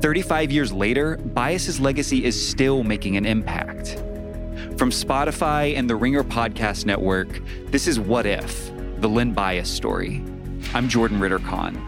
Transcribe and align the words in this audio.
35 0.00 0.50
years 0.50 0.72
later, 0.72 1.16
Bias's 1.16 1.80
legacy 1.80 2.24
is 2.24 2.48
still 2.48 2.82
making 2.82 3.16
an 3.16 3.26
impact. 3.26 3.96
From 4.76 4.90
Spotify 4.90 5.76
and 5.76 5.88
the 5.88 5.96
Ringer 5.96 6.22
Podcast 6.22 6.84
Network, 6.84 7.40
this 7.70 7.86
is 7.86 7.98
What 7.98 8.26
If, 8.26 8.70
the 9.00 9.08
Len 9.08 9.32
Bias 9.32 9.70
story. 9.70 10.22
I'm 10.74 10.88
Jordan 10.88 11.20
Ritter 11.20 11.38
Conn. 11.38 11.80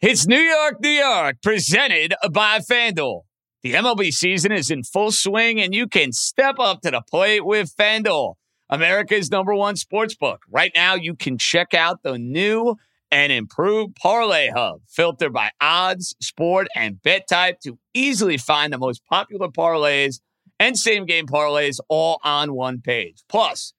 It's 0.00 0.26
New 0.26 0.36
York, 0.36 0.80
New 0.80 0.88
York, 0.90 1.36
presented 1.42 2.14
by 2.30 2.58
FanDuel. 2.58 3.22
The 3.62 3.72
MLB 3.72 4.12
season 4.12 4.52
is 4.52 4.70
in 4.70 4.82
full 4.82 5.12
swing, 5.12 5.58
and 5.58 5.74
you 5.74 5.86
can 5.86 6.12
step 6.12 6.56
up 6.58 6.82
to 6.82 6.90
the 6.90 7.00
plate 7.00 7.46
with 7.46 7.74
FanDuel, 7.74 8.34
America's 8.68 9.30
number 9.30 9.54
one 9.54 9.76
sports 9.76 10.14
book. 10.14 10.42
Right 10.50 10.72
now, 10.74 10.94
you 10.94 11.14
can 11.14 11.38
check 11.38 11.72
out 11.72 12.02
the 12.02 12.18
new 12.18 12.76
and 13.14 13.30
improved 13.30 13.94
Parlay 13.94 14.50
Hub, 14.50 14.80
filtered 14.88 15.32
by 15.32 15.52
odds, 15.60 16.16
sport, 16.20 16.66
and 16.74 17.00
bet 17.00 17.28
type 17.28 17.60
to 17.60 17.78
easily 17.94 18.36
find 18.36 18.72
the 18.72 18.78
most 18.78 19.02
popular 19.08 19.46
parlays 19.46 20.18
and 20.58 20.76
same 20.76 21.06
game 21.06 21.26
parlays 21.26 21.78
all 21.88 22.18
on 22.24 22.54
one 22.54 22.80
page. 22.80 23.22
Plus, 23.28 23.72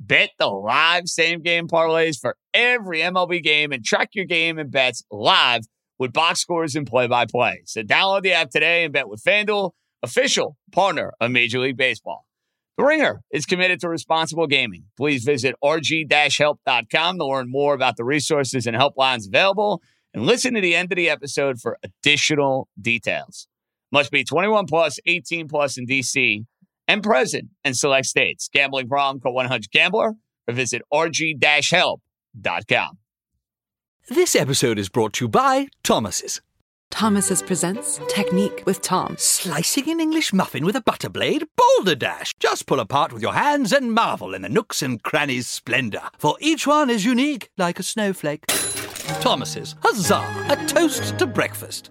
bet 0.00 0.30
the 0.38 0.46
live 0.46 1.06
same 1.06 1.42
game 1.42 1.68
parlays 1.68 2.18
for 2.18 2.34
every 2.54 3.00
MLB 3.00 3.42
game 3.42 3.72
and 3.72 3.84
track 3.84 4.08
your 4.14 4.24
game 4.24 4.58
and 4.58 4.70
bets 4.70 5.02
live 5.10 5.64
with 5.98 6.14
box 6.14 6.40
scores 6.40 6.74
and 6.74 6.86
play 6.86 7.06
by 7.06 7.26
play. 7.26 7.60
So 7.66 7.82
download 7.82 8.22
the 8.22 8.32
app 8.32 8.48
today 8.48 8.84
and 8.84 8.92
bet 8.92 9.06
with 9.06 9.22
FanDuel, 9.22 9.72
official 10.02 10.56
partner 10.72 11.12
of 11.20 11.30
Major 11.30 11.58
League 11.58 11.76
Baseball. 11.76 12.24
The 12.78 12.84
Ringer 12.84 13.20
is 13.30 13.44
committed 13.44 13.80
to 13.80 13.88
responsible 13.88 14.46
gaming. 14.46 14.84
Please 14.96 15.24
visit 15.24 15.54
rg-help.com 15.62 17.18
to 17.18 17.26
learn 17.26 17.50
more 17.50 17.74
about 17.74 17.96
the 17.96 18.04
resources 18.04 18.66
and 18.66 18.76
helplines 18.76 19.28
available 19.28 19.82
and 20.14 20.24
listen 20.24 20.54
to 20.54 20.60
the 20.60 20.74
end 20.74 20.90
of 20.90 20.96
the 20.96 21.10
episode 21.10 21.60
for 21.60 21.78
additional 21.82 22.68
details. 22.80 23.46
Must 23.90 24.10
be 24.10 24.24
21 24.24 24.66
plus, 24.66 24.98
18 25.04 25.48
plus 25.48 25.76
in 25.76 25.86
DC 25.86 26.46
and 26.88 27.02
present 27.02 27.48
in 27.62 27.74
select 27.74 28.06
states. 28.06 28.48
Gambling 28.52 28.88
problem, 28.88 29.20
call 29.20 29.34
100 29.34 29.70
Gambler 29.70 30.14
or 30.48 30.54
visit 30.54 30.82
rg-help.com. 30.92 32.00
This 34.08 34.34
episode 34.34 34.78
is 34.78 34.88
brought 34.88 35.12
to 35.14 35.26
you 35.26 35.28
by 35.28 35.68
Thomas's. 35.84 36.40
Thomas's 36.92 37.42
presents 37.42 37.98
Technique 38.06 38.62
with 38.66 38.82
Tom. 38.82 39.16
Slicing 39.18 39.90
an 39.90 39.98
English 39.98 40.32
muffin 40.32 40.64
with 40.64 40.76
a 40.76 40.82
butter 40.82 41.08
blade? 41.08 41.48
Boulder 41.56 41.96
Dash! 41.96 42.32
Just 42.38 42.66
pull 42.66 42.78
apart 42.78 43.12
with 43.12 43.22
your 43.22 43.32
hands 43.32 43.72
and 43.72 43.92
marvel 43.92 44.34
in 44.34 44.42
the 44.42 44.48
nooks 44.48 44.82
and 44.82 45.02
crannies' 45.02 45.48
splendor, 45.48 46.02
for 46.18 46.36
each 46.38 46.66
one 46.66 46.90
is 46.90 47.04
unique 47.04 47.48
like 47.56 47.80
a 47.80 47.82
snowflake. 47.82 48.46
Thomas's, 49.20 49.74
huzzah! 49.82 50.46
A 50.50 50.66
toast 50.66 51.18
to 51.18 51.26
breakfast. 51.26 51.90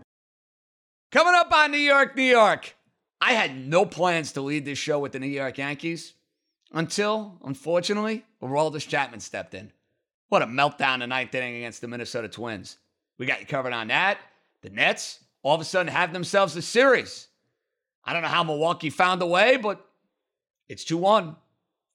Coming 1.11 1.33
up 1.35 1.51
on 1.51 1.71
New 1.71 1.77
York, 1.77 2.15
New 2.15 2.21
York. 2.21 2.75
I 3.19 3.33
had 3.33 3.57
no 3.67 3.85
plans 3.85 4.31
to 4.33 4.41
lead 4.41 4.65
this 4.65 4.77
show 4.77 4.99
with 4.99 5.13
the 5.13 5.19
New 5.19 5.27
York 5.27 5.57
Yankees 5.57 6.13
until, 6.71 7.39
unfortunately, 7.43 8.23
Aroldis 8.41 8.87
Chapman 8.87 9.19
stepped 9.19 9.55
in. 9.55 9.73
What 10.29 10.43
a 10.43 10.47
meltdown 10.47 10.95
in 10.95 10.99
the 11.01 11.07
ninth 11.07 11.35
inning 11.35 11.57
against 11.57 11.81
the 11.81 11.87
Minnesota 11.87 12.29
Twins. 12.29 12.77
We 13.17 13.25
got 13.25 13.41
you 13.41 13.47
covered 13.47 13.73
on 13.73 13.87
that. 13.87 14.19
The 14.61 14.69
Nets 14.69 15.19
all 15.43 15.55
of 15.55 15.61
a 15.61 15.65
sudden 15.65 15.91
have 15.91 16.13
themselves 16.13 16.55
a 16.55 16.61
series. 16.61 17.27
I 18.03 18.13
don't 18.13 18.21
know 18.21 18.27
how 18.27 18.43
Milwaukee 18.43 18.89
found 18.89 19.21
a 19.21 19.25
way, 19.25 19.57
but 19.57 19.85
it's 20.67 20.83
2 20.83 20.97
1. 20.97 21.35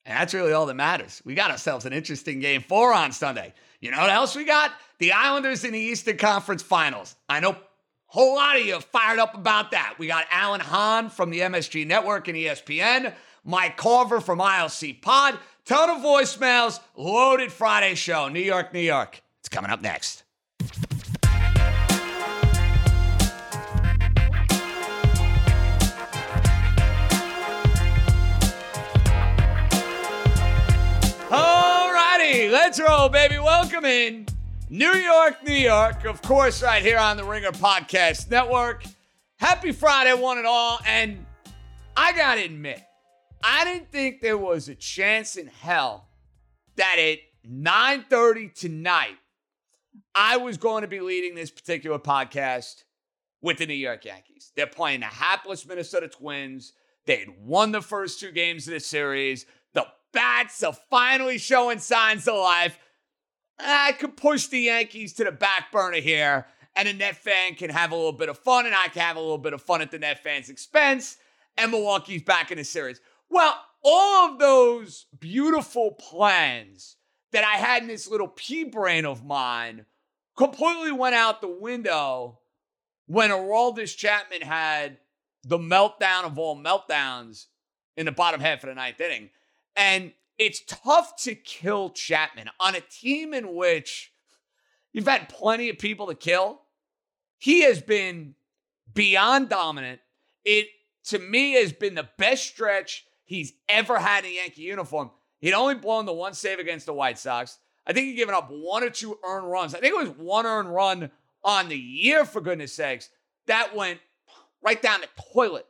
And 0.05 0.17
that's 0.17 0.33
really 0.33 0.53
all 0.53 0.65
that 0.67 0.73
matters. 0.73 1.21
We 1.25 1.35
got 1.35 1.51
ourselves 1.51 1.85
an 1.85 1.91
interesting 1.91 2.39
game 2.39 2.61
four 2.61 2.93
on 2.93 3.11
Sunday. 3.11 3.53
You 3.81 3.91
know 3.91 3.99
what 3.99 4.09
else 4.09 4.35
we 4.35 4.45
got? 4.45 4.71
The 4.99 5.11
Islanders 5.11 5.65
in 5.65 5.73
the 5.73 5.79
Eastern 5.79 6.17
Conference 6.17 6.63
Finals. 6.63 7.15
I 7.27 7.41
know 7.41 7.51
a 7.51 7.57
whole 8.05 8.35
lot 8.35 8.57
of 8.57 8.65
you 8.65 8.79
fired 8.79 9.19
up 9.19 9.35
about 9.35 9.71
that. 9.71 9.95
We 9.99 10.07
got 10.07 10.25
Alan 10.31 10.61
Hahn 10.61 11.09
from 11.09 11.29
the 11.29 11.41
MSG 11.41 11.85
Network 11.85 12.29
and 12.29 12.37
ESPN, 12.37 13.13
Mike 13.43 13.75
Carver 13.75 14.21
from 14.21 14.39
ILC 14.39 15.01
Pod, 15.01 15.37
ton 15.65 15.89
of 15.89 15.97
voicemails, 15.97 16.79
loaded 16.95 17.51
Friday 17.51 17.95
show. 17.95 18.29
New 18.29 18.39
York, 18.39 18.73
New 18.73 18.79
York. 18.79 19.21
It's 19.41 19.49
coming 19.49 19.71
up 19.71 19.81
next. 19.81 20.23
Roll, 32.79 33.09
baby. 33.09 33.39
Welcome 33.39 33.85
in 33.85 34.27
New 34.69 34.93
York, 34.93 35.43
New 35.43 35.53
York. 35.53 36.05
Of 36.05 36.21
course, 36.21 36.61
right 36.61 36.83
here 36.83 36.97
on 36.97 37.17
the 37.17 37.23
Ringer 37.23 37.51
Podcast 37.51 38.29
Network. 38.29 38.83
Happy 39.37 39.71
Friday, 39.71 40.13
one 40.13 40.37
and 40.37 40.45
all. 40.45 40.79
And 40.85 41.25
I 41.95 42.13
gotta 42.13 42.43
admit, 42.43 42.81
I 43.43 43.63
didn't 43.63 43.91
think 43.91 44.21
there 44.21 44.37
was 44.37 44.69
a 44.69 44.75
chance 44.75 45.37
in 45.37 45.47
hell 45.47 46.09
that 46.75 46.97
at 46.99 47.19
9:30 47.49 48.53
tonight, 48.53 49.17
I 50.13 50.37
was 50.37 50.57
going 50.57 50.81
to 50.81 50.87
be 50.87 50.99
leading 50.99 51.35
this 51.35 51.49
particular 51.49 51.99
podcast 51.99 52.83
with 53.41 53.57
the 53.57 53.65
New 53.65 53.73
York 53.73 54.05
Yankees. 54.05 54.51
They're 54.55 54.67
playing 54.67 54.99
the 54.99 55.07
hapless 55.07 55.65
Minnesota 55.65 56.07
Twins. 56.07 56.73
They 57.05 57.17
had 57.19 57.39
won 57.39 57.71
the 57.71 57.81
first 57.81 58.19
two 58.19 58.31
games 58.31 58.67
of 58.67 58.73
the 58.73 58.79
series. 58.79 59.45
Bats 60.13 60.63
are 60.63 60.77
finally 60.89 61.37
showing 61.37 61.79
signs 61.79 62.27
of 62.27 62.35
life. 62.35 62.79
I 63.59 63.93
could 63.93 64.17
push 64.17 64.47
the 64.47 64.59
Yankees 64.59 65.13
to 65.13 65.23
the 65.23 65.31
back 65.31 65.71
burner 65.71 65.97
here, 65.97 66.45
and 66.75 66.87
a 66.87 66.93
net 66.93 67.17
fan 67.17 67.55
can 67.55 67.69
have 67.69 67.91
a 67.91 67.95
little 67.95 68.11
bit 68.11 68.29
of 68.29 68.37
fun, 68.37 68.65
and 68.65 68.75
I 68.75 68.87
can 68.87 69.01
have 69.01 69.17
a 69.17 69.21
little 69.21 69.37
bit 69.37 69.53
of 69.53 69.61
fun 69.61 69.81
at 69.81 69.91
the 69.91 69.99
net 69.99 70.23
fan's 70.23 70.49
expense, 70.49 71.17
and 71.57 71.71
Milwaukee's 71.71 72.23
back 72.23 72.51
in 72.51 72.57
the 72.57 72.63
series. 72.63 73.01
Well, 73.29 73.59
all 73.83 74.31
of 74.31 74.39
those 74.39 75.05
beautiful 75.19 75.91
plans 75.91 76.97
that 77.31 77.43
I 77.43 77.57
had 77.57 77.81
in 77.81 77.87
this 77.87 78.07
little 78.07 78.27
pea 78.27 78.63
brain 78.63 79.05
of 79.05 79.25
mine 79.25 79.85
completely 80.37 80.91
went 80.91 81.15
out 81.15 81.41
the 81.41 81.47
window 81.47 82.39
when 83.07 83.31
Aroldis 83.31 83.95
Chapman 83.95 84.41
had 84.41 84.97
the 85.43 85.57
meltdown 85.57 86.25
of 86.25 86.37
all 86.37 86.57
meltdowns 86.57 87.45
in 87.95 88.05
the 88.05 88.11
bottom 88.11 88.39
half 88.39 88.63
of 88.63 88.69
the 88.69 88.75
ninth 88.75 89.01
inning. 89.01 89.29
And 89.77 90.11
it's 90.37 90.61
tough 90.67 91.15
to 91.23 91.35
kill 91.35 91.91
Chapman 91.91 92.49
on 92.59 92.75
a 92.75 92.81
team 92.81 93.33
in 93.33 93.55
which 93.55 94.11
you've 94.91 95.07
had 95.07 95.29
plenty 95.29 95.69
of 95.69 95.77
people 95.77 96.07
to 96.07 96.15
kill. 96.15 96.61
He 97.37 97.61
has 97.61 97.81
been 97.81 98.35
beyond 98.93 99.49
dominant. 99.49 100.01
It, 100.43 100.67
to 101.05 101.19
me, 101.19 101.53
has 101.53 101.71
been 101.71 101.95
the 101.95 102.09
best 102.17 102.47
stretch 102.47 103.05
he's 103.23 103.53
ever 103.69 103.99
had 103.99 104.25
in 104.25 104.31
a 104.31 104.35
Yankee 104.35 104.63
uniform. 104.63 105.11
He'd 105.39 105.53
only 105.53 105.75
blown 105.75 106.05
the 106.05 106.13
one 106.13 106.33
save 106.33 106.59
against 106.59 106.87
the 106.87 106.93
White 106.93 107.19
Sox. 107.19 107.59
I 107.85 107.93
think 107.93 108.07
he'd 108.07 108.15
given 108.15 108.35
up 108.35 108.49
one 108.49 108.83
or 108.83 108.89
two 108.89 109.17
earned 109.23 109.49
runs. 109.49 109.75
I 109.75 109.79
think 109.79 109.93
it 109.93 110.07
was 110.07 110.17
one 110.17 110.45
earned 110.45 110.73
run 110.73 111.11
on 111.43 111.69
the 111.69 111.77
year, 111.77 112.25
for 112.25 112.41
goodness 112.41 112.73
sakes. 112.73 113.09
That 113.45 113.75
went 113.75 113.99
right 114.61 114.81
down 114.81 115.01
the 115.01 115.07
toilet 115.33 115.65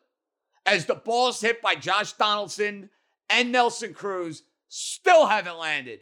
as 0.65 0.85
the 0.85 0.95
balls 0.95 1.41
hit 1.41 1.61
by 1.61 1.75
Josh 1.75 2.13
Donaldson 2.13 2.89
and 3.29 3.51
Nelson 3.51 3.93
Cruz 3.93 4.43
still 4.69 5.27
haven't 5.27 5.57
landed. 5.57 5.99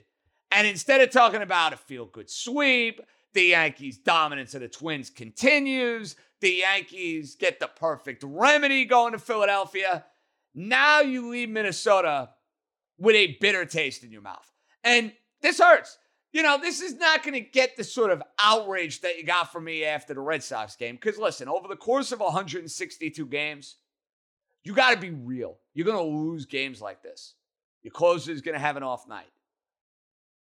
And 0.52 0.68
instead 0.68 1.02
of 1.02 1.10
talking 1.10 1.42
about 1.42 1.74
a 1.74 1.78
feel 1.78 2.06
good 2.06 2.30
sweep, 2.30 3.02
the 3.34 3.44
Yankees' 3.44 3.98
dominance 3.98 4.56
of 4.56 4.62
the 4.62 4.70
Twins 4.70 5.10
continues. 5.10 6.16
The 6.42 6.52
Yankees 6.52 7.36
get 7.36 7.60
the 7.60 7.68
perfect 7.68 8.24
remedy 8.26 8.86
going 8.86 9.14
to 9.14 9.20
Philadelphia. 9.20 10.06
Now 10.54 11.02
you 11.02 11.30
leave 11.30 11.50
Minnesota 11.50 12.30
with 12.98 13.16
a 13.16 13.38
bitter 13.42 13.66
taste 13.66 14.04
in 14.04 14.12
your 14.12 14.22
mouth. 14.22 14.50
And 14.84 15.12
this 15.42 15.60
hurts. 15.60 15.98
You 16.32 16.44
know, 16.44 16.58
this 16.60 16.82
is 16.82 16.96
not 16.96 17.24
going 17.24 17.34
to 17.34 17.40
get 17.40 17.78
the 17.78 17.84
sort 17.84 18.12
of 18.12 18.22
outrage 18.40 19.02
that 19.02 19.18
you 19.18 19.24
got 19.24 19.52
from 19.52 19.64
me 19.64 19.86
after 19.86 20.14
the 20.14 20.22
Red 20.22 20.44
Sox 20.44 20.76
game. 20.76 20.96
Because 20.96 21.18
listen, 21.18 21.48
over 21.48 21.68
the 21.68 21.78
course 21.78 22.12
of 22.12 22.20
162 22.20 23.26
games, 23.28 23.76
you 24.64 24.74
got 24.74 24.94
to 24.94 24.98
be 25.00 25.12
real. 25.12 25.58
You're 25.76 25.86
going 25.86 25.98
to 25.98 26.18
lose 26.18 26.46
games 26.46 26.82
like 26.82 27.04
this. 27.04 27.36
Your 27.84 27.92
closer 27.92 28.32
is 28.32 28.42
going 28.42 28.56
to 28.56 28.60
have 28.60 28.78
an 28.78 28.84
off 28.84 29.08
night. 29.08 29.30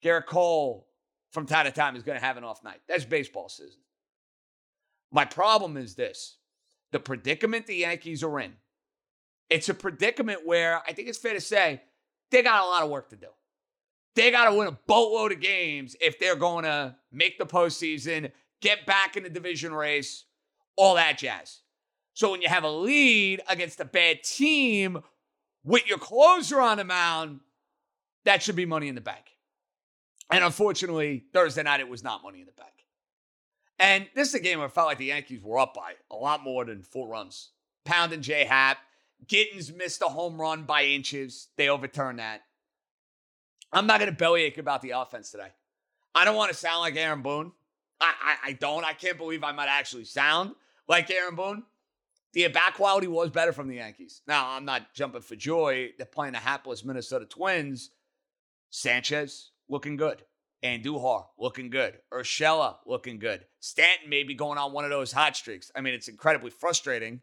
Gerrit 0.04 0.26
Cole, 0.26 0.86
from 1.30 1.46
time 1.46 1.64
to 1.64 1.72
time, 1.72 1.96
is 1.96 2.02
going 2.02 2.18
to 2.18 2.24
have 2.24 2.36
an 2.36 2.44
off 2.44 2.62
night. 2.62 2.80
That's 2.86 3.04
baseball 3.04 3.48
season. 3.48 3.80
My 5.10 5.24
problem 5.24 5.76
is 5.78 5.94
this 5.94 6.36
the 6.90 6.98
predicament 6.98 7.66
the 7.66 7.76
Yankees 7.76 8.22
are 8.22 8.40
in, 8.40 8.52
it's 9.48 9.68
a 9.68 9.74
predicament 9.74 10.40
where 10.44 10.82
I 10.86 10.92
think 10.92 11.08
it's 11.08 11.18
fair 11.18 11.34
to 11.34 11.40
say 11.40 11.82
they 12.30 12.42
got 12.42 12.62
a 12.62 12.66
lot 12.66 12.82
of 12.82 12.90
work 12.90 13.08
to 13.10 13.16
do. 13.16 13.28
They 14.14 14.30
got 14.30 14.50
to 14.50 14.54
win 14.54 14.68
a 14.68 14.78
boatload 14.86 15.32
of 15.32 15.40
games 15.40 15.96
if 16.00 16.18
they're 16.18 16.36
going 16.36 16.64
to 16.64 16.96
make 17.10 17.38
the 17.38 17.46
postseason, 17.46 18.30
get 18.60 18.84
back 18.84 19.16
in 19.16 19.22
the 19.22 19.30
division 19.30 19.72
race, 19.72 20.24
all 20.76 20.96
that 20.96 21.16
jazz. 21.16 21.61
So 22.14 22.30
when 22.30 22.42
you 22.42 22.48
have 22.48 22.64
a 22.64 22.70
lead 22.70 23.40
against 23.48 23.80
a 23.80 23.84
bad 23.84 24.22
team 24.22 25.02
with 25.64 25.86
your 25.86 25.98
closer 25.98 26.60
on 26.60 26.76
the 26.76 26.84
mound, 26.84 27.40
that 28.24 28.42
should 28.42 28.56
be 28.56 28.66
money 28.66 28.88
in 28.88 28.94
the 28.94 29.00
bank. 29.00 29.24
And 30.30 30.44
unfortunately, 30.44 31.24
Thursday 31.32 31.62
night, 31.62 31.80
it 31.80 31.88
was 31.88 32.02
not 32.02 32.22
money 32.22 32.40
in 32.40 32.46
the 32.46 32.52
bank. 32.52 32.72
And 33.78 34.06
this 34.14 34.28
is 34.28 34.34
a 34.34 34.40
game 34.40 34.58
where 34.58 34.68
I 34.68 34.70
felt 34.70 34.86
like 34.86 34.98
the 34.98 35.06
Yankees 35.06 35.42
were 35.42 35.58
up 35.58 35.74
by 35.74 35.94
a 36.10 36.16
lot 36.16 36.42
more 36.42 36.64
than 36.64 36.82
four 36.82 37.08
runs. 37.08 37.50
Pound 37.84 38.12
and 38.12 38.22
J 38.22 38.44
Happ. 38.44 38.78
Gittens 39.26 39.72
missed 39.72 40.02
a 40.02 40.06
home 40.06 40.40
run 40.40 40.64
by 40.64 40.84
inches. 40.84 41.48
They 41.56 41.68
overturned 41.68 42.18
that. 42.18 42.42
I'm 43.72 43.86
not 43.86 43.98
going 44.00 44.10
to 44.10 44.16
bellyache 44.16 44.58
about 44.58 44.82
the 44.82 44.90
offense 44.90 45.30
today. 45.30 45.48
I 46.14 46.24
don't 46.24 46.36
want 46.36 46.50
to 46.50 46.56
sound 46.56 46.80
like 46.80 46.96
Aaron 46.96 47.22
Boone. 47.22 47.52
I, 48.00 48.12
I, 48.22 48.48
I 48.48 48.52
don't. 48.52 48.84
I 48.84 48.92
can't 48.92 49.16
believe 49.16 49.44
I 49.44 49.52
might 49.52 49.68
actually 49.68 50.04
sound 50.04 50.54
like 50.88 51.10
Aaron 51.10 51.36
Boone. 51.36 51.62
The 52.32 52.48
bat 52.48 52.74
quality 52.74 53.08
was 53.08 53.30
better 53.30 53.52
from 53.52 53.68
the 53.68 53.76
Yankees. 53.76 54.22
Now, 54.26 54.50
I'm 54.50 54.64
not 54.64 54.94
jumping 54.94 55.20
for 55.20 55.36
joy. 55.36 55.90
They're 55.96 56.06
playing 56.06 56.32
the 56.32 56.38
hapless 56.38 56.84
Minnesota 56.84 57.26
Twins. 57.26 57.90
Sanchez 58.70 59.50
looking 59.68 59.96
good. 59.96 60.22
And 60.62 60.82
Andujar 60.82 61.26
looking 61.38 61.70
good. 61.70 61.98
Urshela 62.12 62.76
looking 62.86 63.18
good. 63.18 63.44
Stanton 63.60 64.08
may 64.08 64.22
be 64.22 64.34
going 64.34 64.58
on 64.58 64.72
one 64.72 64.84
of 64.84 64.90
those 64.90 65.12
hot 65.12 65.36
streaks. 65.36 65.70
I 65.74 65.80
mean, 65.80 65.92
it's 65.92 66.08
incredibly 66.08 66.50
frustrating 66.50 67.20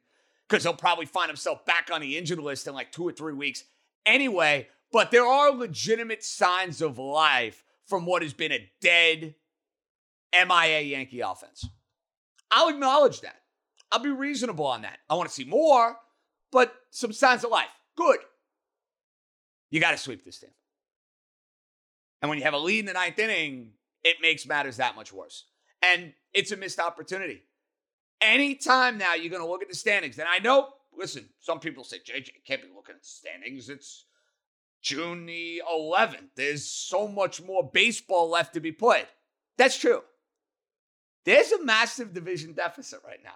because 0.48 0.64
he'll 0.64 0.74
probably 0.74 1.06
find 1.06 1.30
himself 1.30 1.66
back 1.66 1.90
on 1.92 2.02
the 2.02 2.18
injured 2.18 2.40
list 2.40 2.68
in 2.68 2.74
like 2.74 2.92
two 2.92 3.08
or 3.08 3.12
three 3.12 3.34
weeks 3.34 3.64
anyway. 4.06 4.68
But 4.92 5.12
there 5.12 5.26
are 5.26 5.52
legitimate 5.52 6.24
signs 6.24 6.82
of 6.82 6.98
life 7.00 7.64
from 7.86 8.06
what 8.06 8.24
has 8.24 8.34
been 8.34 8.52
a 8.52 8.70
dead 8.82 9.36
MIA 10.34 10.82
Yankee 10.82 11.22
offense. 11.22 11.66
I'll 12.52 12.70
acknowledge 12.70 13.22
that. 13.22 13.39
I'll 13.92 14.04
be 14.04 14.10
reasonable 14.10 14.68
on 14.68 14.84
that. 14.84 15.00
I 15.10 15.16
want 15.16 15.30
to 15.30 15.34
see 15.34 15.46
more, 15.46 15.98
but 16.52 16.74
some 16.92 17.12
signs 17.12 17.44
of 17.44 17.52
life. 17.52 17.70
Good. 17.96 18.20
You 19.72 19.80
got 19.80 19.92
to 19.92 19.98
sweep 19.98 20.24
this 20.24 20.40
team. 20.40 20.52
And 22.22 22.30
when 22.30 22.38
you 22.38 22.44
have 22.44 22.54
a 22.54 22.60
lead 22.60 22.80
in 22.80 22.86
the 22.86 22.94
ninth 22.94 23.20
inning, 23.20 23.72
it 24.04 24.18
makes 24.22 24.46
matters 24.46 24.78
that 24.78 24.96
much 24.96 25.14
worse. 25.14 25.46
And 25.82 26.14
it's 26.34 26.52
a 26.52 26.58
missed 26.58 26.80
opportunity. 26.80 27.44
Anytime 28.22 28.98
now 28.98 29.14
you're 29.14 29.30
going 29.30 29.42
to 29.42 29.50
look 29.50 29.62
at 29.62 29.70
the 29.70 29.76
standings, 29.76 30.20
and 30.20 30.28
I 30.28 30.40
know, 30.40 30.70
listen, 30.98 31.30
some 31.40 31.60
people 31.60 31.84
say, 31.84 31.98
JJ, 31.98 32.30
can't 32.46 32.62
be 32.62 32.68
looking 32.76 32.96
at 32.96 33.02
the 33.02 33.08
standings. 33.08 33.70
It's 33.70 34.06
June 34.82 35.26
the 35.26 35.62
11th. 35.72 36.30
There's 36.36 36.66
so 36.66 37.08
much 37.08 37.42
more 37.42 37.70
baseball 37.74 38.30
left 38.30 38.54
to 38.56 38.60
be 38.60 38.72
played. 38.72 39.08
That's 39.58 39.78
true. 39.78 40.02
There's 41.26 41.52
a 41.52 41.64
massive 41.64 42.14
division 42.14 42.54
deficit 42.54 43.00
right 43.06 43.20
now. 43.24 43.36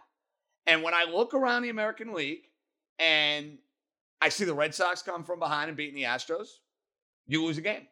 And 0.66 0.84
when 0.84 0.94
I 0.94 1.06
look 1.06 1.34
around 1.34 1.64
the 1.64 1.70
American 1.70 2.14
League 2.14 2.50
and 3.00 3.58
I 4.22 4.30
see 4.30 4.46
the 4.46 4.54
Red 4.54 4.74
Sox 4.74 5.02
come 5.02 5.24
from 5.24 5.40
behind 5.40 5.68
and 5.68 5.78
beating 5.78 5.96
the 5.96 6.04
Astros, 6.04 6.48
you 7.28 7.44
lose 7.44 7.58
a 7.58 7.62
game. 7.62 7.88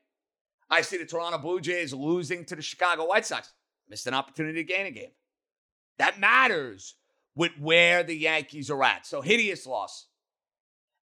I 0.69 0.81
see 0.81 0.97
the 0.97 1.05
Toronto 1.05 1.37
Blue 1.37 1.59
Jays 1.59 1.93
losing 1.93 2.45
to 2.45 2.55
the 2.55 2.61
Chicago 2.61 3.05
White 3.07 3.25
Sox. 3.25 3.51
Missed 3.89 4.07
an 4.07 4.13
opportunity 4.13 4.63
to 4.63 4.73
gain 4.73 4.85
a 4.85 4.91
game. 4.91 5.11
That 5.97 6.19
matters 6.19 6.95
with 7.35 7.51
where 7.59 8.03
the 8.03 8.15
Yankees 8.15 8.71
are 8.71 8.83
at. 8.83 9.05
So 9.05 9.21
hideous 9.21 9.67
loss. 9.67 10.07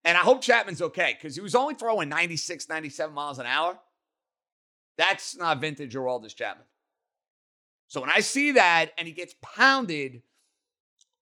And 0.05 0.17
I 0.17 0.21
hope 0.21 0.41
Chapman's 0.41 0.81
okay 0.81 1.17
because 1.19 1.35
he 1.35 1.43
was 1.43 1.55
only 1.55 1.75
throwing 1.75 2.09
96, 2.09 2.69
97 2.69 3.15
miles 3.15 3.39
an 3.39 3.47
hour. 3.47 3.79
That's 4.97 5.37
not 5.37 5.61
vintage 5.61 5.95
Aroldis 5.95 6.35
Chapman. 6.35 6.67
So 7.89 8.01
when 8.01 8.11
I 8.11 8.21
see 8.21 8.53
that 8.53 8.93
and 8.97 9.07
he 9.07 9.13
gets 9.13 9.35
pounded, 9.43 10.23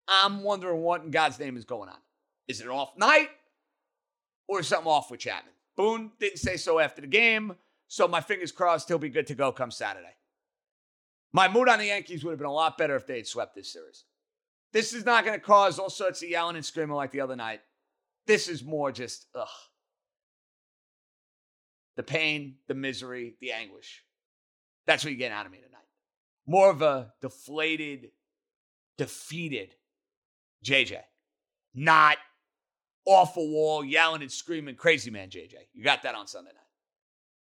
I'm 0.09 0.43
wondering 0.43 0.83
what 0.83 1.03
in 1.03 1.11
God's 1.11 1.39
name 1.39 1.57
is 1.57 1.65
going 1.65 1.89
on. 1.89 1.99
Is 2.49 2.61
it 2.61 2.67
an 2.67 2.73
off 2.73 2.97
night 2.97 3.29
or 4.49 4.63
something 4.63 4.91
off 4.91 5.11
with 5.11 5.21
Chapman? 5.21 5.53
Boone 5.77 6.13
didn't 6.21 6.39
say 6.39 6.57
so 6.57 6.79
after 6.79 7.01
the 7.01 7.07
game, 7.07 7.55
so 7.89 8.09
my 8.09 8.21
fingers 8.21 8.53
crossed 8.53 8.89
he'll 8.89 8.99
be 8.99 9.09
good 9.09 9.27
to 9.27 9.35
go 9.35 9.53
come 9.53 9.71
Saturday. 9.71 10.15
My 11.33 11.49
mood 11.49 11.69
on 11.69 11.79
the 11.79 11.87
Yankees 11.87 12.25
would 12.25 12.31
have 12.31 12.39
been 12.39 12.47
a 12.47 12.53
lot 12.53 12.79
better 12.79 12.97
if 12.97 13.07
they 13.07 13.17
had 13.17 13.27
swept 13.27 13.55
this 13.55 13.73
series. 13.73 14.05
This 14.73 14.93
is 14.93 15.05
not 15.05 15.25
going 15.25 15.39
to 15.39 15.45
cause 15.45 15.79
all 15.79 15.91
sorts 15.91 16.23
of 16.23 16.29
yelling 16.29 16.57
and 16.57 16.65
screaming 16.65 16.97
like 16.97 17.11
the 17.11 17.21
other 17.21 17.37
night. 17.37 17.61
This 18.27 18.49
is 18.49 18.65
more 18.65 18.91
just, 18.93 19.27
ugh. 19.35 19.49
The 21.97 22.03
pain, 22.03 22.57
the 22.69 22.75
misery, 22.75 23.37
the 23.41 23.53
anguish. 23.53 24.05
That's 24.87 25.05
what 25.05 25.13
you 25.13 25.19
get 25.19 25.33
out 25.33 25.47
of 25.47 25.53
me 25.53 25.59
tonight. 25.59 25.83
More 26.47 26.71
of 26.71 26.83
a 26.83 27.13
deflated, 27.21 28.11
defeated 28.99 29.75
JJ, 30.67 30.99
not 31.75 32.17
off 33.07 33.37
a 33.37 33.41
wall 33.41 33.85
yelling 33.85 34.23
and 34.23 34.33
screaming 34.33 34.75
crazy 34.75 35.11
man 35.11 35.29
JJ. 35.31 35.55
You 35.73 35.85
got 35.85 36.03
that 36.03 36.15
on 36.15 36.27
Sunday 36.27 36.51
night. 36.51 36.61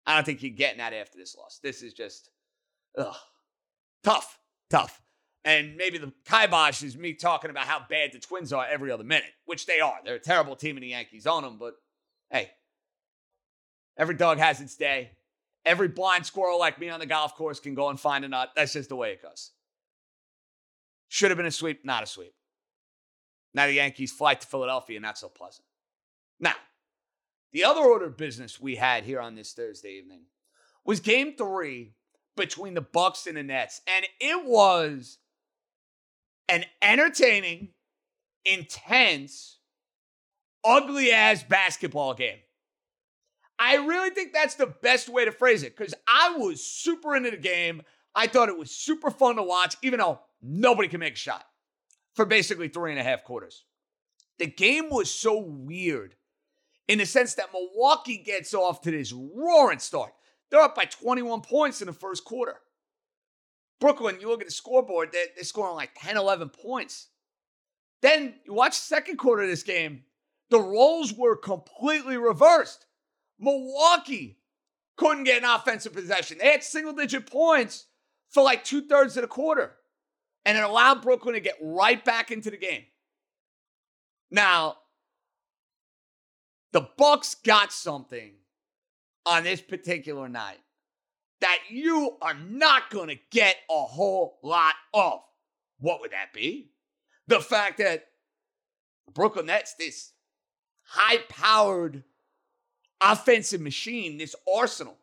I 0.06 0.14
don't 0.14 0.24
think 0.24 0.42
you're 0.42 0.52
getting 0.52 0.78
that 0.78 0.92
after 0.92 1.18
this 1.18 1.36
loss. 1.36 1.58
This 1.62 1.82
is 1.82 1.92
just 1.92 2.30
ugh, 2.96 3.16
tough, 4.04 4.38
tough. 4.70 5.02
And 5.44 5.76
maybe 5.76 5.98
the 5.98 6.12
kibosh 6.24 6.82
is 6.82 6.96
me 6.96 7.14
talking 7.14 7.50
about 7.50 7.66
how 7.66 7.80
bad 7.88 8.12
the 8.12 8.18
Twins 8.18 8.52
are 8.52 8.66
every 8.66 8.90
other 8.90 9.04
minute, 9.04 9.32
which 9.44 9.66
they 9.66 9.80
are. 9.80 9.98
They're 10.04 10.16
a 10.16 10.20
terrible 10.20 10.56
team, 10.56 10.76
and 10.76 10.82
the 10.82 10.88
Yankees 10.88 11.26
own 11.26 11.42
them. 11.42 11.56
But 11.58 11.74
hey, 12.30 12.50
every 13.96 14.14
dog 14.14 14.38
has 14.38 14.60
its 14.60 14.76
day. 14.76 15.10
Every 15.64 15.88
blind 15.88 16.26
squirrel 16.26 16.60
like 16.60 16.78
me 16.78 16.90
on 16.90 17.00
the 17.00 17.06
golf 17.06 17.34
course 17.34 17.58
can 17.58 17.74
go 17.74 17.88
and 17.88 17.98
find 17.98 18.24
a 18.24 18.28
nut. 18.28 18.50
That's 18.54 18.72
just 18.72 18.88
the 18.88 18.96
way 18.96 19.10
it 19.10 19.22
goes. 19.22 19.50
Should 21.08 21.30
have 21.30 21.36
been 21.36 21.46
a 21.46 21.50
sweep, 21.50 21.84
not 21.84 22.04
a 22.04 22.06
sweep. 22.06 22.35
Now 23.56 23.66
the 23.66 23.72
Yankees 23.72 24.12
fly 24.12 24.34
to 24.34 24.46
Philadelphia, 24.46 25.00
not 25.00 25.16
so 25.16 25.30
pleasant. 25.30 25.64
Now, 26.38 26.52
the 27.52 27.64
other 27.64 27.80
order 27.80 28.04
of 28.04 28.18
business 28.18 28.60
we 28.60 28.76
had 28.76 29.04
here 29.04 29.18
on 29.18 29.34
this 29.34 29.54
Thursday 29.54 29.92
evening 29.92 30.24
was 30.84 31.00
game 31.00 31.34
three 31.38 31.94
between 32.36 32.74
the 32.74 32.82
Bucks 32.82 33.26
and 33.26 33.38
the 33.38 33.42
Nets. 33.42 33.80
And 33.88 34.04
it 34.20 34.44
was 34.44 35.16
an 36.50 36.66
entertaining, 36.82 37.70
intense, 38.44 39.58
ugly 40.62 41.10
ass 41.10 41.42
basketball 41.42 42.12
game. 42.12 42.40
I 43.58 43.76
really 43.76 44.10
think 44.10 44.34
that's 44.34 44.56
the 44.56 44.66
best 44.66 45.08
way 45.08 45.24
to 45.24 45.32
phrase 45.32 45.62
it 45.62 45.74
because 45.74 45.94
I 46.06 46.36
was 46.36 46.62
super 46.62 47.16
into 47.16 47.30
the 47.30 47.38
game. 47.38 47.80
I 48.14 48.26
thought 48.26 48.50
it 48.50 48.58
was 48.58 48.70
super 48.70 49.10
fun 49.10 49.36
to 49.36 49.42
watch, 49.42 49.76
even 49.80 50.00
though 50.00 50.20
nobody 50.42 50.88
can 50.88 51.00
make 51.00 51.14
a 51.14 51.16
shot 51.16 51.46
for 52.16 52.24
basically 52.24 52.68
three 52.68 52.90
and 52.90 52.98
a 52.98 53.04
half 53.04 53.22
quarters. 53.22 53.64
The 54.38 54.46
game 54.46 54.88
was 54.90 55.10
so 55.12 55.38
weird 55.38 56.16
in 56.88 56.98
the 56.98 57.06
sense 57.06 57.34
that 57.34 57.52
Milwaukee 57.52 58.18
gets 58.18 58.54
off 58.54 58.80
to 58.82 58.90
this 58.90 59.12
roaring 59.12 59.78
start. 59.78 60.12
They're 60.50 60.60
up 60.60 60.74
by 60.74 60.84
21 60.84 61.42
points 61.42 61.80
in 61.80 61.86
the 61.86 61.92
first 61.92 62.24
quarter. 62.24 62.56
Brooklyn, 63.80 64.18
you 64.20 64.28
look 64.28 64.40
at 64.40 64.46
the 64.46 64.52
scoreboard, 64.52 65.10
they're, 65.12 65.26
they're 65.34 65.44
scoring 65.44 65.76
like 65.76 65.90
10, 65.96 66.16
11 66.16 66.48
points. 66.48 67.08
Then 68.00 68.36
you 68.46 68.54
watch 68.54 68.78
the 68.78 68.86
second 68.86 69.16
quarter 69.16 69.42
of 69.42 69.48
this 69.48 69.62
game, 69.62 70.04
the 70.48 70.60
roles 70.60 71.12
were 71.12 71.36
completely 71.36 72.16
reversed. 72.16 72.86
Milwaukee 73.38 74.38
couldn't 74.96 75.24
get 75.24 75.42
an 75.42 75.48
offensive 75.48 75.92
possession. 75.92 76.38
They 76.38 76.52
had 76.52 76.62
single 76.62 76.94
digit 76.94 77.30
points 77.30 77.86
for 78.30 78.42
like 78.42 78.64
two 78.64 78.86
thirds 78.86 79.16
of 79.16 79.22
the 79.22 79.28
quarter 79.28 79.75
and 80.46 80.56
it 80.56 80.62
allowed 80.62 81.02
Brooklyn 81.02 81.34
to 81.34 81.40
get 81.40 81.56
right 81.60 82.02
back 82.02 82.30
into 82.30 82.50
the 82.50 82.56
game. 82.56 82.84
Now, 84.30 84.76
the 86.72 86.88
Bucks 86.96 87.34
got 87.34 87.72
something 87.72 88.32
on 89.26 89.42
this 89.42 89.60
particular 89.60 90.28
night 90.28 90.60
that 91.40 91.58
you 91.68 92.16
are 92.22 92.34
not 92.34 92.90
going 92.90 93.08
to 93.08 93.18
get 93.30 93.56
a 93.68 93.82
whole 93.82 94.38
lot 94.42 94.74
of. 94.94 95.18
What 95.80 96.00
would 96.00 96.12
that 96.12 96.32
be? 96.32 96.70
The 97.26 97.40
fact 97.40 97.78
that 97.78 98.06
Brooklyn 99.12 99.46
Nets, 99.46 99.74
this 99.74 100.12
high-powered 100.82 102.04
offensive 103.00 103.60
machine, 103.60 104.16
this 104.16 104.36
arsenal, 104.56 104.96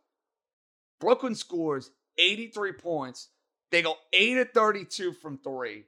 Brooklyn 1.02 1.36
scores 1.36 1.92
83 2.18 2.72
points 2.74 3.28
they 3.74 3.82
go 3.82 3.98
8 4.14 4.38
of 4.38 4.52
32 4.52 5.14
from 5.14 5.40
three. 5.40 5.86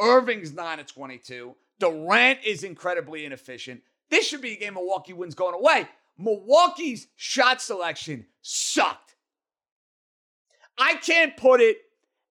Irving's 0.00 0.52
9 0.52 0.80
of 0.80 0.86
22. 0.86 1.54
Durant 1.80 2.38
is 2.44 2.62
incredibly 2.62 3.24
inefficient. 3.24 3.82
This 4.08 4.26
should 4.26 4.40
be 4.40 4.52
a 4.52 4.56
game 4.56 4.74
Milwaukee 4.74 5.12
wins 5.12 5.34
going 5.34 5.54
away. 5.54 5.88
Milwaukee's 6.16 7.08
shot 7.16 7.60
selection 7.60 8.26
sucked. 8.40 9.16
I 10.78 10.94
can't 10.94 11.36
put 11.36 11.60
it 11.60 11.78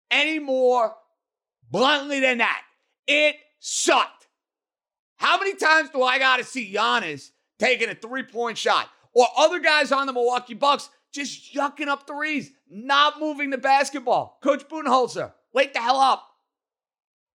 any 0.10 0.40
more 0.40 0.96
bluntly 1.70 2.22
than 2.22 2.38
that. 2.38 2.62
It 3.06 3.36
sucked. 3.60 4.28
How 5.18 5.38
many 5.38 5.56
times 5.56 5.90
do 5.90 6.02
I 6.02 6.18
got 6.18 6.38
to 6.38 6.46
see 6.46 6.74
Giannis 6.74 7.32
taking 7.60 7.90
a 7.90 7.96
three 7.96 8.24
point 8.24 8.58
shot 8.58 8.90
or 9.14 9.28
other 9.38 9.60
guys 9.60 9.92
on 9.92 10.08
the 10.08 10.14
Milwaukee 10.14 10.54
Bucks 10.54 10.90
just 11.14 11.54
yucking 11.54 11.88
up 11.88 12.08
threes, 12.08 12.52
not 12.70 13.20
moving 13.20 13.52
the 13.52 13.58
basketball? 13.58 14.40
Coach 14.42 14.68
Budenholzer, 14.68 15.32
wake 15.54 15.74
the 15.74 15.80
hell 15.80 15.98
up. 15.98 16.28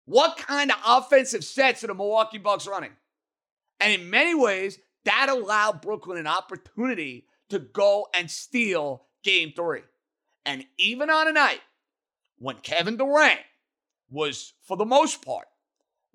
What 0.04 0.36
kind 0.36 0.70
of 0.70 0.78
offensive 0.86 1.44
sets 1.44 1.84
are 1.84 1.88
the 1.88 1.94
Milwaukee 1.94 2.38
Bucks 2.38 2.66
running? 2.66 2.92
And 3.80 3.92
in 3.92 4.10
many 4.10 4.34
ways, 4.34 4.78
that 5.04 5.28
allowed 5.28 5.80
Brooklyn 5.80 6.18
an 6.18 6.26
opportunity 6.26 7.26
to 7.50 7.58
go 7.58 8.08
and 8.14 8.30
steal 8.30 9.04
game 9.22 9.52
three. 9.54 9.82
And 10.44 10.64
even 10.78 11.10
on 11.10 11.28
a 11.28 11.32
night 11.32 11.60
when 12.38 12.56
Kevin 12.56 12.96
Durant 12.96 13.40
was, 14.10 14.54
for 14.62 14.76
the 14.76 14.84
most 14.84 15.24
part, 15.24 15.46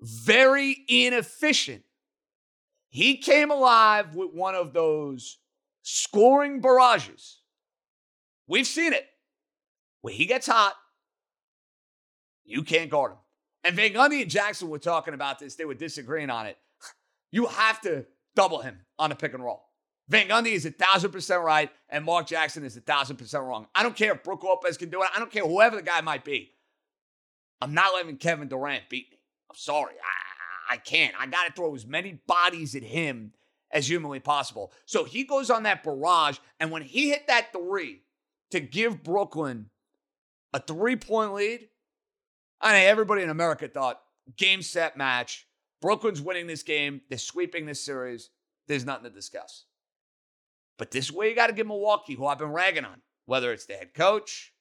very 0.00 0.84
inefficient, 0.88 1.82
he 2.88 3.16
came 3.16 3.50
alive 3.50 4.14
with 4.14 4.32
one 4.32 4.54
of 4.54 4.72
those 4.72 5.38
scoring 5.82 6.60
barrages. 6.60 7.40
We've 8.46 8.66
seen 8.66 8.92
it. 8.92 9.06
When 10.02 10.14
he 10.14 10.26
gets 10.26 10.46
hot, 10.46 10.74
you 12.44 12.62
can't 12.62 12.90
guard 12.90 13.12
him. 13.12 13.18
And 13.64 13.74
Van 13.74 13.92
Gundy 13.92 14.20
and 14.20 14.30
Jackson 14.30 14.68
were 14.68 14.78
talking 14.78 15.14
about 15.14 15.38
this. 15.38 15.54
They 15.54 15.64
were 15.64 15.74
disagreeing 15.74 16.28
on 16.28 16.46
it. 16.46 16.58
You 17.30 17.46
have 17.46 17.80
to 17.82 18.04
double 18.36 18.60
him 18.60 18.80
on 18.98 19.10
a 19.10 19.16
pick 19.16 19.32
and 19.32 19.42
roll. 19.42 19.64
Van 20.08 20.28
Gundy 20.28 20.52
is 20.52 20.66
a 20.66 20.70
thousand 20.70 21.12
percent 21.12 21.42
right, 21.42 21.70
and 21.88 22.04
Mark 22.04 22.26
Jackson 22.26 22.64
is 22.64 22.76
a 22.76 22.80
thousand 22.80 23.16
percent 23.16 23.44
wrong. 23.44 23.66
I 23.74 23.82
don't 23.82 23.96
care 23.96 24.12
if 24.12 24.22
Brook 24.22 24.44
Lopez 24.44 24.76
can 24.76 24.90
do 24.90 25.02
it. 25.02 25.08
I 25.14 25.18
don't 25.18 25.30
care 25.30 25.46
whoever 25.46 25.76
the 25.76 25.82
guy 25.82 26.02
might 26.02 26.24
be. 26.24 26.52
I'm 27.62 27.72
not 27.72 27.94
letting 27.94 28.18
Kevin 28.18 28.48
Durant 28.48 28.90
beat 28.90 29.10
me. 29.10 29.18
I'm 29.50 29.56
sorry. 29.56 29.94
I, 29.94 30.74
I 30.74 30.76
can't. 30.76 31.14
I 31.18 31.26
got 31.26 31.46
to 31.46 31.52
throw 31.54 31.74
as 31.74 31.86
many 31.86 32.20
bodies 32.26 32.74
at 32.74 32.82
him 32.82 33.32
as 33.70 33.88
humanly 33.88 34.20
possible. 34.20 34.72
So 34.84 35.04
he 35.04 35.24
goes 35.24 35.48
on 35.48 35.62
that 35.62 35.82
barrage, 35.82 36.36
and 36.60 36.70
when 36.70 36.82
he 36.82 37.08
hit 37.08 37.26
that 37.28 37.52
three 37.52 38.02
to 38.54 38.60
give 38.60 39.02
Brooklyn 39.02 39.68
a 40.52 40.60
three 40.60 40.94
point 40.94 41.34
lead, 41.34 41.68
I 42.60 42.72
mean, 42.72 42.86
everybody 42.86 43.22
in 43.22 43.30
America 43.30 43.66
thought 43.66 44.00
game, 44.36 44.62
set, 44.62 44.96
match. 44.96 45.48
Brooklyn's 45.82 46.22
winning 46.22 46.46
this 46.46 46.62
game. 46.62 47.00
They're 47.08 47.18
sweeping 47.18 47.66
this 47.66 47.84
series. 47.84 48.30
There's 48.68 48.86
nothing 48.86 49.04
to 49.04 49.10
discuss. 49.10 49.64
But 50.78 50.92
this 50.92 51.10
way, 51.10 51.28
you 51.28 51.34
got 51.34 51.48
to 51.48 51.52
give 51.52 51.66
Milwaukee, 51.66 52.14
who 52.14 52.26
I've 52.26 52.38
been 52.38 52.52
ragging 52.52 52.84
on, 52.84 53.02
whether 53.26 53.52
it's 53.52 53.66
the 53.66 53.74
head 53.74 53.92
coach, 53.92 54.52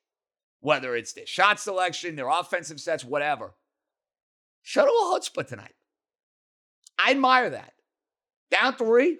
whether 0.59 0.95
it's 0.95 1.13
their 1.13 1.27
shot 1.27 1.59
selection, 1.59 2.15
their 2.15 2.29
offensive 2.29 2.79
sets, 2.79 3.05
whatever. 3.05 3.53
Show 4.63 4.85
a 4.85 5.19
chutzpah 5.19 5.47
tonight. 5.47 5.75
I 6.97 7.11
admire 7.11 7.51
that. 7.51 7.73
Down 8.49 8.75
three, 8.75 9.19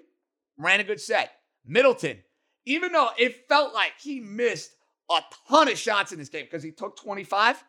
ran 0.58 0.80
a 0.80 0.84
good 0.84 1.00
set. 1.00 1.30
Middleton, 1.64 2.18
even 2.64 2.92
though 2.92 3.10
it 3.18 3.48
felt 3.48 3.74
like 3.74 3.92
he 4.00 4.20
missed 4.20 4.70
a 5.10 5.20
ton 5.48 5.68
of 5.68 5.78
shots 5.78 6.12
in 6.12 6.18
this 6.18 6.28
game 6.28 6.44
because 6.44 6.62
he 6.62 6.70
took 6.70 6.96
25, 6.96 7.62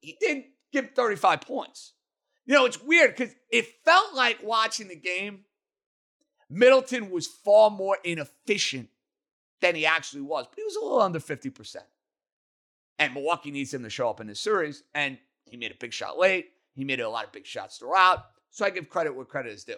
he 0.00 0.16
didn't 0.20 0.46
give 0.72 0.90
35 0.94 1.40
points. 1.40 1.92
You 2.44 2.54
know, 2.54 2.64
it's 2.64 2.80
weird 2.80 3.16
because 3.16 3.34
it 3.50 3.66
felt 3.84 4.14
like 4.14 4.38
watching 4.42 4.88
the 4.88 4.96
game, 4.96 5.44
Middleton 6.48 7.10
was 7.10 7.26
far 7.26 7.70
more 7.70 7.98
inefficient 8.04 8.88
than 9.60 9.74
he 9.74 9.86
actually 9.86 10.22
was, 10.22 10.46
but 10.46 10.56
he 10.56 10.64
was 10.64 10.76
a 10.76 10.80
little 10.80 11.00
under 11.00 11.18
50%. 11.18 11.76
And 12.98 13.14
Milwaukee 13.14 13.50
needs 13.50 13.74
him 13.74 13.82
to 13.82 13.90
show 13.90 14.08
up 14.08 14.20
in 14.20 14.26
this 14.26 14.40
series, 14.40 14.84
and 14.94 15.18
he 15.44 15.56
made 15.56 15.72
a 15.72 15.76
big 15.76 15.92
shot 15.92 16.18
late. 16.18 16.50
He 16.74 16.84
made 16.84 17.00
a 17.00 17.08
lot 17.08 17.24
of 17.24 17.32
big 17.32 17.46
shots 17.46 17.78
throughout. 17.78 18.24
So 18.50 18.64
I 18.64 18.70
give 18.70 18.88
credit 18.88 19.14
where 19.14 19.24
credit 19.24 19.52
is 19.52 19.64
due. 19.64 19.76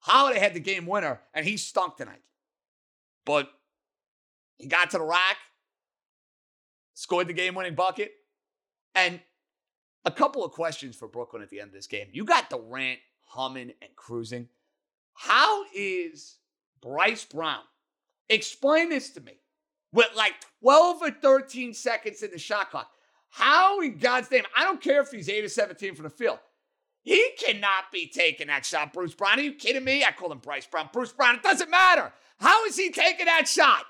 Holiday 0.00 0.38
had 0.38 0.54
the 0.54 0.60
game 0.60 0.86
winner, 0.86 1.20
and 1.34 1.46
he 1.46 1.56
stunk 1.56 1.96
tonight. 1.96 2.22
But 3.24 3.50
he 4.58 4.66
got 4.66 4.90
to 4.90 4.98
the 4.98 5.04
rack, 5.04 5.36
scored 6.94 7.28
the 7.28 7.32
game 7.32 7.54
winning 7.54 7.74
bucket, 7.74 8.12
and 8.94 9.20
a 10.04 10.10
couple 10.10 10.44
of 10.44 10.52
questions 10.52 10.96
for 10.96 11.08
Brooklyn 11.08 11.42
at 11.42 11.50
the 11.50 11.60
end 11.60 11.68
of 11.68 11.74
this 11.74 11.86
game. 11.86 12.08
You 12.12 12.24
got 12.24 12.50
Durant 12.50 12.98
humming 13.24 13.72
and 13.82 13.94
cruising. 13.96 14.48
How 15.14 15.64
is 15.74 16.36
Bryce 16.80 17.24
Brown? 17.24 17.62
Explain 18.28 18.90
this 18.90 19.10
to 19.10 19.20
me. 19.20 19.34
With 19.92 20.08
like 20.14 20.34
12 20.60 21.02
or 21.02 21.10
13 21.10 21.72
seconds 21.72 22.22
in 22.22 22.30
the 22.30 22.38
shot 22.38 22.70
clock. 22.70 22.90
How 23.30 23.80
in 23.80 23.98
God's 23.98 24.30
name? 24.30 24.44
I 24.56 24.64
don't 24.64 24.82
care 24.82 25.00
if 25.00 25.10
he's 25.10 25.28
8 25.28 25.44
or 25.44 25.48
17 25.48 25.94
from 25.94 26.04
the 26.04 26.10
field. 26.10 26.38
He 27.02 27.30
cannot 27.38 27.90
be 27.90 28.06
taking 28.06 28.48
that 28.48 28.66
shot, 28.66 28.92
Bruce 28.92 29.14
Brown. 29.14 29.38
Are 29.38 29.42
you 29.42 29.54
kidding 29.54 29.84
me? 29.84 30.04
I 30.04 30.12
call 30.12 30.30
him 30.30 30.38
Bryce 30.38 30.66
Brown. 30.66 30.90
Bruce 30.92 31.12
Brown, 31.12 31.36
it 31.36 31.42
doesn't 31.42 31.70
matter. 31.70 32.12
How 32.38 32.64
is 32.66 32.76
he 32.76 32.90
taking 32.90 33.26
that 33.26 33.48
shot? 33.48 33.84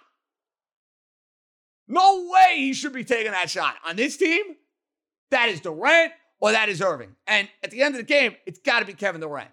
No 1.88 2.28
way 2.30 2.58
he 2.58 2.74
should 2.74 2.92
be 2.92 3.04
taking 3.04 3.32
that 3.32 3.48
shot. 3.48 3.76
On 3.86 3.96
this 3.96 4.16
team, 4.16 4.42
that 5.30 5.48
is 5.48 5.60
Durant 5.60 6.12
or 6.40 6.52
that 6.52 6.68
is 6.68 6.82
Irving. 6.82 7.16
And 7.26 7.48
at 7.62 7.70
the 7.70 7.82
end 7.82 7.94
of 7.94 7.98
the 7.98 8.06
game, 8.06 8.36
it's 8.46 8.60
got 8.60 8.80
to 8.80 8.86
be 8.86 8.92
Kevin 8.92 9.20
Durant. 9.20 9.50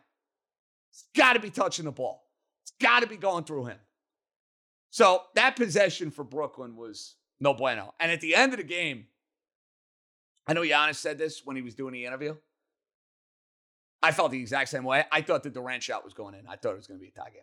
It's 0.91 1.05
got 1.15 1.33
to 1.33 1.39
be 1.39 1.49
touching 1.49 1.85
the 1.85 1.91
ball. 1.91 2.23
It's 2.63 2.73
got 2.81 3.01
to 3.01 3.07
be 3.07 3.17
going 3.17 3.45
through 3.45 3.65
him. 3.65 3.77
So 4.91 5.23
that 5.35 5.55
possession 5.55 6.11
for 6.11 6.23
Brooklyn 6.23 6.75
was 6.75 7.15
no 7.39 7.53
bueno. 7.53 7.93
And 7.99 8.11
at 8.11 8.21
the 8.21 8.35
end 8.35 8.53
of 8.53 8.57
the 8.57 8.65
game, 8.65 9.07
I 10.47 10.53
know 10.53 10.61
Giannis 10.61 10.95
said 10.95 11.17
this 11.17 11.41
when 11.45 11.55
he 11.55 11.61
was 11.61 11.75
doing 11.75 11.93
the 11.93 12.05
interview. 12.05 12.35
I 14.01 14.11
felt 14.11 14.31
the 14.31 14.39
exact 14.39 14.69
same 14.69 14.83
way. 14.83 15.03
I 15.11 15.21
thought 15.21 15.43
the 15.43 15.49
Durant 15.49 15.83
shot 15.83 16.03
was 16.03 16.13
going 16.13 16.35
in. 16.35 16.47
I 16.47 16.55
thought 16.55 16.73
it 16.73 16.77
was 16.77 16.87
going 16.87 16.99
to 16.99 17.03
be 17.03 17.09
a 17.09 17.19
tie 17.19 17.31
game. 17.31 17.41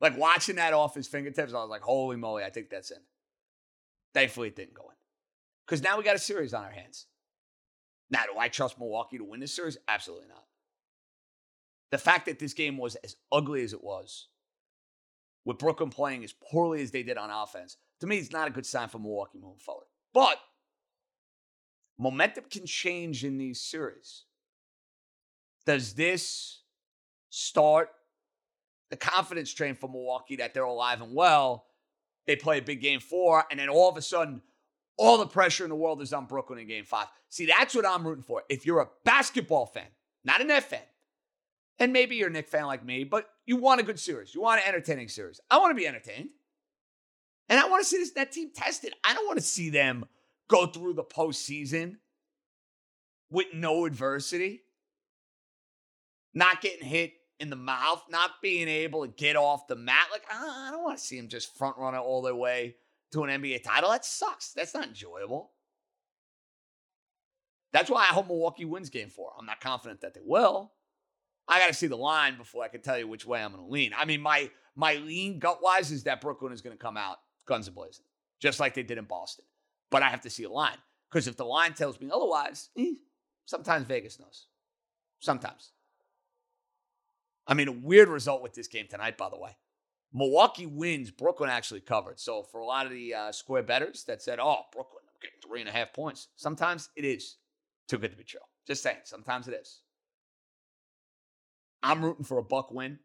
Like 0.00 0.16
watching 0.16 0.56
that 0.56 0.72
off 0.72 0.94
his 0.94 1.08
fingertips, 1.08 1.52
I 1.52 1.56
was 1.56 1.68
like, 1.68 1.82
holy 1.82 2.16
moly, 2.16 2.44
I 2.44 2.50
think 2.50 2.70
that's 2.70 2.92
in. 2.92 2.98
Thankfully, 4.14 4.48
it 4.48 4.56
didn't 4.56 4.74
go 4.74 4.84
in. 4.84 4.96
Because 5.66 5.82
now 5.82 5.98
we 5.98 6.04
got 6.04 6.16
a 6.16 6.20
series 6.20 6.54
on 6.54 6.64
our 6.64 6.70
hands. 6.70 7.06
Now, 8.10 8.22
do 8.24 8.38
I 8.38 8.48
trust 8.48 8.78
Milwaukee 8.78 9.18
to 9.18 9.24
win 9.24 9.40
this 9.40 9.54
series? 9.54 9.76
Absolutely 9.86 10.28
not. 10.28 10.44
The 11.90 11.98
fact 11.98 12.26
that 12.26 12.38
this 12.38 12.54
game 12.54 12.78
was 12.78 12.96
as 12.96 13.16
ugly 13.30 13.62
as 13.62 13.72
it 13.72 13.82
was, 13.84 14.28
with 15.44 15.58
Brooklyn 15.58 15.90
playing 15.90 16.24
as 16.24 16.32
poorly 16.32 16.82
as 16.82 16.90
they 16.90 17.02
did 17.02 17.16
on 17.16 17.30
offense, 17.30 17.76
to 18.00 18.06
me, 18.06 18.18
it's 18.18 18.32
not 18.32 18.48
a 18.48 18.50
good 18.50 18.66
sign 18.66 18.88
for 18.88 18.98
Milwaukee 18.98 19.38
moving 19.38 19.58
forward. 19.58 19.86
But 20.12 20.38
momentum 21.98 22.44
can 22.50 22.66
change 22.66 23.24
in 23.24 23.38
these 23.38 23.60
series. 23.60 24.24
Does 25.66 25.94
this 25.94 26.62
start 27.30 27.90
the 28.90 28.96
confidence 28.96 29.52
train 29.52 29.74
for 29.74 29.88
Milwaukee 29.88 30.36
that 30.36 30.54
they're 30.54 30.64
alive 30.64 31.02
and 31.02 31.14
well? 31.14 31.66
They 32.28 32.36
play 32.36 32.58
a 32.58 32.62
big 32.62 32.82
game 32.82 33.00
four, 33.00 33.44
and 33.50 33.58
then 33.58 33.70
all 33.70 33.88
of 33.88 33.96
a 33.96 34.02
sudden, 34.02 34.42
all 34.98 35.16
the 35.16 35.26
pressure 35.26 35.64
in 35.64 35.70
the 35.70 35.76
world 35.76 36.02
is 36.02 36.12
on 36.12 36.26
Brooklyn 36.26 36.58
in 36.58 36.68
game 36.68 36.84
five. 36.84 37.06
See, 37.30 37.46
that's 37.46 37.74
what 37.74 37.86
I'm 37.86 38.06
rooting 38.06 38.22
for. 38.22 38.42
If 38.50 38.66
you're 38.66 38.80
a 38.80 38.88
basketball 39.02 39.64
fan, 39.64 39.86
not 40.24 40.42
a 40.42 40.44
net 40.44 40.64
fan, 40.64 40.82
and 41.78 41.90
maybe 41.90 42.16
you're 42.16 42.28
a 42.28 42.30
Knick 42.30 42.46
fan 42.46 42.66
like 42.66 42.84
me, 42.84 43.04
but 43.04 43.30
you 43.46 43.56
want 43.56 43.80
a 43.80 43.82
good 43.82 43.98
series, 43.98 44.34
you 44.34 44.42
want 44.42 44.60
an 44.60 44.68
entertaining 44.68 45.08
series. 45.08 45.40
I 45.50 45.56
want 45.56 45.70
to 45.70 45.74
be 45.74 45.86
entertained. 45.88 46.28
And 47.48 47.58
I 47.58 47.66
want 47.66 47.82
to 47.82 47.88
see 47.88 47.96
this 47.96 48.14
net 48.14 48.30
team 48.30 48.50
tested. 48.54 48.92
I 49.02 49.14
don't 49.14 49.26
want 49.26 49.38
to 49.38 49.44
see 49.44 49.70
them 49.70 50.04
go 50.50 50.66
through 50.66 50.94
the 50.94 51.04
postseason 51.04 51.96
with 53.30 53.46
no 53.54 53.86
adversity, 53.86 54.64
not 56.34 56.60
getting 56.60 56.86
hit 56.86 57.12
in 57.40 57.50
the 57.50 57.56
mouth, 57.56 58.02
not 58.10 58.42
being 58.42 58.68
able 58.68 59.06
to 59.06 59.12
get 59.12 59.36
off 59.36 59.66
the 59.66 59.76
mat. 59.76 60.08
Like, 60.10 60.24
I 60.32 60.70
don't 60.72 60.82
want 60.82 60.98
to 60.98 61.04
see 61.04 61.16
him 61.16 61.28
just 61.28 61.56
front 61.56 61.76
run 61.78 61.94
it 61.94 61.98
all 61.98 62.22
the 62.22 62.34
way 62.34 62.76
to 63.12 63.24
an 63.24 63.42
NBA 63.42 63.62
title. 63.62 63.90
That 63.90 64.04
sucks. 64.04 64.52
That's 64.52 64.74
not 64.74 64.88
enjoyable. 64.88 65.52
That's 67.72 67.90
why 67.90 68.02
I 68.02 68.14
hope 68.14 68.26
Milwaukee 68.26 68.64
wins 68.64 68.90
game 68.90 69.10
four. 69.10 69.32
I'm 69.38 69.46
not 69.46 69.60
confident 69.60 70.00
that 70.00 70.14
they 70.14 70.20
will. 70.24 70.72
I 71.46 71.58
got 71.60 71.68
to 71.68 71.74
see 71.74 71.86
the 71.86 71.96
line 71.96 72.36
before 72.36 72.64
I 72.64 72.68
can 72.68 72.82
tell 72.82 72.98
you 72.98 73.06
which 73.06 73.26
way 73.26 73.42
I'm 73.42 73.52
going 73.52 73.64
to 73.64 73.70
lean. 73.70 73.92
I 73.96 74.04
mean, 74.04 74.20
my 74.20 74.50
my 74.74 74.94
lean 74.94 75.38
gut 75.38 75.58
wise 75.62 75.90
is 75.90 76.04
that 76.04 76.20
Brooklyn 76.20 76.52
is 76.52 76.60
going 76.60 76.76
to 76.76 76.82
come 76.82 76.96
out 76.96 77.16
guns 77.46 77.68
a 77.68 77.72
blazing, 77.72 78.04
just 78.40 78.60
like 78.60 78.74
they 78.74 78.82
did 78.82 78.98
in 78.98 79.04
Boston. 79.04 79.44
But 79.90 80.02
I 80.02 80.08
have 80.08 80.20
to 80.22 80.30
see 80.30 80.44
a 80.44 80.50
line 80.50 80.76
because 81.10 81.26
if 81.26 81.36
the 81.36 81.44
line 81.44 81.72
tells 81.72 82.00
me 82.00 82.10
otherwise, 82.12 82.68
eh, 82.78 82.94
sometimes 83.46 83.86
Vegas 83.86 84.20
knows. 84.20 84.46
Sometimes. 85.20 85.72
I 87.48 87.54
mean, 87.54 87.68
a 87.68 87.72
weird 87.72 88.08
result 88.10 88.42
with 88.42 88.52
this 88.52 88.68
game 88.68 88.86
tonight, 88.88 89.16
by 89.16 89.30
the 89.30 89.38
way. 89.38 89.56
Milwaukee 90.12 90.66
wins. 90.66 91.10
Brooklyn 91.10 91.50
actually 91.50 91.80
covered. 91.80 92.20
So 92.20 92.42
for 92.42 92.60
a 92.60 92.66
lot 92.66 92.86
of 92.86 92.92
the 92.92 93.14
uh, 93.14 93.32
square 93.32 93.62
betters 93.62 94.04
that 94.04 94.22
said, 94.22 94.38
"Oh, 94.38 94.60
Brooklyn, 94.72 95.02
I'm 95.08 95.18
getting 95.20 95.38
three 95.42 95.60
and 95.60 95.68
a 95.68 95.72
half 95.72 95.92
points," 95.92 96.28
sometimes 96.36 96.90
it 96.94 97.04
is 97.04 97.36
too 97.88 97.98
good 97.98 98.10
to 98.10 98.16
be 98.16 98.24
true. 98.24 98.40
Just 98.66 98.82
saying, 98.82 98.98
sometimes 99.04 99.48
it 99.48 99.54
is. 99.54 99.80
I'm 101.82 102.04
rooting 102.04 102.24
for 102.24 102.38
a 102.38 102.42
Buck 102.42 102.70
win 102.70 102.98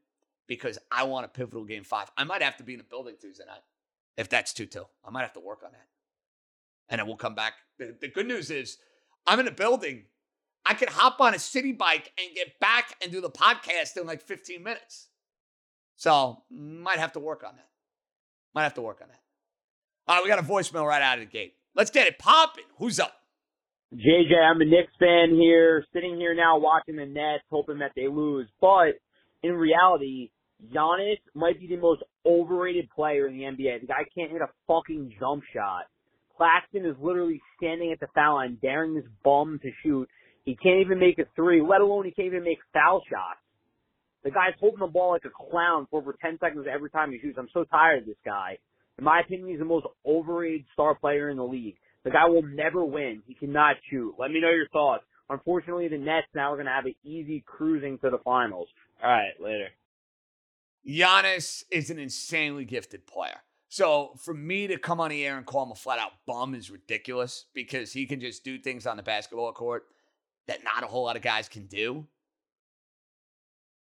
because 0.47 0.77
I 0.91 1.03
want 1.03 1.25
a 1.25 1.29
pivotal 1.29 1.63
game 1.63 1.83
five. 1.83 2.11
I 2.17 2.23
might 2.25 2.41
have 2.41 2.57
to 2.57 2.63
be 2.63 2.73
in 2.73 2.79
the 2.79 2.85
building 2.85 3.15
Tuesday 3.19 3.45
night 3.45 3.61
if 4.17 4.29
that's 4.29 4.53
two 4.53 4.65
two. 4.65 4.85
I 5.05 5.09
might 5.09 5.21
have 5.21 5.33
to 5.33 5.39
work 5.39 5.61
on 5.65 5.71
that, 5.71 5.87
and 6.89 6.99
then 6.99 7.07
we'll 7.07 7.17
come 7.17 7.35
back. 7.35 7.53
The, 7.79 7.95
the 7.99 8.07
good 8.07 8.27
news 8.27 8.49
is 8.49 8.77
I'm 9.27 9.39
in 9.39 9.47
a 9.47 9.51
building 9.51 10.05
I 10.65 10.73
could 10.73 10.89
hop 10.89 11.19
on 11.19 11.33
a 11.33 11.39
city 11.39 11.73
bike 11.73 12.11
and 12.17 12.33
get 12.35 12.59
back 12.59 12.95
and 13.01 13.11
do 13.11 13.21
the 13.21 13.29
podcast 13.29 13.97
in 13.97 14.07
like 14.07 14.21
15 14.21 14.63
minutes. 14.63 15.09
So 15.95 16.43
might 16.49 16.99
have 16.99 17.13
to 17.13 17.19
work 17.19 17.43
on 17.43 17.55
that. 17.55 17.67
Might 18.55 18.63
have 18.63 18.73
to 18.75 18.81
work 18.81 18.99
on 19.01 19.09
that. 19.09 19.19
All 20.07 20.15
right, 20.15 20.23
we 20.23 20.29
got 20.29 20.39
a 20.39 20.43
voicemail 20.43 20.87
right 20.87 21.01
out 21.01 21.17
of 21.17 21.25
the 21.25 21.31
gate. 21.31 21.55
Let's 21.75 21.91
get 21.91 22.07
it 22.07 22.19
popping. 22.19 22.65
Who's 22.77 22.99
up? 22.99 23.13
JJ, 23.93 24.33
I'm 24.35 24.59
a 24.59 24.65
Knicks 24.65 24.91
fan 24.99 25.37
here, 25.39 25.85
sitting 25.93 26.17
here 26.17 26.33
now 26.33 26.57
watching 26.57 26.95
the 26.95 27.05
Nets, 27.05 27.43
hoping 27.49 27.79
that 27.79 27.91
they 27.95 28.07
lose. 28.07 28.47
But 28.59 28.95
in 29.43 29.53
reality, 29.53 30.31
Giannis 30.73 31.19
might 31.35 31.59
be 31.59 31.67
the 31.67 31.77
most 31.77 32.03
overrated 32.25 32.89
player 32.95 33.27
in 33.27 33.37
the 33.37 33.43
NBA. 33.43 33.81
The 33.81 33.87
guy 33.87 34.05
can't 34.15 34.31
hit 34.31 34.41
a 34.41 34.49
fucking 34.67 35.13
jump 35.19 35.43
shot. 35.53 35.83
Claxton 36.35 36.85
is 36.85 36.95
literally 36.99 37.39
standing 37.57 37.91
at 37.91 37.99
the 37.99 38.07
foul 38.15 38.35
line, 38.35 38.57
daring 38.61 38.95
this 38.95 39.05
bum 39.23 39.59
to 39.61 39.69
shoot. 39.83 40.09
He 40.45 40.55
can't 40.55 40.81
even 40.81 40.99
make 40.99 41.19
a 41.19 41.25
three, 41.35 41.61
let 41.61 41.81
alone 41.81 42.05
he 42.05 42.11
can't 42.11 42.27
even 42.27 42.43
make 42.43 42.59
foul 42.73 43.01
shots. 43.09 43.39
The 44.23 44.31
guy's 44.31 44.53
holding 44.59 44.79
the 44.79 44.87
ball 44.87 45.11
like 45.11 45.25
a 45.25 45.49
clown 45.49 45.87
for 45.89 46.01
over 46.01 46.15
10 46.21 46.37
seconds 46.39 46.65
every 46.71 46.89
time 46.89 47.11
he 47.11 47.19
shoots. 47.19 47.37
I'm 47.37 47.49
so 47.53 47.65
tired 47.65 47.99
of 47.99 48.05
this 48.05 48.15
guy. 48.25 48.57
In 48.97 49.03
my 49.03 49.21
opinion, 49.21 49.49
he's 49.49 49.59
the 49.59 49.65
most 49.65 49.85
overrated 50.05 50.65
star 50.73 50.95
player 50.95 51.29
in 51.29 51.37
the 51.37 51.43
league. 51.43 51.75
The 52.03 52.11
guy 52.11 52.27
will 52.27 52.43
never 52.43 52.83
win. 52.83 53.21
He 53.27 53.33
cannot 53.33 53.77
shoot. 53.89 54.15
Let 54.17 54.31
me 54.31 54.41
know 54.41 54.49
your 54.49 54.67
thoughts. 54.69 55.03
Unfortunately, 55.29 55.87
the 55.87 55.97
Nets 55.97 56.27
now 56.35 56.51
are 56.51 56.55
going 56.55 56.67
to 56.67 56.71
have 56.71 56.85
an 56.85 56.95
easy 57.03 57.43
cruising 57.45 57.97
to 57.99 58.09
the 58.09 58.19
finals. 58.19 58.67
All 59.01 59.09
right, 59.09 59.31
later. 59.39 59.69
Giannis 60.87 61.63
is 61.71 61.89
an 61.89 61.97
insanely 61.97 62.65
gifted 62.65 63.07
player. 63.07 63.39
So 63.69 64.11
for 64.23 64.33
me 64.33 64.67
to 64.67 64.77
come 64.77 64.99
on 64.99 65.09
the 65.09 65.25
air 65.25 65.37
and 65.37 65.45
call 65.45 65.63
him 65.63 65.71
a 65.71 65.75
flat 65.75 65.97
out 65.97 66.11
bum 66.27 66.53
is 66.53 66.69
ridiculous 66.69 67.45
because 67.53 67.93
he 67.93 68.05
can 68.05 68.19
just 68.19 68.43
do 68.43 68.59
things 68.59 68.85
on 68.85 68.97
the 68.97 69.03
basketball 69.03 69.51
court 69.53 69.85
that 70.47 70.63
not 70.63 70.83
a 70.83 70.87
whole 70.87 71.03
lot 71.03 71.15
of 71.15 71.21
guys 71.21 71.47
can 71.47 71.67
do. 71.67 72.05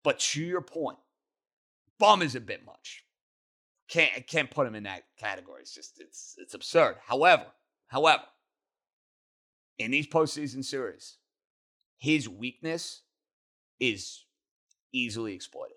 But 0.04 0.18
to 0.20 0.42
your 0.42 0.60
point, 0.60 0.98
bum 1.98 2.22
is 2.22 2.34
a 2.34 2.40
bit 2.40 2.64
much. 2.64 3.04
Can't 3.88 4.26
can't 4.26 4.50
put 4.50 4.66
him 4.66 4.74
in 4.74 4.84
that 4.84 5.04
category. 5.18 5.62
It's 5.62 5.74
just 5.74 6.00
it's 6.00 6.34
it's 6.38 6.54
absurd. 6.54 6.96
However, 7.06 7.46
however, 7.86 8.22
in 9.78 9.90
these 9.90 10.06
postseason 10.06 10.64
series, 10.64 11.16
his 11.96 12.28
weakness 12.28 13.02
is 13.80 14.24
easily 14.92 15.34
exploited. 15.34 15.76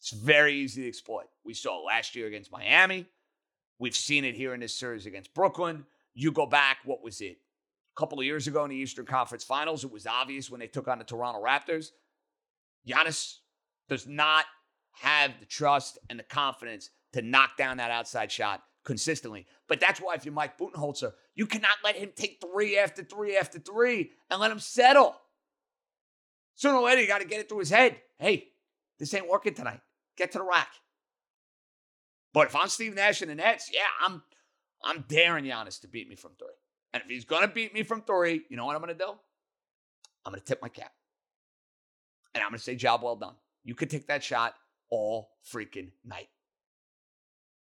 It's 0.00 0.10
very 0.10 0.54
easy 0.54 0.82
to 0.82 0.88
exploit. 0.88 1.26
We 1.44 1.54
saw 1.54 1.80
it 1.80 1.86
last 1.86 2.14
year 2.14 2.28
against 2.28 2.52
Miami. 2.52 3.06
We've 3.78 3.96
seen 3.96 4.24
it 4.24 4.34
here 4.34 4.54
in 4.54 4.60
this 4.60 4.74
series 4.74 5.06
against 5.06 5.34
Brooklyn. 5.34 5.84
You 6.14 6.32
go 6.32 6.46
back, 6.46 6.78
what 6.84 7.02
was 7.02 7.20
it? 7.20 7.38
Couple 7.96 8.18
of 8.18 8.26
years 8.26 8.46
ago 8.46 8.62
in 8.64 8.70
the 8.70 8.76
Eastern 8.76 9.06
Conference 9.06 9.42
Finals, 9.42 9.82
it 9.82 9.90
was 9.90 10.06
obvious 10.06 10.50
when 10.50 10.60
they 10.60 10.66
took 10.66 10.86
on 10.86 10.98
the 10.98 11.04
Toronto 11.04 11.42
Raptors. 11.42 11.92
Giannis 12.86 13.38
does 13.88 14.06
not 14.06 14.44
have 14.92 15.32
the 15.40 15.46
trust 15.46 15.98
and 16.10 16.18
the 16.18 16.22
confidence 16.22 16.90
to 17.14 17.22
knock 17.22 17.56
down 17.56 17.78
that 17.78 17.90
outside 17.90 18.30
shot 18.30 18.62
consistently. 18.84 19.46
But 19.66 19.80
that's 19.80 20.00
why 20.00 20.14
if 20.14 20.24
you're 20.24 20.34
Mike 20.34 20.58
Budenholzer, 20.58 21.12
you 21.34 21.46
cannot 21.46 21.76
let 21.82 21.96
him 21.96 22.12
take 22.14 22.40
three 22.40 22.78
after 22.78 23.02
three 23.02 23.36
after 23.36 23.58
three 23.58 24.10
and 24.30 24.40
let 24.40 24.50
him 24.50 24.60
settle. 24.60 25.16
Sooner 26.54 26.76
or 26.76 26.84
later, 26.84 27.00
you 27.02 27.06
got 27.06 27.20
to 27.20 27.26
get 27.26 27.40
it 27.40 27.48
through 27.48 27.60
his 27.60 27.70
head. 27.70 27.96
Hey, 28.18 28.48
this 28.98 29.12
ain't 29.14 29.28
working 29.28 29.54
tonight. 29.54 29.80
Get 30.16 30.32
to 30.32 30.38
the 30.38 30.44
rack. 30.44 30.68
But 32.32 32.48
if 32.48 32.56
I'm 32.56 32.68
Steve 32.68 32.94
Nash 32.94 33.22
in 33.22 33.28
the 33.28 33.34
Nets, 33.34 33.70
yeah, 33.72 33.80
I'm 34.06 34.22
I'm 34.84 35.04
daring 35.08 35.44
Giannis 35.44 35.80
to 35.80 35.88
beat 35.88 36.08
me 36.08 36.16
from 36.16 36.32
three. 36.38 36.48
And 36.96 37.02
if 37.04 37.10
he's 37.10 37.26
gonna 37.26 37.46
beat 37.46 37.74
me 37.74 37.82
from 37.82 38.00
three, 38.00 38.46
you 38.48 38.56
know 38.56 38.64
what 38.64 38.74
I'm 38.74 38.80
gonna 38.80 38.94
do? 38.94 39.12
I'm 40.24 40.32
gonna 40.32 40.40
tip 40.40 40.62
my 40.62 40.70
cap. 40.70 40.92
And 42.34 42.42
I'm 42.42 42.48
gonna 42.48 42.58
say, 42.58 42.74
job 42.74 43.02
well 43.02 43.16
done. 43.16 43.34
You 43.64 43.74
could 43.74 43.90
take 43.90 44.06
that 44.06 44.24
shot 44.24 44.54
all 44.88 45.28
freaking 45.46 45.90
night. 46.06 46.28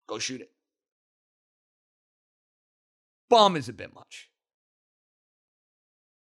Go 0.06 0.18
shoot 0.18 0.40
it. 0.40 0.50
Bum 3.28 3.54
is 3.54 3.68
a 3.68 3.74
bit 3.74 3.94
much. 3.94 4.30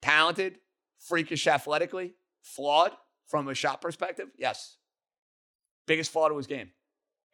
Talented, 0.03 0.59
freakish 0.99 1.47
athletically, 1.47 2.13
flawed 2.43 2.93
from 3.29 3.49
a 3.49 3.55
shot 3.55 3.81
perspective, 3.81 4.29
yes. 4.37 4.77
Biggest 5.87 6.13
flaw 6.13 6.29
to 6.29 6.37
his 6.37 6.47
game. 6.47 6.69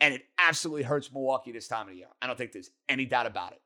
And 0.01 0.15
it 0.15 0.23
absolutely 0.39 0.85
hurts 0.85 1.13
Milwaukee 1.13 1.51
this 1.51 1.67
time 1.67 1.89
of 1.89 1.95
the 1.95 1.99
year. 1.99 2.09
I 2.23 2.29
don't 2.29 2.39
think 2.39 2.53
there's 2.53 2.71
any 2.89 3.05
doubt 3.05 3.27
about 3.27 3.51
it. 3.51 3.61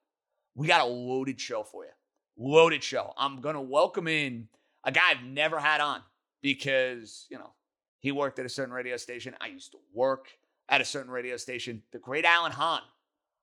We 0.61 0.67
got 0.67 0.83
a 0.83 0.85
loaded 0.85 1.41
show 1.41 1.63
for 1.63 1.85
you. 1.85 1.91
Loaded 2.37 2.85
show. 2.85 3.15
I'm 3.17 3.41
going 3.41 3.55
to 3.55 3.63
welcome 3.63 4.07
in 4.07 4.47
a 4.85 4.93
guy 4.93 5.01
I've 5.11 5.25
never 5.25 5.59
had 5.59 5.81
on 5.81 6.03
because, 6.43 7.27
you 7.31 7.39
know, 7.39 7.55
he 8.01 8.13
worked 8.13 8.39
at 8.39 8.45
a 8.45 8.51
certain 8.51 8.75
radio 8.75 8.99
station. 8.99 9.35
I 9.41 9.47
used 9.47 9.73
to 9.73 9.79
work 9.95 10.27
at 10.69 10.83
a 10.83 10.85
certain 10.85 11.11
radio 11.11 11.39
station. 11.39 11.83
The 11.93 11.99
great 11.99 12.27
Alan 12.27 12.53
Hahn 12.53 12.83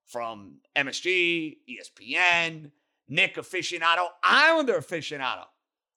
from 0.06 0.58
MSG, 0.76 1.58
ESPN, 1.68 2.70
Knick 3.10 3.38
aficionado, 3.38 4.10
Islander 4.24 4.78
aficionado. 4.78 5.46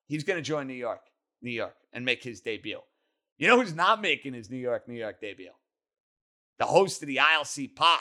He's 0.06 0.24
going 0.24 0.38
to 0.38 0.42
join 0.42 0.66
New 0.66 0.72
York, 0.72 1.02
New 1.42 1.50
York, 1.50 1.76
and 1.92 2.02
make 2.02 2.22
his 2.22 2.40
debut. 2.40 2.80
You 3.36 3.46
know 3.46 3.60
who's 3.60 3.74
not 3.74 4.00
making 4.00 4.32
his 4.32 4.48
New 4.48 4.56
York, 4.56 4.88
New 4.88 4.98
York 4.98 5.20
debut? 5.20 5.50
The 6.58 6.64
host 6.64 7.02
of 7.02 7.08
the 7.08 7.16
ILC 7.16 7.76
pod, 7.76 8.00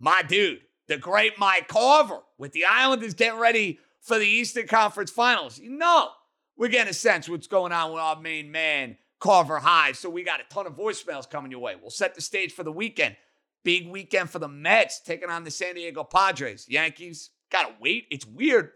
my 0.00 0.22
dude, 0.22 0.62
the 0.88 0.96
great 0.96 1.38
Mike 1.38 1.68
Carver, 1.68 2.20
with 2.38 2.52
the 2.52 2.64
Islanders 2.64 3.14
getting 3.14 3.38
ready 3.38 3.78
for 4.00 4.18
the 4.18 4.26
Eastern 4.26 4.66
Conference 4.66 5.10
Finals. 5.10 5.58
You 5.58 5.70
know, 5.70 6.10
we're 6.56 6.68
getting 6.68 6.90
a 6.90 6.94
sense 6.94 7.28
what's 7.28 7.46
going 7.46 7.72
on 7.72 7.92
with 7.92 8.00
our 8.00 8.20
main 8.20 8.50
man, 8.50 8.96
Carver 9.20 9.58
High. 9.58 9.92
So 9.92 10.10
we 10.10 10.24
got 10.24 10.40
a 10.40 10.44
ton 10.52 10.66
of 10.66 10.76
voicemails 10.76 11.28
coming 11.28 11.50
your 11.50 11.60
way. 11.60 11.76
We'll 11.80 11.90
set 11.90 12.14
the 12.14 12.20
stage 12.20 12.52
for 12.52 12.64
the 12.64 12.72
weekend. 12.72 13.16
Big 13.64 13.88
weekend 13.88 14.30
for 14.30 14.38
the 14.38 14.48
Mets 14.48 15.00
taking 15.00 15.30
on 15.30 15.44
the 15.44 15.50
San 15.50 15.74
Diego 15.74 16.04
Padres. 16.04 16.66
Yankees, 16.68 17.30
gotta 17.50 17.74
wait. 17.80 18.06
It's 18.10 18.26
weird. 18.26 18.70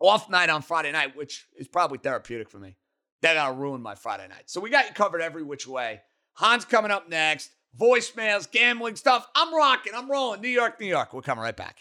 Off 0.00 0.28
night 0.28 0.50
on 0.50 0.62
Friday 0.62 0.90
night, 0.90 1.16
which 1.16 1.46
is 1.56 1.68
probably 1.68 1.98
therapeutic 1.98 2.50
for 2.50 2.58
me. 2.58 2.76
That 3.22 3.34
gotta 3.34 3.54
ruin 3.54 3.80
my 3.80 3.94
Friday 3.94 4.26
night. 4.28 4.44
So 4.46 4.60
we 4.60 4.70
got 4.70 4.88
you 4.88 4.94
covered 4.94 5.22
every 5.22 5.42
which 5.42 5.66
way. 5.66 6.00
Hahn's 6.34 6.64
coming 6.64 6.90
up 6.90 7.08
next. 7.08 7.50
Voicemails, 7.78 8.50
gambling 8.50 8.96
stuff. 8.96 9.26
I'm 9.34 9.54
rocking. 9.54 9.92
I'm 9.94 10.10
rolling. 10.10 10.40
New 10.40 10.48
York, 10.48 10.80
New 10.80 10.86
York. 10.86 11.12
We're 11.12 11.22
coming 11.22 11.42
right 11.42 11.56
back. 11.56 11.80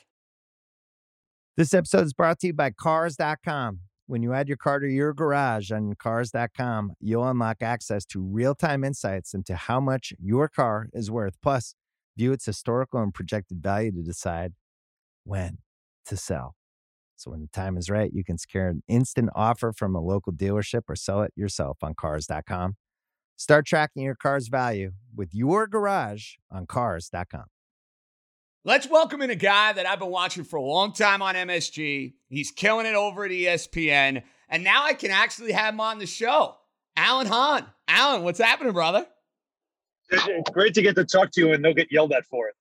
This 1.56 1.74
episode 1.74 2.06
is 2.06 2.14
brought 2.14 2.40
to 2.40 2.48
you 2.48 2.54
by 2.54 2.72
Cars.com. 2.72 3.80
When 4.08 4.22
you 4.24 4.34
add 4.34 4.48
your 4.48 4.58
car 4.58 4.80
to 4.80 4.88
your 4.88 5.14
garage 5.14 5.72
on 5.72 5.94
Cars.com, 5.96 6.94
you'll 7.00 7.28
unlock 7.28 7.58
access 7.62 8.06
to 8.08 8.22
real 8.22 8.56
time 8.56 8.84
insights 8.84 9.34
into 9.34 9.56
how 9.56 9.80
much 9.80 10.14
your 10.20 10.50
car 10.50 10.90
is 10.94 11.12
worth. 11.12 11.36
Plus, 11.42 11.76
view 12.18 12.32
its 12.32 12.46
historical 12.46 13.02
and 13.02 13.14
projected 13.14 13.62
value 13.62 13.92
to 13.92 14.02
decide 14.02 14.54
when 15.24 15.60
to 16.06 16.18
sell. 16.18 16.56
So 17.16 17.32
when 17.32 17.42
the 17.42 17.48
time 17.48 17.78
is 17.78 17.90
right, 17.90 18.12
you 18.12 18.24
can 18.24 18.38
secure 18.38 18.68
an 18.68 18.84
instant 18.88 19.30
offer 19.36 19.72
from 19.72 19.96
a 19.96 20.02
local 20.02 20.34
dealership 20.34 20.82
or 20.90 20.96
sell 20.96 21.22
it 21.22 21.32
yourself 21.36 21.78
on 21.82 21.94
cars.com. 21.94 22.76
Start 23.36 23.66
tracking 23.66 24.04
your 24.04 24.16
car's 24.16 24.48
value 24.48 24.92
with 25.16 25.34
your 25.34 25.68
garage 25.68 26.34
on 26.52 26.66
cars.com. 26.66 27.46
Let's 28.66 28.88
welcome 28.88 29.22
in 29.22 29.30
a 29.30 29.36
guy 29.36 29.74
that 29.74 29.86
I've 29.86 30.00
been 30.00 30.10
watching 30.10 30.46
for 30.46 30.56
a 30.56 30.62
long 30.62 30.94
time 30.94 31.22
on 31.22 31.36
MSG. 31.36 32.14
He's 32.30 32.52
killing 32.52 32.86
it 32.86 32.96
over 32.96 33.26
at 33.26 33.32
ESPN. 33.32 34.24
And 34.48 34.64
now 34.64 34.86
I 34.86 34.94
can 34.94 35.12
actually 35.12 35.52
have 35.52 35.74
him 35.74 35.82
on 35.82 36.00
the 36.00 36.06
show. 36.06 36.56
Alan 36.96 37.28
Hahn. 37.28 37.66
Alan, 37.88 38.24
what's 38.24 38.40
happening, 38.40 38.72
brother? 38.72 39.06
It's 40.10 40.50
great 40.54 40.74
to 40.76 40.82
get 40.82 40.96
to 40.96 41.04
talk 41.04 41.32
to 41.32 41.42
you 41.42 41.52
and 41.52 41.66
they'll 41.66 41.74
get 41.74 41.92
yelled 41.92 42.14
at 42.14 42.26
for 42.26 42.48
it. 42.48 42.56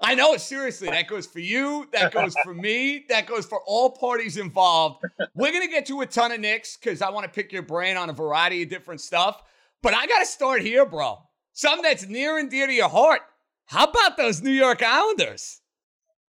I 0.00 0.14
know, 0.14 0.36
seriously. 0.36 0.88
That 0.90 1.08
goes 1.08 1.26
for 1.26 1.40
you. 1.40 1.88
That 1.92 2.12
goes 2.12 2.36
for 2.44 2.54
me. 2.54 3.04
That 3.08 3.26
goes 3.26 3.44
for 3.44 3.60
all 3.66 3.90
parties 3.90 4.36
involved. 4.36 5.04
We're 5.34 5.50
going 5.50 5.66
to 5.66 5.72
get 5.72 5.86
to 5.86 6.02
a 6.02 6.06
ton 6.06 6.30
of 6.30 6.38
Knicks 6.38 6.76
because 6.76 7.02
I 7.02 7.10
want 7.10 7.24
to 7.24 7.30
pick 7.30 7.52
your 7.52 7.62
brain 7.62 7.96
on 7.96 8.08
a 8.08 8.12
variety 8.12 8.62
of 8.62 8.68
different 8.68 9.00
stuff. 9.00 9.42
But 9.82 9.94
I 9.94 10.06
got 10.06 10.20
to 10.20 10.26
start 10.26 10.62
here, 10.62 10.84
bro. 10.84 11.18
Something 11.52 11.82
that's 11.82 12.06
near 12.06 12.38
and 12.38 12.50
dear 12.50 12.66
to 12.66 12.72
your 12.72 12.88
heart. 12.88 13.22
How 13.66 13.84
about 13.84 14.16
those 14.16 14.42
New 14.42 14.50
York 14.50 14.82
Islanders? 14.82 15.60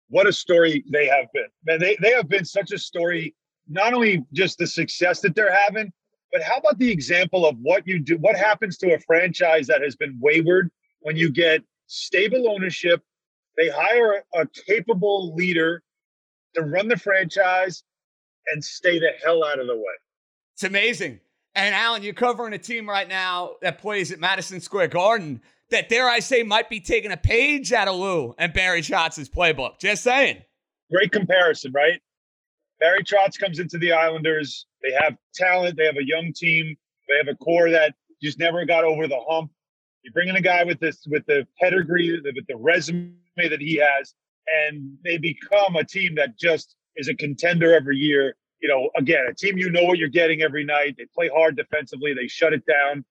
What 0.09 0.27
a 0.27 0.33
story 0.33 0.85
they 0.91 1.07
have 1.07 1.27
been. 1.33 1.47
Man, 1.67 1.81
they, 1.81 1.97
they 2.01 2.13
have 2.13 2.29
been 2.29 2.45
such 2.45 2.73
a 2.73 2.79
story, 2.79 3.35
not 3.69 3.93
only 3.93 4.25
just 4.33 4.59
the 4.59 4.67
success 4.67 5.21
that 5.21 5.35
they're 5.35 5.55
having, 5.55 5.93
but 6.33 6.43
how 6.43 6.57
about 6.57 6.79
the 6.79 6.91
example 6.91 7.47
of 7.47 7.57
what 7.63 7.87
you 7.87 8.01
do? 8.01 8.19
What 8.19 8.37
happens 8.37 8.77
to 8.79 8.95
a 8.95 8.99
franchise 9.01 9.67
that 9.69 9.83
has 9.83 9.97
been 9.97 10.19
wayward 10.21 10.71
when 11.01 11.17
you 11.17 11.31
get 11.31 11.63
stable 11.87 12.51
ownership? 12.51 13.03
They 13.57 13.69
hire 13.69 14.25
a 14.35 14.47
capable 14.67 15.35
leader 15.35 15.83
to 16.55 16.63
run 16.63 16.89
the 16.89 16.97
franchise 16.97 17.85
and 18.53 18.65
stay 18.65 18.99
the 18.99 19.13
hell 19.25 19.45
out 19.45 19.59
of 19.59 19.67
the 19.67 19.77
way. 19.77 19.95
It's 20.55 20.65
amazing. 20.65 21.21
And 21.55 21.75
Alan, 21.75 22.03
you're 22.03 22.15
covering 22.15 22.53
a 22.53 22.59
team 22.59 22.89
right 22.89 23.09
now 23.09 23.53
that 23.63 23.79
plays 23.79 24.11
at 24.11 24.19
Madison 24.19 24.61
Square 24.61 24.89
Garden 24.89 25.41
that, 25.71 25.89
dare 25.89 26.09
I 26.09 26.19
say, 26.19 26.43
might 26.43 26.69
be 26.69 26.81
taking 26.81 27.13
a 27.13 27.17
page 27.17 27.73
out 27.73 27.89
of 27.89 27.97
Lou 27.97 28.35
and 28.39 28.53
Barry 28.53 28.83
Trotz' 28.83 29.31
playbook. 29.31 29.79
Just 29.79 30.03
saying. 30.03 30.43
Great 30.91 31.13
comparison, 31.13 31.73
right? 31.73 32.01
Barry 32.81 33.05
Trotz 33.05 33.39
comes 33.39 33.61
into 33.61 33.79
the 33.79 33.93
Islanders. 33.93 34.67
They 34.83 34.93
have 35.01 35.17
talent. 35.35 35.77
They 35.77 35.87
have 35.87 35.97
a 35.97 36.05
young 36.05 36.33
team. 36.35 36.77
They 37.09 37.17
have 37.17 37.29
a 37.29 37.37
core 37.37 37.71
that 37.71 37.95
just 38.21 38.39
never 38.39 38.65
got 38.65 38.85
over 38.85 39.07
the 39.07 39.21
hump. 39.29 39.51
You 40.03 40.11
bring 40.13 40.29
in 40.29 40.37
a 40.37 40.41
guy 40.41 40.65
with 40.65 40.81
this 40.81 41.07
with 41.07 41.25
the 41.27 41.47
pedigree, 41.61 42.21
with 42.23 42.47
the 42.47 42.57
resume 42.57 43.15
that 43.37 43.61
he 43.61 43.77
has, 43.77 44.15
and 44.67 44.97
they 45.03 45.17
become 45.17 45.77
a 45.77 45.85
team 45.85 46.15
that 46.17 46.39
just 46.39 46.77
is 46.97 47.09
a 47.09 47.15
contender 47.15 47.75
every 47.75 47.97
year. 47.97 48.37
You 48.65 48.71
know, 48.71 48.89
again, 48.97 49.27
a 49.29 49.35
team 49.35 49.59
you 49.59 49.69
know 49.69 49.83
what 49.83 49.99
you're 49.99 50.09
getting 50.09 50.41
every 50.41 50.65
night. 50.65 50.95
They 50.97 51.05
play 51.15 51.29
hard 51.29 51.55
defensively. 51.55 52.15
They 52.15 52.29
shut 52.29 52.55
it 52.55 52.65
down. 52.65 53.05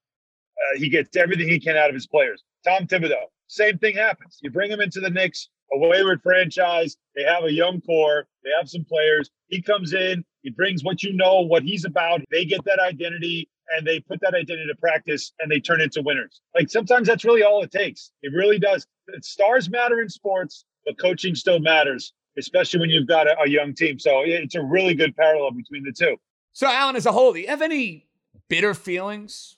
Uh, 0.57 0.79
he 0.79 0.89
gets 0.89 1.15
everything 1.15 1.47
he 1.47 1.59
can 1.59 1.77
out 1.77 1.89
of 1.89 1.93
his 1.93 2.07
players. 2.07 2.43
Tom 2.65 2.87
Thibodeau, 2.87 3.25
same 3.45 3.77
thing 3.77 3.95
happens. 3.95 4.39
You 4.41 4.49
bring 4.49 4.71
him 4.71 4.81
into 4.81 4.99
the 4.99 5.11
Knicks, 5.11 5.49
a 5.71 5.77
wayward 5.77 6.23
franchise. 6.23 6.97
They 7.15 7.21
have 7.21 7.43
a 7.43 7.51
young 7.51 7.81
core. 7.81 8.25
They 8.43 8.49
have 8.57 8.67
some 8.67 8.83
players. 8.83 9.29
He 9.45 9.61
comes 9.61 9.93
in. 9.93 10.25
He 10.41 10.49
brings 10.49 10.83
what 10.83 11.03
you 11.03 11.13
know, 11.13 11.41
what 11.41 11.61
he's 11.61 11.85
about. 11.85 12.21
They 12.31 12.45
get 12.45 12.65
that 12.65 12.79
identity 12.79 13.47
and 13.77 13.85
they 13.85 13.99
put 13.99 14.21
that 14.21 14.33
identity 14.33 14.65
to 14.67 14.75
practice 14.79 15.33
and 15.39 15.51
they 15.51 15.59
turn 15.59 15.81
into 15.81 16.01
winners. 16.01 16.41
Like 16.55 16.67
sometimes 16.67 17.07
that's 17.07 17.25
really 17.25 17.43
all 17.43 17.61
it 17.61 17.71
takes. 17.71 18.11
It 18.23 18.33
really 18.33 18.57
does. 18.57 18.87
Stars 19.21 19.69
matter 19.69 20.01
in 20.01 20.09
sports, 20.09 20.65
but 20.83 20.97
coaching 20.97 21.35
still 21.35 21.59
matters, 21.59 22.11
especially 22.37 22.79
when 22.79 22.89
you've 22.89 23.07
got 23.07 23.27
a, 23.27 23.35
a 23.41 23.49
young 23.49 23.73
team. 23.73 23.99
So 23.99 24.21
it's 24.25 24.55
a 24.55 24.61
really 24.61 24.93
good 24.93 25.15
parallel 25.15 25.51
between 25.51 25.83
the 25.83 25.91
two. 25.91 26.17
So, 26.53 26.67
Alan, 26.67 26.95
as 26.95 27.05
a 27.05 27.11
whole, 27.11 27.33
do 27.33 27.39
you 27.39 27.47
have 27.47 27.61
any 27.61 28.05
bitter 28.47 28.73
feelings 28.73 29.57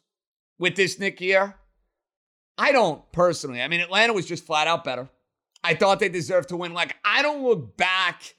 with 0.57 0.75
this 0.75 0.97
Knick 0.99 1.19
year? 1.19 1.55
I 2.57 2.71
don't 2.71 3.11
personally. 3.11 3.61
I 3.61 3.67
mean, 3.67 3.81
Atlanta 3.81 4.13
was 4.13 4.25
just 4.25 4.45
flat 4.45 4.67
out 4.67 4.83
better. 4.85 5.09
I 5.63 5.73
thought 5.73 5.99
they 5.99 6.09
deserved 6.09 6.49
to 6.49 6.57
win. 6.57 6.73
Like, 6.73 6.95
I 7.03 7.21
don't 7.21 7.43
look 7.43 7.75
back 7.75 8.35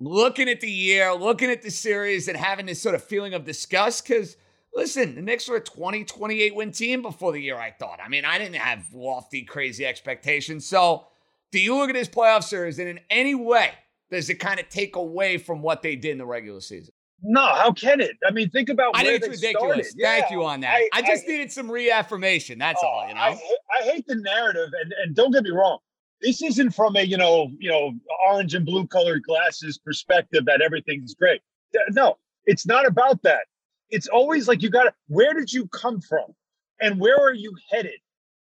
looking 0.00 0.48
at 0.48 0.60
the 0.60 0.70
year, 0.70 1.14
looking 1.14 1.50
at 1.50 1.62
the 1.62 1.70
series, 1.70 2.26
and 2.26 2.36
having 2.36 2.66
this 2.66 2.82
sort 2.82 2.94
of 2.94 3.04
feeling 3.04 3.34
of 3.34 3.44
disgust 3.44 4.06
because– 4.06 4.36
Listen, 4.74 5.14
the 5.14 5.22
Knicks 5.22 5.48
were 5.48 5.56
a 5.56 5.60
20, 5.60 6.04
28 6.04 6.54
win 6.54 6.72
team 6.72 7.02
before 7.02 7.32
the 7.32 7.40
year, 7.40 7.56
I 7.56 7.72
thought. 7.72 8.00
I 8.04 8.08
mean, 8.08 8.24
I 8.24 8.38
didn't 8.38 8.56
have 8.56 8.92
lofty, 8.92 9.42
crazy 9.42 9.84
expectations. 9.84 10.66
So, 10.66 11.08
do 11.52 11.60
you 11.60 11.76
look 11.76 11.90
at 11.90 11.94
this 11.94 12.08
playoff 12.08 12.44
series 12.44 12.78
and 12.78 12.88
in 12.88 13.00
any 13.10 13.34
way 13.34 13.70
does 14.10 14.30
it 14.30 14.36
kind 14.36 14.58
of 14.58 14.68
take 14.68 14.96
away 14.96 15.38
from 15.38 15.62
what 15.62 15.82
they 15.82 15.96
did 15.96 16.12
in 16.12 16.18
the 16.18 16.26
regular 16.26 16.60
season? 16.60 16.92
No, 17.22 17.44
how 17.44 17.72
can 17.72 18.00
it? 18.00 18.12
I 18.26 18.30
mean, 18.30 18.48
think 18.50 18.68
about 18.68 18.96
I 18.96 19.02
think 19.02 19.24
it's 19.24 19.42
ridiculous. 19.42 19.90
Started. 19.90 19.94
Thank 20.00 20.30
yeah, 20.30 20.36
you 20.36 20.44
on 20.44 20.60
that. 20.60 20.74
I, 20.76 20.88
I 20.92 21.02
just 21.02 21.24
I, 21.24 21.32
needed 21.32 21.50
some 21.50 21.70
reaffirmation. 21.70 22.58
That's 22.58 22.80
oh, 22.82 22.86
all, 22.86 23.08
you 23.08 23.12
oh, 23.12 23.16
know. 23.16 23.20
I, 23.20 23.40
I 23.80 23.82
hate 23.82 24.06
the 24.06 24.14
narrative, 24.16 24.68
and, 24.80 24.94
and 25.02 25.16
don't 25.16 25.32
get 25.32 25.42
me 25.42 25.50
wrong. 25.50 25.78
This 26.22 26.42
isn't 26.42 26.70
from 26.70 26.94
a 26.94 27.02
you 27.02 27.16
know 27.16 27.50
you 27.58 27.70
know 27.70 27.92
orange 28.28 28.54
and 28.54 28.64
blue 28.64 28.86
colored 28.86 29.24
glasses 29.24 29.78
perspective 29.78 30.44
that 30.44 30.62
everything's 30.62 31.14
great. 31.14 31.40
No, 31.90 32.18
it's 32.46 32.66
not 32.66 32.86
about 32.86 33.20
that 33.24 33.42
it's 33.90 34.08
always 34.08 34.48
like 34.48 34.62
you 34.62 34.70
got 34.70 34.84
to, 34.84 34.94
where 35.08 35.34
did 35.34 35.52
you 35.52 35.66
come 35.68 36.00
from? 36.00 36.34
And 36.80 37.00
where 37.00 37.18
are 37.18 37.34
you 37.34 37.54
headed? 37.70 37.98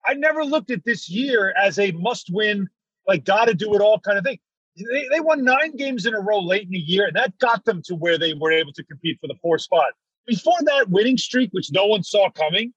I 0.05 0.13
never 0.13 0.45
looked 0.45 0.71
at 0.71 0.83
this 0.85 1.09
year 1.09 1.53
as 1.61 1.79
a 1.79 1.91
must 1.91 2.29
win, 2.31 2.67
like, 3.09 3.25
got 3.25 3.45
to 3.45 3.53
do 3.53 3.75
it 3.75 3.81
all 3.81 3.99
kind 3.99 4.17
of 4.17 4.23
thing. 4.23 4.39
They, 4.77 5.07
they 5.11 5.19
won 5.19 5.43
nine 5.43 5.75
games 5.75 6.05
in 6.05 6.13
a 6.13 6.19
row 6.19 6.39
late 6.39 6.63
in 6.63 6.71
the 6.71 6.77
year, 6.77 7.07
and 7.07 7.15
that 7.15 7.37
got 7.39 7.65
them 7.65 7.81
to 7.85 7.95
where 7.95 8.17
they 8.17 8.33
were 8.33 8.51
able 8.51 8.71
to 8.73 8.83
compete 8.83 9.17
for 9.19 9.27
the 9.27 9.35
fourth 9.41 9.61
spot. 9.61 9.91
Before 10.25 10.57
that 10.65 10.89
winning 10.89 11.17
streak, 11.17 11.49
which 11.51 11.71
no 11.71 11.85
one 11.85 12.03
saw 12.03 12.29
coming, 12.29 12.73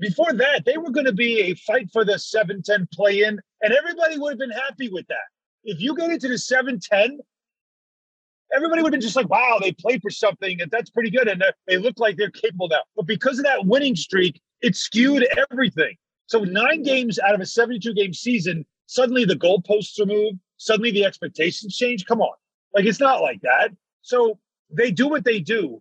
before 0.00 0.32
that, 0.32 0.64
they 0.64 0.78
were 0.78 0.90
going 0.90 1.06
to 1.06 1.12
be 1.12 1.40
a 1.42 1.54
fight 1.54 1.88
for 1.92 2.04
the 2.04 2.18
7 2.18 2.62
10 2.62 2.88
play 2.92 3.22
in, 3.22 3.38
and 3.62 3.72
everybody 3.72 4.18
would 4.18 4.30
have 4.30 4.38
been 4.38 4.50
happy 4.50 4.88
with 4.88 5.06
that. 5.08 5.28
If 5.62 5.80
you 5.80 5.94
get 5.94 6.10
into 6.10 6.28
the 6.28 6.38
7 6.38 6.80
10 6.80 7.20
everybody 8.54 8.82
would 8.82 8.88
have 8.88 9.00
been 9.00 9.00
just 9.00 9.16
like, 9.16 9.28
wow, 9.28 9.58
they 9.60 9.72
played 9.72 10.02
for 10.02 10.10
something, 10.10 10.60
and 10.60 10.70
that's 10.70 10.90
pretty 10.90 11.10
good. 11.10 11.28
And 11.28 11.42
they 11.66 11.76
look 11.76 11.98
like 11.98 12.16
they're 12.16 12.30
capable 12.30 12.68
now. 12.68 12.82
But 12.96 13.06
because 13.06 13.38
of 13.38 13.44
that 13.44 13.66
winning 13.66 13.96
streak, 13.96 14.40
it 14.60 14.76
skewed 14.76 15.26
everything. 15.50 15.96
So 16.26 16.40
nine 16.40 16.82
games 16.82 17.18
out 17.18 17.34
of 17.34 17.40
a 17.40 17.46
72 17.46 17.92
game 17.94 18.12
season, 18.12 18.64
suddenly 18.90 19.24
the 19.24 19.36
goalposts 19.36 20.00
are 20.00 20.06
moved. 20.06 20.38
Suddenly 20.56 20.90
the 20.90 21.04
expectations 21.04 21.76
change. 21.76 22.04
Come 22.06 22.20
on. 22.20 22.34
Like 22.74 22.86
it's 22.86 22.98
not 22.98 23.22
like 23.22 23.40
that. 23.42 23.70
So 24.02 24.38
they 24.68 24.90
do 24.90 25.08
what 25.08 25.24
they 25.24 25.38
do. 25.38 25.80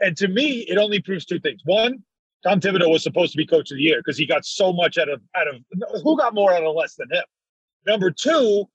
And 0.00 0.16
to 0.18 0.28
me, 0.28 0.60
it 0.68 0.76
only 0.76 1.00
proves 1.00 1.24
two 1.24 1.40
things. 1.40 1.62
One, 1.64 2.02
Tom 2.42 2.60
Thibodeau 2.60 2.90
was 2.90 3.02
supposed 3.02 3.32
to 3.32 3.38
be 3.38 3.46
coach 3.46 3.70
of 3.70 3.78
the 3.78 3.82
year 3.82 4.00
because 4.00 4.18
he 4.18 4.26
got 4.26 4.44
so 4.44 4.72
much 4.72 4.98
out 4.98 5.08
of 5.08 5.20
out 5.36 5.48
of 5.48 5.56
who 6.02 6.18
got 6.18 6.34
more 6.34 6.52
out 6.52 6.62
of 6.62 6.74
less 6.74 6.96
than 6.96 7.10
him. 7.10 7.24
Number 7.86 8.10
two, 8.10 8.66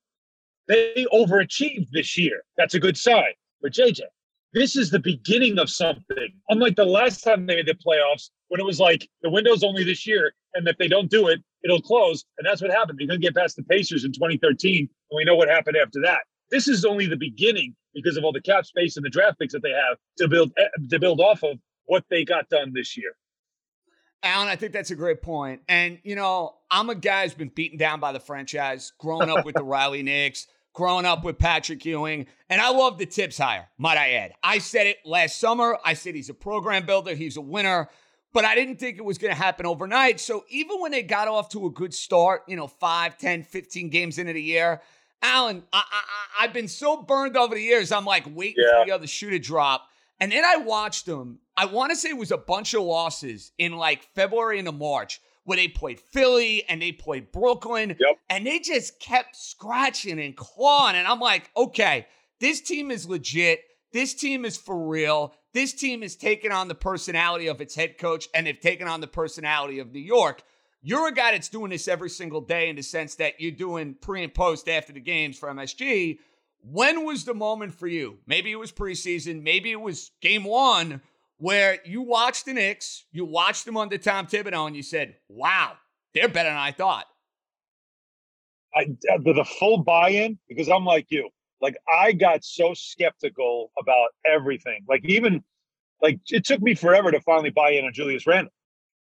they 0.67 1.05
overachieved 1.13 1.89
this 1.91 2.17
year. 2.17 2.43
That's 2.57 2.73
a 2.73 2.79
good 2.79 2.97
sign. 2.97 3.33
But 3.61 3.73
JJ, 3.73 4.01
this 4.53 4.75
is 4.75 4.89
the 4.89 4.99
beginning 4.99 5.59
of 5.59 5.69
something. 5.69 6.29
Unlike 6.49 6.75
the 6.75 6.85
last 6.85 7.23
time 7.23 7.45
they 7.45 7.57
made 7.57 7.67
the 7.67 7.75
playoffs, 7.75 8.29
when 8.49 8.59
it 8.59 8.65
was 8.65 8.79
like 8.79 9.07
the 9.21 9.29
window's 9.29 9.63
only 9.63 9.83
this 9.83 10.05
year, 10.05 10.33
and 10.53 10.67
if 10.67 10.77
they 10.77 10.87
don't 10.87 11.09
do 11.09 11.27
it, 11.27 11.41
it'll 11.63 11.81
close. 11.81 12.23
And 12.37 12.47
that's 12.47 12.61
what 12.61 12.71
happened. 12.71 12.99
They 12.99 13.05
couldn't 13.05 13.21
get 13.21 13.35
past 13.35 13.55
the 13.55 13.63
Pacers 13.63 14.05
in 14.05 14.11
2013, 14.11 14.79
and 14.79 14.89
we 15.15 15.25
know 15.25 15.35
what 15.35 15.49
happened 15.49 15.77
after 15.77 16.01
that. 16.01 16.19
This 16.51 16.67
is 16.67 16.85
only 16.85 17.07
the 17.07 17.17
beginning 17.17 17.75
because 17.93 18.17
of 18.17 18.23
all 18.23 18.31
the 18.31 18.41
cap 18.41 18.65
space 18.65 18.97
and 18.97 19.05
the 19.05 19.09
draft 19.09 19.39
picks 19.39 19.53
that 19.53 19.63
they 19.63 19.71
have 19.71 19.97
to 20.19 20.27
build 20.27 20.51
eh, 20.57 20.67
to 20.89 20.99
build 20.99 21.19
off 21.19 21.43
of 21.43 21.57
what 21.85 22.03
they 22.09 22.23
got 22.23 22.49
done 22.49 22.71
this 22.73 22.95
year. 22.97 23.15
Alan, 24.23 24.47
I 24.47 24.55
think 24.55 24.73
that's 24.73 24.91
a 24.91 24.95
great 24.95 25.21
point. 25.21 25.61
And, 25.69 25.99
you 26.03 26.15
know, 26.15 26.55
I'm 26.71 26.89
a 26.89 26.95
guy 26.95 27.23
who's 27.23 27.35
been 27.35 27.51
beaten 27.53 27.77
down 27.77 27.99
by 27.99 28.11
the 28.11 28.19
franchise, 28.19 28.91
growing 28.99 29.29
up 29.29 29.45
with 29.45 29.55
the 29.55 29.63
Riley 29.63 30.01
Knicks, 30.01 30.47
growing 30.73 31.05
up 31.05 31.23
with 31.23 31.37
Patrick 31.37 31.85
Ewing. 31.85 32.25
And 32.49 32.59
I 32.59 32.71
love 32.71 32.97
the 32.97 33.05
Thibs 33.05 33.37
hire, 33.37 33.69
might 33.77 33.97
I 33.97 34.13
add. 34.13 34.33
I 34.43 34.57
said 34.57 34.87
it 34.87 34.97
last 35.05 35.39
summer. 35.39 35.77
I 35.85 35.93
said 35.93 36.15
he's 36.15 36.29
a 36.29 36.33
program 36.33 36.87
builder, 36.87 37.13
he's 37.13 37.37
a 37.37 37.41
winner. 37.41 37.89
But 38.35 38.43
I 38.43 38.53
didn't 38.53 38.81
think 38.81 38.97
it 38.97 39.05
was 39.05 39.17
going 39.17 39.33
to 39.33 39.41
happen 39.41 39.65
overnight. 39.65 40.19
So 40.19 40.43
even 40.49 40.81
when 40.81 40.91
they 40.91 41.03
got 41.03 41.29
off 41.29 41.47
to 41.51 41.67
a 41.67 41.69
good 41.69 41.93
start, 41.93 42.43
you 42.49 42.57
know, 42.57 42.67
5, 42.67 43.17
10, 43.17 43.43
15 43.43 43.89
games 43.89 44.17
into 44.17 44.33
the 44.33 44.41
year, 44.41 44.81
Alan, 45.21 45.63
I, 45.71 45.83
have 46.39 46.51
been 46.51 46.67
so 46.67 47.01
burned 47.01 47.37
over 47.37 47.55
the 47.55 47.61
years. 47.61 47.93
I'm 47.93 48.03
like 48.03 48.25
waiting 48.29 48.61
yeah. 48.61 48.81
for 48.81 48.87
the 48.87 48.91
other 48.91 49.07
shoe 49.07 49.29
to 49.29 49.39
drop. 49.39 49.87
And 50.19 50.33
then 50.33 50.43
I 50.43 50.57
watched 50.57 51.05
them. 51.05 51.39
I 51.55 51.63
want 51.67 51.91
to 51.91 51.95
say 51.95 52.09
it 52.09 52.17
was 52.17 52.31
a 52.31 52.37
bunch 52.37 52.73
of 52.73 52.83
losses 52.83 53.53
in 53.57 53.77
like 53.77 54.03
February 54.15 54.59
into 54.59 54.73
March 54.73 55.21
where 55.45 55.55
they 55.55 55.69
played 55.69 56.01
Philly 56.01 56.65
and 56.67 56.81
they 56.81 56.91
played 56.91 57.31
Brooklyn. 57.31 57.95
Yep. 57.97 58.17
And 58.29 58.45
they 58.45 58.59
just 58.59 58.99
kept 58.99 59.37
scratching 59.37 60.19
and 60.19 60.35
clawing. 60.35 60.97
And 60.97 61.07
I'm 61.07 61.21
like, 61.21 61.49
okay, 61.55 62.05
this 62.41 62.59
team 62.59 62.91
is 62.91 63.07
legit. 63.07 63.61
This 63.93 64.13
team 64.13 64.43
is 64.43 64.57
for 64.57 64.89
real. 64.89 65.33
This 65.55 65.71
team 65.71 66.03
is 66.03 66.17
taking 66.17 66.51
on 66.51 66.67
the 66.67 66.75
personality 66.75 67.47
of 67.47 67.61
its 67.61 67.75
head 67.75 67.97
coach 67.97 68.27
and 68.33 68.45
they've 68.45 68.59
taken 68.59 68.89
on 68.89 68.99
the 68.99 69.07
personality 69.07 69.79
of 69.79 69.93
New 69.93 70.01
York. 70.01 70.43
You're 70.81 71.07
a 71.07 71.13
guy 71.13 71.31
that's 71.31 71.47
doing 71.47 71.71
this 71.71 71.87
every 71.87 72.09
single 72.09 72.41
day 72.41 72.67
in 72.67 72.75
the 72.75 72.83
sense 72.83 73.15
that 73.15 73.39
you're 73.39 73.53
doing 73.53 73.95
pre 74.01 74.21
and 74.21 74.33
post 74.33 74.67
after 74.67 74.91
the 74.91 74.99
games 74.99 75.39
for 75.39 75.47
MSG. 75.47 76.19
When 76.59 77.05
was 77.05 77.23
the 77.23 77.33
moment 77.33 77.73
for 77.73 77.87
you? 77.87 78.17
Maybe 78.27 78.51
it 78.51 78.57
was 78.57 78.73
preseason, 78.73 79.43
maybe 79.43 79.71
it 79.71 79.79
was 79.79 80.11
game 80.21 80.43
one 80.43 80.99
where 81.37 81.79
you 81.85 82.01
watched 82.01 82.47
the 82.47 82.53
Knicks, 82.53 83.05
you 83.13 83.23
watched 83.23 83.63
them 83.63 83.77
under 83.77 83.97
Tom 83.97 84.27
Thibodeau, 84.27 84.67
and 84.67 84.75
you 84.75 84.83
said, 84.83 85.15
"Wow, 85.29 85.77
they're 86.13 86.27
better 86.27 86.49
than 86.49 86.57
I 86.57 86.73
thought." 86.73 87.05
I 88.75 88.87
uh, 89.09 89.19
the 89.19 89.45
full 89.57 89.83
buy-in 89.83 90.37
because 90.49 90.67
I'm 90.67 90.83
like 90.83 91.05
you. 91.07 91.29
Like 91.65 91.77
I 91.91 92.11
got 92.11 92.43
so 92.43 92.75
skeptical 92.75 93.71
about 93.81 94.09
everything. 94.23 94.85
Like 94.87 95.03
even 95.03 95.43
like 95.99 96.19
it 96.29 96.45
took 96.45 96.61
me 96.61 96.75
forever 96.75 97.09
to 97.09 97.19
finally 97.21 97.49
buy 97.49 97.71
in 97.71 97.85
on 97.85 97.91
Julius 97.91 98.27
Randle. 98.27 98.53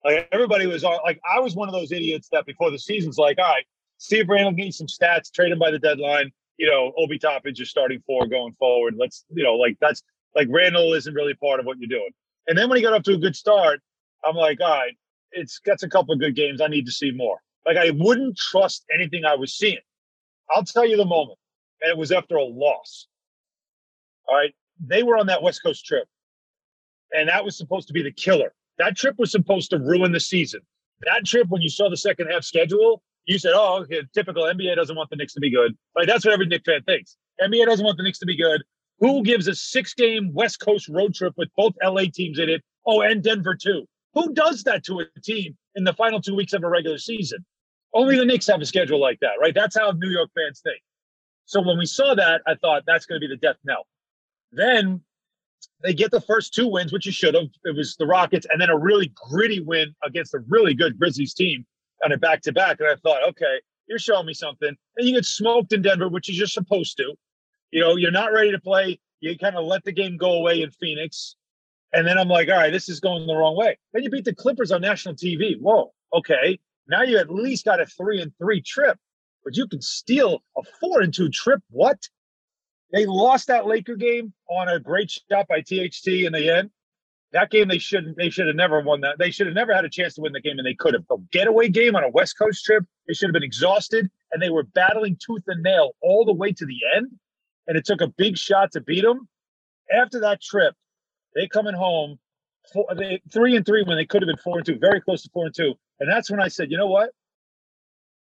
Like 0.06 0.30
everybody 0.32 0.65
was 0.65 0.86
on. 0.86 0.98
Like 1.04 1.20
I 1.30 1.41
was 1.41 1.54
one 1.54 1.68
of 1.68 1.74
those 1.74 1.91
idiots 1.91 2.30
that 2.32 2.46
before 2.46 2.72
the 2.72 2.80
season's 2.80 3.18
like, 3.18 3.39
all 3.39 3.44
right, 3.44 3.65
see 3.98 4.20
if 4.20 4.30
Randle 4.30 4.54
needs 4.54 4.78
some 4.78 4.88
stats, 4.88 5.30
trade 5.34 5.52
him 5.52 5.60
by 5.60 5.70
the 5.70 5.80
deadline. 5.80 6.32
You 6.56 6.72
know, 6.72 6.94
Obi 6.98 7.20
Toppin 7.20 7.54
just 7.54 7.72
starting 7.72 8.02
four 8.08 8.26
going 8.26 8.54
forward. 8.54 8.96
Let's 8.98 9.26
you 9.34 9.44
know, 9.44 9.56
like 9.56 9.76
that's 9.82 10.02
like 10.34 10.48
Randle 10.50 10.94
isn't 10.94 11.13
really 11.13 11.34
part 11.34 11.60
of 11.60 11.65
what 11.65 11.78
you're 11.78 11.89
doing. 11.89 12.12
And 12.48 12.58
then 12.58 12.70
when 12.70 12.78
he 12.78 12.82
got 12.82 12.94
up 12.94 13.04
to 13.04 13.15
a 13.15 13.18
good 13.18 13.36
start, 13.36 13.82
I'm 14.26 14.38
like, 14.38 14.62
all 14.62 14.70
right, 14.70 14.94
it's 15.34 15.60
got 15.60 15.84
a 15.84 15.89
couple 15.89 16.13
of 16.13 16.22
good 16.22 16.38
games. 16.38 16.62
I 16.62 16.68
need 16.68 16.86
to 16.86 16.91
see 16.94 17.12
more. 17.12 17.39
Like 17.65 17.76
I 17.76 17.89
wouldn't 17.89 18.38
trust 18.38 18.86
anything 18.94 19.26
I 19.26 19.36
was 19.36 19.54
seeing. 19.58 19.84
I'll 20.52 20.63
tell 20.63 20.86
you 20.86 20.96
the 20.96 21.04
moment. 21.04 21.38
And 21.86 21.91
it 21.91 21.98
was 21.98 22.12
after 22.12 22.38
a 22.38 22.43
loss. 22.43 23.06
All 24.28 24.36
right. 24.36 24.56
They 24.84 25.04
were 25.04 25.19
on 25.19 25.28
that 25.28 25.43
West 25.43 25.62
Coast 25.63 25.86
trip. 25.86 26.08
And 27.12 27.30
that 27.30 27.45
was 27.45 27.56
supposed 27.56 27.88
to 27.89 27.93
be 27.93 28.02
the 28.02 28.12
killer. 28.12 28.56
That 28.80 28.98
trip 28.98 29.19
was 29.19 29.32
supposed 29.32 29.69
to 29.69 29.78
ruin 29.78 30.12
the 30.12 30.19
season. 30.19 30.62
That 31.02 31.26
trip, 31.26 31.45
when 31.50 31.62
you 31.62 31.69
saw 31.69 31.88
the 31.91 31.95
second 31.95 32.30
half 32.32 32.43
schedule, 32.43 33.04
you 33.28 33.38
said, 33.38 33.52
oh, 33.54 33.84
okay, 33.84 34.02
typical 34.15 34.45
NBA 34.45 34.76
doesn't 34.76 34.95
want 34.95 35.12
the 35.12 35.15
Knicks 35.15 35.36
to 35.36 35.39
be 35.39 35.52
good. 35.52 35.78
Like 35.95 36.08
that's 36.08 36.26
what 36.26 36.34
every 36.34 36.48
Knicks 36.48 36.63
fan 36.65 36.82
thinks. 36.88 37.17
NBA 37.39 37.67
doesn't 37.67 37.86
want 37.86 37.98
the 37.98 38.04
Knicks 38.04 38.19
to 38.19 38.26
be 38.26 38.36
good. 38.36 38.63
Who 39.00 39.21
gives 39.21 39.48
a 39.48 39.54
six 39.54 39.93
game 39.93 40.34
West 40.34 40.60
Coast 40.60 40.89
road 40.89 41.13
trip 41.13 41.36
with 41.38 41.50
both 41.56 41.74
LA 41.84 42.06
teams 42.12 42.39
in 42.39 42.50
it? 42.50 42.63
Oh, 42.88 43.02
and 43.02 43.21
Denver 43.21 43.56
too. 43.56 43.86
Who 44.15 44.34
does 44.34 44.63
that 44.63 44.84
to 44.86 45.02
a 45.02 45.19
team 45.21 45.56
in 45.76 45.84
the 45.84 45.93
final 45.93 46.19
two 46.19 46.36
weeks 46.36 46.54
of 46.54 46.63
a 46.63 46.69
regular 46.69 46.98
season? 46.98 47.45
Only 47.93 48.17
the 48.17 48.26
Knicks 48.26 48.48
have 48.48 48.62
a 48.62 48.65
schedule 48.65 49.00
like 49.00 49.19
that, 49.21 49.34
right? 49.39 49.54
That's 49.54 49.78
how 49.78 49.91
New 49.91 50.10
York 50.10 50.30
fans 50.36 50.62
think. 50.62 50.82
So 51.46 51.62
when 51.62 51.78
we 51.78 51.86
saw 51.86 52.16
that, 52.16 52.42
I 52.48 52.56
thought 52.56 52.84
that's 52.86 53.06
going 53.06 53.22
to 53.22 53.28
be 53.28 53.34
the 53.34 53.40
death 53.40 53.58
knell. 53.64 53.88
Then 54.52 55.02
they 55.84 55.94
get 55.94 56.12
the 56.12 56.22
first 56.22 56.54
two 56.54 56.68
wins, 56.68 56.92
which 56.92 57.06
you 57.06 57.12
should 57.12 57.36
have. 57.36 57.50
It 57.64 57.76
was 57.76 57.96
the 57.98 58.06
Rockets, 58.06 58.48
and 58.50 58.60
then 58.60 58.70
a 58.70 58.78
really 58.78 59.12
gritty 59.30 59.60
win 59.60 59.94
against 60.04 60.34
a 60.34 60.40
really 60.48 60.74
good 60.74 60.98
Grizzlies 60.98 61.34
team 61.34 61.66
on 62.04 62.12
a 62.12 62.18
back 62.18 62.42
to 62.44 62.52
back. 62.52 62.80
And 62.80 62.90
I 62.90 62.96
thought, 62.96 63.28
okay, 63.30 63.60
you're 63.88 64.00
showing 64.00 64.26
me 64.26 64.34
something. 64.34 64.76
And 64.98 65.08
you 65.08 65.14
get 65.14 65.26
smoked 65.26 65.74
in 65.74 65.82
Denver, 65.82 66.10
which 66.10 66.30
is 66.30 66.38
you're 66.38 66.48
supposed 66.48 66.98
to. 66.98 67.14
You 67.72 67.82
know, 67.82 67.96
you're 67.96 68.12
not 68.12 68.32
ready 68.32 68.52
to 68.52 68.60
play. 68.60 69.00
You 69.20 69.38
kind 69.38 69.56
of 69.56 69.66
let 69.66 69.84
the 69.84 69.92
game 69.92 70.18
go 70.18 70.34
away 70.34 70.62
in 70.62 70.72
Phoenix. 70.72 71.36
And 71.94 72.06
then 72.06 72.18
I'm 72.18 72.28
like, 72.28 72.50
all 72.50 72.56
right, 72.56 72.72
this 72.72 72.90
is 72.90 73.00
going 73.00 73.26
the 73.26 73.36
wrong 73.36 73.56
way. 73.56 73.78
Then 73.94 74.04
you 74.04 74.10
beat 74.10 74.26
the 74.26 74.36
Clippers 74.36 74.72
on 74.72 74.82
national 74.82 75.16
TV. 75.16 75.60
Whoa, 75.60 75.94
okay. 76.14 76.60
Now 76.88 77.04
you 77.04 77.18
at 77.18 77.32
least 77.32 77.66
got 77.66 77.80
a 77.80 77.86
three 77.86 78.22
and 78.22 78.32
three 78.38 78.62
trip, 78.62 78.98
but 79.46 79.56
you 79.56 79.68
can 79.68 79.82
steal 79.82 80.44
a 80.58 80.64
four 80.82 81.02
and 81.02 81.14
two 81.14 81.30
trip. 81.30 81.62
What? 81.70 82.10
They 82.92 83.06
lost 83.06 83.48
that 83.48 83.68
Laker 83.68 83.96
game 83.96 84.34
on 84.50 84.68
a 84.68 84.80
great 84.80 85.12
shot 85.12 85.48
by 85.48 85.62
THT 85.62 86.08
in 86.08 86.34
the 86.34 86.50
end. 86.50 86.72
That 87.32 87.52
game 87.52 87.68
they 87.68 87.78
shouldn't 87.78 88.18
they 88.18 88.30
should 88.30 88.48
have 88.48 88.56
never 88.56 88.82
won 88.82 89.02
that. 89.02 89.18
They 89.20 89.32
should 89.32 89.48
have 89.48 89.56
never 89.56 89.74
had 89.74 89.86
a 89.86 89.90
chance 89.90 90.16
to 90.16 90.22
win 90.22 90.34
the 90.34 90.42
game 90.42 90.58
and 90.58 90.66
they 90.66 90.74
could 90.74 90.94
have. 90.94 91.06
The 91.08 91.18
getaway 91.32 91.70
game 91.70 91.96
on 91.96 92.04
a 92.04 92.10
West 92.10 92.38
Coast 92.38 92.66
trip, 92.66 92.84
they 93.08 93.14
should 93.14 93.28
have 93.28 93.34
been 93.34 93.44
exhausted 93.44 94.10
and 94.32 94.42
they 94.42 94.50
were 94.50 94.64
battling 94.64 95.18
tooth 95.26 95.44
and 95.48 95.62
nail 95.62 95.92
all 96.02 96.26
the 96.26 96.34
way 96.34 96.52
to 96.52 96.66
the 96.66 96.80
end. 96.96 97.12
And 97.68 97.78
it 97.78 97.86
took 97.86 98.02
a 98.02 98.08
big 98.08 98.38
shot 98.38 98.72
to 98.74 98.82
beat 98.82 99.04
them. 99.04 99.28
After 99.94 100.20
that 100.22 100.42
trip, 100.42 100.76
they 101.36 101.48
coming 101.48 101.74
home 101.74 102.18
four, 102.72 102.86
they, 102.98 103.22
three 103.32 103.56
and 103.56 103.66
three 103.66 103.84
when 103.84 103.98
they 103.98 104.06
could 104.06 104.22
have 104.22 104.28
been 104.28 104.38
four 104.38 104.58
and 104.58 104.66
two, 104.66 104.80
very 104.80 105.02
close 105.02 105.24
to 105.24 105.30
four 105.34 105.46
and 105.46 105.56
two. 105.56 105.74
And 106.00 106.10
that's 106.10 106.32
when 106.32 106.40
I 106.40 106.48
said, 106.48 106.72
you 106.72 106.78
know 106.78 106.88
what? 106.88 107.12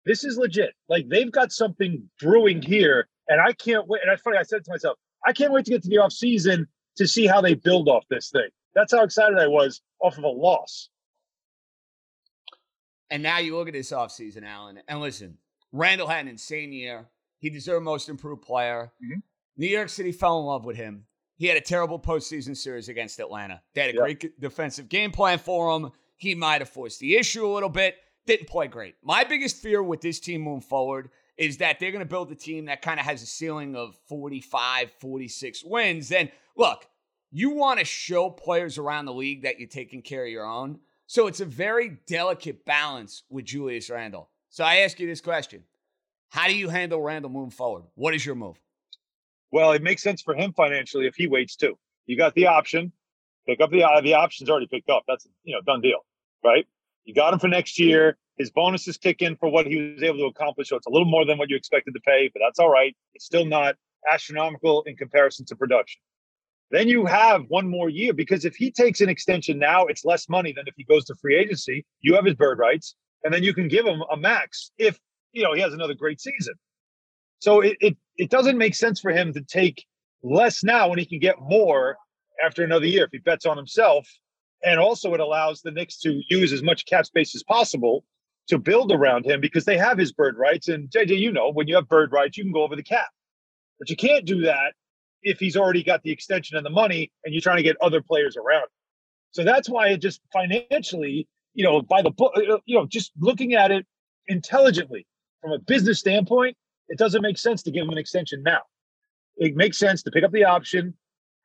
This 0.06 0.24
is 0.24 0.38
legit. 0.38 0.72
Like 0.88 1.08
they've 1.08 1.30
got 1.30 1.52
something 1.52 2.08
brewing 2.20 2.62
here 2.62 3.08
and 3.28 3.40
I 3.40 3.52
can't 3.52 3.86
wait. 3.88 4.02
And 4.02 4.12
it's 4.12 4.22
funny, 4.22 4.38
I 4.38 4.44
said 4.44 4.64
to 4.64 4.70
myself, 4.70 4.96
I 5.26 5.32
can't 5.32 5.52
wait 5.52 5.64
to 5.66 5.72
get 5.72 5.82
to 5.82 5.88
the 5.88 5.98
off 5.98 6.12
season 6.12 6.66
to 6.96 7.06
see 7.06 7.26
how 7.26 7.40
they 7.40 7.54
build 7.54 7.88
off 7.88 8.04
this 8.08 8.30
thing. 8.30 8.48
That's 8.74 8.92
how 8.92 9.02
excited 9.02 9.38
I 9.38 9.48
was 9.48 9.82
off 10.00 10.16
of 10.16 10.24
a 10.24 10.28
loss. 10.28 10.88
And 13.10 13.22
now 13.22 13.38
you 13.38 13.56
look 13.56 13.68
at 13.68 13.74
this 13.74 13.92
off 13.92 14.12
season, 14.12 14.44
Alan, 14.44 14.80
and 14.88 15.00
listen, 15.00 15.38
Randle 15.72 16.08
had 16.08 16.20
an 16.20 16.28
insane 16.28 16.72
year. 16.72 17.06
He 17.38 17.50
deserved 17.50 17.84
most 17.84 18.08
improved 18.08 18.42
player. 18.42 18.92
Mm-hmm. 19.04 19.20
New 19.56 19.66
York 19.66 19.88
City 19.88 20.12
fell 20.12 20.40
in 20.40 20.46
love 20.46 20.64
with 20.64 20.76
him. 20.76 21.04
He 21.36 21.46
had 21.46 21.56
a 21.56 21.60
terrible 21.60 21.98
postseason 21.98 22.56
series 22.56 22.88
against 22.88 23.20
Atlanta. 23.20 23.60
They 23.74 23.82
had 23.82 23.90
a 23.90 23.94
yep. 23.94 24.02
great 24.02 24.40
defensive 24.40 24.88
game 24.88 25.10
plan 25.10 25.38
for 25.38 25.76
him. 25.76 25.90
He 26.16 26.34
might 26.34 26.60
have 26.60 26.68
forced 26.68 26.98
the 27.00 27.16
issue 27.16 27.46
a 27.46 27.52
little 27.52 27.68
bit. 27.68 27.96
Didn't 28.26 28.48
play 28.48 28.66
great. 28.66 28.96
My 29.02 29.24
biggest 29.24 29.62
fear 29.62 29.82
with 29.82 30.00
this 30.00 30.18
team 30.18 30.42
moving 30.42 30.60
forward 30.60 31.10
is 31.36 31.58
that 31.58 31.78
they're 31.78 31.92
going 31.92 32.04
to 32.04 32.08
build 32.08 32.30
a 32.32 32.34
team 32.34 32.64
that 32.66 32.82
kind 32.82 32.98
of 32.98 33.06
has 33.06 33.22
a 33.22 33.26
ceiling 33.26 33.76
of 33.76 33.96
45, 34.08 34.90
46 35.00 35.64
wins. 35.64 36.10
And 36.10 36.30
look, 36.56 36.86
you 37.30 37.50
want 37.50 37.78
to 37.78 37.84
show 37.84 38.30
players 38.30 38.78
around 38.78 39.04
the 39.04 39.12
league 39.12 39.42
that 39.42 39.58
you're 39.58 39.68
taking 39.68 40.02
care 40.02 40.24
of 40.24 40.30
your 40.30 40.46
own. 40.46 40.80
So 41.06 41.26
it's 41.26 41.40
a 41.40 41.44
very 41.44 41.98
delicate 42.06 42.64
balance 42.64 43.22
with 43.28 43.44
Julius 43.44 43.90
Randle. 43.90 44.30
So 44.48 44.64
I 44.64 44.76
ask 44.78 44.98
you 44.98 45.06
this 45.06 45.20
question 45.20 45.62
How 46.30 46.48
do 46.48 46.56
you 46.56 46.68
handle 46.68 47.00
Randle 47.00 47.30
moving 47.30 47.50
forward? 47.50 47.84
What 47.94 48.14
is 48.14 48.24
your 48.24 48.34
move? 48.34 48.56
Well, 49.52 49.72
it 49.72 49.82
makes 49.82 50.02
sense 50.02 50.22
for 50.22 50.34
him 50.34 50.52
financially 50.52 51.06
if 51.06 51.14
he 51.14 51.28
waits 51.28 51.54
too. 51.54 51.78
You 52.06 52.16
got 52.16 52.34
the 52.34 52.46
option, 52.46 52.92
pick 53.46 53.60
up 53.60 53.70
the 53.70 53.84
uh, 53.84 54.00
the 54.00 54.14
option's 54.14 54.50
already 54.50 54.66
picked 54.66 54.90
up. 54.90 55.04
That's 55.06 55.28
you 55.44 55.54
know 55.54 55.60
done 55.60 55.80
deal, 55.80 56.04
right? 56.44 56.66
You 57.06 57.14
got 57.14 57.32
him 57.32 57.38
for 57.38 57.48
next 57.48 57.78
year. 57.78 58.18
His 58.36 58.50
bonuses 58.50 58.98
kick 58.98 59.22
in 59.22 59.36
for 59.36 59.48
what 59.48 59.66
he 59.66 59.94
was 59.94 60.02
able 60.02 60.18
to 60.18 60.26
accomplish. 60.26 60.68
So 60.68 60.76
it's 60.76 60.86
a 60.86 60.90
little 60.90 61.08
more 61.08 61.24
than 61.24 61.38
what 61.38 61.48
you 61.48 61.56
expected 61.56 61.94
to 61.94 62.00
pay, 62.00 62.30
but 62.34 62.42
that's 62.44 62.58
all 62.58 62.68
right. 62.68 62.94
It's 63.14 63.24
still 63.24 63.46
not 63.46 63.76
astronomical 64.12 64.82
in 64.82 64.96
comparison 64.96 65.46
to 65.46 65.56
production. 65.56 66.00
Then 66.70 66.88
you 66.88 67.06
have 67.06 67.44
one 67.48 67.68
more 67.68 67.88
year 67.88 68.12
because 68.12 68.44
if 68.44 68.56
he 68.56 68.70
takes 68.72 69.00
an 69.00 69.08
extension 69.08 69.58
now, 69.58 69.86
it's 69.86 70.04
less 70.04 70.28
money 70.28 70.52
than 70.52 70.66
if 70.66 70.74
he 70.76 70.84
goes 70.84 71.04
to 71.06 71.14
free 71.14 71.36
agency. 71.36 71.86
You 72.00 72.14
have 72.16 72.24
his 72.24 72.34
bird 72.34 72.58
rights, 72.58 72.96
and 73.22 73.32
then 73.32 73.44
you 73.44 73.54
can 73.54 73.68
give 73.68 73.86
him 73.86 74.02
a 74.10 74.16
max 74.16 74.72
if 74.76 74.98
you 75.32 75.44
know 75.44 75.54
he 75.54 75.60
has 75.60 75.72
another 75.72 75.94
great 75.94 76.20
season. 76.20 76.54
So 77.38 77.60
it 77.60 77.76
it, 77.80 77.96
it 78.16 78.30
doesn't 78.30 78.58
make 78.58 78.74
sense 78.74 79.00
for 79.00 79.12
him 79.12 79.32
to 79.34 79.42
take 79.42 79.86
less 80.24 80.64
now 80.64 80.88
when 80.88 80.98
he 80.98 81.06
can 81.06 81.20
get 81.20 81.36
more 81.40 81.96
after 82.44 82.64
another 82.64 82.86
year 82.86 83.04
if 83.04 83.10
he 83.12 83.18
bets 83.18 83.46
on 83.46 83.56
himself. 83.56 84.08
And 84.64 84.80
also, 84.80 85.14
it 85.14 85.20
allows 85.20 85.62
the 85.62 85.70
Knicks 85.70 85.98
to 85.98 86.22
use 86.28 86.52
as 86.52 86.62
much 86.62 86.86
cap 86.86 87.06
space 87.06 87.34
as 87.34 87.42
possible 87.42 88.04
to 88.48 88.58
build 88.58 88.92
around 88.92 89.26
him 89.26 89.40
because 89.40 89.64
they 89.64 89.76
have 89.76 89.98
his 89.98 90.12
bird 90.12 90.36
rights. 90.38 90.68
And 90.68 90.88
JJ, 90.88 91.18
you 91.18 91.32
know, 91.32 91.50
when 91.50 91.68
you 91.68 91.74
have 91.74 91.88
bird 91.88 92.12
rights, 92.12 92.36
you 92.36 92.44
can 92.44 92.52
go 92.52 92.62
over 92.62 92.76
the 92.76 92.82
cap. 92.82 93.08
But 93.78 93.90
you 93.90 93.96
can't 93.96 94.24
do 94.24 94.42
that 94.42 94.72
if 95.22 95.38
he's 95.38 95.56
already 95.56 95.82
got 95.82 96.02
the 96.02 96.10
extension 96.10 96.56
and 96.56 96.64
the 96.64 96.70
money 96.70 97.10
and 97.24 97.34
you're 97.34 97.40
trying 97.40 97.56
to 97.56 97.62
get 97.62 97.76
other 97.80 98.00
players 98.00 98.36
around. 98.36 98.66
So 99.32 99.44
that's 99.44 99.68
why 99.68 99.88
it 99.88 99.98
just 99.98 100.20
financially, 100.32 101.28
you 101.54 101.64
know, 101.64 101.82
by 101.82 102.00
the 102.00 102.10
book, 102.10 102.32
uh, 102.36 102.58
you 102.64 102.78
know, 102.78 102.86
just 102.86 103.12
looking 103.18 103.54
at 103.54 103.70
it 103.70 103.84
intelligently 104.28 105.06
from 105.42 105.52
a 105.52 105.58
business 105.58 105.98
standpoint, 105.98 106.56
it 106.88 106.98
doesn't 106.98 107.22
make 107.22 107.38
sense 107.38 107.62
to 107.64 107.70
give 107.70 107.84
him 107.84 107.90
an 107.90 107.98
extension 107.98 108.42
now. 108.42 108.60
It 109.36 109.56
makes 109.56 109.78
sense 109.78 110.02
to 110.04 110.10
pick 110.10 110.24
up 110.24 110.32
the 110.32 110.44
option, 110.44 110.94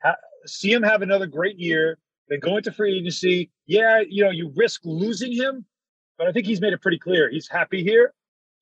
ha- 0.03 0.15
see 0.45 0.71
him 0.71 0.83
have 0.83 1.01
another 1.01 1.25
great 1.25 1.57
year, 1.57 1.97
then 2.31 2.39
go 2.39 2.57
into 2.57 2.71
free 2.71 2.97
agency. 2.97 3.51
Yeah, 3.67 4.01
you 4.07 4.23
know, 4.23 4.31
you 4.31 4.51
risk 4.55 4.81
losing 4.85 5.33
him, 5.33 5.65
but 6.17 6.27
I 6.27 6.31
think 6.31 6.47
he's 6.47 6.61
made 6.61 6.73
it 6.73 6.81
pretty 6.81 6.97
clear 6.97 7.29
he's 7.29 7.47
happy 7.47 7.83
here 7.83 8.13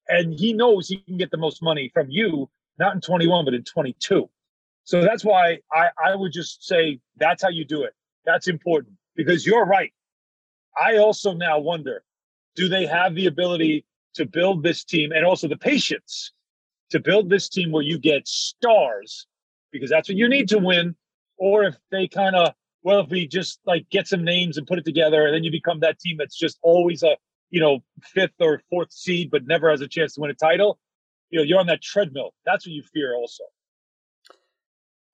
and 0.09 0.33
he 0.33 0.53
knows 0.53 0.87
he 0.87 0.97
can 0.97 1.17
get 1.17 1.31
the 1.31 1.37
most 1.37 1.61
money 1.61 1.89
from 1.93 2.07
you, 2.09 2.49
not 2.79 2.95
in 2.95 3.01
21, 3.01 3.45
but 3.45 3.53
in 3.53 3.63
22. 3.63 4.29
So 4.83 5.01
that's 5.01 5.23
why 5.23 5.59
I, 5.71 5.89
I 6.03 6.15
would 6.15 6.33
just 6.33 6.65
say 6.65 6.99
that's 7.17 7.43
how 7.43 7.49
you 7.49 7.63
do 7.63 7.83
it. 7.83 7.93
That's 8.25 8.47
important 8.47 8.95
because 9.15 9.45
you're 9.45 9.65
right. 9.65 9.93
I 10.81 10.97
also 10.97 11.33
now 11.33 11.59
wonder 11.59 12.03
do 12.55 12.67
they 12.67 12.87
have 12.87 13.13
the 13.13 13.27
ability 13.27 13.85
to 14.15 14.25
build 14.25 14.63
this 14.63 14.83
team 14.83 15.11
and 15.11 15.23
also 15.23 15.47
the 15.47 15.57
patience 15.57 16.33
to 16.89 16.99
build 16.99 17.29
this 17.29 17.47
team 17.47 17.71
where 17.71 17.83
you 17.83 17.99
get 17.99 18.27
stars 18.27 19.27
because 19.71 19.89
that's 19.89 20.09
what 20.09 20.17
you 20.17 20.27
need 20.27 20.49
to 20.49 20.57
win? 20.57 20.95
Or 21.37 21.63
if 21.63 21.77
they 21.91 22.07
kind 22.07 22.35
of, 22.35 22.53
well, 22.83 23.01
if 23.01 23.09
we 23.09 23.27
just 23.27 23.59
like 23.65 23.89
get 23.89 24.07
some 24.07 24.23
names 24.23 24.57
and 24.57 24.65
put 24.67 24.79
it 24.79 24.85
together 24.85 25.25
and 25.25 25.35
then 25.35 25.43
you 25.43 25.51
become 25.51 25.79
that 25.81 25.99
team 25.99 26.17
that's 26.17 26.37
just 26.37 26.57
always 26.61 27.03
a, 27.03 27.17
you 27.49 27.59
know, 27.59 27.79
fifth 28.01 28.39
or 28.39 28.61
fourth 28.69 28.91
seed, 28.91 29.29
but 29.31 29.45
never 29.45 29.69
has 29.69 29.81
a 29.81 29.87
chance 29.87 30.13
to 30.15 30.21
win 30.21 30.31
a 30.31 30.35
title, 30.35 30.79
you 31.29 31.39
know, 31.39 31.43
you're 31.43 31.59
on 31.59 31.67
that 31.67 31.81
treadmill. 31.81 32.33
That's 32.45 32.65
what 32.65 32.73
you 32.73 32.83
fear 32.93 33.15
also 33.15 33.43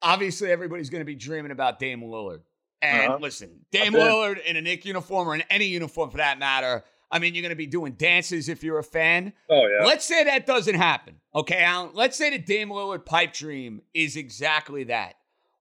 obviously 0.06 0.52
everybody's 0.52 0.90
going 0.90 1.02
to 1.02 1.06
be 1.06 1.16
dreaming 1.16 1.52
about 1.52 1.80
Dame 1.80 2.02
Lillard. 2.02 2.42
And 2.82 3.14
uh-huh. 3.14 3.18
listen, 3.20 3.66
Dame 3.72 3.94
Lillard 3.94 4.44
in 4.44 4.56
a 4.56 4.62
Knick 4.62 4.86
uniform 4.86 5.28
or 5.28 5.36
in 5.36 5.42
any 5.50 5.66
uniform 5.66 6.12
for 6.12 6.18
that 6.18 6.38
matter. 6.40 6.84
I 7.12 7.20
mean, 7.20 7.34
you're 7.34 7.42
going 7.42 7.50
to 7.50 7.56
be 7.56 7.68
doing 7.68 7.94
dances 7.94 8.50
if 8.50 8.64
you're 8.64 8.80
a 8.80 8.84
fan. 8.84 9.34
Oh, 9.50 9.68
yeah. 9.68 9.86
Let's 9.86 10.06
say 10.06 10.24
that 10.24 10.46
doesn't 10.46 10.76
happen. 10.76 11.16
Okay, 11.34 11.64
Alan? 11.64 11.92
Let's 11.94 12.18
say 12.18 12.30
the 12.30 12.38
Dame 12.38 12.70
Lillard 12.70 13.06
pipe 13.06 13.34
dream 13.34 13.82
is 13.94 14.16
exactly 14.16 14.86
that. 14.86 15.16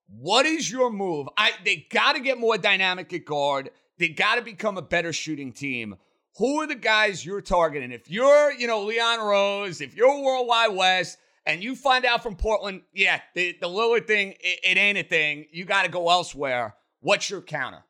What 0.07 0.45
is 0.45 0.69
your 0.71 0.91
move? 0.91 1.27
I 1.37 1.51
They 1.63 1.87
got 1.89 2.13
to 2.13 2.19
get 2.19 2.39
more 2.39 2.57
dynamic 2.57 3.11
at 3.13 3.25
guard. 3.25 3.71
They 3.97 4.09
got 4.09 4.35
to 4.35 4.41
become 4.41 4.77
a 4.77 4.81
better 4.81 5.13
shooting 5.13 5.51
team. 5.51 5.95
Who 6.37 6.61
are 6.61 6.67
the 6.67 6.75
guys 6.75 7.25
you're 7.25 7.41
targeting? 7.41 7.91
If 7.91 8.09
you're, 8.11 8.51
you 8.51 8.67
know, 8.67 8.83
Leon 8.83 9.19
Rose, 9.19 9.79
if 9.79 9.95
you're 9.95 10.21
World 10.21 10.47
Wide 10.47 10.75
Wes, 10.75 11.17
and 11.45 11.63
you 11.63 11.75
find 11.75 12.05
out 12.05 12.23
from 12.23 12.35
Portland, 12.35 12.81
yeah, 12.93 13.21
the, 13.35 13.55
the 13.61 13.67
Lillard 13.67 14.07
thing, 14.07 14.33
it, 14.39 14.59
it 14.63 14.77
ain't 14.77 14.97
a 14.97 15.03
thing. 15.03 15.45
You 15.51 15.63
got 15.63 15.83
to 15.83 15.89
go 15.89 16.09
elsewhere. 16.09 16.75
What's 17.01 17.29
your 17.29 17.41
counter? 17.41 17.83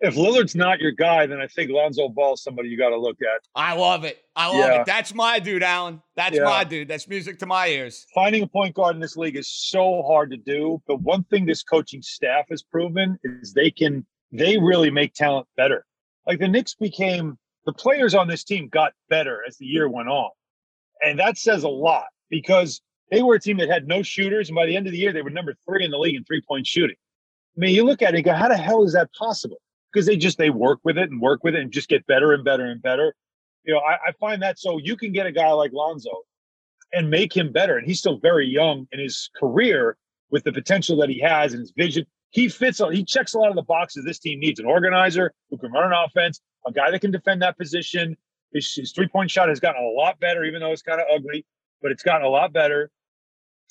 If 0.00 0.14
Lillard's 0.14 0.54
not 0.54 0.78
your 0.78 0.92
guy, 0.92 1.26
then 1.26 1.40
I 1.40 1.46
think 1.46 1.70
Lonzo 1.70 2.10
Ball 2.10 2.34
is 2.34 2.42
somebody 2.42 2.68
you 2.68 2.76
got 2.76 2.90
to 2.90 2.98
look 2.98 3.16
at. 3.22 3.40
I 3.54 3.74
love 3.74 4.04
it. 4.04 4.22
I 4.34 4.48
love 4.48 4.56
yeah. 4.58 4.80
it. 4.80 4.86
That's 4.86 5.14
my 5.14 5.38
dude, 5.38 5.62
Alan. 5.62 6.02
That's 6.16 6.36
yeah. 6.36 6.44
my 6.44 6.64
dude. 6.64 6.88
That's 6.88 7.08
music 7.08 7.38
to 7.38 7.46
my 7.46 7.68
ears. 7.68 8.06
Finding 8.14 8.42
a 8.42 8.46
point 8.46 8.74
guard 8.74 8.94
in 8.94 9.00
this 9.00 9.16
league 9.16 9.36
is 9.36 9.50
so 9.50 10.02
hard 10.02 10.30
to 10.32 10.36
do. 10.36 10.82
But 10.86 11.00
one 11.00 11.24
thing 11.24 11.46
this 11.46 11.62
coaching 11.62 12.02
staff 12.02 12.44
has 12.50 12.62
proven 12.62 13.18
is 13.24 13.54
they 13.54 13.70
can, 13.70 14.04
they 14.32 14.58
really 14.58 14.90
make 14.90 15.14
talent 15.14 15.46
better. 15.56 15.86
Like 16.26 16.40
the 16.40 16.48
Knicks 16.48 16.74
became, 16.74 17.38
the 17.64 17.72
players 17.72 18.14
on 18.14 18.28
this 18.28 18.44
team 18.44 18.68
got 18.68 18.92
better 19.08 19.42
as 19.48 19.56
the 19.56 19.64
year 19.64 19.88
went 19.88 20.08
on. 20.08 20.30
And 21.02 21.18
that 21.18 21.38
says 21.38 21.62
a 21.62 21.68
lot 21.68 22.06
because 22.28 22.82
they 23.10 23.22
were 23.22 23.36
a 23.36 23.40
team 23.40 23.56
that 23.58 23.70
had 23.70 23.88
no 23.88 24.02
shooters. 24.02 24.50
And 24.50 24.56
by 24.56 24.66
the 24.66 24.76
end 24.76 24.86
of 24.86 24.92
the 24.92 24.98
year, 24.98 25.14
they 25.14 25.22
were 25.22 25.30
number 25.30 25.54
three 25.66 25.86
in 25.86 25.90
the 25.90 25.98
league 25.98 26.16
in 26.16 26.24
three 26.24 26.42
point 26.46 26.66
shooting. 26.66 26.96
I 27.56 27.60
mean, 27.60 27.74
you 27.74 27.84
look 27.84 28.02
at 28.02 28.12
it 28.12 28.16
and 28.16 28.24
go, 28.24 28.34
how 28.34 28.48
the 28.48 28.56
hell 28.56 28.84
is 28.84 28.92
that 28.92 29.08
possible? 29.18 29.56
Because 29.96 30.06
they 30.06 30.18
just, 30.18 30.36
they 30.36 30.50
work 30.50 30.80
with 30.84 30.98
it 30.98 31.10
and 31.10 31.22
work 31.22 31.42
with 31.42 31.54
it 31.54 31.62
and 31.62 31.72
just 31.72 31.88
get 31.88 32.06
better 32.06 32.34
and 32.34 32.44
better 32.44 32.66
and 32.66 32.82
better. 32.82 33.14
You 33.64 33.72
know, 33.72 33.80
I, 33.80 33.94
I 34.08 34.12
find 34.20 34.42
that 34.42 34.58
so 34.58 34.76
you 34.76 34.94
can 34.94 35.10
get 35.10 35.24
a 35.24 35.32
guy 35.32 35.50
like 35.52 35.72
Lonzo 35.72 36.10
and 36.92 37.08
make 37.08 37.34
him 37.34 37.50
better. 37.50 37.78
And 37.78 37.86
he's 37.86 37.98
still 37.98 38.18
very 38.18 38.46
young 38.46 38.86
in 38.92 39.00
his 39.00 39.30
career 39.40 39.96
with 40.30 40.44
the 40.44 40.52
potential 40.52 40.98
that 40.98 41.08
he 41.08 41.18
has 41.20 41.54
and 41.54 41.60
his 41.60 41.72
vision. 41.74 42.04
He 42.28 42.50
fits, 42.50 42.78
he 42.92 43.04
checks 43.04 43.32
a 43.32 43.38
lot 43.38 43.48
of 43.48 43.56
the 43.56 43.62
boxes 43.62 44.04
this 44.04 44.18
team 44.18 44.38
needs 44.38 44.60
an 44.60 44.66
organizer 44.66 45.32
who 45.48 45.56
can 45.56 45.72
run 45.72 45.90
an 45.90 45.98
offense, 46.04 46.42
a 46.66 46.72
guy 46.72 46.90
that 46.90 47.00
can 47.00 47.10
defend 47.10 47.40
that 47.40 47.56
position, 47.56 48.18
his, 48.52 48.70
his 48.74 48.92
three 48.92 49.08
point 49.08 49.30
shot 49.30 49.48
has 49.48 49.60
gotten 49.60 49.82
a 49.82 49.88
lot 49.88 50.20
better, 50.20 50.44
even 50.44 50.60
though 50.60 50.72
it's 50.72 50.82
kind 50.82 51.00
of 51.00 51.06
ugly, 51.10 51.46
but 51.80 51.90
it's 51.90 52.02
gotten 52.02 52.26
a 52.26 52.28
lot 52.28 52.52
better. 52.52 52.90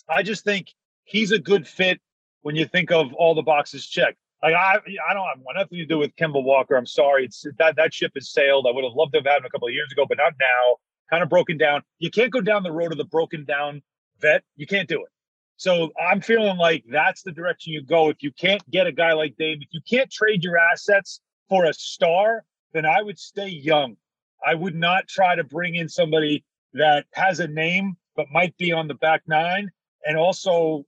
I 0.09 0.23
just 0.23 0.43
think 0.43 0.73
he's 1.03 1.31
a 1.31 1.37
good 1.37 1.67
fit 1.67 2.01
when 2.41 2.55
you 2.55 2.65
think 2.65 2.91
of 2.91 3.13
all 3.13 3.35
the 3.35 3.43
boxes 3.43 3.85
checked. 3.85 4.17
Like 4.45 4.53
I, 4.53 4.75
I 5.09 5.13
don't 5.15 5.25
have 5.25 5.39
nothing 5.55 5.79
to 5.79 5.85
do 5.87 5.97
with 5.97 6.15
Kemba 6.17 6.43
Walker. 6.43 6.75
I'm 6.75 6.85
sorry, 6.85 7.25
it's 7.25 7.47
that 7.57 7.75
that 7.77 7.95
ship 7.95 8.11
has 8.13 8.29
sailed. 8.29 8.67
I 8.69 8.71
would 8.71 8.83
have 8.83 8.93
loved 8.93 9.13
to 9.13 9.17
have 9.19 9.25
had 9.25 9.37
him 9.39 9.45
a 9.45 9.49
couple 9.49 9.67
of 9.67 9.73
years 9.73 9.91
ago, 9.91 10.05
but 10.07 10.19
not 10.19 10.33
now. 10.39 10.77
Kind 11.09 11.23
of 11.23 11.29
broken 11.29 11.57
down. 11.57 11.81
You 11.97 12.11
can't 12.11 12.31
go 12.31 12.41
down 12.41 12.61
the 12.61 12.71
road 12.71 12.91
of 12.91 12.99
the 12.99 13.05
broken 13.05 13.43
down 13.43 13.81
vet. 14.21 14.43
You 14.55 14.67
can't 14.67 14.87
do 14.87 15.01
it. 15.01 15.09
So 15.57 15.89
I'm 15.99 16.21
feeling 16.21 16.57
like 16.57 16.83
that's 16.91 17.23
the 17.23 17.31
direction 17.31 17.73
you 17.73 17.81
go. 17.81 18.09
If 18.09 18.21
you 18.21 18.31
can't 18.31 18.61
get 18.69 18.85
a 18.85 18.91
guy 18.91 19.13
like 19.13 19.35
Dame, 19.35 19.57
if 19.61 19.69
you 19.71 19.81
can't 19.89 20.11
trade 20.11 20.43
your 20.43 20.59
assets 20.59 21.21
for 21.49 21.65
a 21.65 21.73
star, 21.73 22.43
then 22.71 22.85
I 22.85 23.01
would 23.01 23.17
stay 23.17 23.47
young. 23.47 23.97
I 24.45 24.53
would 24.53 24.75
not 24.75 25.07
try 25.07 25.35
to 25.35 25.43
bring 25.43 25.73
in 25.73 25.89
somebody 25.89 26.45
that 26.73 27.05
has 27.13 27.39
a 27.39 27.47
name 27.47 27.97
but 28.15 28.27
might 28.31 28.55
be 28.57 28.71
on 28.71 28.87
the 28.87 28.93
back 28.93 29.23
nine 29.25 29.71
and 30.05 30.17
also, 30.17 30.85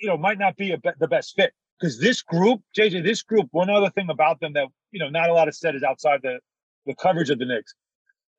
you 0.00 0.08
know, 0.08 0.16
might 0.16 0.38
not 0.38 0.56
be 0.56 0.76
be- 0.76 0.90
the 1.00 1.08
best 1.08 1.34
fit. 1.34 1.52
Because 1.80 1.98
this 1.98 2.20
group, 2.22 2.60
JJ, 2.78 3.04
this 3.04 3.22
group, 3.22 3.48
one 3.52 3.70
other 3.70 3.90
thing 3.90 4.10
about 4.10 4.40
them 4.40 4.52
that 4.52 4.66
you 4.92 5.00
know 5.00 5.08
not 5.08 5.30
a 5.30 5.32
lot 5.32 5.48
of 5.48 5.54
said 5.54 5.74
is 5.74 5.82
outside 5.82 6.20
the 6.22 6.38
the 6.86 6.94
coverage 6.94 7.30
of 7.30 7.38
the 7.38 7.46
Knicks 7.46 7.74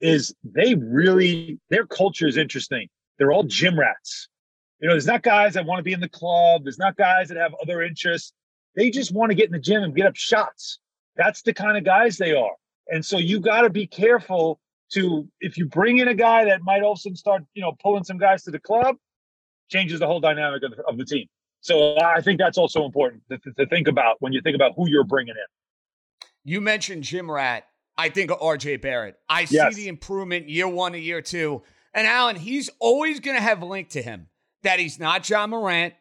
is 0.01 0.33
they 0.43 0.75
really 0.75 1.59
their 1.69 1.85
culture 1.85 2.27
is 2.27 2.37
interesting. 2.37 2.87
They're 3.17 3.31
all 3.31 3.43
gym 3.43 3.79
rats. 3.79 4.27
You 4.79 4.87
know, 4.87 4.93
there's 4.95 5.05
not 5.05 5.21
guys 5.21 5.53
that 5.53 5.65
want 5.65 5.79
to 5.79 5.83
be 5.83 5.93
in 5.93 5.99
the 5.99 6.09
club. 6.09 6.63
There's 6.63 6.79
not 6.79 6.97
guys 6.97 7.29
that 7.29 7.37
have 7.37 7.53
other 7.61 7.83
interests. 7.83 8.33
They 8.75 8.89
just 8.89 9.13
want 9.13 9.29
to 9.29 9.35
get 9.35 9.45
in 9.45 9.51
the 9.51 9.59
gym 9.59 9.83
and 9.83 9.95
get 9.95 10.07
up 10.07 10.15
shots. 10.15 10.79
That's 11.15 11.43
the 11.43 11.53
kind 11.53 11.77
of 11.77 11.83
guys 11.83 12.17
they 12.17 12.33
are. 12.33 12.55
And 12.87 13.05
so 13.05 13.17
you 13.17 13.39
got 13.39 13.61
to 13.61 13.69
be 13.69 13.85
careful 13.85 14.59
to 14.93 15.27
if 15.39 15.57
you 15.57 15.65
bring 15.65 15.99
in 15.99 16.07
a 16.07 16.15
guy 16.15 16.45
that 16.45 16.61
might 16.63 16.81
also 16.81 17.13
start, 17.13 17.43
you 17.53 17.61
know, 17.61 17.73
pulling 17.81 18.03
some 18.03 18.17
guys 18.17 18.43
to 18.43 18.51
the 18.51 18.59
club, 18.59 18.95
changes 19.69 19.99
the 19.99 20.07
whole 20.07 20.19
dynamic 20.19 20.63
of 20.63 20.75
the, 20.75 20.83
of 20.83 20.97
the 20.97 21.05
team. 21.05 21.27
So 21.61 21.95
I 21.99 22.21
think 22.21 22.39
that's 22.39 22.57
also 22.57 22.85
important 22.85 23.21
to, 23.29 23.37
to, 23.37 23.65
think 23.67 23.87
about 23.87 24.17
when 24.19 24.33
you 24.33 24.41
think 24.41 24.55
about 24.55 24.73
who 24.75 24.89
you're 24.89 25.03
bringing 25.03 25.35
in. 25.35 26.27
You 26.43 26.59
mentioned 26.59 27.03
gym 27.03 27.29
Rat. 27.29 27.65
I 27.97 28.09
think 28.09 28.31
of 28.31 28.39
RJ 28.39 28.81
Barrett. 28.81 29.15
I 29.29 29.45
Yes. 29.49 29.75
see 29.75 29.83
the 29.83 29.87
improvement 29.87 30.49
year 30.49 30.67
one 30.67 30.93
to 30.93 30.99
year 30.99 31.21
two. 31.21 31.61
And 31.93 32.07
Alan, 32.07 32.35
he's 32.35 32.69
always 32.79 33.19
going 33.19 33.37
to 33.37 33.43
have 33.43 33.61
a 33.61 33.65
link 33.65 33.89
to 33.89 34.01
him 34.01 34.27
that 34.63 34.79
he's 34.79 34.99
not 34.99 35.29
Ja 35.29 35.45
Morant 35.45 35.93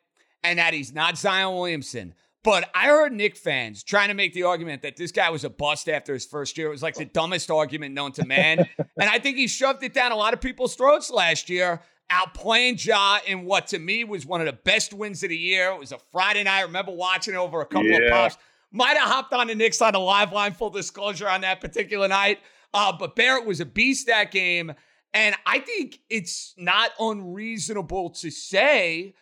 and 0.43 0.59
that 0.59 0.73
he's 0.73 0.95
not 0.95 1.19
Zion 1.19 1.55
Williamson. 1.55 2.15
But 2.43 2.71
I 2.75 2.87
heard 2.87 3.13
Knick 3.13 3.37
fans 3.37 3.83
trying 3.83 4.09
to 4.09 4.15
make 4.15 4.33
the 4.33 4.45
argument 4.45 4.81
that 4.83 4.97
this 4.97 5.13
guy 5.13 5.29
was 5.29 5.45
a 5.45 5.51
bust 5.51 5.91
after 5.91 6.15
his 6.15 6.25
first 6.25 6.57
year. 6.57 6.69
It 6.69 6.71
was 6.71 6.83
like 6.83 6.95
the 6.95 7.05
dumbest 7.05 7.51
argument 7.51 7.95
known 7.95 8.13
to 8.13 8.25
man. 8.25 8.61
and 8.79 9.11
I 9.11 9.19
think 9.19 9.37
he 9.37 9.47
shoved 9.47 9.83
it 9.83 9.93
down 9.93 10.11
a 10.11 10.17
lot 10.17 10.33
of 10.33 10.41
people's 10.41 10.75
throats 10.75 11.11
last 11.11 11.51
year, 11.51 11.83
outplaying 12.11 12.85
Ja 12.85 13.19
in 13.27 13.45
what 13.45 13.69
to 13.69 13.79
me 13.79 14.05
was 14.05 14.27
one 14.27 14.41
of 14.41 14.47
the 14.47 14.53
best 14.53 14.93
wins 14.93 15.23
of 15.23 15.29
the 15.29 15.37
year. 15.37 15.71
It 15.71 15.79
was 15.79 15.93
a 15.93 15.99
Friday 16.13 16.43
night. 16.45 16.59
I 16.59 16.63
remember 16.63 16.93
watching 16.93 17.35
it 17.35 17.39
over 17.39 17.61
a 17.61 17.67
couple 17.67 17.95
of 17.95 18.11
pops. 18.11 18.37
Might 18.73 18.97
have 18.97 19.09
hopped 19.09 19.33
on 19.33 19.49
the 19.49 19.55
Knicks 19.55 19.81
on 19.83 19.95
a 19.95 19.99
live 19.99 20.33
line, 20.33 20.53
full 20.53 20.71
disclosure 20.71 21.29
on 21.29 21.41
that 21.41 21.61
particular 21.61 22.07
night. 22.09 22.39
Uh, 22.73 22.93
but 22.97 23.17
Barrett 23.17 23.47
was 23.47 23.61
a 23.61 23.65
beast 23.65 24.07
that 24.07 24.31
game. 24.31 24.73
And 25.13 25.35
I 25.45 25.59
think 25.59 25.99
it's 26.09 26.55
not 26.57 26.91
unreasonable 27.01 28.11
to 28.11 28.31
say 28.31 29.15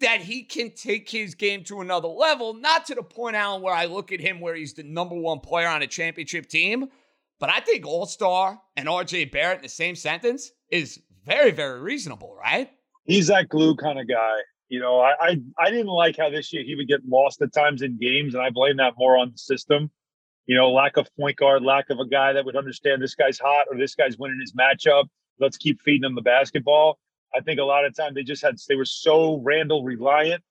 that 0.00 0.20
he 0.20 0.42
can 0.42 0.70
take 0.70 1.08
his 1.08 1.34
game 1.34 1.62
to 1.64 1.80
another 1.80 2.08
level, 2.08 2.54
not 2.54 2.86
to 2.86 2.94
the 2.94 3.02
point, 3.02 3.36
Alan, 3.36 3.62
where 3.62 3.74
I 3.74 3.84
look 3.86 4.12
at 4.12 4.20
him 4.20 4.40
where 4.40 4.54
he's 4.54 4.74
the 4.74 4.82
number 4.82 5.14
one 5.14 5.40
player 5.40 5.68
on 5.68 5.82
a 5.82 5.86
championship 5.86 6.46
team. 6.46 6.88
But 7.38 7.50
I 7.50 7.60
think 7.60 7.86
All 7.86 8.06
Star 8.06 8.60
and 8.76 8.88
RJ 8.88 9.32
Barrett 9.32 9.58
in 9.58 9.62
the 9.62 9.68
same 9.68 9.96
sentence 9.96 10.52
is 10.70 11.00
very, 11.24 11.50
very 11.50 11.80
reasonable, 11.80 12.34
right? 12.34 12.70
He's 13.04 13.28
that 13.28 13.48
glue 13.48 13.76
kind 13.76 13.98
of 13.98 14.08
guy. 14.08 14.36
You 14.68 14.78
know, 14.78 15.00
I, 15.00 15.14
I 15.20 15.40
I 15.58 15.70
didn't 15.70 15.88
like 15.88 16.16
how 16.16 16.30
this 16.30 16.52
year 16.52 16.62
he 16.62 16.76
would 16.76 16.86
get 16.86 17.00
lost 17.06 17.42
at 17.42 17.52
times 17.52 17.82
in 17.82 17.98
games, 17.98 18.34
and 18.34 18.42
I 18.42 18.50
blame 18.50 18.76
that 18.76 18.94
more 18.96 19.16
on 19.16 19.32
the 19.32 19.38
system. 19.38 19.90
You 20.46 20.56
know, 20.56 20.70
lack 20.70 20.96
of 20.96 21.08
point 21.18 21.36
guard, 21.36 21.62
lack 21.62 21.90
of 21.90 21.98
a 21.98 22.06
guy 22.06 22.32
that 22.32 22.44
would 22.44 22.56
understand 22.56 23.02
this 23.02 23.14
guy's 23.14 23.38
hot 23.38 23.66
or 23.70 23.76
this 23.76 23.94
guy's 23.94 24.16
winning 24.16 24.38
his 24.40 24.52
matchup. 24.52 25.06
Let's 25.40 25.56
keep 25.56 25.80
feeding 25.82 26.04
him 26.04 26.14
the 26.14 26.22
basketball. 26.22 26.98
I 27.34 27.40
think 27.40 27.58
a 27.58 27.64
lot 27.64 27.84
of 27.84 27.94
time 27.96 28.14
they 28.14 28.22
just 28.22 28.42
had 28.42 28.56
they 28.68 28.76
were 28.76 28.84
so 28.84 29.40
Randle 29.42 29.84
reliant 29.84 30.42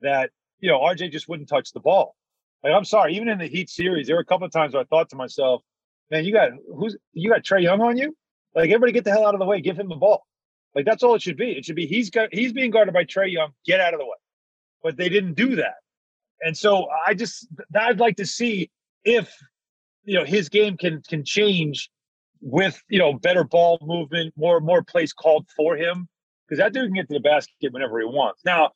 that 0.00 0.30
you 0.60 0.70
know 0.70 0.78
RJ 0.78 1.10
just 1.10 1.28
wouldn't 1.28 1.48
touch 1.48 1.72
the 1.72 1.80
ball. 1.80 2.14
Like 2.62 2.72
I'm 2.72 2.84
sorry, 2.84 3.16
even 3.16 3.28
in 3.28 3.38
the 3.38 3.46
Heat 3.46 3.68
series, 3.68 4.06
there 4.06 4.16
were 4.16 4.22
a 4.22 4.26
couple 4.26 4.46
of 4.46 4.52
times 4.52 4.74
where 4.74 4.82
I 4.82 4.86
thought 4.86 5.10
to 5.10 5.16
myself, 5.16 5.62
"Man, 6.10 6.24
you 6.24 6.32
got 6.32 6.50
who's 6.74 6.96
you 7.12 7.30
got 7.30 7.42
Trae 7.42 7.62
Young 7.62 7.80
on 7.80 7.96
you? 7.96 8.16
Like 8.56 8.70
everybody 8.70 8.92
get 8.92 9.04
the 9.04 9.10
hell 9.10 9.26
out 9.26 9.34
of 9.34 9.38
the 9.38 9.46
way, 9.46 9.60
give 9.60 9.78
him 9.78 9.88
the 9.88 9.96
ball." 9.96 10.26
Like 10.74 10.84
that's 10.84 11.02
all 11.02 11.14
it 11.14 11.22
should 11.22 11.36
be. 11.36 11.52
It 11.52 11.64
should 11.64 11.76
be 11.76 11.86
he's 11.86 12.10
got 12.10 12.28
he's 12.32 12.52
being 12.52 12.70
guarded 12.70 12.92
by 12.92 13.04
Trae 13.04 13.32
Young. 13.32 13.52
Get 13.64 13.80
out 13.80 13.94
of 13.94 14.00
the 14.00 14.04
way. 14.04 14.16
But 14.82 14.96
they 14.96 15.08
didn't 15.08 15.34
do 15.34 15.56
that, 15.56 15.76
and 16.42 16.56
so 16.56 16.88
I 17.06 17.14
just 17.14 17.46
I'd 17.74 17.98
like 17.98 18.16
to 18.16 18.26
see 18.26 18.70
if 19.04 19.34
you 20.04 20.18
know 20.18 20.24
his 20.24 20.48
game 20.48 20.76
can 20.76 21.02
can 21.02 21.24
change 21.24 21.90
with 22.40 22.82
you 22.88 22.98
know 22.98 23.14
better 23.14 23.44
ball 23.44 23.78
movement, 23.82 24.34
more 24.36 24.60
more 24.60 24.82
plays 24.82 25.12
called 25.12 25.46
for 25.56 25.76
him 25.76 26.08
because 26.46 26.58
that 26.58 26.72
dude 26.72 26.86
can 26.86 26.94
get 26.94 27.08
to 27.08 27.14
the 27.14 27.20
basket 27.20 27.72
whenever 27.72 27.98
he 27.98 28.04
wants. 28.04 28.42
Now 28.44 28.70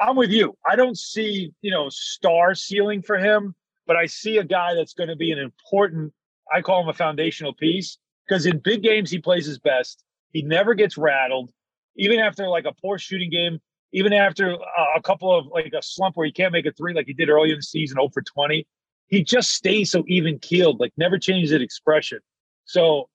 I'm 0.00 0.16
with 0.16 0.30
you. 0.30 0.56
I 0.68 0.76
don't 0.76 0.98
see 0.98 1.52
you 1.62 1.70
know 1.70 1.88
star 1.88 2.54
ceiling 2.54 3.00
for 3.00 3.16
him, 3.16 3.54
but 3.86 3.96
I 3.96 4.06
see 4.06 4.38
a 4.38 4.44
guy 4.44 4.74
that's 4.74 4.94
going 4.94 5.08
to 5.08 5.16
be 5.16 5.30
an 5.30 5.38
important. 5.38 6.12
I 6.52 6.62
call 6.62 6.82
him 6.82 6.88
a 6.88 6.94
foundational 6.94 7.54
piece 7.54 7.96
because 8.26 8.46
in 8.46 8.58
big 8.58 8.82
games 8.82 9.10
he 9.10 9.18
plays 9.18 9.46
his 9.46 9.58
best. 9.58 10.04
He 10.32 10.42
never 10.42 10.74
gets 10.74 10.96
rattled, 10.96 11.50
even 11.96 12.18
after 12.18 12.48
like 12.48 12.64
a 12.64 12.72
poor 12.72 12.98
shooting 12.98 13.30
game, 13.30 13.60
even 13.92 14.12
after 14.12 14.56
a 14.96 15.00
couple 15.02 15.36
of 15.36 15.46
like 15.46 15.72
a 15.76 15.82
slump 15.82 16.16
where 16.16 16.26
he 16.26 16.32
can't 16.32 16.52
make 16.52 16.66
a 16.66 16.72
three 16.72 16.94
like 16.94 17.06
he 17.06 17.12
did 17.12 17.28
early 17.28 17.50
in 17.50 17.56
the 17.56 17.62
season, 17.62 17.96
0 17.96 18.08
for 18.12 18.22
20. 18.22 18.66
He 19.06 19.22
just 19.22 19.52
stays 19.52 19.90
so 19.90 20.02
even 20.08 20.38
keeled, 20.38 20.80
like 20.80 20.92
never 20.96 21.18
changes 21.18 21.50
his 21.50 21.62
expression. 21.62 22.18
So 22.64 23.08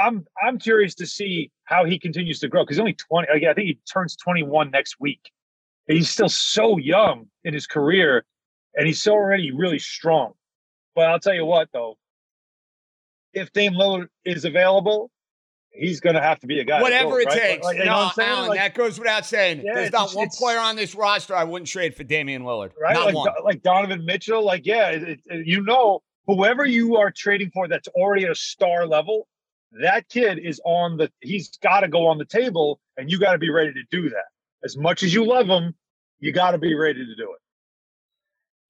I'm 0.00 0.26
I'm 0.42 0.58
curious 0.58 0.94
to 0.96 1.06
see 1.06 1.50
how 1.64 1.84
he 1.84 1.98
continues 1.98 2.40
to 2.40 2.48
grow 2.48 2.64
because 2.64 2.78
only 2.78 2.94
20. 2.94 3.28
Like, 3.32 3.44
I 3.44 3.54
think 3.54 3.66
he 3.66 3.78
turns 3.90 4.16
21 4.16 4.70
next 4.70 4.96
week. 5.00 5.30
He's 5.86 6.10
still 6.10 6.28
so 6.28 6.76
young 6.76 7.26
in 7.44 7.54
his 7.54 7.66
career, 7.66 8.24
and 8.74 8.86
he's 8.86 9.00
so 9.00 9.12
already 9.12 9.52
really 9.52 9.78
strong. 9.78 10.32
But 10.94 11.06
I'll 11.06 11.20
tell 11.20 11.34
you 11.34 11.44
what, 11.44 11.68
though, 11.72 11.96
if 13.38 13.52
Dame 13.52 13.74
Lillard 13.74 14.08
is 14.24 14.44
available, 14.44 15.10
he's 15.70 16.00
going 16.00 16.14
to 16.16 16.22
have 16.22 16.40
to 16.40 16.46
be 16.46 16.60
a 16.60 16.64
guy. 16.64 16.82
Whatever 16.82 17.10
go, 17.10 17.16
it 17.18 17.26
right? 17.26 17.40
takes. 17.40 17.64
Like, 17.64 17.78
you 17.78 17.84
know 17.84 17.92
no, 17.92 17.98
what 18.04 18.18
I'm? 18.18 18.28
Alan, 18.28 18.48
Like- 18.50 18.58
that 18.58 18.74
goes 18.74 18.98
without 18.98 19.24
saying. 19.26 19.62
Yeah, 19.64 19.74
There's 19.74 19.92
not 19.92 20.12
one 20.14 20.28
player 20.30 20.58
on 20.58 20.76
this 20.76 20.94
roster 20.94 21.34
I 21.34 21.44
wouldn't 21.44 21.68
trade 21.68 21.94
for 21.94 22.04
Damian 22.04 22.42
Lillard. 22.42 22.72
right? 22.80 22.94
Not 22.94 23.06
like 23.06 23.14
one. 23.14 23.28
like 23.44 23.62
Donovan 23.62 24.04
Mitchell. 24.04 24.44
Like, 24.44 24.66
yeah, 24.66 24.90
it, 24.90 25.20
it- 25.26 25.46
you 25.46 25.62
know, 25.62 26.00
whoever 26.26 26.64
you 26.64 26.96
are 26.96 27.10
trading 27.10 27.50
for 27.52 27.68
that's 27.68 27.88
already 27.88 28.24
at 28.24 28.30
a 28.30 28.34
star 28.34 28.86
level, 28.86 29.28
that 29.82 30.08
kid 30.08 30.38
is 30.38 30.60
on 30.64 30.96
the. 30.96 31.10
He's 31.20 31.50
got 31.58 31.80
to 31.80 31.88
go 31.88 32.06
on 32.06 32.18
the 32.18 32.24
table, 32.24 32.80
and 32.96 33.10
you 33.10 33.18
got 33.18 33.32
to 33.32 33.38
be 33.38 33.50
ready 33.50 33.72
to 33.72 33.82
do 33.90 34.08
that. 34.10 34.24
As 34.64 34.76
much 34.76 35.02
as 35.02 35.12
you 35.14 35.24
love 35.26 35.46
him, 35.46 35.74
you 36.18 36.32
got 36.32 36.52
to 36.52 36.58
be 36.58 36.74
ready 36.74 37.04
to 37.04 37.14
do 37.14 37.32
it. 37.32 37.38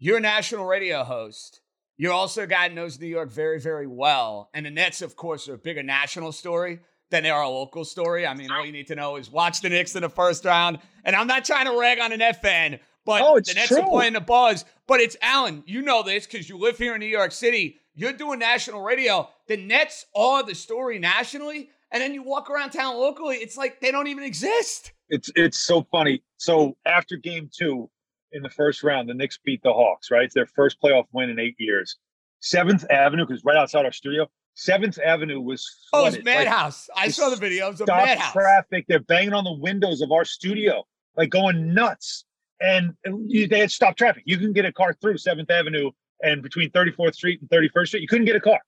You're 0.00 0.18
a 0.18 0.20
national 0.20 0.64
radio 0.66 1.02
host. 1.04 1.61
You're 1.98 2.12
also 2.12 2.44
a 2.44 2.46
guy 2.46 2.68
who 2.68 2.74
knows 2.76 2.98
New 2.98 3.06
York 3.08 3.30
very, 3.30 3.61
very 3.61 3.87
well. 3.88 4.48
And 4.54 4.64
the 4.64 4.70
Nets, 4.70 5.02
of 5.02 5.16
course, 5.16 5.48
are 5.48 5.54
a 5.54 5.58
bigger 5.58 5.82
national 5.82 6.30
story 6.32 6.78
than 7.11 7.24
they 7.24 7.30
are 7.30 7.42
a 7.42 7.48
local 7.48 7.84
story. 7.84 8.26
I 8.26 8.34
mean, 8.34 8.50
all 8.52 8.64
you 8.64 8.70
need 8.72 8.87
to 8.87 8.94
know 8.94 9.16
is 9.16 9.30
watch 9.30 9.61
the 9.61 9.68
Knicks 9.68 9.96
in 9.96 10.02
the 10.02 10.08
first 10.08 10.44
round. 10.44 10.78
And 11.04 11.16
I'm 11.16 11.26
not 11.26 11.44
trying 11.44 11.66
to 11.66 11.78
rag 11.78 11.98
on 11.98 12.12
a 12.12 12.16
Net 12.16 12.40
fan, 12.40 12.78
but 13.04 13.22
Oh, 13.22 13.37
it's 13.37 13.48
the 13.48 13.54
Nets 13.56 13.68
true. 13.68 13.80
are 13.80 13.88
playing 13.88 14.12
the 14.12 14.20
buzz. 14.20 14.64
But 14.87 15.00
it's 15.00 15.16
Alan, 15.22 15.64
you 15.66 15.82
know 15.82 16.02
this 16.04 16.24
because 16.26 16.48
you 16.48 16.56
live 16.58 16.78
here 16.78 16.94
in 16.94 17.00
New 17.00 17.06
York 17.06 17.32
City. 17.32 17.80
You're 17.94 18.12
doing 18.12 18.38
national 18.38 18.80
radio. 18.82 19.28
The 19.48 19.56
Nets 19.56 20.06
are 20.14 20.44
the 20.44 20.54
story 20.54 21.00
nationally. 21.00 21.70
And 21.90 22.00
then 22.00 22.14
you 22.14 22.22
walk 22.22 22.48
around 22.50 22.70
town 22.70 22.96
locally, 22.96 23.37
it's 23.38 23.56
like 23.56 23.80
they 23.80 23.90
don't 23.90 24.06
even 24.06 24.22
exist. 24.22 24.92
It's 25.08 25.30
it's 25.34 25.58
so 25.58 25.87
funny. 25.90 26.22
So 26.37 26.76
after 26.84 27.16
Game 27.16 27.48
Two 27.52 27.88
in 28.33 28.43
the 28.43 28.51
first 28.51 28.83
round, 28.83 29.09
the 29.09 29.14
Knicks 29.14 29.39
beat 29.45 29.62
the 29.62 29.72
Hawks. 29.72 30.11
Right, 30.11 30.24
it's 30.24 30.35
their 30.35 30.47
first 30.47 30.76
playoff 30.83 31.05
win 31.12 31.31
in 31.31 31.39
eight 31.39 31.57
years. 31.59 31.97
Seventh 32.41 32.85
Avenue, 32.91 33.26
because 33.26 33.45
right 33.45 33.57
outside 33.57 33.85
our 33.85 33.93
studio, 33.93 34.26
Seventh 34.55 34.99
Avenue 35.05 35.41
was 35.41 35.66
Oh, 35.93 36.07
it's 36.07 36.16
flooded. 36.16 36.26
Like, 36.26 36.47
Madhouse. 36.47 36.89
I 36.97 37.09
saw 37.09 37.31
the 37.31 37.37
video. 37.37 37.66
It 37.66 37.70
was 37.72 37.81
a 37.81 37.85
stop 37.85 38.07
Madhouse. 38.07 38.33
traffic. 38.33 38.85
They're 38.89 39.01
banging 39.01 39.33
on 39.33 39.45
the 39.45 39.53
windows 39.53 40.01
of 40.01 40.12
our 40.12 40.24
studio, 40.24 40.85
like 41.16 41.31
going 41.31 41.72
nuts. 41.74 42.24
And 42.61 42.95
they 43.05 43.61
had 43.61 43.70
stopped 43.70 43.99
traffic. 43.99 44.24
You 44.26 44.37
can 44.37 44.53
get 44.53 44.64
a 44.64 44.72
car 44.72 44.93
through 45.01 45.18
Seventh 45.18 45.49
Avenue 45.51 45.93
and 46.22 46.43
between 46.43 46.70
34th 46.70 47.14
Street 47.14 47.41
and 47.41 47.49
31st 47.51 47.87
Street. 47.87 48.03
You 48.03 48.09
couldn't 48.09 48.24
get 48.26 48.35
a 48.35 48.41
car. 48.41 48.59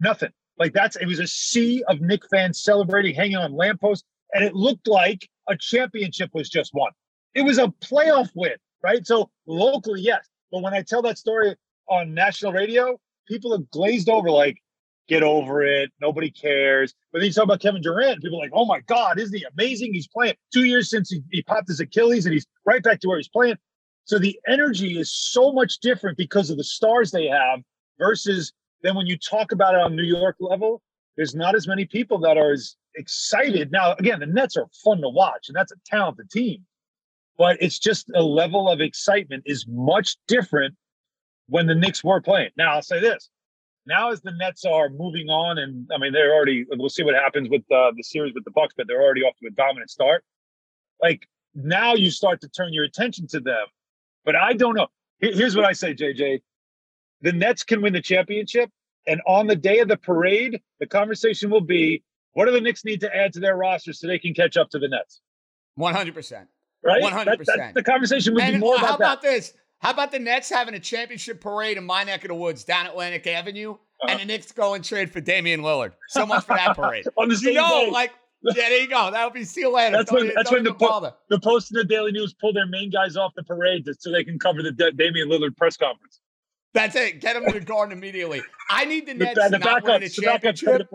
Nothing. 0.00 0.30
Like 0.58 0.72
that's 0.72 0.96
it 0.96 1.06
was 1.06 1.20
a 1.20 1.26
sea 1.26 1.84
of 1.86 2.00
Knick 2.00 2.22
fans 2.30 2.62
celebrating, 2.64 3.14
hanging 3.14 3.36
on 3.36 3.52
lampposts, 3.54 4.04
and 4.32 4.44
it 4.44 4.54
looked 4.54 4.88
like 4.88 5.28
a 5.48 5.56
championship 5.56 6.30
was 6.34 6.48
just 6.48 6.74
won. 6.74 6.90
It 7.34 7.42
was 7.42 7.58
a 7.58 7.68
playoff 7.68 8.30
win, 8.34 8.56
right? 8.82 9.06
So 9.06 9.30
locally, 9.46 10.00
yes. 10.00 10.26
But 10.50 10.62
when 10.62 10.74
I 10.74 10.82
tell 10.82 11.02
that 11.02 11.18
story 11.18 11.54
on 11.88 12.14
national 12.14 12.52
radio, 12.52 12.98
people 13.26 13.54
are 13.54 13.62
glazed 13.70 14.08
over 14.08 14.30
like, 14.30 14.58
get 15.08 15.22
over 15.22 15.62
it. 15.62 15.90
Nobody 16.00 16.30
cares. 16.30 16.94
But 17.12 17.20
then 17.20 17.26
you 17.26 17.32
talk 17.32 17.44
about 17.44 17.60
Kevin 17.60 17.80
Durant, 17.80 18.22
people 18.22 18.38
are 18.38 18.42
like, 18.42 18.52
oh 18.52 18.66
my 18.66 18.80
God, 18.80 19.18
isn't 19.18 19.36
he 19.36 19.44
amazing? 19.52 19.94
He's 19.94 20.08
playing 20.08 20.34
two 20.52 20.64
years 20.64 20.90
since 20.90 21.10
he, 21.10 21.22
he 21.30 21.42
popped 21.42 21.68
his 21.68 21.80
Achilles 21.80 22.26
and 22.26 22.32
he's 22.32 22.46
right 22.66 22.82
back 22.82 23.00
to 23.00 23.08
where 23.08 23.16
he's 23.16 23.28
playing. 23.28 23.56
So 24.04 24.18
the 24.18 24.38
energy 24.46 24.98
is 24.98 25.12
so 25.12 25.52
much 25.52 25.78
different 25.80 26.16
because 26.16 26.50
of 26.50 26.56
the 26.56 26.64
stars 26.64 27.10
they 27.10 27.26
have 27.26 27.60
versus 27.98 28.52
then 28.82 28.94
when 28.94 29.06
you 29.06 29.18
talk 29.18 29.52
about 29.52 29.74
it 29.74 29.80
on 29.80 29.96
New 29.96 30.04
York 30.04 30.36
level, 30.40 30.82
there's 31.16 31.34
not 31.34 31.54
as 31.54 31.66
many 31.66 31.84
people 31.84 32.18
that 32.20 32.36
are 32.36 32.52
as 32.52 32.76
excited. 32.94 33.72
Now, 33.72 33.94
again, 33.94 34.20
the 34.20 34.26
Nets 34.26 34.56
are 34.56 34.66
fun 34.84 35.00
to 35.00 35.08
watch, 35.08 35.48
and 35.48 35.56
that's 35.56 35.72
a 35.72 35.76
talented 35.84 36.30
team. 36.30 36.64
But 37.38 37.56
it's 37.60 37.78
just 37.78 38.10
a 38.14 38.22
level 38.22 38.68
of 38.68 38.80
excitement 38.80 39.44
is 39.46 39.64
much 39.68 40.16
different 40.26 40.74
when 41.48 41.66
the 41.66 41.74
Knicks 41.74 42.02
were 42.02 42.20
playing. 42.20 42.50
Now, 42.56 42.74
I'll 42.74 42.82
say 42.82 43.00
this. 43.00 43.30
Now, 43.86 44.10
as 44.10 44.20
the 44.20 44.32
Nets 44.32 44.64
are 44.66 44.90
moving 44.90 45.30
on, 45.30 45.56
and 45.56 45.88
I 45.94 45.98
mean, 45.98 46.12
they're 46.12 46.34
already, 46.34 46.66
we'll 46.68 46.90
see 46.90 47.04
what 47.04 47.14
happens 47.14 47.48
with 47.48 47.62
uh, 47.72 47.92
the 47.96 48.02
series 48.02 48.34
with 48.34 48.44
the 48.44 48.50
Bucks, 48.50 48.74
but 48.76 48.86
they're 48.86 49.00
already 49.00 49.22
off 49.22 49.34
to 49.40 49.46
a 49.46 49.50
dominant 49.50 49.88
start. 49.88 50.24
Like, 51.00 51.26
now 51.54 51.94
you 51.94 52.10
start 52.10 52.40
to 52.42 52.48
turn 52.48 52.72
your 52.72 52.84
attention 52.84 53.26
to 53.28 53.40
them. 53.40 53.64
But 54.24 54.36
I 54.36 54.52
don't 54.52 54.74
know. 54.74 54.88
Here's 55.20 55.56
what 55.56 55.64
I 55.64 55.72
say, 55.72 55.94
JJ. 55.94 56.42
The 57.22 57.32
Nets 57.32 57.62
can 57.62 57.80
win 57.80 57.92
the 57.92 58.02
championship. 58.02 58.70
And 59.06 59.22
on 59.26 59.46
the 59.46 59.56
day 59.56 59.78
of 59.78 59.88
the 59.88 59.96
parade, 59.96 60.60
the 60.80 60.86
conversation 60.86 61.50
will 61.50 61.62
be 61.62 62.02
what 62.34 62.44
do 62.44 62.52
the 62.52 62.60
Knicks 62.60 62.84
need 62.84 63.00
to 63.00 63.16
add 63.16 63.32
to 63.32 63.40
their 63.40 63.56
roster 63.56 63.92
so 63.92 64.06
they 64.06 64.18
can 64.18 64.34
catch 64.34 64.56
up 64.56 64.68
to 64.70 64.78
the 64.78 64.88
Nets? 64.88 65.20
100%. 65.78 66.46
Right? 66.84 67.02
100%. 67.02 67.24
That, 67.24 67.46
that, 67.46 67.74
the 67.74 67.82
conversation 67.82 68.34
would 68.34 68.42
and 68.42 68.54
be 68.54 68.58
more 68.58 68.76
how 68.76 68.84
about, 68.84 68.88
how 68.88 68.96
about 68.96 69.22
that. 69.22 69.28
this? 69.28 69.52
How 69.80 69.90
about 69.90 70.10
the 70.10 70.18
Nets 70.18 70.50
having 70.50 70.74
a 70.74 70.80
championship 70.80 71.40
parade 71.40 71.76
in 71.76 71.84
my 71.84 72.04
neck 72.04 72.24
of 72.24 72.28
the 72.28 72.34
woods 72.34 72.64
down 72.64 72.86
Atlantic 72.86 73.26
Avenue, 73.26 73.72
uh-huh. 73.72 74.08
and 74.10 74.20
the 74.20 74.24
Knicks 74.24 74.50
go 74.52 74.74
and 74.74 74.84
trade 74.84 75.10
for 75.10 75.20
Damian 75.20 75.60
Lillard? 75.60 75.92
So 76.08 76.26
much 76.26 76.44
for 76.44 76.56
that 76.56 76.76
parade. 76.76 77.06
On 77.16 77.28
the 77.28 77.36
same 77.36 77.54
you 77.54 77.60
know, 77.60 77.86
day. 77.86 77.90
like 77.90 78.12
yeah, 78.42 78.52
there 78.54 78.80
you 78.80 78.88
go. 78.88 79.10
That 79.10 79.24
would 79.24 79.34
be 79.34 79.44
see 79.44 79.62
you 79.62 79.72
later. 79.72 79.96
That's 79.96 80.10
don't, 80.10 80.26
when 80.26 80.34
that's 80.34 80.50
when 80.50 80.64
the, 80.64 80.74
po- 80.74 81.12
the 81.28 81.40
Post 81.40 81.72
and 81.72 81.80
the 81.80 81.84
Daily 81.84 82.12
News 82.12 82.34
pull 82.40 82.52
their 82.52 82.66
main 82.66 82.90
guys 82.90 83.16
off 83.16 83.32
the 83.36 83.42
parade 83.42 83.84
so 83.98 84.12
they 84.12 84.24
can 84.24 84.38
cover 84.38 84.62
the 84.62 84.72
Damian 84.72 85.28
Lillard 85.28 85.56
press 85.56 85.76
conference. 85.76 86.20
That's 86.74 86.94
it. 86.94 87.20
Get 87.20 87.34
them 87.34 87.50
to 87.50 87.58
the 87.58 87.64
garden 87.64 87.96
immediately. 87.96 88.42
I 88.70 88.84
need 88.84 89.06
the 89.06 89.14
The, 89.14 89.24
Nets 89.24 89.34
the 89.34 89.58
to 89.58 89.64
not 89.64 89.82
win 89.82 90.02
a 90.02 90.06
backups, 90.06 90.56
the 90.56 90.86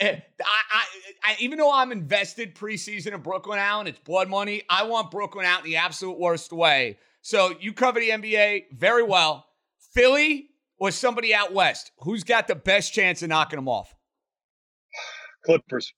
I, 0.00 0.22
I, 0.40 0.84
I, 1.24 1.36
even 1.38 1.58
though 1.58 1.72
I'm 1.72 1.92
invested 1.92 2.54
preseason 2.54 3.12
in 3.14 3.20
Brooklyn 3.20 3.58
Alan, 3.58 3.86
it's 3.86 3.98
blood 3.98 4.28
money. 4.28 4.62
I 4.68 4.84
want 4.84 5.10
Brooklyn 5.10 5.44
out 5.46 5.60
in 5.60 5.66
the 5.66 5.76
absolute 5.76 6.18
worst 6.18 6.52
way. 6.52 6.98
So 7.20 7.54
you 7.60 7.72
cover 7.72 8.00
the 8.00 8.10
NBA 8.10 8.72
very 8.72 9.02
well. 9.02 9.46
Philly 9.94 10.48
or 10.78 10.90
somebody 10.90 11.34
out 11.34 11.52
west, 11.52 11.92
who's 11.98 12.24
got 12.24 12.48
the 12.48 12.54
best 12.54 12.92
chance 12.92 13.22
of 13.22 13.28
knocking 13.28 13.58
them 13.58 13.68
off? 13.68 13.94
Clippers. 15.44 15.92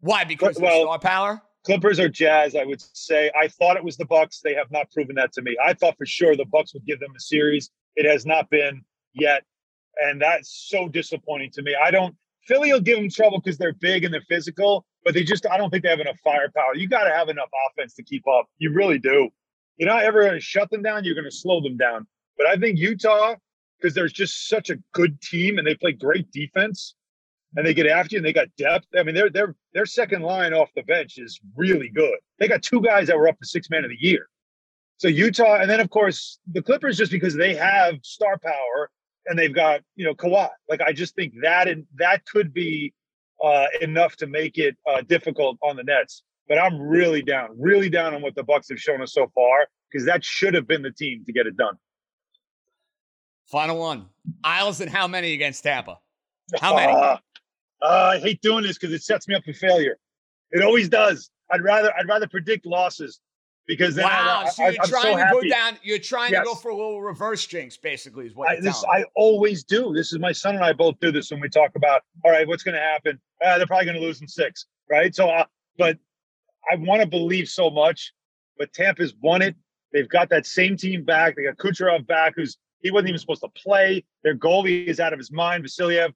Why? 0.00 0.24
Because 0.24 0.56
of 0.56 0.62
Well- 0.62 0.82
star 0.82 0.98
power. 0.98 1.42
Clippers 1.62 2.00
or 2.00 2.08
Jazz, 2.08 2.56
I 2.56 2.64
would 2.64 2.80
say. 2.96 3.30
I 3.38 3.46
thought 3.46 3.76
it 3.76 3.84
was 3.84 3.98
the 3.98 4.06
Bucks. 4.06 4.40
They 4.40 4.54
have 4.54 4.70
not 4.70 4.90
proven 4.90 5.14
that 5.16 5.30
to 5.34 5.42
me. 5.42 5.58
I 5.62 5.74
thought 5.74 5.94
for 5.98 6.06
sure 6.06 6.34
the 6.34 6.46
Bucks 6.46 6.72
would 6.72 6.86
give 6.86 6.98
them 7.00 7.10
a 7.14 7.20
series. 7.20 7.70
It 7.96 8.10
has 8.10 8.24
not 8.24 8.48
been 8.48 8.82
yet, 9.12 9.44
and 9.98 10.22
that's 10.22 10.68
so 10.70 10.88
disappointing 10.88 11.50
to 11.52 11.62
me. 11.62 11.76
I 11.76 11.90
don't. 11.90 12.16
Philly 12.46 12.72
will 12.72 12.80
give 12.80 12.98
them 12.98 13.10
trouble 13.10 13.40
because 13.40 13.58
they're 13.58 13.74
big 13.74 14.04
and 14.04 14.12
they're 14.12 14.24
physical, 14.28 14.84
but 15.04 15.14
they 15.14 15.22
just. 15.22 15.46
I 15.46 15.56
don't 15.56 15.70
think 15.70 15.82
they 15.82 15.90
have 15.90 16.00
enough 16.00 16.18
firepower. 16.24 16.74
You 16.74 16.88
got 16.88 17.04
to 17.04 17.10
have 17.10 17.28
enough 17.28 17.48
offense 17.68 17.94
to 17.94 18.02
keep 18.02 18.26
up. 18.26 18.46
You 18.58 18.72
really 18.72 18.98
do. 18.98 19.28
You're 19.76 19.88
not 19.88 20.02
ever 20.02 20.22
going 20.22 20.34
to 20.34 20.40
shut 20.40 20.70
them 20.70 20.82
down. 20.82 21.04
You're 21.04 21.14
going 21.14 21.24
to 21.24 21.30
slow 21.30 21.60
them 21.60 21.76
down. 21.76 22.06
But 22.36 22.46
I 22.46 22.56
think 22.56 22.78
Utah, 22.78 23.34
because 23.78 23.94
there's 23.94 24.12
just 24.12 24.48
such 24.48 24.70
a 24.70 24.76
good 24.92 25.20
team 25.20 25.58
and 25.58 25.66
they 25.66 25.74
play 25.74 25.92
great 25.92 26.30
defense 26.32 26.94
and 27.56 27.66
they 27.66 27.74
get 27.74 27.86
after 27.86 28.14
you 28.14 28.18
and 28.18 28.26
they 28.26 28.32
got 28.32 28.48
depth. 28.56 28.86
I 28.98 29.02
mean, 29.02 29.14
their 29.14 29.30
their 29.30 29.54
their 29.74 29.86
second 29.86 30.22
line 30.22 30.52
off 30.52 30.70
the 30.74 30.82
bench 30.82 31.18
is 31.18 31.40
really 31.56 31.88
good. 31.88 32.18
They 32.38 32.48
got 32.48 32.62
two 32.62 32.80
guys 32.80 33.08
that 33.08 33.16
were 33.16 33.28
up 33.28 33.38
to 33.38 33.46
six 33.46 33.70
man 33.70 33.84
of 33.84 33.90
the 33.90 33.96
year. 34.00 34.28
So 34.98 35.08
Utah, 35.08 35.56
and 35.60 35.70
then 35.70 35.80
of 35.80 35.90
course 35.90 36.38
the 36.52 36.62
Clippers, 36.62 36.98
just 36.98 37.10
because 37.10 37.34
they 37.34 37.54
have 37.54 37.94
star 38.02 38.38
power 38.38 38.90
and 39.30 39.38
they've 39.38 39.54
got 39.54 39.80
you 39.96 40.04
know 40.04 40.14
Kawhi. 40.14 40.50
Like 40.68 40.82
I 40.82 40.92
just 40.92 41.14
think 41.14 41.32
that 41.42 41.68
and 41.68 41.86
that 41.96 42.26
could 42.26 42.52
be 42.52 42.92
uh, 43.42 43.66
enough 43.80 44.16
to 44.16 44.26
make 44.26 44.58
it 44.58 44.76
uh, 44.86 45.00
difficult 45.02 45.56
on 45.62 45.76
the 45.76 45.84
Nets. 45.84 46.22
But 46.48 46.58
I'm 46.58 46.78
really 46.80 47.22
down, 47.22 47.50
really 47.56 47.88
down 47.88 48.12
on 48.12 48.22
what 48.22 48.34
the 48.34 48.42
Bucks 48.42 48.68
have 48.68 48.80
shown 48.80 49.00
us 49.00 49.14
so 49.14 49.30
far 49.34 49.68
because 49.90 50.04
that 50.04 50.24
should 50.24 50.52
have 50.52 50.66
been 50.66 50.82
the 50.82 50.90
team 50.90 51.24
to 51.24 51.32
get 51.32 51.46
it 51.46 51.56
done. 51.56 51.76
Final 53.46 53.78
one. 53.78 54.06
Isles 54.42 54.80
and 54.80 54.90
how 54.90 55.06
many 55.06 55.32
against 55.32 55.62
Tampa? 55.62 55.98
How 56.60 56.74
many? 56.74 56.92
Uh, 56.92 57.16
I 57.80 58.18
hate 58.18 58.40
doing 58.42 58.64
this 58.64 58.76
because 58.76 58.92
it 58.92 59.04
sets 59.04 59.28
me 59.28 59.36
up 59.36 59.44
for 59.44 59.52
failure. 59.52 59.96
It 60.50 60.64
always 60.64 60.88
does. 60.88 61.30
I'd 61.52 61.62
rather 61.62 61.96
I'd 61.96 62.08
rather 62.08 62.26
predict 62.26 62.66
losses 62.66 63.20
because 63.66 63.94
then 63.94 64.04
wow. 64.04 64.44
I, 64.46 64.48
so 64.50 64.62
you're 64.64 64.82
I'm 64.82 64.88
trying 64.88 65.02
so 65.02 65.16
to 65.16 65.24
happy. 65.24 65.48
go 65.48 65.48
down. 65.48 65.78
You're 65.82 65.98
trying 65.98 66.32
to 66.32 66.42
go 66.44 66.54
for 66.54 66.70
a 66.70 66.74
little 66.74 67.00
reverse 67.00 67.46
jinx, 67.46 67.76
basically, 67.76 68.26
is 68.26 68.34
what 68.34 68.50
I, 68.50 68.60
this. 68.60 68.84
I 68.84 69.04
always 69.14 69.64
do. 69.64 69.92
This 69.94 70.12
is 70.12 70.18
my 70.18 70.32
son 70.32 70.56
and 70.56 70.64
I 70.64 70.72
both 70.72 70.98
do 71.00 71.12
this 71.12 71.30
when 71.30 71.40
we 71.40 71.48
talk 71.48 71.70
about 71.76 72.02
all 72.24 72.30
right, 72.30 72.46
what's 72.46 72.62
going 72.62 72.74
to 72.74 72.80
happen? 72.80 73.20
Uh, 73.44 73.58
they're 73.58 73.66
probably 73.66 73.86
going 73.86 73.96
to 73.96 74.02
lose 74.02 74.20
in 74.20 74.28
six, 74.28 74.66
right? 74.90 75.14
So, 75.14 75.28
uh, 75.28 75.44
but 75.78 75.98
I 76.70 76.76
want 76.76 77.00
to 77.00 77.06
believe 77.06 77.48
so 77.48 77.70
much. 77.70 78.12
But 78.58 78.72
Tampa's 78.72 79.14
won 79.22 79.40
it. 79.40 79.54
They've 79.92 80.08
got 80.08 80.28
that 80.30 80.46
same 80.46 80.76
team 80.76 81.04
back. 81.04 81.36
They 81.36 81.44
got 81.44 81.56
Kucherov 81.56 82.06
back, 82.06 82.34
who's 82.36 82.58
he 82.82 82.90
wasn't 82.90 83.10
even 83.10 83.18
supposed 83.18 83.42
to 83.42 83.48
play. 83.50 84.04
Their 84.24 84.36
goalie 84.36 84.86
is 84.86 85.00
out 85.00 85.12
of 85.12 85.18
his 85.18 85.30
mind, 85.30 85.64
Vasiliev. 85.64 86.12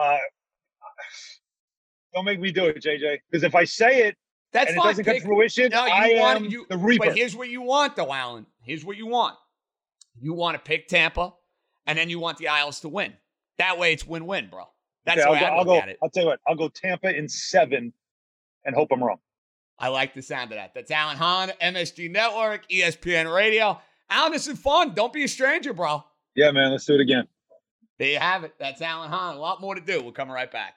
Uh, 0.00 0.18
don't 2.14 2.24
make 2.24 2.40
me 2.40 2.52
do 2.52 2.66
it, 2.66 2.82
JJ. 2.82 3.18
Because 3.30 3.44
if 3.44 3.54
I 3.54 3.64
say 3.64 4.02
it 4.02 4.16
That's 4.54 4.70
and 4.70 4.78
it 4.78 4.80
fine. 4.80 4.90
doesn't 4.92 5.04
come 5.04 5.14
Pick- 5.14 5.22
to 5.24 5.28
fruition, 5.28 5.70
No, 5.72 5.84
you 5.84 5.92
I 5.92 6.14
want 6.20 6.36
am 6.38 6.44
you, 6.46 6.64
the 6.70 6.78
reaper. 6.78 7.04
But 7.06 7.16
here's 7.16 7.36
what 7.36 7.48
you 7.50 7.60
want, 7.60 7.96
though, 7.96 8.10
Alan. 8.12 8.46
Here's 8.62 8.84
what 8.84 8.96
you 8.96 9.06
want. 9.06 9.36
You 10.18 10.32
want 10.32 10.54
to 10.56 10.60
pick 10.62 10.88
Tampa, 10.88 11.34
and 11.86 11.98
then 11.98 12.08
you 12.08 12.18
want 12.20 12.38
the 12.38 12.48
Isles 12.48 12.80
to 12.80 12.88
win. 12.88 13.12
That 13.58 13.78
way, 13.78 13.92
it's 13.92 14.06
win-win, 14.06 14.48
bro. 14.50 14.64
That's 15.04 15.18
Okay, 15.20 15.26
I'll 15.26 15.32
way 15.34 15.40
go, 15.40 15.44
I 15.44 15.48
I'll 15.50 15.56
look 15.58 15.66
go. 15.66 15.78
at 15.78 15.88
it. 15.90 15.98
I'll 16.02 16.08
tell 16.08 16.22
you 16.22 16.28
what. 16.30 16.40
I'll 16.46 16.54
go 16.54 16.68
Tampa 16.68 17.14
in 17.14 17.28
seven, 17.28 17.92
and 18.64 18.74
hope 18.74 18.88
I'm 18.92 19.02
wrong. 19.04 19.18
I 19.78 19.88
like 19.88 20.14
the 20.14 20.22
sound 20.22 20.52
of 20.52 20.56
that. 20.56 20.72
That's 20.72 20.90
Alan 20.90 21.16
Hahn, 21.16 21.50
MSG 21.60 22.08
Network, 22.10 22.66
ESPN 22.70 23.34
Radio. 23.34 23.80
Alan, 24.08 24.30
this 24.32 24.46
is 24.46 24.58
fun. 24.58 24.94
Don't 24.94 25.12
be 25.12 25.24
a 25.24 25.28
stranger, 25.28 25.72
bro. 25.72 26.04
Yeah, 26.36 26.52
man. 26.52 26.70
Let's 26.70 26.84
do 26.86 26.94
it 26.94 27.00
again. 27.00 27.26
There 27.98 28.08
you 28.08 28.18
have 28.18 28.44
it. 28.44 28.54
That's 28.58 28.80
Alan 28.80 29.10
Hahn. 29.10 29.34
A 29.34 29.38
lot 29.40 29.60
more 29.60 29.74
to 29.74 29.80
do. 29.80 30.00
We'll 30.00 30.12
come 30.12 30.30
right 30.30 30.50
back. 30.50 30.76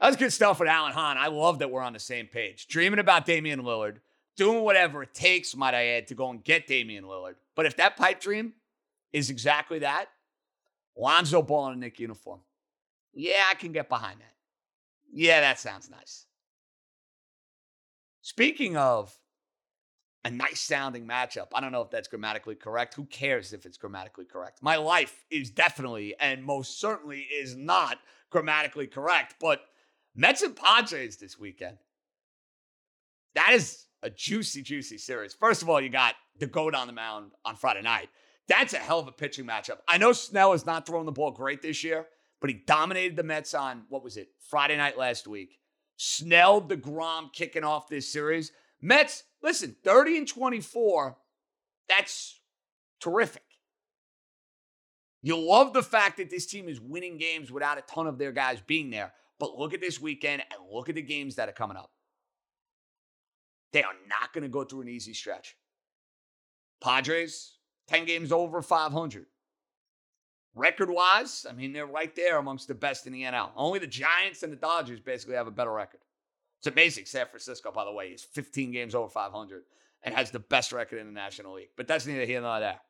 That 0.00 0.08
was 0.08 0.16
good 0.16 0.32
stuff 0.32 0.60
with 0.60 0.68
Alan 0.68 0.92
Hahn. 0.92 1.16
I 1.16 1.28
love 1.28 1.60
that 1.60 1.70
we're 1.70 1.80
on 1.80 1.92
the 1.92 1.98
same 1.98 2.26
page. 2.26 2.66
Dreaming 2.66 2.98
about 2.98 3.26
Damian 3.26 3.62
Lillard, 3.62 3.98
doing 4.36 4.62
whatever 4.62 5.02
it 5.02 5.14
takes, 5.14 5.56
might 5.56 5.74
I 5.74 5.86
add, 5.86 6.08
to 6.08 6.14
go 6.14 6.28
and 6.30 6.42
get 6.42 6.66
Damian 6.66 7.04
Lillard. 7.04 7.36
But 7.54 7.66
if 7.66 7.76
that 7.76 7.96
pipe 7.96 8.20
dream 8.20 8.54
is 9.12 9.30
exactly 9.30 9.78
that, 9.80 10.06
Lonzo 10.96 11.42
Ball 11.42 11.68
in 11.68 11.74
a 11.74 11.76
Knick 11.76 12.00
uniform. 12.00 12.40
Yeah, 13.12 13.42
I 13.50 13.54
can 13.54 13.72
get 13.72 13.88
behind 13.88 14.20
that. 14.20 14.34
Yeah, 15.12 15.40
that 15.40 15.60
sounds 15.60 15.88
nice. 15.88 16.26
Speaking 18.22 18.76
of 18.76 19.16
a 20.24 20.30
nice 20.30 20.60
sounding 20.60 21.06
matchup, 21.06 21.48
I 21.54 21.60
don't 21.60 21.72
know 21.72 21.82
if 21.82 21.90
that's 21.90 22.08
grammatically 22.08 22.54
correct. 22.54 22.94
Who 22.94 23.04
cares 23.04 23.52
if 23.52 23.66
it's 23.66 23.76
grammatically 23.76 24.24
correct? 24.24 24.62
My 24.62 24.76
life 24.76 25.24
is 25.30 25.50
definitely 25.50 26.14
and 26.18 26.42
most 26.42 26.80
certainly 26.80 27.20
is 27.20 27.54
not 27.54 27.98
grammatically 28.30 28.86
correct, 28.86 29.36
but 29.38 29.60
Mets 30.14 30.42
and 30.42 30.54
Padres 30.54 31.16
this 31.16 31.38
weekend. 31.38 31.78
That 33.34 33.52
is 33.52 33.86
a 34.02 34.10
juicy, 34.10 34.62
juicy 34.62 34.98
series. 34.98 35.34
First 35.34 35.62
of 35.62 35.68
all, 35.68 35.80
you 35.80 35.88
got 35.88 36.14
the 36.38 36.46
goat 36.46 36.74
on 36.74 36.86
the 36.86 36.92
mound 36.92 37.32
on 37.44 37.56
Friday 37.56 37.82
night. 37.82 38.08
That's 38.46 38.74
a 38.74 38.78
hell 38.78 39.00
of 39.00 39.08
a 39.08 39.12
pitching 39.12 39.46
matchup. 39.46 39.78
I 39.88 39.98
know 39.98 40.12
Snell 40.12 40.52
has 40.52 40.66
not 40.66 40.86
thrown 40.86 41.06
the 41.06 41.12
ball 41.12 41.30
great 41.30 41.62
this 41.62 41.82
year, 41.82 42.06
but 42.40 42.50
he 42.50 42.62
dominated 42.66 43.16
the 43.16 43.22
Mets 43.22 43.54
on 43.54 43.84
what 43.88 44.04
was 44.04 44.16
it, 44.16 44.28
Friday 44.50 44.76
night 44.76 44.98
last 44.98 45.26
week. 45.26 45.58
Snell, 45.96 46.60
DeGrom 46.60 47.32
kicking 47.32 47.64
off 47.64 47.88
this 47.88 48.12
series. 48.12 48.52
Mets, 48.82 49.24
listen, 49.42 49.74
30 49.82 50.18
and 50.18 50.28
24, 50.28 51.16
that's 51.88 52.40
terrific. 53.00 53.42
You 55.22 55.38
love 55.38 55.72
the 55.72 55.82
fact 55.82 56.18
that 56.18 56.28
this 56.28 56.44
team 56.44 56.68
is 56.68 56.80
winning 56.80 57.16
games 57.16 57.50
without 57.50 57.78
a 57.78 57.82
ton 57.82 58.06
of 58.06 58.18
their 58.18 58.32
guys 58.32 58.60
being 58.60 58.90
there. 58.90 59.14
But 59.38 59.58
look 59.58 59.74
at 59.74 59.80
this 59.80 60.00
weekend 60.00 60.42
and 60.42 60.72
look 60.72 60.88
at 60.88 60.94
the 60.94 61.02
games 61.02 61.36
that 61.36 61.48
are 61.48 61.52
coming 61.52 61.76
up. 61.76 61.90
They 63.72 63.82
are 63.82 63.94
not 64.08 64.32
going 64.32 64.42
to 64.42 64.48
go 64.48 64.64
through 64.64 64.82
an 64.82 64.88
easy 64.88 65.14
stretch. 65.14 65.56
Padres, 66.80 67.58
10 67.88 68.04
games 68.04 68.30
over 68.30 68.62
500. 68.62 69.26
Record 70.54 70.90
wise, 70.90 71.44
I 71.48 71.52
mean, 71.52 71.72
they're 71.72 71.86
right 71.86 72.14
there 72.14 72.38
amongst 72.38 72.68
the 72.68 72.74
best 72.74 73.08
in 73.08 73.12
the 73.12 73.22
NL. 73.22 73.50
Only 73.56 73.80
the 73.80 73.88
Giants 73.88 74.44
and 74.44 74.52
the 74.52 74.56
Dodgers 74.56 75.00
basically 75.00 75.34
have 75.34 75.48
a 75.48 75.50
better 75.50 75.72
record. 75.72 76.00
It's 76.58 76.68
amazing. 76.68 77.06
San 77.06 77.26
Francisco, 77.26 77.72
by 77.72 77.84
the 77.84 77.92
way, 77.92 78.06
is 78.06 78.22
15 78.22 78.70
games 78.70 78.94
over 78.94 79.08
500 79.08 79.64
and 80.04 80.14
has 80.14 80.30
the 80.30 80.38
best 80.38 80.72
record 80.72 81.00
in 81.00 81.06
the 81.06 81.12
National 81.12 81.54
League. 81.54 81.70
But 81.76 81.88
that's 81.88 82.06
neither 82.06 82.24
here 82.24 82.40
nor 82.40 82.60
there. 82.60 82.80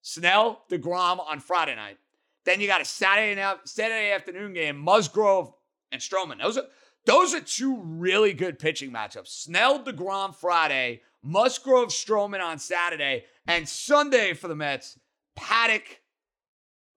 Snell, 0.00 0.62
DeGrom 0.70 1.20
on 1.20 1.40
Friday 1.40 1.76
night. 1.76 1.98
Then 2.46 2.60
you 2.60 2.66
got 2.66 2.80
a 2.80 2.86
Saturday, 2.86 3.38
Saturday 3.64 4.12
afternoon 4.12 4.54
game, 4.54 4.78
Musgrove 4.78 5.52
and 5.92 6.00
Stroman. 6.00 6.40
Those 6.40 6.58
are 6.58 6.64
those 7.06 7.34
are 7.34 7.40
two 7.40 7.80
really 7.82 8.34
good 8.34 8.58
pitching 8.58 8.92
matchups. 8.92 9.28
Snell, 9.28 9.82
DeGrom 9.82 10.34
Friday, 10.34 11.00
Musgrove, 11.22 11.88
Stroman 11.88 12.42
on 12.42 12.58
Saturday, 12.58 13.24
and 13.46 13.68
Sunday 13.68 14.34
for 14.34 14.48
the 14.48 14.54
Mets, 14.54 14.98
Paddack, 15.38 15.82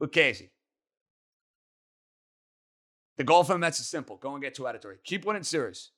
Lucchesi. 0.01 0.49
The 3.17 3.23
goal 3.23 3.43
for 3.43 3.53
the 3.53 3.59
Mets 3.59 3.79
is 3.79 3.87
simple. 3.87 4.17
Go 4.17 4.33
and 4.33 4.41
get 4.41 4.55
two 4.55 4.67
out 4.67 4.75
of 4.75 4.81
three. 4.81 4.95
Keep 5.03 5.25
winning 5.25 5.43
series. 5.43 5.91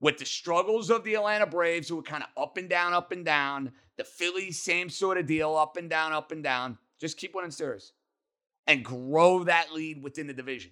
With 0.00 0.18
the 0.18 0.26
struggles 0.26 0.90
of 0.90 1.02
the 1.02 1.14
Atlanta 1.14 1.46
Braves, 1.46 1.88
who 1.88 1.98
are 1.98 2.02
kind 2.02 2.22
of 2.22 2.42
up 2.42 2.56
and 2.56 2.68
down, 2.68 2.92
up 2.92 3.10
and 3.10 3.24
down, 3.24 3.72
the 3.96 4.04
Phillies, 4.04 4.62
same 4.62 4.90
sort 4.90 5.18
of 5.18 5.26
deal, 5.26 5.56
up 5.56 5.76
and 5.76 5.90
down, 5.90 6.12
up 6.12 6.30
and 6.30 6.42
down. 6.42 6.78
Just 7.00 7.16
keep 7.16 7.34
winning 7.34 7.50
series 7.50 7.92
and 8.66 8.84
grow 8.84 9.44
that 9.44 9.72
lead 9.72 10.02
within 10.02 10.28
the 10.28 10.32
division. 10.32 10.70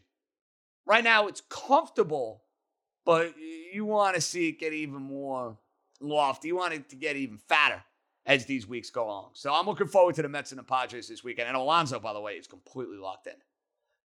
Right 0.86 1.04
now, 1.04 1.26
it's 1.26 1.42
comfortable, 1.48 2.42
but 3.04 3.34
you 3.72 3.84
want 3.84 4.14
to 4.14 4.20
see 4.20 4.48
it 4.48 4.60
get 4.60 4.72
even 4.72 5.02
more 5.02 5.58
lofty. 6.00 6.48
You 6.48 6.56
want 6.56 6.74
it 6.74 6.88
to 6.90 6.96
get 6.96 7.16
even 7.16 7.38
fatter 7.38 7.82
as 8.24 8.46
these 8.46 8.66
weeks 8.66 8.90
go 8.90 9.04
along. 9.06 9.30
So 9.34 9.52
I'm 9.52 9.66
looking 9.66 9.88
forward 9.88 10.14
to 10.16 10.22
the 10.22 10.28
Mets 10.28 10.52
and 10.52 10.58
the 10.58 10.64
Padres 10.64 11.08
this 11.08 11.24
weekend. 11.24 11.48
And 11.48 11.56
Alonso, 11.56 11.98
by 11.98 12.12
the 12.12 12.20
way, 12.20 12.34
is 12.34 12.46
completely 12.46 12.98
locked 12.98 13.26
in. 13.26 13.34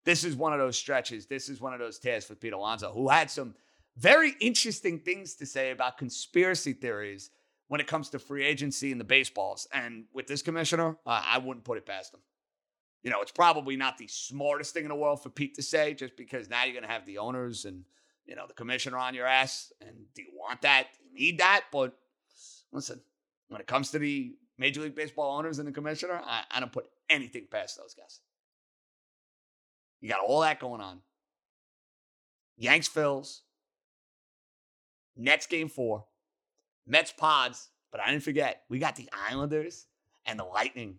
This 0.04 0.24
is 0.24 0.34
one 0.34 0.52
of 0.52 0.58
those 0.58 0.76
stretches. 0.76 1.26
This 1.26 1.48
is 1.48 1.60
one 1.60 1.72
of 1.72 1.78
those 1.78 1.98
tears 1.98 2.24
for 2.24 2.34
Pete 2.34 2.52
Alonso, 2.52 2.92
who 2.92 3.08
had 3.08 3.30
some 3.30 3.54
very 3.96 4.34
interesting 4.40 4.98
things 4.98 5.34
to 5.36 5.46
say 5.46 5.70
about 5.70 5.98
conspiracy 5.98 6.72
theories 6.72 7.30
when 7.68 7.80
it 7.80 7.86
comes 7.86 8.10
to 8.10 8.18
free 8.18 8.44
agency 8.44 8.90
and 8.90 9.00
the 9.00 9.04
baseballs. 9.04 9.68
And 9.72 10.04
with 10.12 10.26
this 10.26 10.42
commissioner, 10.42 10.96
uh, 11.06 11.22
I 11.26 11.38
wouldn't 11.38 11.64
put 11.64 11.78
it 11.78 11.86
past 11.86 12.14
him. 12.14 12.20
You 13.02 13.10
know, 13.10 13.20
it's 13.20 13.32
probably 13.32 13.76
not 13.76 13.98
the 13.98 14.06
smartest 14.06 14.74
thing 14.74 14.84
in 14.84 14.88
the 14.88 14.94
world 14.94 15.22
for 15.22 15.28
Pete 15.28 15.56
to 15.56 15.62
say, 15.62 15.94
just 15.94 16.16
because 16.16 16.48
now 16.48 16.64
you're 16.64 16.72
going 16.72 16.84
to 16.84 16.88
have 16.88 17.04
the 17.04 17.18
owners 17.18 17.64
and, 17.64 17.84
you 18.26 18.36
know, 18.36 18.46
the 18.46 18.54
commissioner 18.54 18.96
on 18.96 19.14
your 19.14 19.26
ass. 19.26 19.72
And 19.80 20.06
do 20.14 20.22
you 20.22 20.30
want 20.34 20.62
that? 20.62 20.86
Do 20.92 20.98
you 21.04 21.32
need 21.32 21.38
that? 21.40 21.64
But 21.72 21.98
listen, 22.70 23.00
when 23.48 23.60
it 23.60 23.66
comes 23.66 23.90
to 23.90 23.98
the 23.98 24.34
Major 24.56 24.82
League 24.82 24.94
Baseball 24.94 25.36
owners 25.36 25.58
and 25.58 25.66
the 25.66 25.72
commissioner, 25.72 26.20
I, 26.24 26.44
I 26.50 26.60
don't 26.60 26.70
put 26.70 26.86
anything 27.10 27.48
past 27.50 27.76
those 27.76 27.94
guys. 27.94 28.20
You 30.00 30.08
got 30.08 30.20
all 30.20 30.40
that 30.40 30.60
going 30.60 30.80
on. 30.80 31.00
Yanks 32.56 32.88
Phils, 32.88 33.40
Nets 35.16 35.46
game 35.46 35.68
four, 35.68 36.04
Mets 36.86 37.12
pods, 37.12 37.70
but 37.90 38.00
I 38.00 38.10
didn't 38.10 38.22
forget, 38.22 38.62
we 38.68 38.78
got 38.78 38.94
the 38.94 39.08
Islanders 39.28 39.86
and 40.24 40.38
the 40.38 40.44
Lightning 40.44 40.96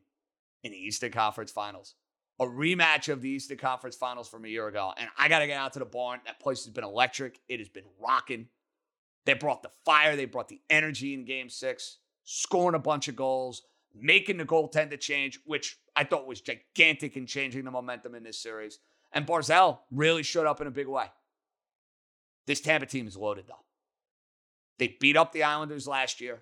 in 0.64 0.72
the 0.72 0.78
Eastern 0.78 1.12
Conference 1.12 1.52
Finals. 1.52 1.96
A 2.40 2.46
rematch 2.46 3.10
of 3.10 3.22
the 3.22 3.30
Eastern 3.30 3.58
Conference 3.58 3.96
Finals 3.96 4.28
from 4.28 4.46
a 4.46 4.48
year 4.48 4.68
ago. 4.68 4.92
And 4.98 5.10
I 5.18 5.28
got 5.30 5.40
to 5.40 5.48
get 5.48 5.58
out 5.58 5.74
to 5.74 5.80
the 5.80 5.86
barn. 5.86 6.20
That 6.26 6.40
place 6.40 6.66
has 6.66 6.74
been 6.74 6.84
electric. 6.84 7.40
It 7.48 7.60
has 7.60 7.70
been 7.70 7.86
rocking. 8.02 8.48
They 9.26 9.34
brought 9.34 9.64
the 9.64 9.72
fire, 9.86 10.16
they 10.16 10.26
brought 10.26 10.50
the 10.50 10.62
energy 10.70 11.14
in 11.14 11.26
game 11.26 11.50
six, 11.50 12.00
scoring 12.24 12.76
a 12.76 12.80
bunch 12.80 13.08
of 13.08 13.16
goals, 13.16 13.62
making 13.96 14.38
the 14.38 14.46
goaltender 14.46 15.00
change, 15.00 15.40
which 15.46 15.78
I 15.96 16.04
thought 16.04 16.28
was 16.28 16.42
gigantic 16.42 17.16
in 17.16 17.26
changing 17.26 17.64
the 17.64 17.72
momentum 17.72 18.16
in 18.16 18.24
this 18.24 18.42
series. 18.42 18.80
And 19.14 19.26
Barzal 19.26 19.80
really 19.92 20.24
showed 20.24 20.48
up 20.48 20.60
in 20.60 20.68
a 20.68 20.72
big 20.72 20.88
way. 20.88 21.06
This 22.48 22.60
Tampa 22.60 22.86
team 22.86 23.08
is 23.08 23.16
loaded, 23.16 23.46
though. 23.48 23.64
They 24.80 24.98
beat 25.00 25.16
up 25.16 25.32
the 25.32 25.44
Islanders 25.44 25.88
last 25.88 26.20
year. 26.20 26.42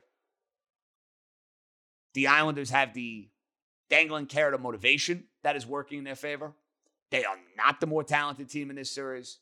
The 2.13 2.27
Islanders 2.27 2.71
have 2.71 2.93
the 2.93 3.29
dangling 3.91 4.25
carrot 4.25 4.55
of 4.55 4.61
motivation 4.61 5.25
that 5.43 5.55
is 5.55 5.67
working 5.67 5.99
in 5.99 6.03
their 6.05 6.15
favor. 6.15 6.53
They 7.11 7.25
are 7.25 7.35
not 7.57 7.81
the 7.81 7.87
more 7.87 8.03
talented 8.03 8.49
team 8.49 8.69
in 8.69 8.77
this 8.77 8.89
series. 8.89 9.39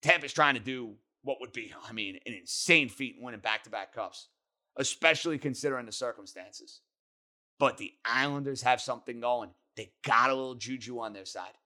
Tampa's 0.00 0.32
trying 0.32 0.54
to 0.54 0.60
do 0.60 0.94
what 1.22 1.38
would 1.40 1.52
be, 1.52 1.74
I 1.88 1.92
mean, 1.92 2.20
an 2.24 2.32
insane 2.32 2.88
feat 2.88 3.16
in 3.16 3.24
winning 3.24 3.40
back 3.40 3.64
to 3.64 3.70
back 3.70 3.92
cups, 3.92 4.28
especially 4.76 5.36
considering 5.36 5.84
the 5.84 5.92
circumstances. 5.92 6.80
But 7.58 7.76
the 7.76 7.92
Islanders 8.04 8.62
have 8.62 8.80
something 8.80 9.20
going. 9.20 9.50
They 9.76 9.90
got 10.04 10.30
a 10.30 10.34
little 10.34 10.54
juju 10.54 11.00
on 11.00 11.12
their 11.12 11.24
side. 11.24 11.58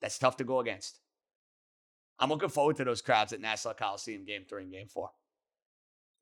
That's 0.00 0.18
tough 0.18 0.36
to 0.36 0.44
go 0.44 0.60
against. 0.60 1.00
I'm 2.20 2.28
looking 2.28 2.48
forward 2.48 2.76
to 2.76 2.84
those 2.84 3.02
crowds 3.02 3.32
at 3.32 3.40
Nassau 3.40 3.74
Coliseum 3.74 4.24
game 4.24 4.44
three 4.48 4.62
and 4.62 4.72
game 4.72 4.86
four. 4.86 5.10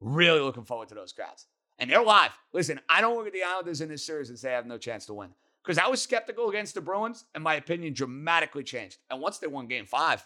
Really 0.00 0.40
looking 0.40 0.64
forward 0.64 0.88
to 0.88 0.94
those 0.94 1.12
crowds. 1.12 1.46
And 1.83 1.91
they're 1.91 2.01
live. 2.01 2.30
Listen, 2.53 2.78
I 2.89 3.01
don't 3.01 3.16
look 3.16 3.26
at 3.26 3.33
the 3.33 3.43
Islanders 3.43 3.80
in 3.80 3.89
this 3.89 4.07
series 4.07 4.28
and 4.28 4.39
say 4.39 4.53
I 4.53 4.55
have 4.55 4.66
no 4.66 4.78
chance 4.78 5.05
to 5.07 5.14
win. 5.14 5.30
Because 5.64 5.78
I 5.78 5.89
was 5.89 6.01
skeptical 6.01 6.49
against 6.49 6.74
the 6.74 6.80
Bruins, 6.80 7.24
and 7.35 7.43
my 7.43 7.57
opinion 7.57 7.93
dramatically 7.93 8.62
changed. 8.62 8.99
And 9.11 9.20
once 9.20 9.39
they 9.39 9.49
won 9.49 9.66
game 9.66 9.87
five, 9.87 10.24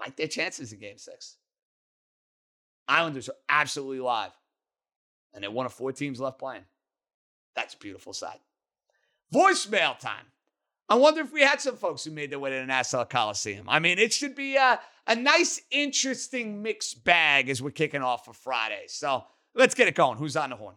I 0.00 0.04
like 0.04 0.16
their 0.16 0.26
chances 0.26 0.72
in 0.72 0.80
game 0.80 0.96
six. 0.96 1.36
Islanders 2.88 3.28
are 3.28 3.34
absolutely 3.50 4.00
live. 4.00 4.30
And 5.34 5.44
they 5.44 5.48
one 5.48 5.66
of 5.66 5.74
four 5.74 5.92
teams 5.92 6.20
left 6.20 6.38
playing. 6.38 6.64
That's 7.54 7.74
beautiful 7.74 8.14
sight. 8.14 8.40
Voicemail 9.30 9.98
time. 9.98 10.24
I 10.88 10.94
wonder 10.94 11.20
if 11.20 11.34
we 11.34 11.42
had 11.42 11.60
some 11.60 11.76
folks 11.76 12.02
who 12.02 12.12
made 12.12 12.30
their 12.30 12.38
way 12.38 12.48
to 12.48 12.56
the 12.56 12.64
Nassau 12.64 13.04
Coliseum. 13.04 13.68
I 13.68 13.78
mean, 13.78 13.98
it 13.98 14.14
should 14.14 14.34
be 14.34 14.56
a, 14.56 14.80
a 15.06 15.16
nice, 15.16 15.60
interesting 15.70 16.62
mixed 16.62 17.04
bag 17.04 17.50
as 17.50 17.60
we're 17.60 17.72
kicking 17.72 18.00
off 18.00 18.24
for 18.24 18.32
Friday. 18.32 18.84
So 18.86 19.24
let's 19.54 19.74
get 19.74 19.88
it 19.88 19.94
going. 19.94 20.18
Who's 20.18 20.36
on 20.36 20.50
the 20.50 20.56
horn? 20.56 20.74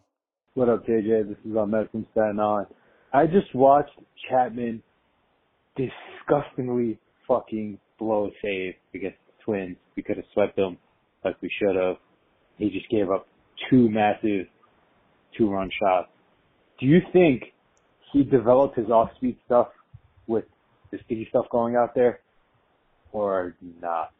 What 0.54 0.68
up, 0.68 0.86
JJ? 0.86 1.28
This 1.28 1.36
is 1.44 1.56
uh, 1.56 1.60
Ahmed 1.60 1.90
from 1.90 2.06
Staten 2.12 2.40
Island. 2.40 2.68
I 3.12 3.26
just 3.26 3.54
watched 3.54 3.98
Chapman 4.28 4.82
disgustingly 5.76 6.98
fucking 7.26 7.78
blow 7.98 8.26
a 8.26 8.30
save 8.42 8.74
against 8.94 9.18
the 9.26 9.44
Twins. 9.44 9.76
We 9.96 10.02
could 10.02 10.16
have 10.16 10.26
swept 10.32 10.56
them 10.56 10.78
like 11.24 11.36
we 11.40 11.50
should 11.60 11.76
have. 11.76 11.96
He 12.56 12.70
just 12.70 12.88
gave 12.90 13.10
up 13.10 13.26
two 13.70 13.88
massive 13.88 14.46
two 15.36 15.50
run 15.50 15.70
shots. 15.80 16.08
Do 16.80 16.86
you 16.86 17.00
think 17.12 17.44
he 18.12 18.24
developed 18.24 18.76
his 18.76 18.90
off 18.90 19.10
speed 19.16 19.36
stuff 19.46 19.68
with 20.26 20.44
the 20.90 20.98
sticky 21.04 21.26
stuff 21.30 21.46
going 21.50 21.76
out 21.76 21.94
there 21.94 22.20
or 23.12 23.54
not? 23.80 24.12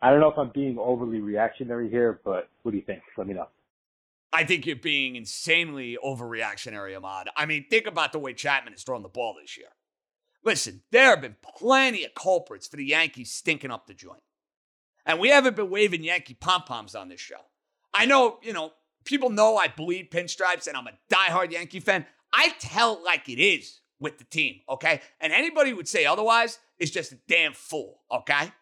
I 0.00 0.10
don't 0.10 0.20
know 0.20 0.30
if 0.30 0.38
I'm 0.38 0.50
being 0.54 0.78
overly 0.78 1.20
reactionary 1.20 1.90
here, 1.90 2.20
but 2.24 2.48
what 2.62 2.72
do 2.72 2.76
you 2.76 2.84
think? 2.84 3.02
Let 3.16 3.26
me 3.26 3.34
know. 3.34 3.48
I 4.32 4.44
think 4.44 4.66
you're 4.66 4.76
being 4.76 5.16
insanely 5.16 5.96
overreactionary, 6.04 6.96
Ahmad. 6.96 7.28
I 7.36 7.46
mean, 7.46 7.66
think 7.70 7.86
about 7.86 8.12
the 8.12 8.18
way 8.18 8.34
Chapman 8.34 8.72
has 8.72 8.82
thrown 8.82 9.02
the 9.02 9.08
ball 9.08 9.36
this 9.40 9.56
year. 9.56 9.68
Listen, 10.44 10.82
there 10.92 11.10
have 11.10 11.22
been 11.22 11.36
plenty 11.56 12.04
of 12.04 12.14
culprits 12.14 12.68
for 12.68 12.76
the 12.76 12.84
Yankees 12.84 13.32
stinking 13.32 13.70
up 13.70 13.86
the 13.86 13.94
joint. 13.94 14.22
And 15.04 15.18
we 15.18 15.28
haven't 15.28 15.56
been 15.56 15.70
waving 15.70 16.04
Yankee 16.04 16.34
pom 16.34 16.62
poms 16.62 16.94
on 16.94 17.08
this 17.08 17.20
show. 17.20 17.40
I 17.94 18.06
know, 18.06 18.38
you 18.42 18.52
know, 18.52 18.72
people 19.04 19.30
know 19.30 19.56
I 19.56 19.68
bleed 19.68 20.10
pinstripes 20.10 20.66
and 20.66 20.76
I'm 20.76 20.86
a 20.86 20.92
diehard 21.12 21.52
Yankee 21.52 21.80
fan. 21.80 22.06
I 22.32 22.50
tell 22.58 23.02
like 23.02 23.28
it 23.28 23.40
is 23.40 23.80
with 24.00 24.18
the 24.18 24.24
team, 24.24 24.60
okay? 24.68 25.00
And 25.20 25.32
anybody 25.32 25.70
who 25.70 25.76
would 25.76 25.88
say 25.88 26.04
otherwise 26.04 26.58
is 26.78 26.90
just 26.90 27.12
a 27.12 27.18
damn 27.28 27.54
fool, 27.54 28.02
okay? 28.12 28.52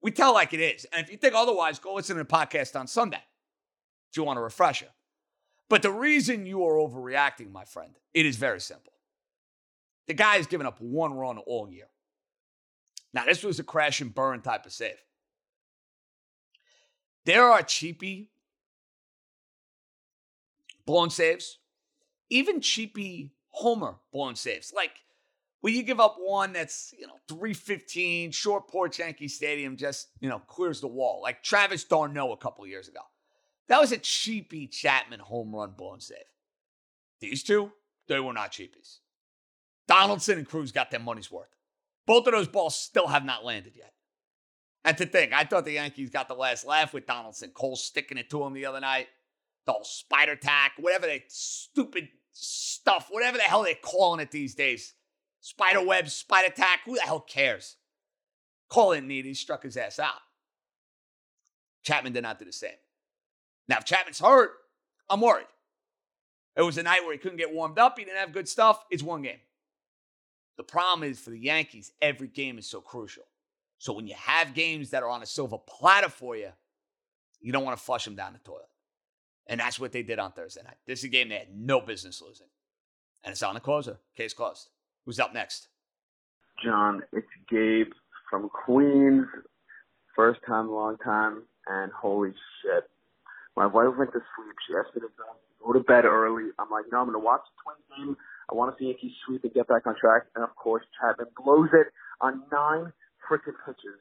We 0.00 0.12
tell 0.12 0.32
like 0.32 0.54
it 0.54 0.60
is. 0.60 0.86
And 0.92 1.04
if 1.04 1.10
you 1.10 1.18
think 1.18 1.34
otherwise, 1.34 1.78
go 1.78 1.94
listen 1.94 2.16
to 2.16 2.22
the 2.22 2.28
podcast 2.28 2.78
on 2.78 2.86
Sunday 2.86 3.22
you 4.16 4.24
want 4.24 4.38
a 4.38 4.42
refresher. 4.42 4.88
But 5.68 5.82
the 5.82 5.90
reason 5.90 6.46
you 6.46 6.64
are 6.64 6.74
overreacting, 6.74 7.50
my 7.50 7.64
friend, 7.64 7.92
it 8.14 8.24
is 8.24 8.36
very 8.36 8.60
simple. 8.60 8.92
The 10.06 10.14
guy 10.14 10.36
has 10.36 10.46
given 10.46 10.66
up 10.66 10.80
one 10.80 11.14
run 11.14 11.38
all 11.38 11.68
year. 11.68 11.88
Now, 13.12 13.24
this 13.24 13.42
was 13.42 13.58
a 13.58 13.64
crash 13.64 14.00
and 14.00 14.14
burn 14.14 14.42
type 14.42 14.66
of 14.66 14.72
save. 14.72 14.96
There 17.24 17.44
are 17.44 17.62
cheapy 17.62 18.30
blown 20.86 21.10
saves, 21.10 21.58
even 22.30 22.60
cheapy 22.60 23.32
homer 23.48 23.96
blown 24.12 24.36
saves. 24.36 24.72
Like 24.72 24.92
when 25.60 25.74
you 25.74 25.82
give 25.82 25.98
up 25.98 26.16
one 26.20 26.52
that's, 26.52 26.94
you 26.96 27.06
know, 27.08 27.18
315, 27.28 28.30
short 28.30 28.68
porch 28.68 29.00
Yankee 29.00 29.26
Stadium 29.26 29.76
just, 29.76 30.08
you 30.20 30.28
know, 30.28 30.38
clears 30.38 30.80
the 30.80 30.86
wall. 30.86 31.20
Like 31.20 31.42
Travis 31.42 31.82
d'Arnaud 31.82 32.32
a 32.32 32.36
couple 32.36 32.64
years 32.66 32.86
ago. 32.86 33.00
That 33.68 33.80
was 33.80 33.92
a 33.92 33.98
cheapy 33.98 34.66
Chapman 34.66 35.20
home 35.20 35.54
run 35.54 35.72
blown 35.76 36.00
save. 36.00 36.18
These 37.20 37.42
two, 37.42 37.72
they 38.08 38.20
were 38.20 38.32
not 38.32 38.52
cheapies. 38.52 38.98
Donaldson 39.88 40.38
and 40.38 40.48
Cruz 40.48 40.72
got 40.72 40.90
their 40.90 41.00
money's 41.00 41.30
worth. 41.30 41.54
Both 42.06 42.26
of 42.26 42.32
those 42.32 42.48
balls 42.48 42.76
still 42.76 43.08
have 43.08 43.24
not 43.24 43.44
landed 43.44 43.72
yet. 43.76 43.92
And 44.84 44.96
to 44.98 45.06
think, 45.06 45.32
I 45.32 45.44
thought 45.44 45.64
the 45.64 45.72
Yankees 45.72 46.10
got 46.10 46.28
the 46.28 46.34
last 46.34 46.64
laugh 46.64 46.94
with 46.94 47.06
Donaldson. 47.06 47.50
Cole 47.50 47.74
sticking 47.74 48.18
it 48.18 48.30
to 48.30 48.44
him 48.44 48.52
the 48.52 48.66
other 48.66 48.80
night. 48.80 49.08
The 49.64 49.72
whole 49.72 49.84
spider 49.84 50.36
tack, 50.36 50.72
whatever 50.78 51.08
that 51.08 51.22
stupid 51.26 52.08
stuff, 52.30 53.08
whatever 53.10 53.36
the 53.36 53.42
hell 53.42 53.64
they're 53.64 53.74
calling 53.74 54.20
it 54.20 54.30
these 54.30 54.54
days. 54.54 54.94
Spider 55.40 55.84
web, 55.84 56.08
spider 56.08 56.52
tack, 56.54 56.80
who 56.84 56.94
the 56.94 57.00
hell 57.00 57.20
cares? 57.20 57.76
Cole 58.68 58.94
didn't 58.94 59.08
need 59.08 59.26
it. 59.26 59.30
He 59.30 59.34
struck 59.34 59.64
his 59.64 59.76
ass 59.76 59.98
out. 59.98 60.20
Chapman 61.82 62.12
did 62.12 62.22
not 62.22 62.38
do 62.38 62.44
the 62.44 62.52
same. 62.52 62.70
Now, 63.68 63.78
if 63.78 63.84
Chapman's 63.84 64.20
hurt, 64.20 64.52
I'm 65.08 65.20
worried. 65.20 65.46
It 66.56 66.62
was 66.62 66.78
a 66.78 66.82
night 66.82 67.02
where 67.02 67.12
he 67.12 67.18
couldn't 67.18 67.38
get 67.38 67.52
warmed 67.52 67.78
up. 67.78 67.98
He 67.98 68.04
didn't 68.04 68.18
have 68.18 68.32
good 68.32 68.48
stuff. 68.48 68.84
It's 68.90 69.02
one 69.02 69.22
game. 69.22 69.40
The 70.56 70.62
problem 70.62 71.08
is 71.08 71.18
for 71.18 71.30
the 71.30 71.38
Yankees, 71.38 71.92
every 72.00 72.28
game 72.28 72.58
is 72.58 72.66
so 72.66 72.80
crucial. 72.80 73.24
So 73.78 73.92
when 73.92 74.06
you 74.06 74.14
have 74.14 74.54
games 74.54 74.90
that 74.90 75.02
are 75.02 75.08
on 75.08 75.22
a 75.22 75.26
silver 75.26 75.58
platter 75.58 76.08
for 76.08 76.34
you, 76.34 76.48
you 77.40 77.52
don't 77.52 77.64
want 77.64 77.76
to 77.78 77.84
flush 77.84 78.06
them 78.06 78.14
down 78.14 78.32
the 78.32 78.38
toilet. 78.38 78.68
And 79.46 79.60
that's 79.60 79.78
what 79.78 79.92
they 79.92 80.02
did 80.02 80.18
on 80.18 80.32
Thursday 80.32 80.62
night. 80.64 80.78
This 80.86 81.00
is 81.00 81.04
a 81.04 81.08
game 81.08 81.28
they 81.28 81.36
had 81.36 81.54
no 81.54 81.80
business 81.80 82.22
losing. 82.22 82.46
And 83.22 83.32
it's 83.32 83.42
on 83.42 83.54
the 83.54 83.60
closer. 83.60 83.98
Case 84.16 84.32
closed. 84.32 84.70
Who's 85.04 85.20
up 85.20 85.34
next? 85.34 85.68
John, 86.64 87.02
it's 87.12 87.26
Gabe 87.50 87.92
from 88.30 88.48
Queens. 88.48 89.26
First 90.14 90.40
time, 90.46 90.70
long 90.70 90.96
time, 90.98 91.42
and 91.66 91.92
holy 91.92 92.32
shit. 92.62 92.84
My 93.56 93.66
wife 93.66 93.96
went 93.96 94.12
to 94.12 94.20
sleep. 94.20 94.56
She 94.68 94.76
asked 94.76 94.94
me 94.94 95.00
to 95.00 95.10
go 95.64 95.72
to 95.72 95.80
bed 95.80 96.04
early. 96.04 96.52
I'm 96.60 96.68
like, 96.70 96.84
no, 96.92 97.00
I'm 97.00 97.08
going 97.08 97.18
to 97.18 97.24
watch 97.24 97.40
the 97.48 97.56
Twins 97.64 97.84
game. 97.96 98.16
I 98.50 98.54
want 98.54 98.70
to 98.70 98.76
see 98.78 98.92
Yankees 98.92 99.16
sweep 99.24 99.42
and 99.44 99.52
get 99.52 99.66
back 99.66 99.86
on 99.88 99.96
track. 99.96 100.28
And 100.36 100.44
of 100.44 100.54
course, 100.54 100.84
Chapman 101.00 101.32
blows 101.34 101.72
it 101.72 101.88
on 102.20 102.44
nine 102.52 102.92
freaking 103.24 103.56
pitches. 103.64 103.98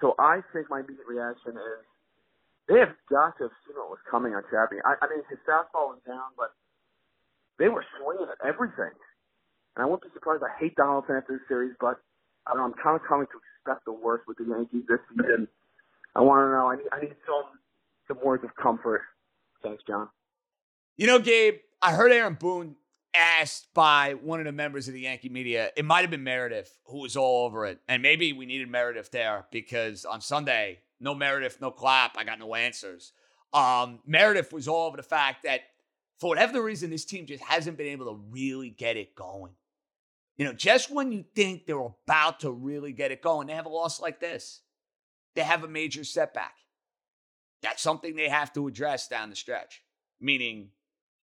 So 0.00 0.14
I 0.20 0.44
think 0.52 0.68
my 0.68 0.84
immediate 0.84 1.08
reaction 1.08 1.56
is 1.56 1.80
they 2.68 2.78
have 2.78 2.92
got 3.08 3.36
to 3.40 3.48
have 3.48 3.56
seen 3.64 3.76
what 3.80 3.88
was 3.88 4.04
coming 4.04 4.36
on 4.36 4.44
Chapman. 4.52 4.84
I, 4.84 5.00
I 5.00 5.08
mean, 5.08 5.24
his 5.32 5.40
fastball 5.48 5.96
was 5.96 6.00
down, 6.06 6.36
but 6.36 6.52
they 7.58 7.72
were 7.72 7.84
swinging 7.96 8.28
at 8.28 8.40
everything. 8.44 8.92
And 9.74 9.80
I 9.80 9.84
wouldn't 9.88 10.04
be 10.04 10.12
surprised. 10.14 10.44
I 10.44 10.52
hate 10.60 10.76
Donaldson 10.76 11.16
after 11.16 11.40
this 11.40 11.46
series, 11.48 11.74
but 11.80 11.98
I 12.46 12.52
don't 12.52 12.60
know, 12.60 12.68
I'm 12.68 12.78
kind 12.78 13.00
of 13.00 13.02
coming 13.08 13.26
to 13.32 13.38
expect 13.40 13.88
the 13.88 13.96
worst 13.96 14.28
with 14.28 14.38
the 14.38 14.44
Yankees 14.44 14.84
this 14.86 15.00
season. 15.08 15.48
I 16.14 16.20
want 16.20 16.46
to 16.46 16.52
know. 16.52 16.68
I 16.70 16.76
need, 16.76 16.90
I 16.92 16.98
need 17.00 17.16
some 17.26 17.58
some 18.08 18.18
words 18.24 18.44
of 18.44 18.54
comfort. 18.56 19.02
Thanks, 19.62 19.82
John. 19.86 20.08
You 20.96 21.06
know, 21.06 21.18
Gabe, 21.18 21.56
I 21.82 21.92
heard 21.92 22.12
Aaron 22.12 22.34
Boone 22.34 22.76
asked 23.14 23.72
by 23.74 24.14
one 24.14 24.40
of 24.40 24.46
the 24.46 24.52
members 24.52 24.88
of 24.88 24.94
the 24.94 25.00
Yankee 25.00 25.28
media. 25.28 25.70
It 25.76 25.84
might 25.84 26.00
have 26.02 26.10
been 26.10 26.24
Meredith 26.24 26.78
who 26.86 27.00
was 27.00 27.16
all 27.16 27.46
over 27.46 27.64
it. 27.66 27.80
And 27.88 28.02
maybe 28.02 28.32
we 28.32 28.46
needed 28.46 28.68
Meredith 28.68 29.10
there 29.10 29.46
because 29.50 30.04
on 30.04 30.20
Sunday, 30.20 30.80
no 31.00 31.14
Meredith, 31.14 31.60
no 31.60 31.70
clap. 31.70 32.16
I 32.16 32.24
got 32.24 32.38
no 32.38 32.54
answers. 32.54 33.12
Um, 33.52 34.00
Meredith 34.06 34.52
was 34.52 34.66
all 34.66 34.86
over 34.86 34.96
the 34.96 35.02
fact 35.02 35.44
that 35.44 35.60
for 36.18 36.28
whatever 36.28 36.62
reason, 36.62 36.90
this 36.90 37.04
team 37.04 37.26
just 37.26 37.42
hasn't 37.42 37.76
been 37.76 37.86
able 37.86 38.06
to 38.06 38.20
really 38.30 38.70
get 38.70 38.96
it 38.96 39.14
going. 39.14 39.52
You 40.36 40.44
know, 40.44 40.52
just 40.52 40.90
when 40.90 41.12
you 41.12 41.24
think 41.34 41.66
they're 41.66 41.78
about 41.78 42.40
to 42.40 42.50
really 42.50 42.92
get 42.92 43.12
it 43.12 43.22
going, 43.22 43.46
they 43.46 43.52
have 43.52 43.66
a 43.66 43.70
loss 43.70 44.00
like 44.00 44.18
this. 44.18 44.62
They 45.36 45.42
have 45.42 45.62
a 45.62 45.68
major 45.68 46.02
setback. 46.02 46.54
That's 47.64 47.82
something 47.82 48.14
they 48.14 48.28
have 48.28 48.52
to 48.52 48.68
address 48.68 49.08
down 49.08 49.30
the 49.30 49.36
stretch, 49.36 49.82
meaning 50.20 50.68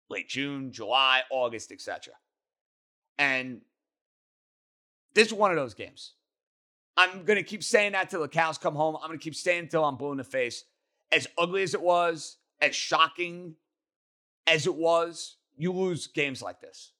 late 0.08 0.26
June, 0.26 0.72
July, 0.72 1.20
August, 1.30 1.70
etc. 1.70 2.14
And 3.18 3.60
this 5.14 5.26
is 5.26 5.34
one 5.34 5.50
of 5.50 5.58
those 5.58 5.74
games. 5.74 6.14
I'm 6.96 7.24
going 7.24 7.36
to 7.36 7.42
keep 7.42 7.62
saying 7.62 7.92
that 7.92 8.08
till 8.08 8.22
the 8.22 8.28
cows 8.28 8.56
come 8.56 8.74
home. 8.74 8.96
I'm 8.96 9.08
going 9.08 9.18
to 9.18 9.22
keep 9.22 9.34
saying 9.34 9.64
until 9.64 9.84
I'm 9.84 9.96
blue 9.96 10.12
in 10.12 10.16
the 10.16 10.24
face. 10.24 10.64
As 11.12 11.26
ugly 11.36 11.62
as 11.62 11.74
it 11.74 11.82
was, 11.82 12.38
as 12.58 12.74
shocking 12.74 13.56
as 14.46 14.66
it 14.66 14.74
was, 14.74 15.36
you 15.58 15.72
lose 15.72 16.06
games 16.06 16.40
like 16.40 16.62
this. 16.62 16.92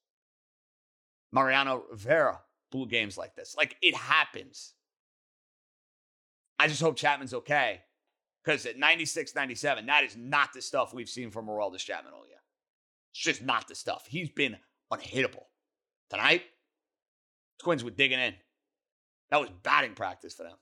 Mariano 1.32 1.84
Rivera 1.90 2.40
blew 2.70 2.86
games 2.86 3.16
like 3.16 3.36
this. 3.36 3.54
Like 3.56 3.76
it 3.80 3.94
happens. 3.94 4.74
I 6.58 6.68
just 6.68 6.82
hope 6.82 6.96
Chapman's 6.96 7.32
okay. 7.32 7.80
Because 8.44 8.64
at 8.66 8.78
96, 8.78 9.34
97, 9.34 9.86
that 9.86 10.04
is 10.04 10.16
not 10.16 10.52
the 10.52 10.62
stuff 10.62 10.94
we've 10.94 11.08
seen 11.08 11.30
from 11.30 11.46
Aroldis 11.46 11.84
Chapman 11.84 12.12
all 12.14 12.26
year. 12.26 12.38
It's 13.12 13.20
just 13.20 13.42
not 13.42 13.68
the 13.68 13.74
stuff. 13.74 14.06
He's 14.08 14.30
been 14.30 14.56
unhittable. 14.92 15.44
Tonight, 16.08 16.42
Twins 17.58 17.84
were 17.84 17.90
digging 17.90 18.18
in. 18.18 18.34
That 19.30 19.40
was 19.40 19.50
batting 19.62 19.94
practice 19.94 20.34
for 20.34 20.44
them. 20.44 20.56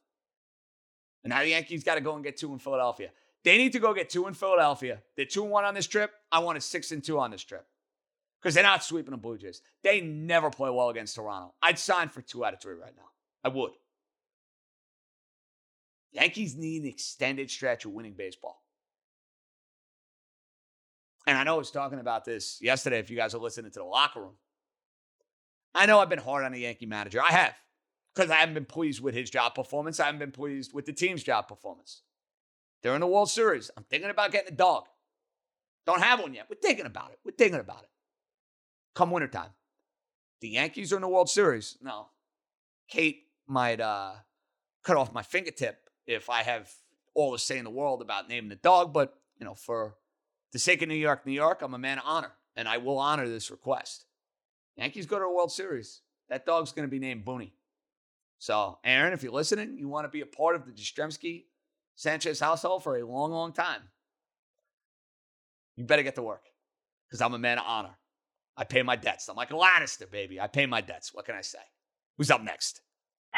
And 1.24 1.31
now 1.31 1.41
the 1.41 1.49
Yankees 1.49 1.85
got 1.85 1.95
to 1.95 2.01
go 2.01 2.14
and 2.14 2.24
get 2.24 2.37
two 2.37 2.53
in 2.53 2.59
Philadelphia. 2.59 3.11
They 3.45 3.57
need 3.57 3.72
to 3.72 3.79
go 3.79 3.95
get 3.95 4.11
two 4.11 4.26
in 4.26 4.35
Philadelphia. 4.35 5.03
They're 5.16 5.24
two 5.24 5.43
and 5.43 5.51
one 5.51 5.64
on 5.64 5.74
this 5.74 5.87
trip. 5.87 6.11
I 6.31 6.41
want 6.41 6.59
a 6.59 6.61
six 6.61 6.93
and 6.93 7.03
two 7.03 7.18
on 7.18 7.31
this 7.31 7.43
trip. 7.43 7.66
Because 8.41 8.55
they're 8.55 8.62
not 8.62 8.85
sweeping 8.85 9.11
the 9.11 9.16
Blue 9.16 9.37
Jays. 9.37 9.62
They 9.83 10.01
never 10.01 10.51
play 10.51 10.70
well 10.70 10.91
against 10.91 11.16
Toronto. 11.16 11.55
I'd 11.62 11.79
sign 11.79 12.09
for 12.09 12.22
two 12.22 12.45
out 12.45 12.55
of 12.55 12.61
three 12.61 12.74
right 12.74 12.95
now. 12.97 13.09
I 13.43 13.49
would. 13.49 13.72
Yankees 16.12 16.56
need 16.56 16.82
an 16.82 16.88
extended 16.88 17.50
stretch 17.50 17.84
of 17.84 17.92
winning 17.92 18.14
baseball. 18.16 18.62
And 21.26 21.36
I 21.36 21.44
know 21.44 21.56
I 21.56 21.59
was 21.59 21.70
talking 21.70 21.98
about 21.98 22.24
this 22.24 22.59
yesterday 22.62 22.98
if 22.98 23.11
you 23.11 23.16
guys 23.16 23.34
are 23.34 23.38
listening 23.38 23.70
to 23.72 23.80
the 23.80 23.84
locker 23.84 24.20
room. 24.20 24.36
I 25.74 25.84
know 25.86 25.98
I've 26.00 26.09
been 26.09 26.18
hard 26.18 26.44
on 26.44 26.52
the 26.52 26.61
Yankee 26.61 26.86
manager. 26.86 27.20
I 27.20 27.32
have. 27.32 27.54
Because 28.14 28.30
I 28.30 28.36
haven't 28.36 28.54
been 28.54 28.64
pleased 28.64 29.02
with 29.02 29.14
his 29.14 29.28
job 29.28 29.54
performance. 29.54 30.00
I 30.00 30.06
haven't 30.06 30.20
been 30.20 30.32
pleased 30.32 30.72
with 30.72 30.86
the 30.86 30.92
team's 30.92 31.22
job 31.22 31.46
performance. 31.46 32.02
They're 32.82 32.94
in 32.94 33.00
the 33.00 33.06
World 33.06 33.30
Series. 33.30 33.70
I'm 33.76 33.84
thinking 33.84 34.11
about 34.11 34.32
getting 34.32 34.52
a 34.52 34.56
dog. 34.56 34.86
Don't 35.86 36.02
have 36.02 36.20
one 36.20 36.34
yet. 36.34 36.46
We're 36.48 36.56
thinking 36.61 36.86
about 36.86 37.11
it. 37.12 37.18
We're 37.24 37.32
thinking 37.32 37.61
about 37.61 37.82
it. 37.82 37.90
Come 38.94 39.11
wintertime. 39.11 39.50
The 40.40 40.48
Yankees 40.48 40.92
are 40.92 40.96
in 40.96 41.02
the 41.02 41.09
World 41.09 41.28
Series. 41.28 41.76
No. 41.82 42.09
Kate 42.88 43.24
might 43.46 43.80
uh, 43.80 44.12
cut 44.82 44.96
off 44.96 45.12
my 45.12 45.22
fingertip 45.22 45.88
if 46.09 46.30
I 46.30 46.42
have 46.42 46.72
all 47.14 47.30
the 47.30 47.38
say 47.38 47.59
in 47.59 47.64
the 47.64 47.70
world 47.70 48.02
about 48.02 48.28
naming 48.28 48.48
the 48.48 48.56
dog, 48.56 48.92
but 48.92 49.14
you 49.38 49.44
know, 49.44 49.54
for 49.54 49.94
the 50.52 50.59
sake 50.59 50.82
of 50.82 50.88
New 50.88 50.94
York, 50.94 51.24
New 51.26 51.32
York, 51.32 51.62
I'm 51.62 51.74
a 51.74 51.78
man 51.78 51.98
of 51.98 52.04
honor, 52.06 52.32
and 52.56 52.66
I 52.66 52.78
will 52.78 52.98
honor 52.98 53.28
this 53.28 53.50
request. 53.50 54.06
Yankees 54.76 55.06
go 55.06 55.18
to 55.18 55.24
a 55.26 55.34
World 55.34 55.52
Series. 55.52 56.00
That 56.28 56.46
dog's 56.46 56.72
going 56.72 56.88
to 56.88 56.90
be 56.90 56.98
named 56.98 57.24
Booney. 57.24 57.52
So, 58.38 58.78
Aaron, 58.84 59.12
if 59.12 59.22
you're 59.22 59.32
listening, 59.32 59.76
you 59.78 59.88
want 59.88 60.04
to 60.04 60.09
be 60.09 60.20
a 60.20 60.26
part 60.26 60.54
of 60.54 60.64
the 60.64 60.72
Jastremski 60.72 61.44
Sanchez 61.96 62.38
household 62.38 62.84
for 62.84 62.96
a 62.96 63.04
long, 63.04 63.32
long 63.32 63.52
time, 63.52 63.82
you 65.76 65.84
better 65.84 66.04
get 66.04 66.14
to 66.14 66.22
work 66.22 66.44
because 67.06 67.20
I'm 67.20 67.34
a 67.34 67.38
man 67.38 67.59
of 67.59 67.64
honor. 67.66 67.98
I 68.56 68.64
pay 68.64 68.82
my 68.82 68.96
debts. 68.96 69.28
I'm 69.28 69.36
like 69.36 69.50
a 69.50 69.54
Lannister, 69.54 70.11
baby. 70.11 70.40
I 70.40 70.46
pay 70.46 70.66
my 70.66 70.80
debts. 70.80 71.12
What 71.12 71.26
can 71.26 71.34
I 71.34 71.40
say? 71.40 71.59
Who's 72.16 72.30
up 72.30 72.42
next? 72.42 72.80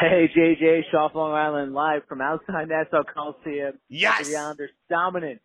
Hey, 0.00 0.30
JJ, 0.34 0.84
Shaw, 0.90 1.10
Long 1.14 1.32
Island, 1.32 1.74
live 1.74 2.06
from 2.08 2.22
outside 2.22 2.68
Nassau 2.70 3.02
Coliseum. 3.12 3.78
Yes! 3.90 4.26
The 4.26 4.34
Islanders 4.34 4.70
dominant, 4.88 5.42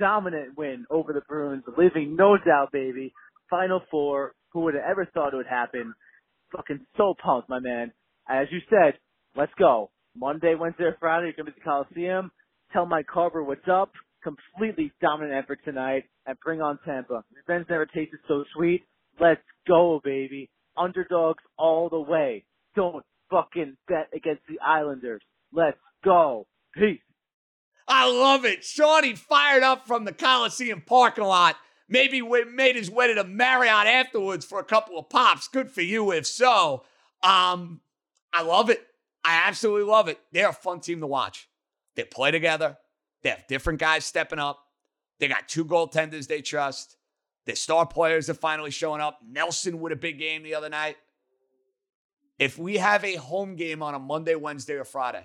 dominant 0.00 0.58
win 0.58 0.86
over 0.90 1.12
the 1.12 1.20
Bruins, 1.28 1.62
living 1.78 2.16
no 2.16 2.36
doubt, 2.36 2.72
baby. 2.72 3.12
Final 3.48 3.80
four. 3.92 4.32
Who 4.52 4.62
would 4.62 4.74
have 4.74 4.82
ever 4.90 5.06
thought 5.06 5.34
it 5.34 5.36
would 5.36 5.46
happen? 5.46 5.94
Fucking 6.50 6.80
so 6.96 7.14
pumped, 7.22 7.48
my 7.48 7.60
man. 7.60 7.92
As 8.28 8.48
you 8.50 8.58
said, 8.68 8.98
let's 9.36 9.52
go. 9.56 9.90
Monday, 10.16 10.56
Wednesday, 10.58 10.84
or 10.84 10.96
Friday, 10.98 11.26
you're 11.26 11.34
going 11.34 11.46
to 11.46 11.52
be 11.52 11.60
at 11.60 11.64
the 11.64 11.94
Coliseum. 11.94 12.32
Tell 12.72 12.86
Mike 12.86 13.06
Carver 13.06 13.44
what's 13.44 13.68
up. 13.70 13.92
Completely 14.24 14.90
dominant 15.00 15.44
effort 15.44 15.60
tonight, 15.64 16.06
and 16.26 16.36
bring 16.40 16.60
on 16.60 16.80
Tampa. 16.84 17.22
Revenge 17.36 17.66
never 17.70 17.86
tasted 17.86 18.18
so 18.26 18.42
sweet. 18.56 18.82
Let's 19.20 19.42
go, 19.68 20.00
baby. 20.02 20.50
Underdogs 20.76 21.44
all 21.56 21.88
the 21.88 22.00
way. 22.00 22.44
Don't 22.74 23.04
fucking 23.32 23.76
bet 23.88 24.08
against 24.14 24.42
the 24.48 24.60
Islanders. 24.60 25.22
Let's 25.52 25.78
go. 26.04 26.46
Peace. 26.74 27.00
I 27.88 28.08
love 28.08 28.44
it. 28.44 28.62
Shawnee 28.62 29.16
fired 29.16 29.62
up 29.62 29.86
from 29.86 30.04
the 30.04 30.12
Coliseum 30.12 30.82
parking 30.86 31.24
lot. 31.24 31.56
Maybe 31.88 32.22
made 32.22 32.76
his 32.76 32.90
way 32.90 33.08
to 33.08 33.14
the 33.14 33.24
Marriott 33.24 33.86
afterwards 33.86 34.44
for 34.44 34.60
a 34.60 34.64
couple 34.64 34.98
of 34.98 35.10
pops. 35.10 35.48
Good 35.48 35.70
for 35.70 35.82
you, 35.82 36.12
if 36.12 36.26
so. 36.26 36.84
Um, 37.22 37.80
I 38.32 38.42
love 38.42 38.70
it. 38.70 38.80
I 39.24 39.42
absolutely 39.46 39.84
love 39.90 40.08
it. 40.08 40.18
They're 40.32 40.48
a 40.48 40.54
fun 40.54 40.80
team 40.80 41.00
to 41.00 41.06
watch. 41.06 41.48
They 41.96 42.04
play 42.04 42.30
together. 42.30 42.78
They 43.22 43.30
have 43.30 43.46
different 43.46 43.78
guys 43.78 44.04
stepping 44.04 44.38
up. 44.38 44.58
They 45.20 45.28
got 45.28 45.48
two 45.48 45.64
goaltenders 45.64 46.26
they 46.26 46.40
trust. 46.40 46.96
The 47.46 47.54
star 47.56 47.86
players 47.86 48.30
are 48.30 48.34
finally 48.34 48.70
showing 48.70 49.00
up. 49.00 49.18
Nelson 49.28 49.80
with 49.80 49.92
a 49.92 49.96
big 49.96 50.18
game 50.18 50.42
the 50.42 50.54
other 50.54 50.68
night. 50.68 50.96
If 52.42 52.58
we 52.58 52.78
have 52.78 53.04
a 53.04 53.14
home 53.14 53.54
game 53.54 53.84
on 53.84 53.94
a 53.94 54.00
Monday, 54.00 54.34
Wednesday, 54.34 54.74
or 54.74 54.84
Friday, 54.84 55.24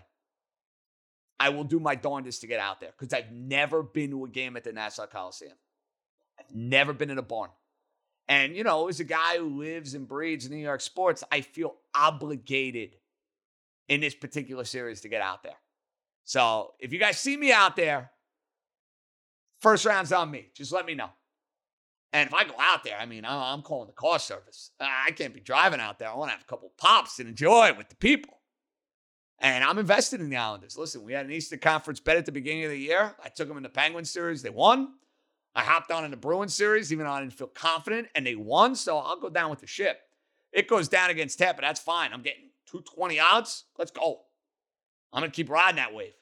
I 1.40 1.50
will 1.50 1.64
do 1.64 1.80
my 1.80 1.96
darndest 1.96 2.42
to 2.42 2.48
get 2.48 2.60
out 2.60 2.80
there 2.80 2.92
because 2.96 3.12
I've 3.12 3.32
never 3.32 3.82
been 3.82 4.12
to 4.12 4.26
a 4.26 4.30
game 4.30 4.56
at 4.56 4.64
the 4.64 4.72
Nassau 4.72 5.08
Coliseum. 5.08 5.58
I've 6.40 6.54
never 6.54 6.94
been 6.94 7.10
in 7.10 7.18
a 7.18 7.24
barn. 7.24 7.50
And, 8.28 8.56
you 8.56 8.64
know, 8.64 8.88
as 8.88 9.00
a 9.00 9.04
guy 9.04 9.40
who 9.40 9.58
lives 9.58 9.96
and 9.96 10.08
breathes 10.08 10.48
New 10.48 10.58
York 10.58 10.80
sports, 10.80 11.24
I 11.32 11.42
feel 11.42 11.78
obligated 11.96 12.92
in 13.90 14.00
this 14.00 14.14
particular 14.14 14.64
series 14.64 15.02
to 15.02 15.10
get 15.10 15.24
out 15.24 15.42
there. 15.42 15.58
So 16.24 16.76
if 16.80 16.94
you 16.94 17.00
guys 17.00 17.18
see 17.18 17.36
me 17.36 17.52
out 17.52 17.76
there, 17.76 18.12
first 19.60 19.86
round's 19.86 20.12
on 20.12 20.30
me. 20.30 20.50
Just 20.54 20.72
let 20.72 20.86
me 20.86 20.94
know. 20.94 21.10
And 22.14 22.28
if 22.28 22.34
I 22.34 22.46
go 22.46 22.54
out 22.60 22.84
there, 22.84 22.98
I 22.98 23.06
mean, 23.06 23.26
I'm 23.26 23.62
calling 23.62 23.88
the 23.88 23.94
car 23.94 24.18
service. 24.18 24.72
I 24.80 25.12
can't 25.12 25.34
be 25.34 25.40
driving 25.40 25.82
out 25.82 26.00
there. 26.00 26.10
I 26.10 26.16
want 26.16 26.30
to 26.30 26.34
have 26.34 26.42
a 26.42 26.46
couple 26.46 26.72
pops 26.78 27.20
and 27.20 27.28
enjoy 27.28 27.68
it 27.68 27.78
with 27.78 27.90
the 27.90 27.96
people. 27.96 28.40
And 29.40 29.64
I'm 29.64 29.78
invested 29.78 30.22
in 30.22 30.30
the 30.30 30.38
Islanders. 30.38 30.78
Listen, 30.78 31.04
we 31.04 31.14
had 31.14 31.26
an 31.26 31.32
Eastern 31.32 31.60
Conference 31.60 32.00
bet 32.00 32.18
at 32.18 32.26
the 32.26 32.32
beginning 32.32 32.64
of 32.64 32.72
the 32.72 32.80
year. 32.80 33.14
I 33.24 33.30
took 33.30 33.48
them 33.48 33.58
in 33.58 33.64
the 33.64 33.70
Penguin 33.70 34.06
series. 34.06 34.42
They 34.42 34.50
won. 34.50 34.94
I 35.54 35.62
hopped 35.64 35.92
on 35.92 36.06
in 36.06 36.12
the 36.12 36.18
Bruins 36.18 36.54
series, 36.54 36.92
even 36.92 37.06
though 37.06 37.12
I 37.12 37.20
didn't 37.20 37.34
feel 37.34 37.48
confident, 37.48 38.08
and 38.16 38.26
they 38.26 38.36
won. 38.36 38.76
So 38.76 38.98
I'll 38.98 39.20
go 39.20 39.30
down 39.30 39.50
with 39.50 39.60
the 39.60 39.68
ship. 39.68 40.00
It 40.54 40.68
goes 40.68 40.88
down 40.88 41.10
against 41.10 41.38
Tampa. 41.38 41.62
That's 41.62 41.80
fine. 41.80 42.14
I'm 42.14 42.22
getting 42.22 42.50
220 42.68 43.20
odds. 43.20 43.66
Let's 43.78 43.92
go. 43.92 44.22
I'm 45.14 45.22
going 45.22 45.32
to 45.32 45.36
keep 45.36 45.50
riding 45.50 45.76
that 45.76 45.94
wave 45.94 46.14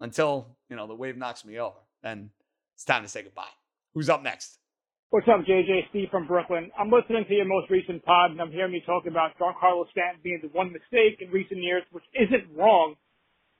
until, 0.00 0.56
you 0.68 0.76
know, 0.76 0.86
the 0.86 0.94
wave 0.94 1.16
knocks 1.16 1.44
me 1.44 1.58
over. 1.58 1.78
Then 2.02 2.30
it's 2.74 2.84
time 2.84 3.02
to 3.02 3.08
say 3.08 3.22
goodbye. 3.22 3.44
Who's 3.94 4.10
up 4.10 4.24
next? 4.26 4.58
What's 5.10 5.28
up, 5.30 5.46
JJ? 5.46 5.86
Steve 5.90 6.08
from 6.10 6.26
Brooklyn. 6.26 6.68
I'm 6.74 6.90
listening 6.90 7.24
to 7.28 7.34
your 7.34 7.46
most 7.46 7.70
recent 7.70 8.02
pod, 8.02 8.32
and 8.32 8.42
I'm 8.42 8.50
hearing 8.50 8.74
you 8.74 8.82
talk 8.82 9.06
about 9.06 9.38
Giancarlo 9.38 9.86
Stanton 9.94 10.18
being 10.24 10.40
the 10.42 10.50
one 10.50 10.74
mistake 10.74 11.22
in 11.22 11.30
recent 11.30 11.62
years, 11.62 11.84
which 11.92 12.02
isn't 12.18 12.58
wrong. 12.58 12.96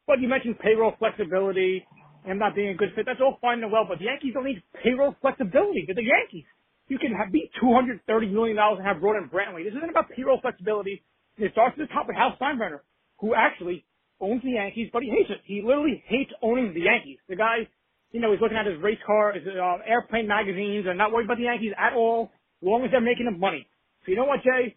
But 0.08 0.18
you 0.18 0.26
mentioned 0.26 0.58
payroll 0.58 0.94
flexibility 0.98 1.86
and 2.26 2.40
not 2.40 2.56
being 2.56 2.70
a 2.70 2.74
good 2.74 2.90
fit. 2.96 3.06
That's 3.06 3.20
all 3.22 3.38
fine 3.40 3.62
and 3.62 3.70
well, 3.70 3.86
but 3.88 4.00
the 4.02 4.10
Yankees 4.10 4.34
don't 4.34 4.44
need 4.44 4.64
payroll 4.82 5.14
flexibility. 5.22 5.86
They're 5.86 5.94
the 5.94 6.02
Yankees. 6.02 6.50
You 6.88 6.98
can 6.98 7.14
have, 7.14 7.30
beat 7.30 7.54
$230 7.62 8.02
million 8.34 8.58
and 8.58 8.82
have 8.84 9.00
Ronan 9.00 9.30
Brantley. 9.32 9.62
This 9.62 9.78
isn't 9.78 9.88
about 9.88 10.10
payroll 10.10 10.40
flexibility. 10.42 11.04
It 11.38 11.52
starts 11.52 11.78
at 11.78 11.86
the 11.86 11.94
top 11.94 12.08
with 12.10 12.16
Hal 12.16 12.34
Steinbrenner, 12.42 12.82
who 13.22 13.38
actually 13.38 13.86
owns 14.20 14.42
the 14.42 14.58
Yankees, 14.58 14.90
but 14.92 15.04
he 15.06 15.10
hates 15.10 15.30
it. 15.30 15.38
He 15.46 15.62
literally 15.62 16.02
hates 16.10 16.34
owning 16.42 16.74
the 16.74 16.90
Yankees. 16.90 17.18
The 17.28 17.36
guy, 17.36 17.70
you 18.14 18.20
know, 18.20 18.30
he's 18.30 18.40
looking 18.40 18.56
at 18.56 18.64
his 18.64 18.80
race 18.80 19.02
car, 19.04 19.32
his 19.32 19.42
uh, 19.44 19.78
airplane 19.84 20.28
magazines, 20.28 20.86
and 20.88 20.96
not 20.96 21.10
worried 21.10 21.24
about 21.24 21.36
the 21.36 21.50
Yankees 21.50 21.72
at 21.76 21.94
all, 21.94 22.30
as 22.62 22.66
long 22.66 22.84
as 22.84 22.92
they're 22.92 23.00
making 23.00 23.26
him 23.26 23.40
money. 23.40 23.66
So 24.06 24.12
you 24.12 24.16
know 24.16 24.24
what, 24.24 24.38
Jay? 24.44 24.76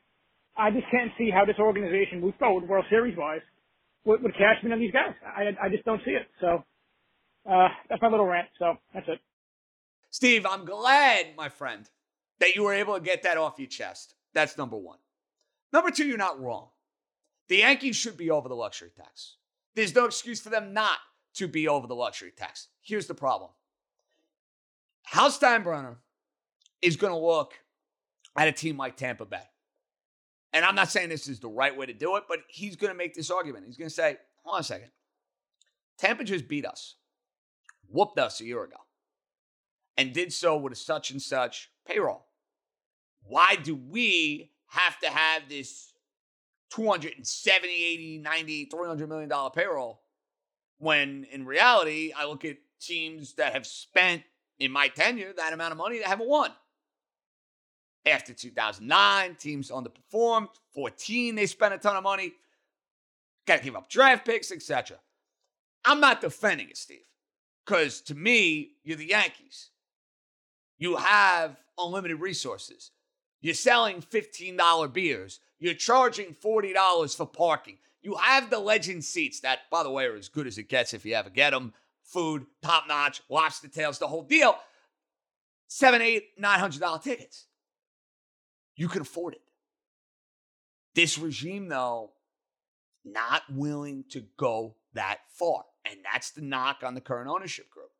I 0.57 0.71
just 0.71 0.85
can't 0.89 1.11
see 1.19 1.29
how 1.29 1.45
this 1.45 1.59
organization 1.59 2.19
moves 2.19 2.35
forward, 2.39 2.67
World 2.67 2.85
Series 2.89 3.15
wise, 3.15 3.41
with, 4.05 4.21
with 4.21 4.33
Cashman 4.33 4.71
and 4.71 4.81
these 4.81 4.91
guys. 4.91 5.13
I, 5.23 5.53
I 5.63 5.69
just 5.69 5.85
don't 5.85 6.01
see 6.03 6.11
it. 6.11 6.25
So 6.41 6.63
uh, 7.47 7.67
that's 7.87 8.01
my 8.01 8.07
little 8.07 8.25
rant. 8.25 8.47
So 8.57 8.73
that's 8.91 9.05
it. 9.07 9.19
Steve, 10.09 10.47
I'm 10.49 10.65
glad, 10.65 11.35
my 11.37 11.49
friend, 11.49 11.87
that 12.39 12.55
you 12.55 12.63
were 12.63 12.73
able 12.73 12.95
to 12.95 13.01
get 13.01 13.21
that 13.21 13.37
off 13.37 13.59
your 13.59 13.67
chest. 13.67 14.15
That's 14.33 14.57
number 14.57 14.77
one. 14.77 14.97
Number 15.71 15.91
two, 15.91 16.07
you're 16.07 16.17
not 16.17 16.41
wrong. 16.41 16.69
The 17.49 17.57
Yankees 17.57 17.97
should 17.97 18.17
be 18.17 18.31
over 18.31 18.49
the 18.49 18.55
luxury 18.55 18.89
tax. 18.97 19.35
There's 19.75 19.93
no 19.93 20.05
excuse 20.05 20.41
for 20.41 20.49
them 20.49 20.73
not 20.73 20.97
to 21.37 21.47
be 21.47 21.67
over 21.67 21.87
the 21.87 21.95
luxury 21.95 22.31
tax. 22.35 22.67
Here's 22.81 23.07
the 23.07 23.13
problem 23.13 23.51
Hal 25.03 25.31
Steinbrenner 25.31 25.97
is 26.81 26.95
going 26.95 27.13
to 27.13 27.19
look 27.19 27.53
at 28.37 28.47
a 28.47 28.51
team 28.51 28.77
like 28.77 28.97
Tampa 28.97 29.25
Bay. 29.25 29.41
And 30.53 30.63
I'm 30.63 30.75
not 30.75 30.89
saying 30.89 31.09
this 31.09 31.27
is 31.27 31.39
the 31.39 31.49
right 31.49 31.75
way 31.75 31.85
to 31.85 31.93
do 31.93 32.15
it, 32.15 32.23
but 32.27 32.39
he's 32.47 32.75
going 32.75 32.91
to 32.91 32.97
make 32.97 33.13
this 33.13 33.29
argument. 33.29 33.65
He's 33.65 33.77
going 33.77 33.89
to 33.89 33.93
say, 33.93 34.17
hold 34.43 34.55
on 34.55 34.61
a 34.61 34.63
second. 34.63 34.89
Tampa 35.97 36.23
just 36.23 36.47
beat 36.47 36.65
us, 36.65 36.95
whooped 37.89 38.19
us 38.19 38.39
a 38.39 38.45
year 38.45 38.63
ago, 38.63 38.77
and 39.97 40.13
did 40.13 40.31
so 40.31 40.57
with 40.57 40.73
a 40.73 40.75
such 40.75 41.11
and 41.11 41.21
such 41.21 41.71
payroll. 41.85 42.25
Why 43.23 43.55
do 43.55 43.75
we 43.75 44.51
have 44.67 44.99
to 44.99 45.09
have 45.09 45.49
this 45.49 45.93
270, 46.69 47.67
80, 47.67 48.17
90, 48.19 48.65
300 48.65 49.09
million 49.09 49.29
dollar 49.29 49.49
payroll 49.49 50.01
when 50.79 51.25
in 51.31 51.45
reality, 51.45 52.13
I 52.15 52.25
look 52.25 52.45
at 52.45 52.57
teams 52.79 53.33
that 53.33 53.53
have 53.53 53.65
spent 53.65 54.23
in 54.59 54.71
my 54.71 54.87
tenure 54.87 55.33
that 55.35 55.53
amount 55.53 55.71
of 55.71 55.77
money 55.77 55.99
that 55.99 56.07
haven't 56.07 56.29
won. 56.29 56.51
After 58.05 58.33
2009, 58.33 59.35
teams 59.35 59.69
underperformed. 59.69 60.49
14, 60.73 61.35
they 61.35 61.45
spent 61.45 61.73
a 61.73 61.77
ton 61.77 61.95
of 61.95 62.03
money. 62.03 62.33
Got 63.45 63.57
to 63.57 63.63
give 63.63 63.75
up 63.75 63.89
draft 63.89 64.25
picks, 64.25 64.51
etc. 64.51 64.97
I'm 65.85 65.99
not 65.99 66.21
defending 66.21 66.69
it, 66.69 66.77
Steve, 66.77 67.05
because 67.65 68.01
to 68.01 68.15
me, 68.15 68.71
you're 68.83 68.97
the 68.97 69.09
Yankees. 69.09 69.69
You 70.77 70.97
have 70.97 71.57
unlimited 71.77 72.19
resources. 72.19 72.91
You're 73.41 73.53
selling 73.53 74.01
$15 74.01 74.93
beers. 74.93 75.39
You're 75.59 75.73
charging 75.73 76.35
$40 76.35 77.15
for 77.15 77.25
parking. 77.25 77.77
You 78.01 78.15
have 78.15 78.49
the 78.49 78.59
legend 78.59 79.03
seats 79.03 79.41
that, 79.41 79.61
by 79.71 79.83
the 79.83 79.91
way, 79.91 80.05
are 80.05 80.15
as 80.15 80.29
good 80.29 80.47
as 80.47 80.57
it 80.57 80.69
gets 80.69 80.93
if 80.93 81.05
you 81.05 81.13
ever 81.13 81.29
get 81.29 81.51
them. 81.51 81.73
Food, 82.03 82.45
top 82.61 82.85
notch, 82.87 83.21
lobster 83.29 83.67
tails, 83.67 83.99
the 83.99 84.07
whole 84.07 84.23
deal. 84.23 84.55
Seven, 85.67 86.01
eight, 86.01 86.29
nine 86.37 86.59
hundred 86.59 86.79
dollar 86.79 86.99
tickets. 86.99 87.47
You 88.75 88.87
can 88.87 89.01
afford 89.01 89.33
it. 89.33 89.41
This 90.95 91.17
regime, 91.17 91.67
though, 91.67 92.11
not 93.03 93.43
willing 93.51 94.05
to 94.11 94.23
go 94.37 94.75
that 94.93 95.19
far. 95.29 95.65
And 95.85 95.99
that's 96.11 96.31
the 96.31 96.41
knock 96.41 96.77
on 96.83 96.93
the 96.93 97.01
current 97.01 97.29
ownership 97.29 97.69
group. 97.69 97.91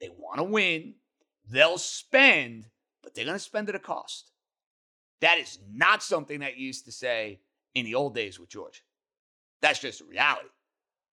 They 0.00 0.08
want 0.08 0.38
to 0.38 0.44
win, 0.44 0.94
they'll 1.48 1.78
spend, 1.78 2.66
but 3.02 3.14
they're 3.14 3.24
going 3.24 3.36
to 3.36 3.38
spend 3.38 3.68
at 3.68 3.74
a 3.74 3.80
cost. 3.80 4.30
That 5.20 5.38
is 5.38 5.58
not 5.70 6.02
something 6.02 6.40
that 6.40 6.56
you 6.56 6.66
used 6.66 6.86
to 6.86 6.92
say 6.92 7.40
in 7.74 7.84
the 7.84 7.94
old 7.94 8.14
days 8.14 8.40
with 8.40 8.48
George. 8.48 8.82
That's 9.60 9.78
just 9.78 10.00
a 10.00 10.04
reality. 10.04 10.48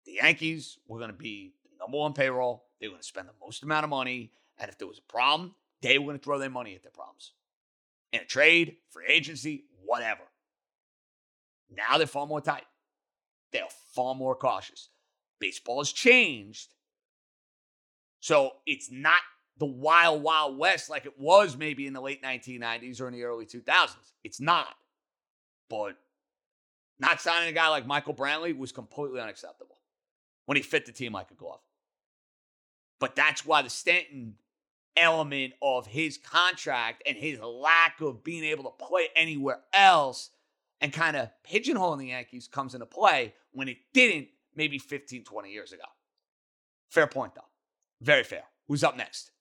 The 0.05 0.13
Yankees 0.13 0.77
were 0.87 0.99
going 0.99 1.11
to 1.11 1.17
be 1.17 1.53
the 1.63 1.77
number 1.79 1.97
one 1.97 2.13
payroll. 2.13 2.63
They 2.79 2.87
were 2.87 2.93
going 2.93 3.01
to 3.01 3.07
spend 3.07 3.27
the 3.27 3.45
most 3.45 3.63
amount 3.63 3.83
of 3.83 3.89
money. 3.89 4.31
And 4.57 4.69
if 4.69 4.77
there 4.77 4.87
was 4.87 4.99
a 4.99 5.11
problem, 5.11 5.53
they 5.81 5.97
were 5.97 6.05
going 6.05 6.19
to 6.19 6.23
throw 6.23 6.39
their 6.39 6.49
money 6.49 6.75
at 6.75 6.83
their 6.83 6.91
problems. 6.91 7.33
In 8.13 8.21
a 8.21 8.25
trade, 8.25 8.77
free 8.89 9.05
agency, 9.07 9.65
whatever. 9.85 10.21
Now 11.69 11.97
they're 11.97 12.07
far 12.07 12.25
more 12.25 12.41
tight. 12.41 12.65
They're 13.51 13.63
far 13.93 14.15
more 14.15 14.35
cautious. 14.35 14.89
Baseball 15.39 15.79
has 15.79 15.91
changed. 15.91 16.73
So 18.19 18.53
it's 18.65 18.89
not 18.91 19.21
the 19.57 19.65
wild, 19.65 20.23
wild 20.23 20.57
west 20.57 20.89
like 20.89 21.05
it 21.05 21.19
was 21.19 21.57
maybe 21.57 21.87
in 21.87 21.93
the 21.93 22.01
late 22.01 22.23
1990s 22.23 23.01
or 23.01 23.07
in 23.07 23.13
the 23.13 23.23
early 23.23 23.45
2000s. 23.45 23.95
It's 24.23 24.39
not. 24.39 24.67
But 25.69 25.97
not 26.99 27.21
signing 27.21 27.49
a 27.49 27.53
guy 27.53 27.69
like 27.69 27.85
Michael 27.85 28.13
Brantley 28.13 28.57
was 28.57 28.71
completely 28.71 29.19
unacceptable 29.19 29.77
when 30.45 30.55
he 30.55 30.63
fit 30.63 30.85
the 30.85 30.91
team 30.91 31.13
like 31.13 31.31
a 31.31 31.35
glove. 31.35 31.59
But 32.99 33.15
that's 33.15 33.45
why 33.45 33.61
the 33.61 33.69
Stanton 33.69 34.35
element 34.95 35.53
of 35.61 35.85
his 35.85 36.17
contract 36.17 37.03
and 37.05 37.15
his 37.15 37.39
lack 37.39 38.01
of 38.01 38.23
being 38.23 38.43
able 38.43 38.63
to 38.63 38.85
play 38.85 39.07
anywhere 39.15 39.59
else 39.73 40.31
and 40.81 40.91
kind 40.91 41.15
of 41.15 41.29
pigeonholing 41.49 41.99
the 41.99 42.07
Yankees 42.07 42.47
comes 42.47 42.73
into 42.73 42.85
play 42.85 43.33
when 43.51 43.67
it 43.67 43.77
didn't 43.93 44.27
maybe 44.55 44.79
15, 44.79 45.23
20 45.23 45.51
years 45.51 45.71
ago. 45.71 45.83
Fair 46.89 47.07
point, 47.07 47.35
though. 47.35 47.41
Very 48.01 48.23
fair. 48.23 48.43
Who's 48.67 48.83
up 48.83 48.97
next? 48.97 49.31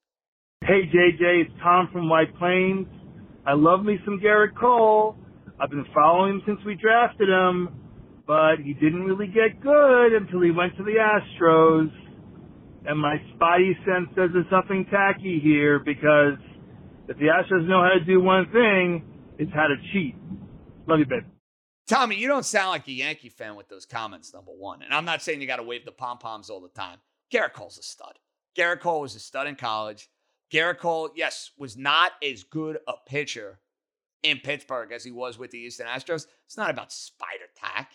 Hey, 0.62 0.82
JJ, 0.92 1.46
it's 1.46 1.52
Tom 1.62 1.88
from 1.92 2.08
White 2.08 2.36
Plains. 2.38 2.86
I 3.46 3.52
love 3.54 3.84
me 3.84 3.98
some 4.04 4.18
Gerrit 4.18 4.56
Cole. 4.58 5.16
I've 5.58 5.70
been 5.70 5.86
following 5.94 6.34
him 6.34 6.42
since 6.46 6.60
we 6.66 6.74
drafted 6.74 7.28
him, 7.28 7.68
but 8.26 8.56
he 8.62 8.74
didn't 8.74 9.04
really 9.04 9.26
get 9.26 9.60
good 9.62 10.12
until 10.12 10.42
he 10.42 10.50
went 10.50 10.76
to 10.76 10.82
the 10.82 10.96
Astros. 11.00 11.90
And 12.84 12.98
my 13.00 13.16
spotty 13.34 13.76
sense 13.86 14.08
says 14.14 14.30
there's 14.32 14.50
something 14.50 14.84
tacky 14.90 15.40
here 15.42 15.78
because 15.78 16.38
if 17.08 17.16
the 17.16 17.26
Astros 17.26 17.66
know 17.66 17.82
how 17.82 17.98
to 17.98 18.04
do 18.04 18.20
one 18.20 18.46
thing, 18.52 19.02
it's 19.38 19.52
how 19.52 19.66
to 19.66 19.76
cheat. 19.92 20.14
Love 20.86 20.98
you, 20.98 21.06
babe. 21.06 21.24
Tommy, 21.88 22.16
you 22.16 22.28
don't 22.28 22.44
sound 22.44 22.70
like 22.70 22.86
a 22.88 22.92
Yankee 22.92 23.28
fan 23.28 23.56
with 23.56 23.68
those 23.68 23.86
comments, 23.86 24.34
number 24.34 24.50
one. 24.50 24.82
And 24.82 24.92
I'm 24.92 25.04
not 25.04 25.22
saying 25.22 25.40
you 25.40 25.46
got 25.46 25.56
to 25.56 25.62
wave 25.62 25.84
the 25.84 25.92
pom 25.92 26.18
poms 26.18 26.50
all 26.50 26.60
the 26.60 26.68
time. 26.68 26.98
Gerrit 27.32 27.54
Cole's 27.54 27.78
a 27.78 27.82
stud. 27.82 28.18
Gerrit 28.56 28.80
Cole 28.80 29.00
was 29.00 29.14
a 29.14 29.20
stud 29.20 29.46
in 29.46 29.54
college. 29.54 30.10
Gerrit 30.52 30.78
Cole, 30.78 31.10
yes, 31.14 31.52
was 31.56 31.76
not 31.76 32.12
as 32.22 32.42
good 32.42 32.78
a 32.86 32.92
pitcher 33.06 33.60
in 34.30 34.38
Pittsburgh 34.38 34.92
as 34.92 35.04
he 35.04 35.10
was 35.10 35.38
with 35.38 35.50
the 35.50 35.60
Houston 35.60 35.86
Astros. 35.86 36.26
It's 36.44 36.56
not 36.56 36.70
about 36.70 36.92
spider 36.92 37.48
tack. 37.56 37.92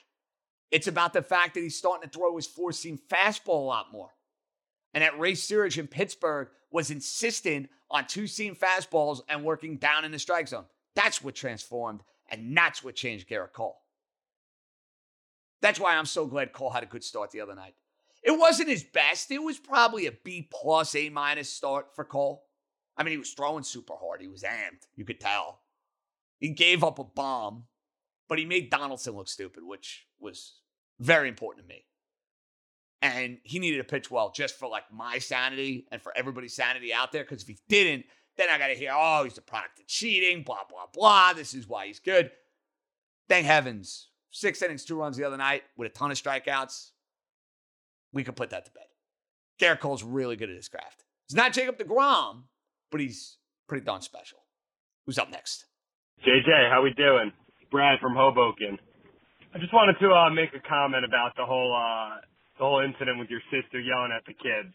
It's 0.72 0.88
about 0.88 1.14
the 1.14 1.22
fact 1.22 1.54
that 1.54 1.62
he's 1.62 1.78
starting 1.78 2.10
to 2.10 2.18
throw 2.18 2.36
his 2.36 2.48
four 2.48 2.72
seam 2.72 2.98
fastball 3.12 3.50
a 3.62 3.66
lot 3.66 3.92
more. 3.92 4.12
and 4.94 5.04
that 5.04 5.20
Ray 5.20 5.34
Searage 5.34 5.78
in 5.78 5.88
Pittsburgh 5.88 6.50
was 6.72 6.92
insistent 6.92 7.70
on 7.90 8.08
two 8.08 8.28
seam 8.28 8.56
fastballs 8.56 9.22
and 9.30 9.44
working 9.44 9.78
down 9.78 10.06
in 10.06 10.12
the 10.12 10.20
strike 10.20 10.48
zone. 10.48 10.66
That's 10.96 11.22
what 11.24 11.36
transformed, 11.36 12.02
and 12.30 12.56
that's 12.56 12.84
what 12.84 12.96
changed 12.96 13.30
Gerrit 13.30 13.54
Cole. 13.54 13.78
That's 15.62 15.80
why 15.80 15.96
I'm 15.96 16.06
so 16.06 16.26
glad 16.26 16.54
Cole 16.54 16.72
had 16.72 16.84
a 16.84 16.88
good 16.88 17.04
start 17.04 17.32
the 17.32 17.42
other 17.42 17.56
night. 17.56 17.76
It 18.24 18.32
wasn't 18.38 18.70
his 18.70 18.84
best. 18.84 19.32
It 19.32 19.42
was 19.42 19.58
probably 19.58 20.08
a 20.08 20.12
B 20.12 20.48
plus, 20.52 20.96
A 20.96 21.10
minus 21.10 21.50
start 21.52 21.96
for 21.96 22.04
Cole. 22.04 22.44
I 22.98 23.04
mean, 23.04 23.14
he 23.14 23.18
was 23.18 23.34
throwing 23.34 23.64
super 23.64 23.94
hard. 24.00 24.22
He 24.22 24.28
was 24.28 24.44
amped. 24.44 24.88
You 24.96 25.06
could 25.06 25.20
tell. 25.20 25.62
He 26.42 26.50
gave 26.50 26.84
up 26.84 27.00
a 27.00 27.04
bomb, 27.04 27.66
but 28.28 28.40
he 28.40 28.46
made 28.46 28.70
Donaldson 28.70 29.16
look 29.16 29.30
stupid, 29.30 29.64
which 29.64 30.08
was 30.20 30.56
very 31.00 31.30
important 31.30 31.66
to 31.66 31.74
me. 31.74 31.86
And 33.04 33.38
he 33.44 33.60
needed 33.60 33.78
to 33.78 33.84
pitch 33.84 34.12
well 34.12 34.32
just 34.32 34.58
for 34.60 34.68
like 34.68 34.92
my 34.92 35.20
sanity 35.20 35.88
and 35.92 36.02
for 36.02 36.12
everybody's 36.18 36.54
sanity 36.54 36.94
out 36.94 37.12
there. 37.12 37.24
Because 37.24 37.44
if 37.44 37.48
he 37.48 37.58
didn't, 37.70 38.06
then 38.38 38.50
I 38.50 38.58
got 38.58 38.68
to 38.68 38.76
hear, 38.76 38.92
oh, 38.94 39.24
he's 39.24 39.36
the 39.36 39.42
product 39.42 39.80
of 39.80 39.88
cheating, 39.88 40.44
blah, 40.44 40.64
blah, 40.70 40.88
blah. 40.92 41.34
This 41.34 41.54
is 41.54 41.68
why 41.68 41.88
he's 41.88 42.00
good. 42.00 42.32
Thank 43.30 43.46
heavens. 43.46 44.10
Six 44.32 44.62
innings, 44.62 44.84
two 44.84 45.00
runs 45.00 45.18
the 45.18 45.24
other 45.24 45.38
night 45.38 45.64
with 45.78 45.92
a 45.92 45.94
ton 45.94 46.12
of 46.12 46.22
strikeouts. 46.22 46.92
We 48.14 48.24
could 48.24 48.36
put 48.36 48.50
that 48.50 48.66
to 48.66 48.72
bed. 48.72 48.86
Gerrit 49.60 49.80
Cole's 49.80 50.04
really 50.04 50.36
good 50.36 50.50
at 50.50 50.56
his 50.56 50.70
craft. 50.70 51.04
He's 51.28 51.36
not 51.36 51.54
Jacob 51.54 51.78
DeGrom, 51.78 52.44
but 52.92 53.00
he's 53.00 53.38
pretty 53.68 53.86
darn 53.86 54.02
special. 54.02 54.40
Who's 55.06 55.20
up 55.20 55.30
next? 55.30 55.66
JJ, 56.22 56.70
how 56.70 56.84
we 56.84 56.94
doing? 56.94 57.34
Brad 57.72 58.00
from 58.00 58.14
Hoboken. 58.14 58.78
I 59.56 59.58
just 59.58 59.74
wanted 59.74 59.98
to 60.06 60.14
uh, 60.14 60.30
make 60.30 60.54
a 60.54 60.62
comment 60.62 61.04
about 61.04 61.34
the 61.36 61.46
whole 61.46 61.74
uh, 61.74 62.22
the 62.60 62.64
whole 62.64 62.86
incident 62.86 63.18
with 63.18 63.28
your 63.34 63.42
sister 63.50 63.82
yelling 63.82 64.14
at 64.14 64.22
the 64.30 64.38
kids. 64.38 64.70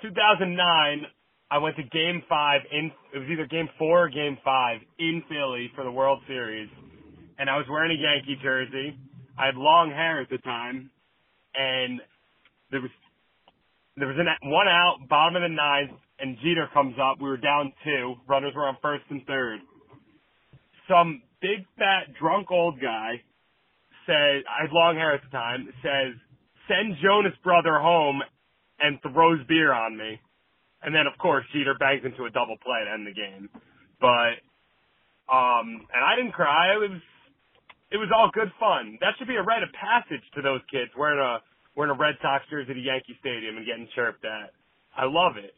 2009, 0.00 0.56
I 1.50 1.58
went 1.58 1.76
to 1.76 1.82
Game 1.82 2.22
Five 2.26 2.62
in 2.72 2.90
it 3.12 3.18
was 3.18 3.28
either 3.28 3.44
Game 3.44 3.68
Four 3.76 4.06
or 4.06 4.08
Game 4.08 4.38
Five 4.42 4.80
in 4.98 5.22
Philly 5.28 5.70
for 5.76 5.84
the 5.84 5.92
World 5.92 6.24
Series, 6.26 6.70
and 7.38 7.50
I 7.50 7.58
was 7.58 7.66
wearing 7.68 7.92
a 7.92 8.00
Yankee 8.00 8.40
jersey. 8.42 8.96
I 9.36 9.52
had 9.52 9.56
long 9.56 9.90
hair 9.90 10.22
at 10.22 10.30
the 10.30 10.38
time, 10.38 10.88
and 11.54 12.00
there 12.70 12.80
was 12.80 12.90
there 13.98 14.08
was 14.08 14.16
an, 14.16 14.26
one 14.48 14.68
out, 14.68 15.04
bottom 15.06 15.36
of 15.36 15.42
the 15.42 15.52
ninth, 15.52 16.00
and 16.18 16.38
Jeter 16.40 16.66
comes 16.72 16.96
up. 16.96 17.20
We 17.20 17.28
were 17.28 17.36
down 17.36 17.74
two. 17.84 18.14
Runners 18.26 18.54
were 18.56 18.64
on 18.64 18.78
first 18.80 19.04
and 19.10 19.20
third. 19.26 19.60
Some 20.88 21.22
big 21.40 21.66
fat 21.78 22.14
drunk 22.18 22.50
old 22.50 22.80
guy 22.80 23.22
said 24.06 24.46
I 24.46 24.66
had 24.66 24.72
long 24.72 24.96
hair 24.96 25.14
at 25.14 25.22
the 25.22 25.30
time. 25.30 25.68
Says 25.82 26.14
send 26.68 26.96
Jonas 27.02 27.34
brother 27.42 27.78
home 27.78 28.22
and 28.78 28.98
throws 29.02 29.40
beer 29.46 29.72
on 29.72 29.96
me. 29.96 30.20
And 30.82 30.94
then 30.94 31.06
of 31.06 31.18
course 31.18 31.44
Jeter 31.52 31.74
bangs 31.78 32.04
into 32.04 32.24
a 32.24 32.30
double 32.30 32.56
play 32.62 32.84
to 32.84 32.90
end 32.92 33.06
the 33.06 33.14
game. 33.14 33.50
But 34.00 34.38
um 35.26 35.86
and 35.90 36.02
I 36.02 36.14
didn't 36.16 36.32
cry. 36.32 36.74
It 36.74 36.80
was 36.80 37.00
it 37.90 37.98
was 37.98 38.10
all 38.14 38.30
good 38.32 38.50
fun. 38.58 38.98
That 39.00 39.14
should 39.18 39.28
be 39.28 39.36
a 39.36 39.42
rite 39.42 39.62
of 39.62 39.70
passage 39.74 40.22
to 40.34 40.42
those 40.42 40.60
kids 40.70 40.90
wearing 40.96 41.20
a 41.20 41.42
wearing 41.74 41.94
a 41.94 41.98
Red 41.98 42.16
Sox 42.22 42.44
jersey 42.50 42.72
at 42.72 42.78
Yankee 42.78 43.18
Stadium 43.20 43.58
and 43.58 43.66
getting 43.66 43.88
chirped 43.94 44.24
at. 44.24 44.50
I 44.96 45.04
love 45.04 45.36
it. 45.36 45.54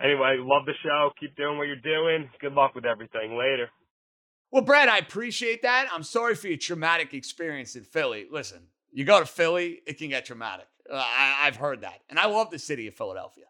Anyway, 0.00 0.38
love 0.40 0.64
the 0.64 0.78
show. 0.82 1.10
Keep 1.20 1.36
doing 1.36 1.58
what 1.58 1.66
you're 1.66 1.82
doing. 1.82 2.30
Good 2.40 2.54
luck 2.54 2.74
with 2.74 2.86
everything. 2.86 3.36
Later. 3.36 3.68
Well, 4.50 4.62
Brad, 4.62 4.88
I 4.88 4.98
appreciate 4.98 5.62
that. 5.62 5.88
I'm 5.92 6.02
sorry 6.02 6.34
for 6.34 6.48
your 6.48 6.56
traumatic 6.56 7.12
experience 7.12 7.76
in 7.76 7.84
Philly. 7.84 8.26
Listen, 8.30 8.62
you 8.90 9.04
go 9.04 9.20
to 9.20 9.26
Philly, 9.26 9.80
it 9.86 9.98
can 9.98 10.08
get 10.08 10.24
traumatic. 10.24 10.66
Uh, 10.90 10.96
I, 10.96 11.40
I've 11.42 11.56
heard 11.56 11.82
that. 11.82 12.00
And 12.08 12.18
I 12.18 12.26
love 12.26 12.50
the 12.50 12.58
city 12.58 12.86
of 12.86 12.94
Philadelphia. 12.94 13.44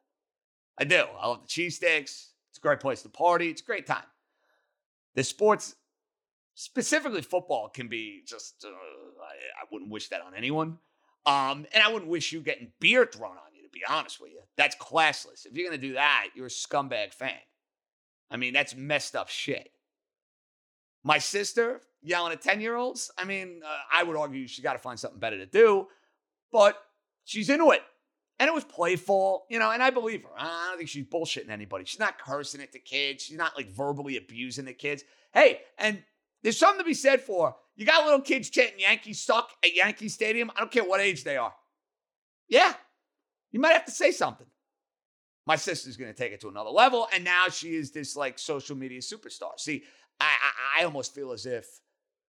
I 0.77 0.85
do. 0.85 1.05
I 1.21 1.29
love 1.29 1.43
the 1.43 1.49
cheesesteaks. 1.49 2.31
It's 2.51 2.59
a 2.59 2.61
great 2.61 2.81
place 2.81 3.03
to 3.03 3.09
party. 3.09 3.49
It's 3.49 3.63
a 3.63 3.65
great 3.65 3.87
time. 3.87 4.05
The 5.15 5.23
sports, 5.23 5.77
specifically 6.55 7.23
football, 7.23 7.69
can 7.69 7.89
be 7.89 8.23
just, 8.27 8.65
uh, 8.65 8.69
I, 8.69 9.63
I 9.63 9.67
wouldn't 9.71 9.91
wish 9.91 10.09
that 10.09 10.23
on 10.23 10.35
anyone. 10.35 10.79
Um, 11.27 11.67
and 11.73 11.83
I 11.83 11.93
wouldn't 11.93 12.11
wish 12.11 12.33
you 12.33 12.41
getting 12.41 12.73
beer 12.81 13.07
thrown 13.07 13.33
on 13.33 13.55
you, 13.55 13.63
to 13.63 13.69
be 13.71 13.83
honest 13.89 14.21
with 14.21 14.33
you. 14.33 14.41
That's 14.57 14.75
classless. 14.77 15.47
If 15.47 15.57
you're 15.57 15.69
going 15.69 15.81
to 15.81 15.87
do 15.87 15.95
that, 15.95 16.29
you're 16.35 16.47
a 16.47 16.51
scumbag 16.51 17.13
fan. 17.13 17.39
I 18.31 18.37
mean, 18.37 18.53
that's 18.53 18.75
messed 18.75 19.15
up 19.15 19.29
shit. 19.29 19.71
My 21.05 21.19
sister 21.19 21.81
yelling 22.03 22.33
at 22.33 22.43
10 22.43 22.61
year 22.61 22.77
olds, 22.77 23.11
I 23.17 23.25
mean, 23.25 23.61
uh, 23.65 23.77
I 23.93 24.03
would 24.03 24.17
argue 24.17 24.47
she 24.47 24.63
got 24.63 24.75
to 24.75 24.79
find 24.79 24.99
something 24.99 25.21
better 25.21 25.39
to 25.39 25.47
do, 25.47 25.89
but 26.53 26.77
she's 27.25 27.51
into 27.51 27.71
it. 27.71 27.83
And 28.41 28.47
it 28.47 28.55
was 28.55 28.65
playful, 28.65 29.47
you 29.51 29.59
know, 29.59 29.73
and 29.73 29.83
I 29.83 29.91
believe 29.91 30.23
her. 30.23 30.29
I 30.39 30.69
don't 30.69 30.79
think 30.79 30.89
she's 30.89 31.07
bullshitting 31.07 31.51
anybody. 31.51 31.85
She's 31.85 31.99
not 31.99 32.21
cursing 32.21 32.61
at 32.61 32.73
the 32.73 32.79
kids. 32.79 33.25
She's 33.25 33.37
not 33.37 33.57
like 33.57 33.69
verbally 33.69 34.17
abusing 34.17 34.65
the 34.65 34.73
kids. 34.73 35.03
Hey, 35.33 35.63
and 35.77 36.03
there's 36.43 36.57
something 36.57 36.79
to 36.79 36.85
be 36.85 36.95
said 36.95 37.21
for 37.21 37.57
you 37.79 37.87
got 37.87 38.05
little 38.05 38.21
kids 38.21 38.51
chanting 38.51 38.81
Yankee 38.81 39.13
suck 39.13 39.51
at 39.65 39.75
Yankee 39.75 40.09
Stadium. 40.09 40.51
I 40.57 40.61
don't 40.61 40.71
care 40.71 40.85
what 40.85 41.01
age 41.01 41.25
they 41.25 41.37
are. 41.37 41.55
Yeah, 42.49 42.73
you 43.53 43.61
might 43.61 43.73
have 43.73 43.85
to 43.85 43.93
say 43.93 44.11
something. 44.11 44.47
My 45.47 45.57
sister's 45.57 45.97
going 45.97 46.13
to 46.13 46.17
take 46.17 46.33
it 46.33 46.41
to 46.41 46.49
another 46.49 46.71
level, 46.71 47.09
and 47.15 47.25
now 47.25 47.47
she 47.51 47.75
is 47.75 47.91
this 47.91 48.17
like 48.17 48.39
social 48.39 48.77
media 48.77 49.01
superstar. 49.01 49.59
See, 49.59 49.85
I, 50.21 50.25
I, 50.25 50.83
I 50.83 50.85
almost 50.85 51.15
feel 51.15 51.33
as 51.33 51.47
if 51.47 51.81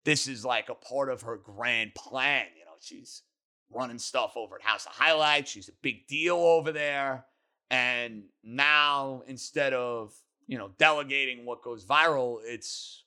this 0.05 0.27
is 0.27 0.45
like 0.45 0.69
a 0.69 0.75
part 0.75 1.09
of 1.09 1.23
her 1.23 1.37
grand 1.37 1.95
plan. 1.95 2.45
You 2.57 2.65
know, 2.65 2.71
she's 2.79 3.23
running 3.71 3.99
stuff 3.99 4.33
over 4.35 4.55
at 4.55 4.61
House 4.61 4.85
of 4.85 4.93
Highlights. 4.93 5.51
She's 5.51 5.69
a 5.69 5.73
big 5.81 6.07
deal 6.07 6.37
over 6.37 6.71
there. 6.71 7.25
And 7.69 8.23
now 8.43 9.23
instead 9.27 9.73
of, 9.73 10.13
you 10.47 10.57
know, 10.57 10.71
delegating 10.77 11.45
what 11.45 11.61
goes 11.61 11.85
viral, 11.85 12.39
it's 12.43 13.03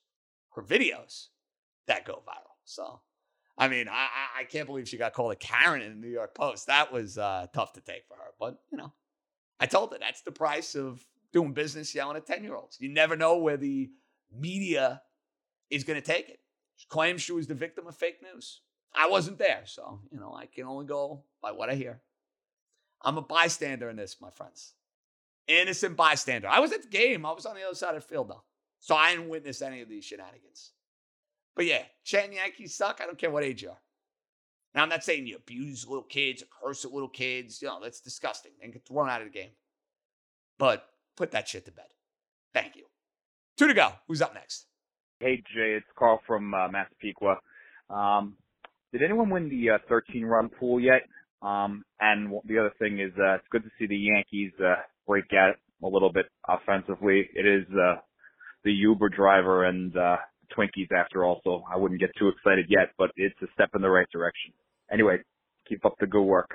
her 0.55 0.61
videos 0.61 1.27
that 1.87 2.05
go 2.05 2.23
viral. 2.25 2.55
So, 2.63 3.01
I 3.57 3.67
mean, 3.67 3.87
I, 3.89 4.07
I 4.39 4.43
can't 4.45 4.65
believe 4.65 4.87
she 4.87 4.97
got 4.97 5.13
called 5.13 5.33
a 5.33 5.35
Karen 5.35 5.81
in 5.81 5.89
the 5.89 6.07
New 6.07 6.11
York 6.11 6.33
Post. 6.33 6.67
That 6.67 6.93
was 6.93 7.17
uh, 7.17 7.47
tough 7.53 7.73
to 7.73 7.81
take 7.81 8.05
for 8.07 8.15
her. 8.15 8.31
But, 8.39 8.59
you 8.71 8.77
know, 8.77 8.93
I 9.59 9.65
told 9.65 9.91
her 9.91 9.99
that's 9.99 10.21
the 10.21 10.31
price 10.31 10.75
of 10.75 11.05
doing 11.33 11.51
business 11.51 11.93
yelling 11.93 12.15
at 12.15 12.25
10 12.25 12.43
year 12.43 12.55
olds. 12.55 12.77
You 12.79 12.89
never 12.89 13.17
know 13.17 13.37
where 13.37 13.57
the 13.57 13.89
media 14.37 15.01
is 15.69 15.83
going 15.83 15.99
to 15.99 16.05
take 16.05 16.29
it. 16.29 16.39
She 16.75 16.87
claims 16.87 17.21
she 17.21 17.31
was 17.31 17.47
the 17.47 17.53
victim 17.53 17.87
of 17.87 17.95
fake 17.95 18.21
news. 18.21 18.61
I 18.95 19.07
wasn't 19.07 19.39
there, 19.39 19.63
so, 19.65 20.01
you 20.11 20.19
know, 20.19 20.33
I 20.35 20.45
can 20.45 20.65
only 20.65 20.85
go 20.85 21.23
by 21.41 21.51
what 21.51 21.69
I 21.69 21.75
hear. 21.75 22.01
I'm 23.01 23.17
a 23.17 23.21
bystander 23.21 23.89
in 23.89 23.95
this, 23.95 24.17
my 24.21 24.29
friends. 24.29 24.73
Innocent 25.47 25.97
bystander. 25.97 26.47
I 26.47 26.59
was 26.59 26.71
at 26.71 26.83
the 26.83 26.87
game. 26.87 27.25
I 27.25 27.31
was 27.31 27.45
on 27.45 27.55
the 27.55 27.63
other 27.63 27.75
side 27.75 27.95
of 27.95 28.03
the 28.03 28.07
field, 28.07 28.29
though. 28.29 28.43
So 28.79 28.95
I 28.95 29.11
didn't 29.11 29.29
witness 29.29 29.61
any 29.61 29.81
of 29.81 29.89
these 29.89 30.05
shenanigans. 30.05 30.71
But 31.55 31.65
yeah, 31.65 31.83
chanting 32.03 32.33
Yankees 32.33 32.75
suck. 32.75 32.99
I 33.01 33.05
don't 33.05 33.17
care 33.17 33.31
what 33.31 33.43
age 33.43 33.61
you 33.61 33.69
are. 33.69 33.81
Now, 34.73 34.83
I'm 34.83 34.89
not 34.89 35.03
saying 35.03 35.27
you 35.27 35.35
abuse 35.35 35.87
little 35.87 36.03
kids 36.03 36.41
or 36.41 36.47
curse 36.61 36.83
at 36.83 36.91
little 36.91 37.09
kids. 37.09 37.61
You 37.61 37.67
know, 37.67 37.79
that's 37.81 37.99
disgusting 37.99 38.53
and 38.61 38.73
get 38.73 38.87
thrown 38.87 39.09
out 39.09 39.21
of 39.21 39.27
the 39.27 39.37
game. 39.37 39.51
But 40.57 40.87
put 41.15 41.31
that 41.31 41.47
shit 41.47 41.65
to 41.65 41.71
bed. 41.71 41.85
Thank 42.53 42.75
you. 42.75 42.82
Two 43.57 43.67
to 43.67 43.73
go. 43.73 43.91
Who's 44.07 44.21
up 44.21 44.33
next? 44.33 44.65
Hey, 45.19 45.37
Jay, 45.53 45.73
it's 45.77 45.85
Carl 45.97 46.19
from 46.25 46.53
uh, 46.53 46.67
Massapequa. 46.69 47.37
Um, 47.89 48.35
did 48.91 49.03
anyone 49.03 49.29
win 49.29 49.49
the 49.49 49.71
uh, 49.71 49.77
13 49.87 50.25
run 50.25 50.49
pool 50.49 50.79
yet? 50.79 51.03
Um, 51.41 51.83
and 51.99 52.31
the 52.45 52.57
other 52.59 52.73
thing 52.79 52.99
is, 52.99 53.11
uh, 53.19 53.35
it's 53.35 53.47
good 53.51 53.63
to 53.63 53.69
see 53.77 53.85
the 53.85 53.97
Yankees 53.97 54.51
uh, 54.59 54.75
break 55.07 55.25
out 55.33 55.55
a 55.83 55.87
little 55.87 56.11
bit 56.11 56.25
offensively. 56.47 57.29
It 57.35 57.45
is 57.45 57.65
uh, 57.73 57.95
the 58.63 58.71
Uber 58.71 59.09
driver 59.09 59.65
and 59.65 59.95
uh, 59.95 60.17
Twinkies 60.57 60.91
after 60.91 61.23
all, 61.23 61.41
so 61.43 61.63
I 61.71 61.77
wouldn't 61.77 61.99
get 61.99 62.11
too 62.17 62.29
excited 62.29 62.65
yet, 62.69 62.89
but 62.97 63.11
it's 63.15 63.39
a 63.41 63.47
step 63.53 63.69
in 63.75 63.81
the 63.81 63.89
right 63.89 64.07
direction. 64.11 64.53
Anyway, 64.91 65.17
keep 65.67 65.85
up 65.85 65.95
the 65.99 66.07
good 66.07 66.23
work. 66.23 66.51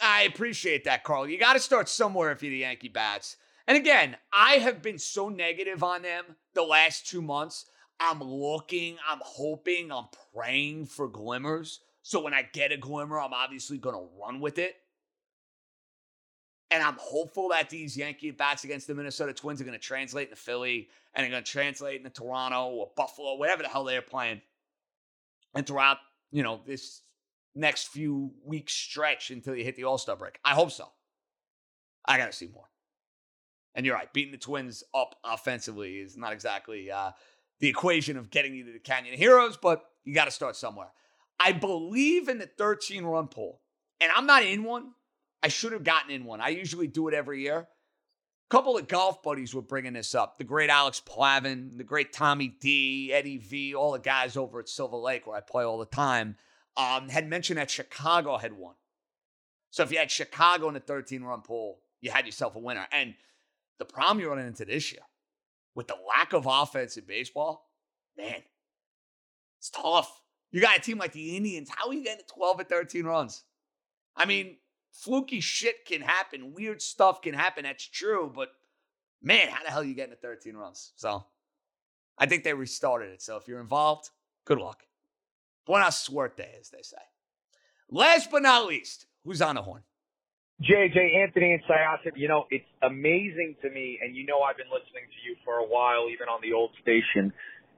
I 0.00 0.22
appreciate 0.22 0.84
that, 0.84 1.04
Carl. 1.04 1.28
You 1.28 1.38
got 1.38 1.54
to 1.54 1.60
start 1.60 1.88
somewhere 1.88 2.30
if 2.30 2.42
you're 2.42 2.50
the 2.50 2.58
Yankee 2.58 2.88
bats. 2.88 3.36
And 3.66 3.76
again, 3.76 4.16
I 4.32 4.54
have 4.54 4.82
been 4.82 4.98
so 4.98 5.28
negative 5.28 5.82
on 5.82 6.02
them 6.02 6.24
the 6.54 6.62
last 6.62 7.06
two 7.08 7.20
months. 7.20 7.66
I'm 7.98 8.20
looking, 8.22 8.96
I'm 9.08 9.20
hoping, 9.22 9.90
I'm 9.90 10.06
praying 10.34 10.86
for 10.86 11.08
glimmers. 11.08 11.80
So 12.02 12.22
when 12.22 12.34
I 12.34 12.42
get 12.42 12.72
a 12.72 12.76
glimmer, 12.76 13.18
I'm 13.18 13.32
obviously 13.32 13.78
going 13.78 13.96
to 13.96 14.08
run 14.20 14.40
with 14.40 14.58
it. 14.58 14.76
And 16.70 16.82
I'm 16.82 16.96
hopeful 17.00 17.48
that 17.50 17.70
these 17.70 17.96
Yankee 17.96 18.30
bats 18.32 18.64
against 18.64 18.86
the 18.86 18.94
Minnesota 18.94 19.32
Twins 19.32 19.60
are 19.60 19.64
going 19.64 19.78
to 19.78 19.84
translate 19.84 20.28
into 20.28 20.40
Philly 20.40 20.88
and 21.14 21.24
they're 21.24 21.30
going 21.30 21.44
to 21.44 21.50
translate 21.50 21.98
into 21.98 22.10
Toronto 22.10 22.66
or 22.66 22.90
Buffalo, 22.96 23.36
whatever 23.36 23.62
the 23.62 23.68
hell 23.68 23.84
they're 23.84 24.02
playing. 24.02 24.42
And 25.54 25.66
throughout, 25.66 25.98
you 26.30 26.42
know, 26.42 26.60
this 26.66 27.02
next 27.54 27.88
few 27.88 28.32
weeks 28.44 28.74
stretch 28.74 29.30
until 29.30 29.56
you 29.56 29.64
hit 29.64 29.76
the 29.76 29.84
All 29.84 29.98
Star 29.98 30.16
break. 30.16 30.38
I 30.44 30.54
hope 30.54 30.70
so. 30.70 30.88
I 32.04 32.18
got 32.18 32.26
to 32.26 32.32
see 32.32 32.48
more. 32.52 32.68
And 33.76 33.84
you're 33.84 33.94
right, 33.94 34.10
beating 34.12 34.32
the 34.32 34.38
Twins 34.38 34.82
up 34.94 35.14
offensively 35.22 35.96
is 35.96 36.16
not 36.16 36.32
exactly 36.32 36.90
uh, 36.90 37.12
the 37.60 37.68
equation 37.68 38.16
of 38.16 38.30
getting 38.30 38.54
you 38.54 38.64
to 38.64 38.72
the 38.72 38.78
Canyon 38.78 39.16
Heroes, 39.16 39.58
but 39.58 39.84
you 40.02 40.14
got 40.14 40.24
to 40.24 40.30
start 40.30 40.56
somewhere. 40.56 40.88
I 41.38 41.52
believe 41.52 42.30
in 42.30 42.38
the 42.38 42.46
13 42.46 43.04
run 43.04 43.28
pool, 43.28 43.60
and 44.00 44.10
I'm 44.16 44.26
not 44.26 44.42
in 44.42 44.64
one. 44.64 44.92
I 45.42 45.48
should 45.48 45.72
have 45.72 45.84
gotten 45.84 46.10
in 46.10 46.24
one. 46.24 46.40
I 46.40 46.48
usually 46.48 46.86
do 46.86 47.06
it 47.08 47.14
every 47.14 47.42
year. 47.42 47.58
A 47.58 48.48
couple 48.48 48.78
of 48.78 48.88
golf 48.88 49.22
buddies 49.22 49.54
were 49.54 49.60
bringing 49.60 49.92
this 49.92 50.14
up. 50.14 50.38
The 50.38 50.44
great 50.44 50.70
Alex 50.70 51.02
Plavin, 51.04 51.76
the 51.76 51.84
great 51.84 52.14
Tommy 52.14 52.48
D, 52.48 53.12
Eddie 53.12 53.36
V, 53.36 53.74
all 53.74 53.92
the 53.92 53.98
guys 53.98 54.38
over 54.38 54.58
at 54.58 54.70
Silver 54.70 54.96
Lake 54.96 55.26
where 55.26 55.36
I 55.36 55.40
play 55.40 55.64
all 55.64 55.78
the 55.78 55.84
time, 55.84 56.36
um, 56.78 57.10
had 57.10 57.28
mentioned 57.28 57.58
that 57.58 57.70
Chicago 57.70 58.38
had 58.38 58.54
won. 58.54 58.74
So 59.70 59.82
if 59.82 59.92
you 59.92 59.98
had 59.98 60.10
Chicago 60.10 60.68
in 60.68 60.74
the 60.74 60.80
13 60.80 61.22
run 61.22 61.42
pool, 61.42 61.80
you 62.00 62.10
had 62.10 62.24
yourself 62.24 62.56
a 62.56 62.58
winner. 62.58 62.86
And 62.92 63.14
the 63.78 63.84
problem 63.84 64.20
you're 64.20 64.30
running 64.30 64.46
into 64.46 64.64
this 64.64 64.92
year 64.92 65.02
with 65.74 65.88
the 65.88 65.96
lack 66.08 66.32
of 66.32 66.46
offense 66.48 66.96
in 66.96 67.04
baseball, 67.04 67.68
man, 68.16 68.42
it's 69.58 69.70
tough. 69.70 70.22
You 70.50 70.60
got 70.60 70.78
a 70.78 70.80
team 70.80 70.98
like 70.98 71.12
the 71.12 71.36
Indians. 71.36 71.68
How 71.74 71.88
are 71.88 71.94
you 71.94 72.04
getting 72.04 72.24
12 72.26 72.60
or 72.60 72.64
13 72.64 73.04
runs? 73.04 73.44
I 74.16 74.24
mm. 74.24 74.28
mean, 74.28 74.56
fluky 74.92 75.40
shit 75.40 75.84
can 75.84 76.00
happen. 76.00 76.54
Weird 76.54 76.80
stuff 76.80 77.20
can 77.20 77.34
happen. 77.34 77.64
That's 77.64 77.86
true. 77.86 78.32
But 78.34 78.48
man, 79.22 79.48
how 79.48 79.62
the 79.62 79.70
hell 79.70 79.80
are 79.80 79.84
you 79.84 79.94
getting 79.94 80.14
to 80.14 80.20
13 80.20 80.56
runs? 80.56 80.92
So 80.96 81.24
I 82.18 82.26
think 82.26 82.44
they 82.44 82.54
restarted 82.54 83.10
it. 83.10 83.22
So 83.22 83.36
if 83.36 83.46
you're 83.46 83.60
involved, 83.60 84.10
good 84.44 84.58
luck. 84.58 84.84
Buena 85.66 85.90
suerte, 85.90 86.46
as 86.60 86.70
they 86.70 86.82
say. 86.82 86.96
Last 87.90 88.30
but 88.30 88.42
not 88.42 88.66
least, 88.66 89.06
who's 89.24 89.42
on 89.42 89.56
the 89.56 89.62
horn? 89.62 89.82
JJ 90.62 91.22
Anthony 91.22 91.52
and 91.52 91.62
Syosset, 91.68 92.16
you 92.16 92.28
know, 92.28 92.46
it's 92.50 92.64
amazing 92.82 93.56
to 93.62 93.68
me, 93.68 93.98
and 94.00 94.16
you 94.16 94.24
know 94.24 94.40
I've 94.40 94.56
been 94.56 94.72
listening 94.72 95.04
to 95.04 95.28
you 95.28 95.36
for 95.44 95.56
a 95.58 95.66
while, 95.66 96.08
even 96.08 96.28
on 96.28 96.40
the 96.42 96.54
old 96.54 96.70
station. 96.80 97.32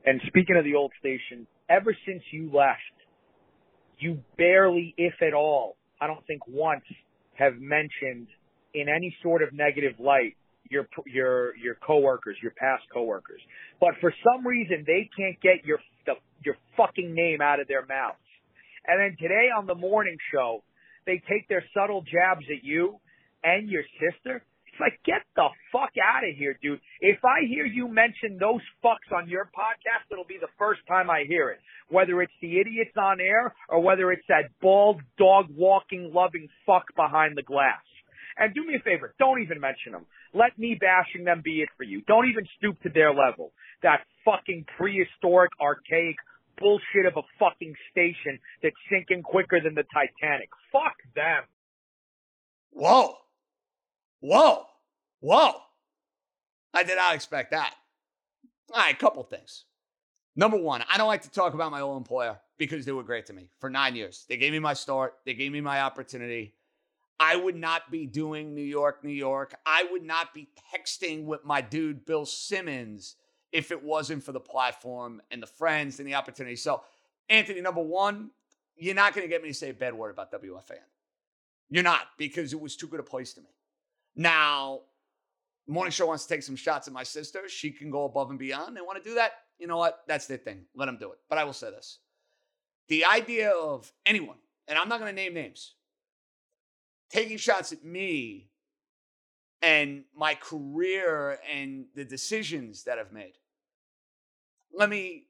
And 0.06 0.20
speaking 0.28 0.56
of 0.56 0.64
the 0.64 0.76
old 0.76 0.92
station, 1.00 1.46
ever 1.68 1.94
since 2.06 2.22
you 2.30 2.50
left, 2.54 2.78
you 3.98 4.22
barely, 4.36 4.94
if 4.96 5.14
at 5.22 5.34
all, 5.34 5.76
I 6.00 6.06
don't 6.06 6.24
think 6.26 6.46
once, 6.46 6.84
have 7.34 7.54
mentioned 7.58 8.28
in 8.74 8.88
any 8.88 9.14
sort 9.22 9.42
of 9.42 9.52
negative 9.52 9.94
light 9.98 10.36
your 10.70 10.86
your 11.06 11.56
your 11.56 11.74
coworkers, 11.74 12.36
your 12.42 12.52
past 12.52 12.84
coworkers. 12.92 13.40
But 13.80 13.94
for 14.00 14.12
some 14.22 14.46
reason, 14.46 14.84
they 14.86 15.08
can't 15.16 15.40
get 15.40 15.64
your 15.64 15.78
the, 16.06 16.14
your 16.44 16.56
fucking 16.76 17.12
name 17.12 17.40
out 17.40 17.58
of 17.60 17.66
their 17.66 17.84
mouths. 17.86 18.18
And 18.86 19.00
then 19.00 19.16
today 19.20 19.48
on 19.56 19.66
the 19.66 19.74
morning 19.74 20.16
show, 20.32 20.62
they 21.08 21.22
take 21.24 21.48
their 21.48 21.64
subtle 21.72 22.02
jabs 22.02 22.44
at 22.52 22.62
you 22.62 23.00
and 23.42 23.68
your 23.68 23.82
sister. 23.96 24.44
It's 24.68 24.78
like, 24.78 25.00
get 25.04 25.24
the 25.34 25.48
fuck 25.72 25.90
out 25.96 26.22
of 26.22 26.36
here, 26.36 26.56
dude. 26.62 26.80
If 27.00 27.24
I 27.24 27.48
hear 27.48 27.64
you 27.64 27.88
mention 27.88 28.36
those 28.38 28.60
fucks 28.84 29.10
on 29.16 29.26
your 29.26 29.46
podcast, 29.46 30.04
it'll 30.12 30.28
be 30.28 30.38
the 30.38 30.52
first 30.58 30.80
time 30.86 31.08
I 31.08 31.24
hear 31.26 31.48
it. 31.48 31.60
Whether 31.88 32.20
it's 32.20 32.36
the 32.42 32.60
idiots 32.60 32.94
on 33.00 33.20
air 33.20 33.54
or 33.70 33.80
whether 33.80 34.12
it's 34.12 34.26
that 34.28 34.52
bald, 34.60 35.00
dog 35.16 35.46
walking, 35.56 36.12
loving 36.14 36.48
fuck 36.66 36.84
behind 36.94 37.36
the 37.36 37.42
glass. 37.42 37.80
And 38.36 38.54
do 38.54 38.62
me 38.64 38.76
a 38.76 38.82
favor, 38.84 39.14
don't 39.18 39.40
even 39.42 39.58
mention 39.58 39.92
them. 39.92 40.06
Let 40.34 40.58
me 40.58 40.78
bashing 40.78 41.24
them 41.24 41.40
be 41.42 41.62
it 41.62 41.70
for 41.76 41.84
you. 41.84 42.02
Don't 42.06 42.28
even 42.28 42.44
stoop 42.58 42.80
to 42.82 42.90
their 42.90 43.12
level. 43.12 43.52
That 43.82 44.00
fucking 44.24 44.66
prehistoric, 44.76 45.50
archaic 45.58 46.16
bullshit 46.60 47.06
of 47.06 47.16
a 47.16 47.22
fucking 47.38 47.74
station 47.90 48.38
that's 48.62 48.76
sinking 48.90 49.22
quicker 49.22 49.60
than 49.62 49.74
the 49.74 49.84
Titanic. 49.92 50.48
Fuck 50.72 50.96
them. 51.14 51.44
Whoa. 52.70 53.14
Whoa. 54.20 54.64
Whoa. 55.20 55.52
I 56.74 56.82
did 56.82 56.96
not 56.96 57.14
expect 57.14 57.52
that. 57.52 57.74
All 58.72 58.82
right, 58.82 58.94
a 58.94 58.98
couple 58.98 59.22
things. 59.22 59.64
Number 60.36 60.56
one, 60.56 60.84
I 60.92 60.98
don't 60.98 61.08
like 61.08 61.22
to 61.22 61.30
talk 61.30 61.54
about 61.54 61.72
my 61.72 61.80
old 61.80 61.96
employer 61.96 62.38
because 62.58 62.84
they 62.84 62.92
were 62.92 63.02
great 63.02 63.26
to 63.26 63.32
me 63.32 63.50
for 63.58 63.70
nine 63.70 63.96
years. 63.96 64.24
They 64.28 64.36
gave 64.36 64.52
me 64.52 64.58
my 64.58 64.74
start, 64.74 65.14
they 65.24 65.34
gave 65.34 65.52
me 65.52 65.60
my 65.60 65.80
opportunity. 65.80 66.54
I 67.20 67.34
would 67.34 67.56
not 67.56 67.90
be 67.90 68.06
doing 68.06 68.54
New 68.54 68.62
York, 68.62 69.02
New 69.02 69.10
York. 69.10 69.54
I 69.66 69.88
would 69.90 70.04
not 70.04 70.32
be 70.32 70.48
texting 70.72 71.24
with 71.24 71.44
my 71.44 71.60
dude, 71.60 72.06
Bill 72.06 72.24
Simmons, 72.24 73.16
if 73.52 73.70
it 73.70 73.82
wasn't 73.82 74.22
for 74.22 74.32
the 74.32 74.40
platform 74.40 75.22
and 75.30 75.42
the 75.42 75.46
friends 75.46 75.98
and 75.98 76.08
the 76.08 76.14
opportunity. 76.14 76.56
So, 76.56 76.82
Anthony, 77.28 77.60
number 77.60 77.82
one, 77.82 78.30
you're 78.76 78.94
not 78.94 79.14
going 79.14 79.26
to 79.26 79.28
get 79.28 79.42
me 79.42 79.48
to 79.48 79.54
say 79.54 79.70
a 79.70 79.74
bad 79.74 79.94
word 79.94 80.10
about 80.10 80.32
WFAN. 80.32 80.76
You're 81.70 81.82
not 81.82 82.02
because 82.16 82.52
it 82.52 82.60
was 82.60 82.76
too 82.76 82.86
good 82.86 83.00
a 83.00 83.04
place 83.04 83.32
to 83.34 83.40
me. 83.40 83.48
Now, 84.16 84.80
morning 85.66 85.92
show 85.92 86.06
wants 86.06 86.24
to 86.26 86.34
take 86.34 86.42
some 86.42 86.56
shots 86.56 86.88
at 86.88 86.94
my 86.94 87.02
sister. 87.02 87.48
She 87.48 87.70
can 87.70 87.90
go 87.90 88.04
above 88.04 88.30
and 88.30 88.38
beyond. 88.38 88.76
They 88.76 88.80
want 88.80 89.02
to 89.02 89.08
do 89.08 89.16
that. 89.16 89.32
You 89.58 89.66
know 89.66 89.76
what? 89.76 90.02
That's 90.06 90.26
their 90.26 90.38
thing. 90.38 90.64
Let 90.74 90.86
them 90.86 90.98
do 90.98 91.12
it. 91.12 91.18
But 91.28 91.38
I 91.38 91.44
will 91.44 91.52
say 91.52 91.70
this 91.70 91.98
the 92.88 93.04
idea 93.04 93.50
of 93.50 93.92
anyone, 94.06 94.38
and 94.66 94.78
I'm 94.78 94.88
not 94.88 94.98
going 94.98 95.14
to 95.14 95.22
name 95.22 95.34
names, 95.34 95.74
taking 97.10 97.36
shots 97.36 97.72
at 97.72 97.84
me 97.84 98.48
and 99.62 100.04
my 100.14 100.34
career 100.34 101.38
and 101.52 101.86
the 101.94 102.04
decisions 102.04 102.84
that 102.84 102.98
I've 102.98 103.12
made. 103.12 103.34
Let 104.72 104.88
me 104.88 105.24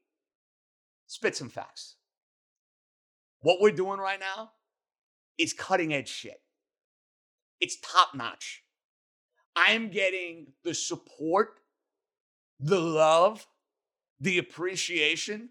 spit 1.07 1.35
some 1.35 1.49
facts. 1.49 1.95
What 3.41 3.61
we're 3.61 3.71
doing 3.71 3.99
right 3.99 4.19
now 4.19 4.51
is 5.37 5.53
cutting 5.53 5.93
edge 5.93 6.09
shit. 6.09 6.41
It's 7.59 7.77
top 7.79 8.13
notch. 8.13 8.63
I 9.55 9.71
am 9.71 9.89
getting 9.89 10.47
the 10.63 10.73
support, 10.73 11.59
the 12.59 12.79
love, 12.79 13.47
the 14.19 14.37
appreciation 14.37 15.49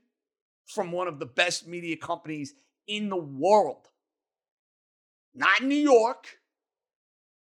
from 0.67 0.93
one 0.93 1.09
of 1.09 1.19
the 1.19 1.27
best 1.27 1.67
media 1.67 1.97
companies 1.97 2.55
in 2.87 3.09
the 3.09 3.17
world. 3.17 3.89
Not 5.35 5.61
in 5.61 5.69
New 5.69 5.75
York, 5.75 6.27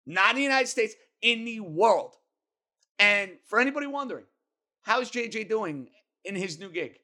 not 0.06 0.30
in 0.30 0.36
the 0.36 0.42
United 0.42 0.68
States, 0.68 0.94
in 1.22 1.44
the 1.44 1.60
world. 1.60 2.14
And 2.98 3.32
for 3.46 3.60
anybody 3.60 3.86
wondering, 3.86 4.24
how 4.82 5.00
is 5.00 5.10
JJ 5.10 5.48
doing 5.48 5.88
in 6.24 6.34
his 6.34 6.58
new 6.58 6.70
gig? 6.70 6.98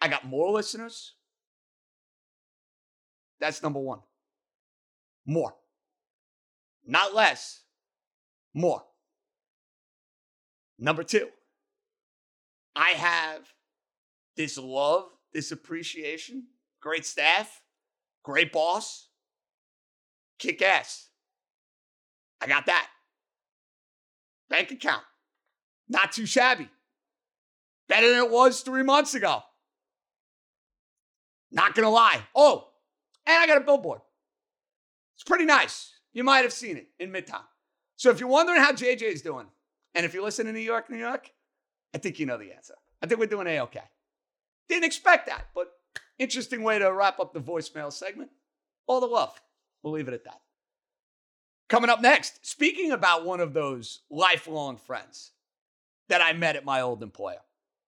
I 0.00 0.08
got 0.08 0.24
more 0.24 0.50
listeners. 0.50 1.14
That's 3.38 3.62
number 3.62 3.80
one. 3.80 4.00
More. 5.26 5.54
Not 6.86 7.14
less. 7.14 7.62
More. 8.54 8.84
Number 10.78 11.02
two, 11.02 11.28
I 12.74 12.90
have 12.90 13.52
this 14.36 14.56
love, 14.56 15.10
this 15.34 15.52
appreciation, 15.52 16.46
great 16.80 17.04
staff, 17.04 17.60
great 18.22 18.50
boss, 18.50 19.08
kick 20.38 20.62
ass. 20.62 21.09
I 22.40 22.46
got 22.46 22.66
that. 22.66 22.88
Bank 24.48 24.70
account, 24.70 25.02
not 25.88 26.12
too 26.12 26.26
shabby. 26.26 26.68
Better 27.88 28.08
than 28.08 28.24
it 28.24 28.30
was 28.30 28.60
three 28.60 28.82
months 28.82 29.14
ago. 29.14 29.42
Not 31.52 31.74
gonna 31.74 31.90
lie. 31.90 32.20
Oh, 32.34 32.68
and 33.26 33.36
I 33.36 33.46
got 33.46 33.60
a 33.60 33.64
billboard. 33.64 34.00
It's 35.16 35.24
pretty 35.24 35.44
nice. 35.44 35.92
You 36.12 36.24
might 36.24 36.42
have 36.42 36.52
seen 36.52 36.76
it 36.76 36.88
in 36.98 37.12
Midtown. 37.12 37.42
So 37.96 38.10
if 38.10 38.18
you're 38.18 38.28
wondering 38.28 38.60
how 38.60 38.72
JJ 38.72 39.02
is 39.02 39.22
doing, 39.22 39.46
and 39.94 40.06
if 40.06 40.14
you 40.14 40.22
listen 40.22 40.46
to 40.46 40.52
New 40.52 40.60
York, 40.60 40.88
New 40.88 40.96
York, 40.96 41.30
I 41.94 41.98
think 41.98 42.18
you 42.18 42.26
know 42.26 42.38
the 42.38 42.52
answer. 42.52 42.74
I 43.02 43.06
think 43.06 43.20
we're 43.20 43.26
doing 43.26 43.46
A 43.46 43.60
OK. 43.60 43.80
Didn't 44.68 44.84
expect 44.84 45.26
that, 45.26 45.46
but 45.54 45.72
interesting 46.18 46.62
way 46.62 46.78
to 46.78 46.92
wrap 46.92 47.18
up 47.18 47.34
the 47.34 47.40
voicemail 47.40 47.92
segment. 47.92 48.30
All 48.86 49.00
the 49.00 49.06
love. 49.06 49.40
We'll 49.82 49.92
leave 49.92 50.08
it 50.08 50.14
at 50.14 50.24
that. 50.24 50.40
Coming 51.70 51.88
up 51.88 52.00
next, 52.00 52.44
speaking 52.44 52.90
about 52.90 53.24
one 53.24 53.38
of 53.38 53.54
those 53.54 54.00
lifelong 54.10 54.76
friends 54.76 55.30
that 56.08 56.20
I 56.20 56.32
met 56.32 56.56
at 56.56 56.64
my 56.64 56.80
old 56.80 57.00
employer, 57.00 57.38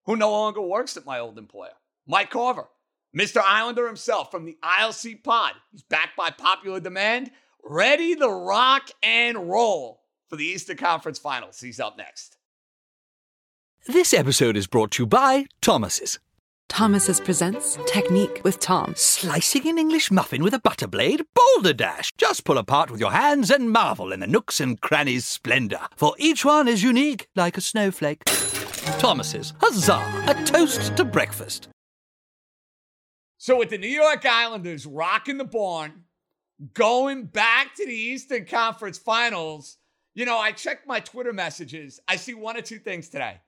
who 0.07 0.15
no 0.15 0.31
longer 0.31 0.63
works 0.63 0.97
at 0.97 1.05
my 1.05 1.19
old 1.19 1.37
employer, 1.37 1.73
Mike 2.07 2.31
Carver, 2.31 2.69
Mr. 3.15 3.43
Islander 3.45 3.89
himself 3.89 4.31
from 4.31 4.45
the 4.45 4.57
ILC 4.63 5.25
pod. 5.25 5.55
He's 5.73 5.83
back 5.83 6.11
by 6.17 6.31
popular 6.31 6.79
demand, 6.79 7.33
ready 7.65 8.15
to 8.15 8.29
rock 8.29 8.89
and 9.03 9.51
roll 9.51 10.05
for 10.29 10.37
the 10.37 10.47
Eastern 10.47 10.77
Conference 10.77 11.19
Finals. 11.19 11.61
He's 11.61 11.81
up 11.81 11.99
next. 11.99 12.37
This 13.89 14.15
episode 14.15 14.57
is 14.57 14.69
brought 14.69 14.93
to 14.93 15.03
you 15.03 15.07
by 15.09 15.47
Thomas's. 15.61 16.21
Thomas's 16.73 17.21
presents 17.21 17.77
Technique 17.87 18.41
with 18.45 18.59
Tom. 18.59 18.95
Slicing 18.97 19.69
an 19.69 19.77
English 19.77 20.11
muffin 20.11 20.43
with 20.43 20.55
a 20.55 20.59
butter 20.59 20.87
blade? 20.87 21.23
Boulder 21.35 21.75
Dash! 21.75 22.11
Just 22.17 22.47
pull 22.47 22.57
apart 22.57 22.91
with 22.91 22.99
your 22.99 23.13
hands 23.13 23.51
and 23.51 23.71
marvel 23.71 24.11
in 24.11 24.21
the 24.21 24.27
nooks 24.27 24.59
and 24.59 24.81
crannies' 24.81 25.27
splendor, 25.27 25.81
for 25.97 26.15
each 26.17 26.47
one 26.47 26.69
is 26.69 26.83
unique 26.83 27.27
like 27.37 27.59
a 27.59 27.61
snowflake. 27.61 28.25
Thomas's, 28.25 29.53
huzzah! 29.61 30.25
A 30.29 30.45
toast 30.45 30.97
to 30.97 31.05
breakfast. 31.05 31.69
So, 33.37 33.59
with 33.59 33.69
the 33.69 33.77
New 33.77 33.87
York 33.87 34.25
Islanders 34.25 34.87
rocking 34.87 35.37
the 35.37 35.45
barn, 35.45 36.05
going 36.73 37.25
back 37.25 37.75
to 37.75 37.85
the 37.85 37.93
Eastern 37.93 38.47
Conference 38.47 38.97
Finals, 38.97 39.77
you 40.15 40.25
know, 40.25 40.39
I 40.39 40.53
checked 40.53 40.87
my 40.87 41.01
Twitter 41.01 41.35
messages. 41.35 42.01
I 42.09 42.17
see 42.17 42.33
one 42.33 42.57
or 42.57 42.63
two 42.63 42.79
things 42.79 43.11
today. 43.11 43.43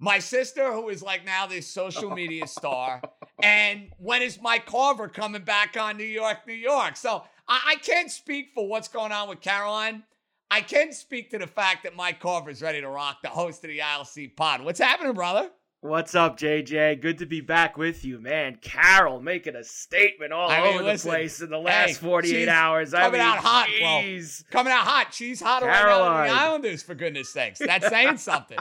My 0.00 0.20
sister, 0.20 0.72
who 0.72 0.88
is 0.90 1.02
like 1.02 1.24
now 1.24 1.46
this 1.46 1.66
social 1.66 2.10
media 2.10 2.46
star, 2.46 3.02
and 3.42 3.88
when 3.98 4.22
is 4.22 4.40
Mike 4.40 4.66
Carver 4.66 5.08
coming 5.08 5.42
back 5.42 5.76
on 5.76 5.96
New 5.96 6.04
York, 6.04 6.46
New 6.46 6.54
York? 6.54 6.96
So 6.96 7.24
I, 7.48 7.60
I 7.66 7.74
can't 7.76 8.10
speak 8.10 8.50
for 8.54 8.68
what's 8.68 8.88
going 8.88 9.10
on 9.10 9.28
with 9.28 9.40
Caroline. 9.40 10.04
I 10.50 10.60
can 10.60 10.92
speak 10.92 11.30
to 11.30 11.38
the 11.38 11.46
fact 11.46 11.82
that 11.82 11.96
Mike 11.96 12.20
Carver 12.20 12.50
is 12.50 12.62
ready 12.62 12.80
to 12.80 12.88
rock 12.88 13.18
the 13.22 13.28
host 13.28 13.64
of 13.64 13.70
the 13.70 13.80
ILC 13.80 14.34
pod. 14.36 14.62
What's 14.62 14.80
happening, 14.80 15.12
brother? 15.14 15.50
What's 15.80 16.16
up, 16.16 16.36
JJ? 16.36 17.00
Good 17.00 17.18
to 17.18 17.26
be 17.26 17.40
back 17.40 17.78
with 17.78 18.04
you, 18.04 18.18
man. 18.20 18.56
Carol 18.60 19.20
making 19.20 19.54
a 19.54 19.62
statement 19.62 20.32
all 20.32 20.50
I 20.50 20.60
mean, 20.60 20.74
over 20.74 20.82
listen, 20.82 21.08
the 21.08 21.16
place 21.16 21.40
in 21.40 21.50
the 21.50 21.58
last 21.58 21.88
hey, 21.90 21.94
48 21.94 22.30
she's 22.32 22.48
hours. 22.48 22.94
I 22.94 23.02
Coming 23.04 23.20
mean, 23.20 23.28
out 23.28 23.38
hot, 23.38 23.68
geez. 23.68 24.44
bro. 24.50 24.58
Coming 24.58 24.72
out 24.72 24.84
hot. 24.84 25.14
She's 25.14 25.40
hotter 25.40 25.66
now 25.66 25.72
than 25.72 25.82
Caroline. 25.84 26.28
the 26.30 26.34
Islanders, 26.34 26.82
for 26.82 26.96
goodness 26.96 27.28
sakes. 27.32 27.60
That's 27.60 27.88
saying 27.88 28.16
something. 28.16 28.58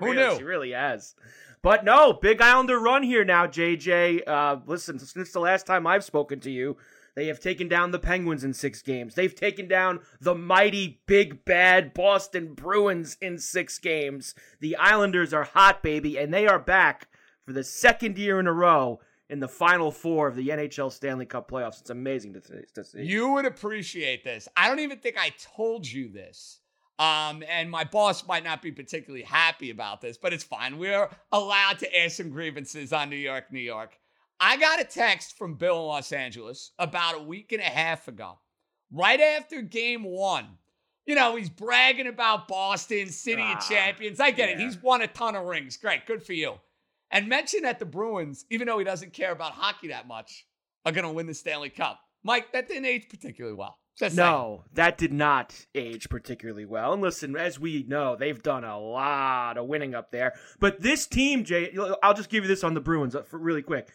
Who 0.00 0.04
Really, 0.04 0.16
knew? 0.18 0.36
She 0.36 0.44
really 0.44 0.72
has. 0.72 1.14
But 1.62 1.82
no, 1.86 2.12
big 2.12 2.42
Islander 2.42 2.78
run 2.78 3.04
here 3.04 3.24
now, 3.24 3.46
JJ. 3.46 4.28
Uh, 4.28 4.56
listen, 4.66 4.98
since 4.98 5.32
the 5.32 5.40
last 5.40 5.66
time 5.66 5.86
I've 5.86 6.04
spoken 6.04 6.40
to 6.40 6.50
you, 6.50 6.76
they 7.14 7.26
have 7.26 7.40
taken 7.40 7.68
down 7.68 7.90
the 7.90 7.98
Penguins 7.98 8.44
in 8.44 8.54
six 8.54 8.82
games. 8.82 9.14
They've 9.14 9.34
taken 9.34 9.68
down 9.68 10.00
the 10.20 10.34
mighty, 10.34 11.00
big, 11.06 11.44
bad 11.44 11.92
Boston 11.94 12.54
Bruins 12.54 13.16
in 13.20 13.38
six 13.38 13.78
games. 13.78 14.34
The 14.60 14.76
Islanders 14.76 15.34
are 15.34 15.44
hot, 15.44 15.82
baby, 15.82 16.16
and 16.18 16.32
they 16.32 16.46
are 16.46 16.58
back 16.58 17.08
for 17.44 17.52
the 17.52 17.64
second 17.64 18.18
year 18.18 18.38
in 18.38 18.46
a 18.46 18.52
row 18.52 19.00
in 19.28 19.40
the 19.40 19.48
final 19.48 19.90
four 19.92 20.26
of 20.28 20.34
the 20.34 20.48
NHL 20.48 20.92
Stanley 20.92 21.26
Cup 21.26 21.50
playoffs. 21.50 21.80
It's 21.80 21.90
amazing 21.90 22.34
to, 22.34 22.40
to 22.74 22.84
see. 22.84 23.02
You 23.02 23.32
would 23.32 23.46
appreciate 23.46 24.24
this. 24.24 24.48
I 24.56 24.68
don't 24.68 24.80
even 24.80 24.98
think 24.98 25.16
I 25.18 25.32
told 25.38 25.86
you 25.86 26.08
this. 26.08 26.60
Um, 26.98 27.42
and 27.48 27.70
my 27.70 27.84
boss 27.84 28.26
might 28.26 28.44
not 28.44 28.60
be 28.60 28.72
particularly 28.72 29.24
happy 29.24 29.70
about 29.70 30.02
this, 30.02 30.18
but 30.18 30.34
it's 30.34 30.44
fine. 30.44 30.76
We're 30.78 31.08
allowed 31.32 31.78
to 31.78 31.94
air 31.94 32.10
some 32.10 32.28
grievances 32.28 32.92
on 32.92 33.08
New 33.08 33.16
York, 33.16 33.50
New 33.50 33.60
York. 33.60 33.98
I 34.40 34.56
got 34.56 34.80
a 34.80 34.84
text 34.84 35.36
from 35.36 35.54
Bill 35.54 35.78
in 35.80 35.86
Los 35.86 36.12
Angeles 36.12 36.72
about 36.78 37.16
a 37.16 37.22
week 37.22 37.52
and 37.52 37.60
a 37.60 37.64
half 37.64 38.08
ago, 38.08 38.38
right 38.90 39.20
after 39.20 39.60
game 39.60 40.02
one. 40.02 40.46
You 41.06 41.14
know, 41.14 41.36
he's 41.36 41.50
bragging 41.50 42.06
about 42.06 42.48
Boston, 42.48 43.10
City 43.10 43.42
of 43.42 43.60
Champions. 43.68 44.20
I 44.20 44.30
get 44.30 44.48
it. 44.48 44.58
He's 44.58 44.80
won 44.80 45.02
a 45.02 45.06
ton 45.08 45.34
of 45.34 45.44
rings. 45.44 45.76
Great. 45.76 46.06
Good 46.06 46.22
for 46.22 46.32
you. 46.32 46.54
And 47.10 47.28
mention 47.28 47.62
that 47.62 47.78
the 47.78 47.84
Bruins, 47.84 48.44
even 48.50 48.66
though 48.66 48.78
he 48.78 48.84
doesn't 48.84 49.12
care 49.12 49.32
about 49.32 49.52
hockey 49.52 49.88
that 49.88 50.06
much, 50.06 50.46
are 50.86 50.92
going 50.92 51.04
to 51.04 51.10
win 51.12 51.26
the 51.26 51.34
Stanley 51.34 51.70
Cup. 51.70 52.00
Mike, 52.22 52.52
that 52.52 52.68
didn't 52.68 52.86
age 52.86 53.08
particularly 53.08 53.56
well. 53.56 53.78
Just 53.98 54.16
saying. 54.16 54.30
no, 54.30 54.64
that 54.74 54.96
did 54.96 55.12
not 55.12 55.66
age 55.74 56.08
particularly 56.08 56.64
well. 56.64 56.92
And 56.92 57.02
listen, 57.02 57.36
as 57.36 57.58
we 57.58 57.84
know, 57.88 58.16
they've 58.16 58.42
done 58.42 58.64
a 58.64 58.78
lot 58.78 59.58
of 59.58 59.66
winning 59.66 59.94
up 59.94 60.12
there. 60.12 60.34
But 60.60 60.80
this 60.80 61.06
team, 61.06 61.44
Jay, 61.44 61.76
I'll 62.02 62.14
just 62.14 62.30
give 62.30 62.44
you 62.44 62.48
this 62.48 62.64
on 62.64 62.74
the 62.74 62.80
Bruins 62.80 63.14
uh, 63.14 63.22
for 63.22 63.38
really 63.38 63.62
quick. 63.62 63.88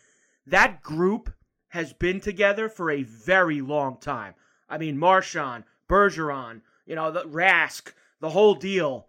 That 0.47 0.81
group 0.81 1.33
has 1.69 1.93
been 1.93 2.19
together 2.19 2.69
for 2.69 2.89
a 2.89 3.03
very 3.03 3.61
long 3.61 3.97
time. 3.97 4.33
I 4.69 4.77
mean, 4.77 4.97
Marchand, 4.97 5.63
Bergeron, 5.89 6.61
you 6.85 6.95
know, 6.95 7.11
the 7.11 7.23
Rask, 7.23 7.91
the 8.19 8.29
whole 8.29 8.55
deal. 8.55 9.07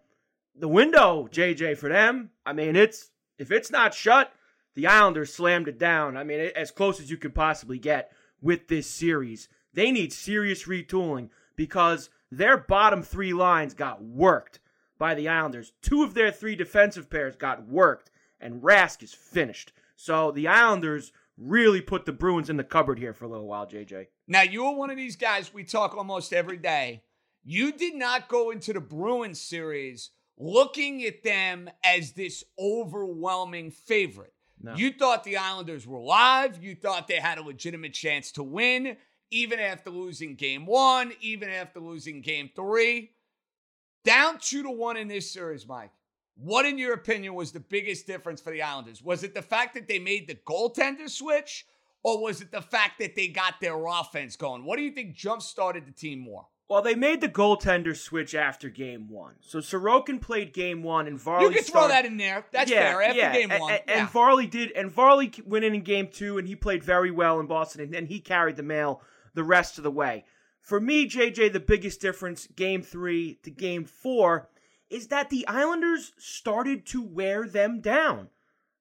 The 0.58 0.68
window, 0.68 1.28
JJ, 1.30 1.76
for 1.78 1.88
them, 1.88 2.30
I 2.44 2.52
mean, 2.52 2.76
it's 2.76 3.10
if 3.38 3.52
it's 3.52 3.70
not 3.70 3.94
shut, 3.94 4.32
the 4.74 4.86
Islanders 4.86 5.32
slammed 5.32 5.68
it 5.68 5.78
down. 5.78 6.16
I 6.16 6.24
mean, 6.24 6.40
it, 6.40 6.56
as 6.56 6.70
close 6.70 6.98
as 7.00 7.10
you 7.10 7.16
could 7.16 7.34
possibly 7.34 7.78
get 7.78 8.12
with 8.40 8.68
this 8.68 8.86
series. 8.86 9.48
They 9.74 9.90
need 9.90 10.12
serious 10.12 10.64
retooling 10.64 11.28
because 11.56 12.08
their 12.30 12.56
bottom 12.56 13.02
three 13.02 13.32
lines 13.32 13.74
got 13.74 14.02
worked 14.02 14.60
by 14.98 15.14
the 15.14 15.28
Islanders. 15.28 15.72
Two 15.82 16.02
of 16.02 16.14
their 16.14 16.32
three 16.32 16.56
defensive 16.56 17.10
pairs 17.10 17.36
got 17.36 17.66
worked, 17.66 18.10
and 18.40 18.62
Rask 18.62 19.02
is 19.02 19.12
finished. 19.12 19.72
So 19.94 20.30
the 20.30 20.48
Islanders 20.48 21.12
really 21.38 21.80
put 21.80 22.06
the 22.06 22.12
Bruins 22.12 22.50
in 22.50 22.56
the 22.56 22.64
cupboard 22.64 22.98
here 22.98 23.12
for 23.12 23.24
a 23.24 23.28
little 23.28 23.46
while, 23.46 23.66
JJ. 23.66 24.06
Now, 24.26 24.42
you're 24.42 24.74
one 24.74 24.90
of 24.90 24.96
these 24.96 25.16
guys 25.16 25.52
we 25.52 25.64
talk 25.64 25.96
almost 25.96 26.32
every 26.32 26.56
day. 26.56 27.02
You 27.44 27.72
did 27.72 27.94
not 27.94 28.28
go 28.28 28.50
into 28.50 28.72
the 28.72 28.80
Bruins 28.80 29.40
series 29.40 30.10
looking 30.38 31.04
at 31.04 31.22
them 31.22 31.70
as 31.84 32.12
this 32.12 32.44
overwhelming 32.58 33.70
favorite. 33.70 34.32
No. 34.60 34.74
You 34.74 34.92
thought 34.92 35.24
the 35.24 35.36
Islanders 35.36 35.86
were 35.86 36.00
live. 36.00 36.62
You 36.62 36.74
thought 36.74 37.08
they 37.08 37.20
had 37.20 37.38
a 37.38 37.42
legitimate 37.42 37.92
chance 37.92 38.32
to 38.32 38.42
win, 38.42 38.96
even 39.30 39.60
after 39.60 39.90
losing 39.90 40.34
game 40.34 40.66
one, 40.66 41.12
even 41.20 41.50
after 41.50 41.78
losing 41.80 42.22
game 42.22 42.50
three. 42.54 43.12
Down 44.04 44.38
two 44.40 44.62
to 44.62 44.70
one 44.70 44.96
in 44.96 45.08
this 45.08 45.30
series, 45.30 45.66
Mike. 45.66 45.90
What, 46.36 46.66
in 46.66 46.76
your 46.78 46.92
opinion, 46.92 47.34
was 47.34 47.52
the 47.52 47.60
biggest 47.60 48.06
difference 48.06 48.40
for 48.40 48.50
the 48.52 48.62
Islanders? 48.62 49.02
Was 49.02 49.22
it 49.24 49.34
the 49.34 49.42
fact 49.42 49.74
that 49.74 49.88
they 49.88 49.98
made 49.98 50.26
the 50.28 50.34
goaltender 50.34 51.08
switch, 51.08 51.66
or 52.02 52.22
was 52.22 52.40
it 52.42 52.52
the 52.52 52.60
fact 52.62 52.98
that 53.00 53.16
they 53.16 53.28
got 53.28 53.54
their 53.60 53.86
offense 53.86 54.36
going? 54.36 54.64
What 54.64 54.76
do 54.76 54.82
you 54.82 54.90
think 54.90 55.14
jump 55.14 55.40
started 55.42 55.86
the 55.86 55.92
team 55.92 56.18
more? 56.20 56.46
Well, 56.68 56.82
they 56.82 56.96
made 56.96 57.20
the 57.20 57.28
goaltender 57.28 57.96
switch 57.96 58.34
after 58.34 58.68
game 58.68 59.08
one. 59.08 59.36
So 59.40 59.60
Sorokin 59.60 60.20
played 60.20 60.52
game 60.52 60.82
one, 60.82 61.06
and 61.06 61.18
Varley. 61.18 61.44
you 61.46 61.50
can 61.52 61.62
throw 61.62 61.82
started- 61.86 61.92
that 61.94 62.04
in 62.06 62.16
there. 62.16 62.44
That's 62.50 62.70
Yeah, 62.70 62.90
fair. 62.92 63.02
After 63.02 63.18
yeah. 63.18 63.32
game 63.32 63.50
one, 63.60 63.72
and, 63.72 63.82
yeah. 63.88 64.06
Varley 64.08 64.46
did, 64.48 64.72
and 64.72 64.90
Varley 64.90 65.32
went 65.46 65.64
in 65.64 65.74
in 65.76 65.82
game 65.82 66.08
two, 66.08 66.38
and 66.38 66.46
he 66.48 66.56
played 66.56 66.82
very 66.82 67.12
well 67.12 67.38
in 67.40 67.46
Boston, 67.46 67.82
and, 67.82 67.94
and 67.94 68.08
he 68.08 68.18
carried 68.20 68.56
the 68.56 68.62
mail 68.64 69.00
the 69.34 69.44
rest 69.44 69.78
of 69.78 69.84
the 69.84 69.90
way. 69.92 70.24
For 70.60 70.80
me, 70.80 71.08
JJ, 71.08 71.52
the 71.52 71.60
biggest 71.60 72.00
difference, 72.00 72.48
game 72.48 72.82
three 72.82 73.38
to 73.44 73.50
game 73.52 73.84
four, 73.84 74.48
is 74.90 75.08
that 75.08 75.30
the 75.30 75.46
Islanders 75.46 76.12
started 76.18 76.86
to 76.86 77.02
wear 77.02 77.48
them 77.48 77.80
down. 77.80 78.28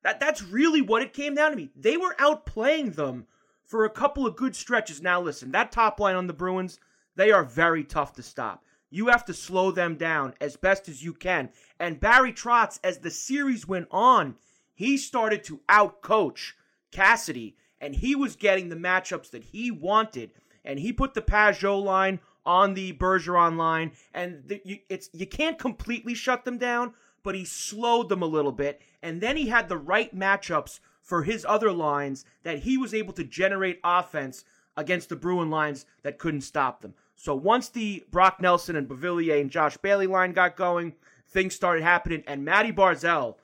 That 0.04 0.20
that's 0.20 0.44
really 0.44 0.82
what 0.82 1.02
it 1.02 1.14
came 1.14 1.36
down 1.36 1.52
to 1.52 1.58
me. 1.58 1.72
They 1.76 1.98
were 1.98 2.16
outplaying 2.20 2.96
them 2.96 3.26
for 3.64 3.86
a 3.86 3.90
couple 3.90 4.28
of 4.28 4.36
good 4.36 4.56
stretches. 4.56 5.02
Now 5.02 5.20
listen, 5.20 5.52
that 5.52 5.72
top 5.72 6.00
line 6.00 6.16
on 6.16 6.28
the 6.28 6.34
Bruins, 6.34 6.80
they 7.16 7.32
are 7.32 7.44
very 7.44 7.84
tough 7.84 8.14
to 8.14 8.24
stop. 8.24 8.64
You 8.92 9.08
have 9.08 9.26
to 9.26 9.34
slow 9.34 9.72
them 9.72 9.96
down 9.96 10.36
as 10.40 10.56
best 10.56 10.88
as 10.88 11.04
you 11.04 11.14
can. 11.14 11.50
And 11.80 12.00
Barry 12.00 12.32
Trotz, 12.32 12.80
as 12.84 13.00
the 13.00 13.12
series 13.12 13.68
went 13.68 13.88
on, 13.90 14.36
he 14.76 14.98
started 14.98 15.44
to 15.46 15.62
outcoach 15.68 16.54
Cassidy, 16.92 17.58
and 17.82 17.96
he 17.96 18.16
was 18.16 18.36
getting 18.36 18.70
the 18.70 18.76
matchups 18.76 19.32
that 19.32 19.44
he 19.44 19.72
wanted. 19.72 20.32
And 20.64 20.80
he 20.80 20.94
put 20.94 21.14
the 21.14 21.22
Pageau 21.22 21.84
line 21.84 22.20
on 22.46 22.74
the 22.74 22.94
Bergeron 22.94 23.58
line, 23.58 23.92
and 24.14 24.44
the, 24.48 24.62
you, 24.64 24.78
it's 24.90 25.10
you 25.14 25.26
can't 25.26 25.58
completely 25.58 26.14
shut 26.14 26.46
them 26.46 26.58
down, 26.58 26.94
but 27.24 27.36
he 27.36 27.46
slowed 27.46 28.10
them 28.10 28.22
a 28.22 28.28
little 28.28 28.52
bit, 28.52 28.82
and 29.02 29.22
then 29.22 29.38
he 29.38 29.48
had 29.48 29.68
the 29.68 29.78
right 29.78 30.16
matchups 30.16 30.80
for 31.02 31.24
his 31.24 31.46
other 31.48 31.72
lines 31.72 32.26
that 32.44 32.60
he 32.60 32.78
was 32.78 32.94
able 32.94 33.14
to 33.14 33.24
generate 33.24 33.80
offense 33.84 34.44
against 34.78 35.10
the 35.10 35.16
Bruin 35.16 35.50
lines 35.50 35.86
that 36.04 36.18
couldn't 36.18 36.42
stop 36.42 36.82
them. 36.82 36.94
So 37.16 37.36
once 37.36 37.70
the 37.70 38.04
Brock 38.12 38.42
Nelson 38.42 38.76
and 38.76 38.88
Beauvillier 38.88 39.40
and 39.40 39.50
Josh 39.50 39.78
Bailey 39.78 40.08
line 40.08 40.34
got 40.34 40.56
going, 40.56 40.94
things 41.28 41.56
started 41.56 41.84
happening, 41.84 42.24
and 42.28 42.44
Matty 42.44 42.72
Barzal, 42.72 43.36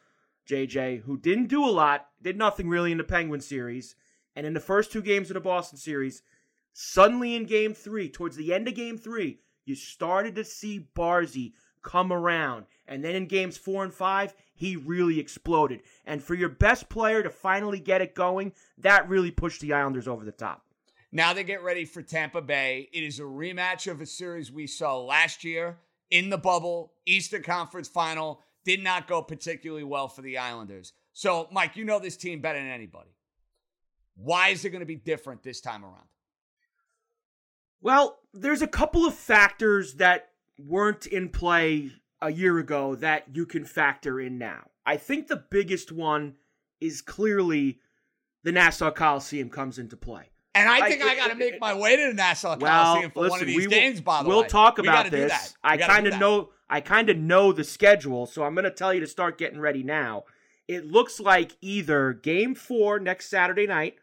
JJ, 0.47 1.03
who 1.03 1.17
didn't 1.17 1.47
do 1.47 1.63
a 1.63 1.69
lot, 1.69 2.07
did 2.21 2.37
nothing 2.37 2.67
really 2.67 2.91
in 2.91 2.97
the 2.97 3.03
Penguin 3.03 3.41
series, 3.41 3.95
and 4.35 4.45
in 4.45 4.53
the 4.53 4.59
first 4.59 4.91
two 4.91 5.01
games 5.01 5.29
of 5.29 5.35
the 5.35 5.39
Boston 5.39 5.77
series, 5.77 6.23
suddenly 6.73 7.35
in 7.35 7.45
game 7.45 7.73
three, 7.73 8.09
towards 8.09 8.35
the 8.35 8.53
end 8.53 8.67
of 8.67 8.75
game 8.75 8.97
three, 8.97 9.39
you 9.65 9.75
started 9.75 10.35
to 10.35 10.43
see 10.43 10.87
Barzy 10.95 11.53
come 11.83 12.11
around. 12.11 12.65
And 12.87 13.03
then 13.03 13.15
in 13.15 13.25
games 13.27 13.57
four 13.57 13.83
and 13.83 13.93
five, 13.93 14.33
he 14.53 14.75
really 14.75 15.19
exploded. 15.19 15.81
And 16.05 16.21
for 16.21 16.35
your 16.35 16.49
best 16.49 16.89
player 16.89 17.23
to 17.23 17.29
finally 17.29 17.79
get 17.79 18.01
it 18.01 18.15
going, 18.15 18.53
that 18.77 19.09
really 19.09 19.31
pushed 19.31 19.61
the 19.61 19.73
Islanders 19.73 20.07
over 20.07 20.25
the 20.25 20.31
top. 20.31 20.63
Now 21.11 21.33
they 21.33 21.43
get 21.43 21.63
ready 21.63 21.85
for 21.85 22.01
Tampa 22.01 22.41
Bay. 22.41 22.89
It 22.93 23.03
is 23.03 23.19
a 23.19 23.23
rematch 23.23 23.89
of 23.89 24.01
a 24.01 24.05
series 24.05 24.51
we 24.51 24.67
saw 24.67 24.97
last 24.97 25.43
year 25.43 25.77
in 26.09 26.29
the 26.29 26.37
bubble, 26.37 26.93
Eastern 27.05 27.43
Conference 27.43 27.87
final. 27.87 28.41
Did 28.63 28.83
not 28.83 29.07
go 29.07 29.23
particularly 29.23 29.83
well 29.83 30.07
for 30.07 30.21
the 30.21 30.37
Islanders. 30.37 30.93
So, 31.13 31.47
Mike, 31.51 31.75
you 31.75 31.83
know 31.83 31.97
this 31.97 32.15
team 32.15 32.41
better 32.41 32.59
than 32.59 32.67
anybody. 32.67 33.09
Why 34.15 34.49
is 34.49 34.63
it 34.63 34.69
going 34.69 34.81
to 34.81 34.85
be 34.85 34.95
different 34.95 35.41
this 35.41 35.61
time 35.61 35.83
around? 35.83 36.05
Well, 37.81 38.19
there's 38.33 38.61
a 38.61 38.67
couple 38.67 39.05
of 39.05 39.13
factors 39.15 39.95
that 39.95 40.29
weren't 40.57 41.05
in 41.07 41.29
play 41.29 41.91
a 42.21 42.31
year 42.31 42.57
ago 42.59 42.95
that 42.95 43.25
you 43.33 43.45
can 43.45 43.65
factor 43.65 44.19
in 44.19 44.37
now. 44.37 44.69
I 44.85 44.97
think 44.97 45.27
the 45.27 45.43
biggest 45.49 45.91
one 45.91 46.35
is 46.79 47.01
clearly 47.01 47.79
the 48.43 48.51
Nassau 48.51 48.91
Coliseum 48.91 49.49
comes 49.49 49.79
into 49.79 49.97
play. 49.97 50.29
And 50.53 50.67
I 50.69 50.87
think 50.89 51.01
I 51.01 51.13
it- 51.13 51.17
got 51.17 51.27
to 51.29 51.35
make 51.35 51.59
my 51.61 51.73
way 51.73 51.95
to 51.95 52.07
the 52.07 52.13
Nassau 52.13 52.57
Well, 52.59 52.83
Coliseum 52.93 53.11
for 53.11 53.19
listen, 53.21 53.31
one 53.31 53.41
of 53.41 53.47
we 53.47 53.53
these 53.57 53.63
will, 53.67 53.71
games, 53.71 54.01
by 54.01 54.21
the 54.23 54.29
we'll 54.29 54.41
way. 54.41 54.47
talk 54.47 54.77
We 54.77 54.87
about 54.87 55.05
do 55.05 55.11
this. 55.11 55.55
I 55.63 55.77
kind 55.77 56.07
of 56.07 56.19
know. 56.19 56.49
I 56.69 56.79
kind 56.81 57.09
of 57.09 57.17
know 57.17 57.51
the 57.51 57.63
schedule, 57.65 58.25
so 58.25 58.43
I'm 58.43 58.53
going 58.53 58.63
to 58.63 58.71
tell 58.71 58.93
you 58.93 59.01
to 59.01 59.07
start 59.07 59.37
getting 59.37 59.59
ready 59.59 59.83
now. 59.83 60.23
It 60.69 60.85
looks 60.85 61.19
like 61.19 61.57
either 61.61 62.13
Game 62.13 62.55
Four 62.55 62.97
next 62.99 63.29
Saturday 63.29 63.67
night 63.67 63.95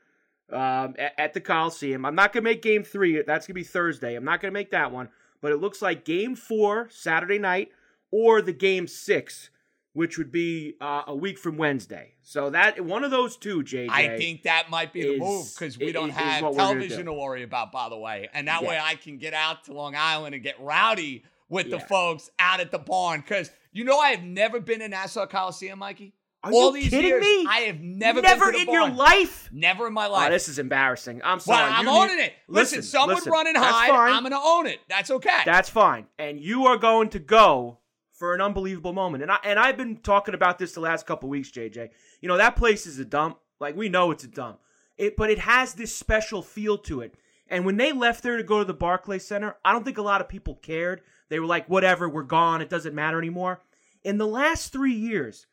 um, 0.52 0.94
at, 0.98 1.14
at 1.18 1.34
the 1.34 1.40
Coliseum. 1.40 2.04
I'm 2.04 2.14
not 2.14 2.32
going 2.32 2.44
to 2.44 2.50
make 2.50 2.62
Game 2.62 2.84
Three. 2.84 3.22
That's 3.22 3.46
going 3.46 3.54
to 3.54 3.60
be 3.60 3.64
Thursday. 3.64 4.14
I'm 4.14 4.24
not 4.24 4.40
going 4.40 4.52
to 4.52 4.58
make 4.58 4.70
that 4.70 4.92
one. 4.92 5.08
But 5.40 5.52
it 5.52 5.56
looks 5.56 5.80
like 5.80 6.04
Game 6.04 6.34
Four 6.34 6.88
Saturday 6.90 7.38
night, 7.38 7.70
or 8.10 8.42
the 8.42 8.52
Game 8.52 8.86
Six 8.86 9.50
which 9.98 10.16
would 10.16 10.30
be 10.30 10.76
uh, 10.80 11.02
a 11.08 11.14
week 11.14 11.36
from 11.36 11.56
Wednesday. 11.56 12.12
So 12.22 12.50
that 12.50 12.80
one 12.84 13.02
of 13.02 13.10
those 13.10 13.36
two, 13.36 13.64
JJ. 13.64 13.88
I 13.90 14.16
think 14.16 14.44
that 14.44 14.70
might 14.70 14.92
be 14.92 15.02
the 15.02 15.14
is- 15.14 15.20
move 15.20 15.46
because 15.52 15.76
we 15.76 15.90
don't 15.90 16.10
is 16.10 16.14
have 16.14 16.54
television 16.54 17.06
to 17.06 17.12
worry 17.12 17.42
about, 17.42 17.72
by 17.72 17.88
the 17.88 17.96
way. 17.96 18.28
And 18.32 18.46
that 18.46 18.62
Yeah. 18.62 18.68
way 18.68 18.78
I 18.80 18.94
can 18.94 19.18
get 19.18 19.34
out 19.34 19.64
to 19.64 19.72
Long 19.72 19.96
Island 19.96 20.36
and 20.36 20.44
get 20.44 20.60
rowdy 20.60 21.24
with 21.48 21.68
the 21.68 21.80
folks 21.80 22.30
out 22.38 22.60
at 22.60 22.70
the 22.70 22.78
barn. 22.78 23.22
Because 23.22 23.50
you 23.72 23.82
know, 23.82 23.98
I 23.98 24.10
have 24.10 24.22
never 24.22 24.60
been 24.60 24.82
in 24.82 24.92
Nassau 24.92 25.26
Coliseum, 25.26 25.80
Mikey. 25.80 26.14
Are 26.44 26.52
All 26.52 26.76
you 26.76 26.82
these 26.82 26.90
kidding 26.90 27.08
years, 27.10 27.20
me? 27.22 27.46
I 27.48 27.60
have 27.66 27.80
never 27.80 28.22
Never 28.22 28.52
been 28.52 28.66
to 28.66 28.68
in 28.68 28.72
your 28.72 28.88
life? 28.90 29.48
Never 29.52 29.88
in 29.88 29.92
my 29.92 30.06
Oh, 30.06 30.12
life. 30.12 30.30
this 30.30 30.48
is 30.48 30.58
embarrassing. 30.60 31.20
I'm 31.24 31.40
sorry. 31.40 31.64
well. 31.64 31.72
I'm 31.80 31.84
You 31.86 31.90
owning 31.90 32.16
need- 32.16 32.22
it. 32.24 32.32
Listen, 32.46 32.82
someone 32.82 33.16
listen, 33.16 33.32
running 33.32 33.54
that's 33.54 33.66
high. 33.66 33.88
fine. 33.88 34.12
I'm 34.12 34.22
going 34.22 34.32
to 34.32 34.38
own 34.40 34.66
it. 34.66 34.78
That's 34.88 35.10
okay. 35.10 35.40
That's 35.44 35.68
fine. 35.68 36.06
And 36.18 36.38
you 36.40 36.66
are 36.66 36.76
going 36.76 37.08
to 37.10 37.18
go 37.18 37.78
for 38.12 38.34
an 38.34 38.40
unbelievable 38.40 38.92
moment. 38.92 39.22
And 39.24 39.32
I 39.32 39.38
and 39.42 39.58
I've 39.58 39.76
been 39.76 39.96
talking 39.96 40.34
about 40.34 40.58
this 40.58 40.72
the 40.74 40.80
last 40.80 41.06
couple 41.06 41.28
weeks, 41.28 41.50
JJ. 41.50 41.90
You 42.20 42.28
know, 42.28 42.36
that 42.36 42.54
place 42.54 42.86
is 42.86 42.98
a 43.00 43.04
dump. 43.04 43.38
Like 43.58 43.76
we 43.76 43.88
know 43.88 44.12
it's 44.12 44.22
a 44.24 44.28
dump. 44.28 44.60
It 44.96 45.16
but 45.16 45.30
it 45.30 45.40
has 45.40 45.74
this 45.74 45.94
special 45.94 46.40
feel 46.42 46.78
to 46.78 47.00
it. 47.00 47.14
And 47.48 47.64
when 47.64 47.78
they 47.78 47.90
left 47.92 48.22
there 48.22 48.36
to 48.36 48.42
go 48.44 48.58
to 48.60 48.64
the 48.64 48.74
Barclays 48.74 49.26
Center, 49.26 49.56
I 49.64 49.72
don't 49.72 49.84
think 49.84 49.98
a 49.98 50.02
lot 50.02 50.20
of 50.20 50.28
people 50.28 50.54
cared. 50.54 51.00
They 51.30 51.40
were 51.40 51.46
like, 51.46 51.68
whatever, 51.68 52.08
we're 52.08 52.22
gone. 52.22 52.60
It 52.62 52.68
doesn't 52.70 52.94
matter 52.94 53.18
anymore. 53.18 53.60
In 54.04 54.18
the 54.18 54.26
last 54.26 54.72
three 54.72 54.92
years, 54.94 55.46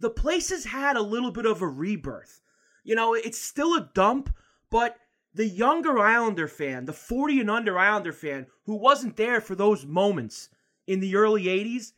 the 0.00 0.10
place 0.10 0.50
has 0.50 0.66
had 0.66 0.96
a 0.96 1.02
little 1.02 1.30
bit 1.30 1.46
of 1.46 1.62
a 1.62 1.68
rebirth. 1.68 2.40
You 2.84 2.94
know, 2.94 3.14
it's 3.14 3.40
still 3.40 3.74
a 3.74 3.90
dump, 3.94 4.34
but 4.70 4.96
the 5.34 5.46
younger 5.46 5.98
Islander 5.98 6.48
fan, 6.48 6.86
the 6.86 6.92
40 6.92 7.40
and 7.40 7.50
under 7.50 7.78
Islander 7.78 8.12
fan 8.12 8.46
who 8.64 8.76
wasn't 8.76 9.16
there 9.16 9.40
for 9.40 9.54
those 9.54 9.86
moments 9.86 10.48
in 10.86 11.00
the 11.00 11.16
early 11.16 11.44
80s, 11.44 11.92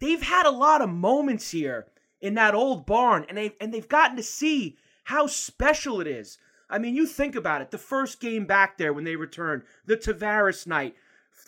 they've 0.00 0.22
had 0.22 0.46
a 0.46 0.50
lot 0.50 0.82
of 0.82 0.90
moments 0.90 1.50
here 1.50 1.86
in 2.20 2.34
that 2.34 2.54
old 2.54 2.86
barn 2.86 3.24
and 3.28 3.38
they 3.38 3.54
and 3.60 3.72
they've 3.72 3.88
gotten 3.88 4.16
to 4.16 4.22
see 4.22 4.76
how 5.04 5.26
special 5.26 6.00
it 6.00 6.06
is. 6.06 6.38
I 6.68 6.78
mean, 6.78 6.94
you 6.94 7.06
think 7.06 7.36
about 7.36 7.60
it. 7.60 7.70
The 7.70 7.78
first 7.78 8.20
game 8.20 8.46
back 8.46 8.78
there 8.78 8.92
when 8.92 9.04
they 9.04 9.16
returned, 9.16 9.62
the 9.84 9.96
Tavares 9.96 10.66
night, 10.66 10.94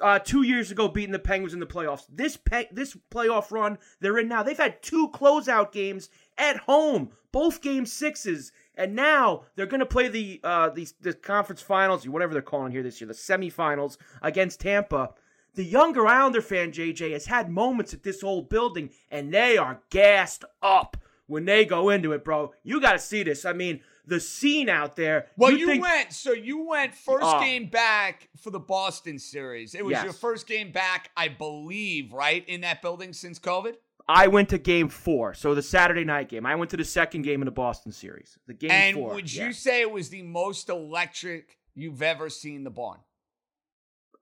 uh, 0.00 0.18
two 0.18 0.42
years 0.42 0.70
ago 0.70 0.88
beating 0.88 1.12
the 1.12 1.18
Penguins 1.18 1.54
in 1.54 1.60
the 1.60 1.66
playoffs. 1.66 2.04
This 2.08 2.36
pe- 2.36 2.68
this 2.72 2.96
playoff 3.10 3.50
run 3.50 3.78
they're 4.00 4.18
in 4.18 4.28
now, 4.28 4.42
they've 4.42 4.56
had 4.56 4.82
two 4.82 5.08
closeout 5.08 5.72
games 5.72 6.08
at 6.36 6.56
home, 6.58 7.10
both 7.32 7.60
game 7.60 7.86
sixes, 7.86 8.52
and 8.74 8.94
now 8.94 9.44
they're 9.54 9.66
going 9.66 9.80
to 9.80 9.86
play 9.86 10.08
the 10.08 10.40
uh, 10.42 10.70
the 10.70 10.88
the 11.00 11.14
conference 11.14 11.62
finals, 11.62 12.08
whatever 12.08 12.32
they're 12.32 12.42
calling 12.42 12.72
here 12.72 12.82
this 12.82 13.00
year, 13.00 13.08
the 13.08 13.14
semifinals 13.14 13.96
against 14.22 14.60
Tampa. 14.60 15.10
The 15.54 15.64
younger 15.64 16.04
Islander 16.04 16.40
fan 16.40 16.72
JJ 16.72 17.12
has 17.12 17.26
had 17.26 17.48
moments 17.48 17.94
at 17.94 18.02
this 18.02 18.24
old 18.24 18.48
building, 18.48 18.90
and 19.10 19.32
they 19.32 19.56
are 19.56 19.80
gassed 19.90 20.44
up 20.60 20.96
when 21.26 21.44
they 21.44 21.64
go 21.64 21.90
into 21.90 22.12
it, 22.12 22.24
bro. 22.24 22.52
You 22.62 22.80
got 22.80 22.92
to 22.92 22.98
see 22.98 23.22
this. 23.22 23.44
I 23.44 23.52
mean, 23.52 23.80
the 24.06 24.20
scene 24.20 24.68
out 24.68 24.96
there. 24.96 25.28
Well, 25.36 25.50
you'd 25.50 25.60
you 25.60 25.66
think- 25.66 25.82
went. 25.82 26.12
So 26.12 26.32
you 26.32 26.66
went 26.66 26.94
first 26.94 27.24
Oh. 27.26 27.40
game 27.40 27.66
back 27.68 28.28
for 28.40 28.50
the 28.50 28.60
Boston 28.60 29.18
series. 29.18 29.74
It 29.74 29.84
was 29.84 29.92
Yes. 29.92 30.04
your 30.04 30.12
first 30.12 30.46
game 30.46 30.72
back, 30.72 31.10
I 31.16 31.28
believe, 31.28 32.12
right 32.12 32.46
in 32.48 32.60
that 32.62 32.82
building 32.82 33.12
since 33.12 33.38
COVID. 33.38 33.76
I 34.06 34.26
went 34.26 34.50
to 34.50 34.58
game 34.58 34.90
four, 34.90 35.32
so 35.32 35.54
the 35.54 35.62
Saturday 35.62 36.04
night 36.04 36.28
game. 36.28 36.44
I 36.44 36.54
went 36.56 36.70
to 36.72 36.76
the 36.76 36.84
second 36.84 37.22
game 37.22 37.40
in 37.40 37.46
the 37.46 37.50
Boston 37.52 37.90
series. 37.90 38.38
The 38.46 38.52
game 38.52 38.70
and 38.70 38.96
four. 38.96 39.14
would 39.14 39.32
yeah. 39.32 39.46
you 39.46 39.52
say 39.54 39.80
it 39.80 39.90
was 39.90 40.10
the 40.10 40.22
most 40.22 40.68
electric 40.68 41.56
you've 41.74 42.02
ever 42.02 42.28
seen 42.28 42.64
the 42.64 42.70
barn? 42.70 43.00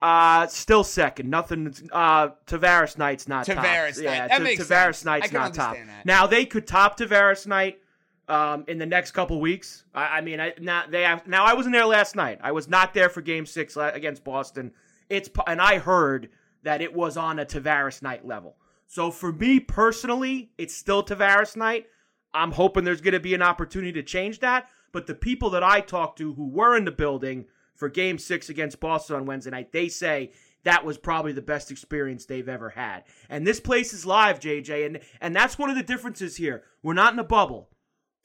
Uh, 0.00 0.46
still 0.48 0.82
second. 0.82 1.30
Nothing. 1.30 1.74
Uh, 1.92 2.30
Tavares 2.46 2.98
night's 2.98 3.28
not 3.28 3.46
Tavares 3.46 3.54
top. 3.54 3.64
night. 3.64 3.96
Yeah, 3.98 4.28
That 4.28 4.42
makes 4.42 4.62
Tavares 4.64 4.94
sense. 4.96 5.04
night's 5.04 5.24
I 5.26 5.28
can 5.28 5.40
not 5.40 5.54
top. 5.54 5.74
that. 5.76 6.04
Now 6.06 6.26
they 6.26 6.44
could 6.44 6.66
top 6.66 6.98
Tavares 6.98 7.46
night. 7.46 7.78
Um, 8.28 8.64
in 8.68 8.78
the 8.78 8.86
next 8.86 9.10
couple 9.10 9.40
weeks. 9.40 9.84
I, 9.92 10.18
I 10.18 10.20
mean, 10.20 10.40
I 10.40 10.54
now 10.60 10.84
they 10.88 11.02
have. 11.02 11.26
Now 11.26 11.44
I 11.44 11.54
wasn't 11.54 11.74
there 11.74 11.84
last 11.84 12.14
night. 12.14 12.38
I 12.40 12.52
was 12.52 12.68
not 12.68 12.94
there 12.94 13.08
for 13.08 13.20
Game 13.20 13.44
Six 13.44 13.76
against 13.76 14.22
Boston. 14.22 14.70
It's 15.10 15.28
and 15.46 15.60
I 15.60 15.78
heard 15.78 16.30
that 16.62 16.80
it 16.80 16.94
was 16.94 17.16
on 17.16 17.40
a 17.40 17.44
Tavares 17.44 18.00
night 18.00 18.24
level. 18.24 18.56
So 18.86 19.10
for 19.10 19.32
me 19.32 19.58
personally, 19.58 20.50
it's 20.56 20.74
still 20.74 21.02
Tavares 21.02 21.56
night. 21.56 21.86
I'm 22.34 22.52
hoping 22.52 22.84
there's 22.84 23.00
going 23.00 23.12
to 23.14 23.20
be 23.20 23.34
an 23.34 23.42
opportunity 23.42 23.92
to 23.92 24.02
change 24.02 24.40
that. 24.40 24.68
But 24.92 25.06
the 25.06 25.14
people 25.14 25.50
that 25.50 25.62
I 25.62 25.80
talked 25.80 26.18
to 26.18 26.34
who 26.34 26.48
were 26.48 26.76
in 26.76 26.84
the 26.84 26.92
building 26.92 27.46
for 27.74 27.88
Game 27.88 28.18
Six 28.18 28.48
against 28.48 28.80
Boston 28.80 29.16
on 29.16 29.26
Wednesday 29.26 29.50
night, 29.50 29.72
they 29.72 29.88
say 29.88 30.32
that 30.64 30.84
was 30.84 30.98
probably 30.98 31.32
the 31.32 31.42
best 31.42 31.70
experience 31.70 32.24
they've 32.24 32.48
ever 32.48 32.70
had. 32.70 33.04
And 33.28 33.46
this 33.46 33.60
place 33.60 33.92
is 33.92 34.06
live, 34.06 34.38
JJ, 34.38 34.86
and 34.86 35.00
and 35.20 35.34
that's 35.34 35.58
one 35.58 35.70
of 35.70 35.76
the 35.76 35.82
differences 35.82 36.36
here. 36.36 36.64
We're 36.82 36.92
not 36.92 37.12
in 37.12 37.18
a 37.18 37.24
bubble, 37.24 37.70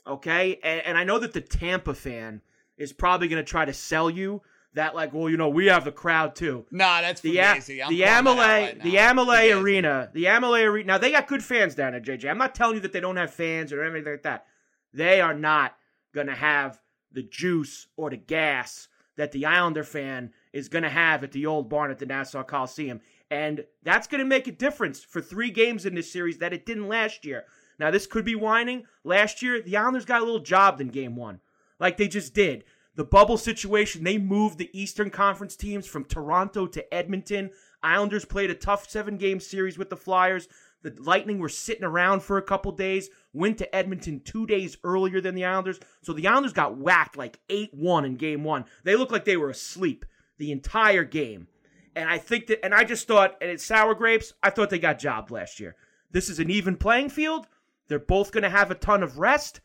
okay? 0.08 0.60
And, 0.64 0.82
and 0.86 0.98
I 0.98 1.04
know 1.04 1.20
that 1.20 1.34
the 1.34 1.42
Tampa 1.42 1.94
fan 1.94 2.42
is 2.78 2.94
probably 2.94 3.28
going 3.28 3.44
to 3.44 3.50
try 3.50 3.66
to 3.66 3.74
sell 3.74 4.10
you 4.10 4.42
that, 4.74 4.94
like, 4.96 5.14
well, 5.14 5.30
you 5.30 5.38
know, 5.38 5.50
we 5.50 5.66
have 5.68 5.86
the 5.86 5.92
crowd 5.92 6.36
too. 6.36 6.66
Nah, 6.72 7.02
that's 7.02 7.22
The, 7.22 7.36
Fugazi. 7.36 7.80
A- 7.80 7.84
I'm 7.84 7.90
the 7.90 8.04
Amalie, 8.04 8.38
right 8.38 8.84
the. 8.84 8.98
Amalie 8.98 9.52
Arena, 9.52 10.10
the 10.14 10.28
Amalie 10.28 10.64
Arena. 10.64 10.88
Now 10.88 10.98
they 10.98 11.12
got 11.12 11.28
good 11.28 11.44
fans 11.44 11.74
down 11.74 11.94
there, 11.94 12.02
JJ. 12.02 12.30
I'm 12.30 12.38
not 12.38 12.54
telling 12.54 12.76
you 12.76 12.82
that 12.82 12.94
they 12.94 13.00
don't 13.00 13.18
have 13.18 13.34
fans 13.34 13.74
or 13.74 13.84
anything 13.84 14.14
like 14.14 14.24
that. 14.24 14.46
They 14.94 15.20
are 15.22 15.34
not 15.34 15.76
gonna 16.14 16.36
have 16.36 16.80
the 17.12 17.24
juice 17.24 17.88
or 17.96 18.10
the 18.10 18.18
gas 18.18 18.88
that 19.16 19.32
the 19.32 19.46
Islander 19.48 19.84
fan 19.84 20.32
is 20.54 20.70
gonna 20.70 20.90
have 20.90 21.24
at 21.24 21.32
the 21.32 21.46
old 21.48 21.70
barn 21.70 21.90
at 21.90 21.98
the 21.98 22.06
Nassau 22.06 22.44
Coliseum, 22.44 23.02
and 23.32 23.66
that's 23.84 24.06
gonna 24.08 24.26
make 24.26 24.48
a 24.48 24.52
difference 24.52 25.04
for 25.04 25.22
three 25.22 25.50
games 25.50 25.86
in 25.88 25.96
this 25.96 26.12
series 26.12 26.38
that 26.38 26.54
it 26.54 26.66
didn't 26.68 26.88
last 26.88 27.26
year. 27.26 27.46
Now 27.80 27.92
this 27.92 28.08
could 28.08 28.26
be 28.26 28.36
whining. 28.36 28.86
Last 29.04 29.42
year, 29.42 29.62
the 29.62 29.78
Islanders 29.78 30.06
got 30.06 30.22
a 30.22 30.26
little 30.26 30.40
jobbed 30.40 30.82
in 30.82 30.88
Game 30.88 31.16
One, 31.16 31.40
like 31.80 31.98
they 31.98 32.08
just 32.08 32.34
did. 32.34 32.64
The 32.96 33.04
bubble 33.04 33.38
situation, 33.38 34.04
they 34.04 34.18
moved 34.18 34.58
the 34.58 34.72
Eastern 34.74 35.12
Conference 35.12 35.56
teams 35.56 35.86
from 35.86 36.04
Toronto 36.04 36.66
to 36.66 36.94
Edmonton. 36.94 37.52
Islanders 37.84 38.26
played 38.26 38.50
a 38.50 38.56
tough 38.56 38.90
seven 38.90 39.18
game 39.18 39.40
series 39.40 39.78
with 39.78 39.92
the 39.92 39.96
Flyers. 39.96 40.48
The 40.82 40.96
Lightning 41.00 41.38
were 41.38 41.50
sitting 41.50 41.84
around 41.84 42.24
for 42.24 42.38
a 42.38 42.42
couple 42.42 42.72
days, 42.72 43.10
went 43.34 43.60
to 43.60 43.76
Edmonton 43.76 44.22
two 44.22 44.48
days 44.48 44.78
earlier 44.84 45.22
than 45.22 45.36
the 45.36 45.46
Islanders. 45.46 45.80
So 46.02 46.14
the 46.14 46.28
Islanders 46.28 46.54
got 46.54 46.78
whacked 46.78 47.18
like 47.18 47.40
8 47.50 47.74
1 47.74 48.06
in 48.06 48.16
game 48.16 48.44
one. 48.44 48.66
They 48.84 48.96
looked 48.96 49.12
like 49.12 49.26
they 49.26 49.38
were 49.38 49.50
asleep 49.50 50.06
the 50.38 50.52
entire 50.52 51.04
game. 51.04 51.48
And 51.96 52.10
I 52.10 52.18
think 52.18 52.48
that, 52.48 52.64
and 52.64 52.74
I 52.74 52.84
just 52.84 53.08
thought, 53.08 53.36
and 53.42 53.50
it's 53.50 53.66
sour 53.66 53.96
grapes, 53.96 54.34
I 54.44 54.50
thought 54.50 54.70
they 54.70 54.80
got 54.80 55.00
jobbed 55.00 55.32
last 55.32 55.60
year. 55.60 55.76
This 56.12 56.30
is 56.30 56.40
an 56.40 56.50
even 56.50 56.78
playing 56.78 57.10
field. 57.10 57.48
They're 57.88 58.00
both 58.00 58.32
going 58.32 58.44
to 58.44 58.50
have 58.50 58.72
a 58.72 58.76
ton 58.76 59.04
of 59.04 59.18
rest. 59.20 59.62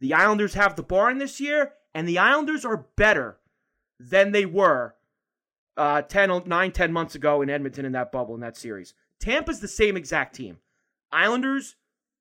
The 0.00 0.14
Islanders 0.14 0.54
have 0.54 0.76
the 0.76 0.82
barn 0.82 1.18
this 1.18 1.40
year, 1.40 1.72
and 1.94 2.08
the 2.08 2.18
Islanders 2.18 2.64
are 2.64 2.86
better 2.96 3.38
than 4.00 4.32
they 4.32 4.46
were 4.46 4.94
uh, 5.76 6.02
10, 6.02 6.42
9, 6.46 6.72
10 6.72 6.92
months 6.92 7.14
ago 7.14 7.42
in 7.42 7.50
Edmonton 7.50 7.84
in 7.84 7.92
that 7.92 8.12
bubble 8.12 8.34
in 8.34 8.40
that 8.40 8.56
series. 8.56 8.94
Tampa's 9.20 9.60
the 9.60 9.68
same 9.68 9.96
exact 9.96 10.34
team. 10.36 10.58
Islanders, 11.12 11.76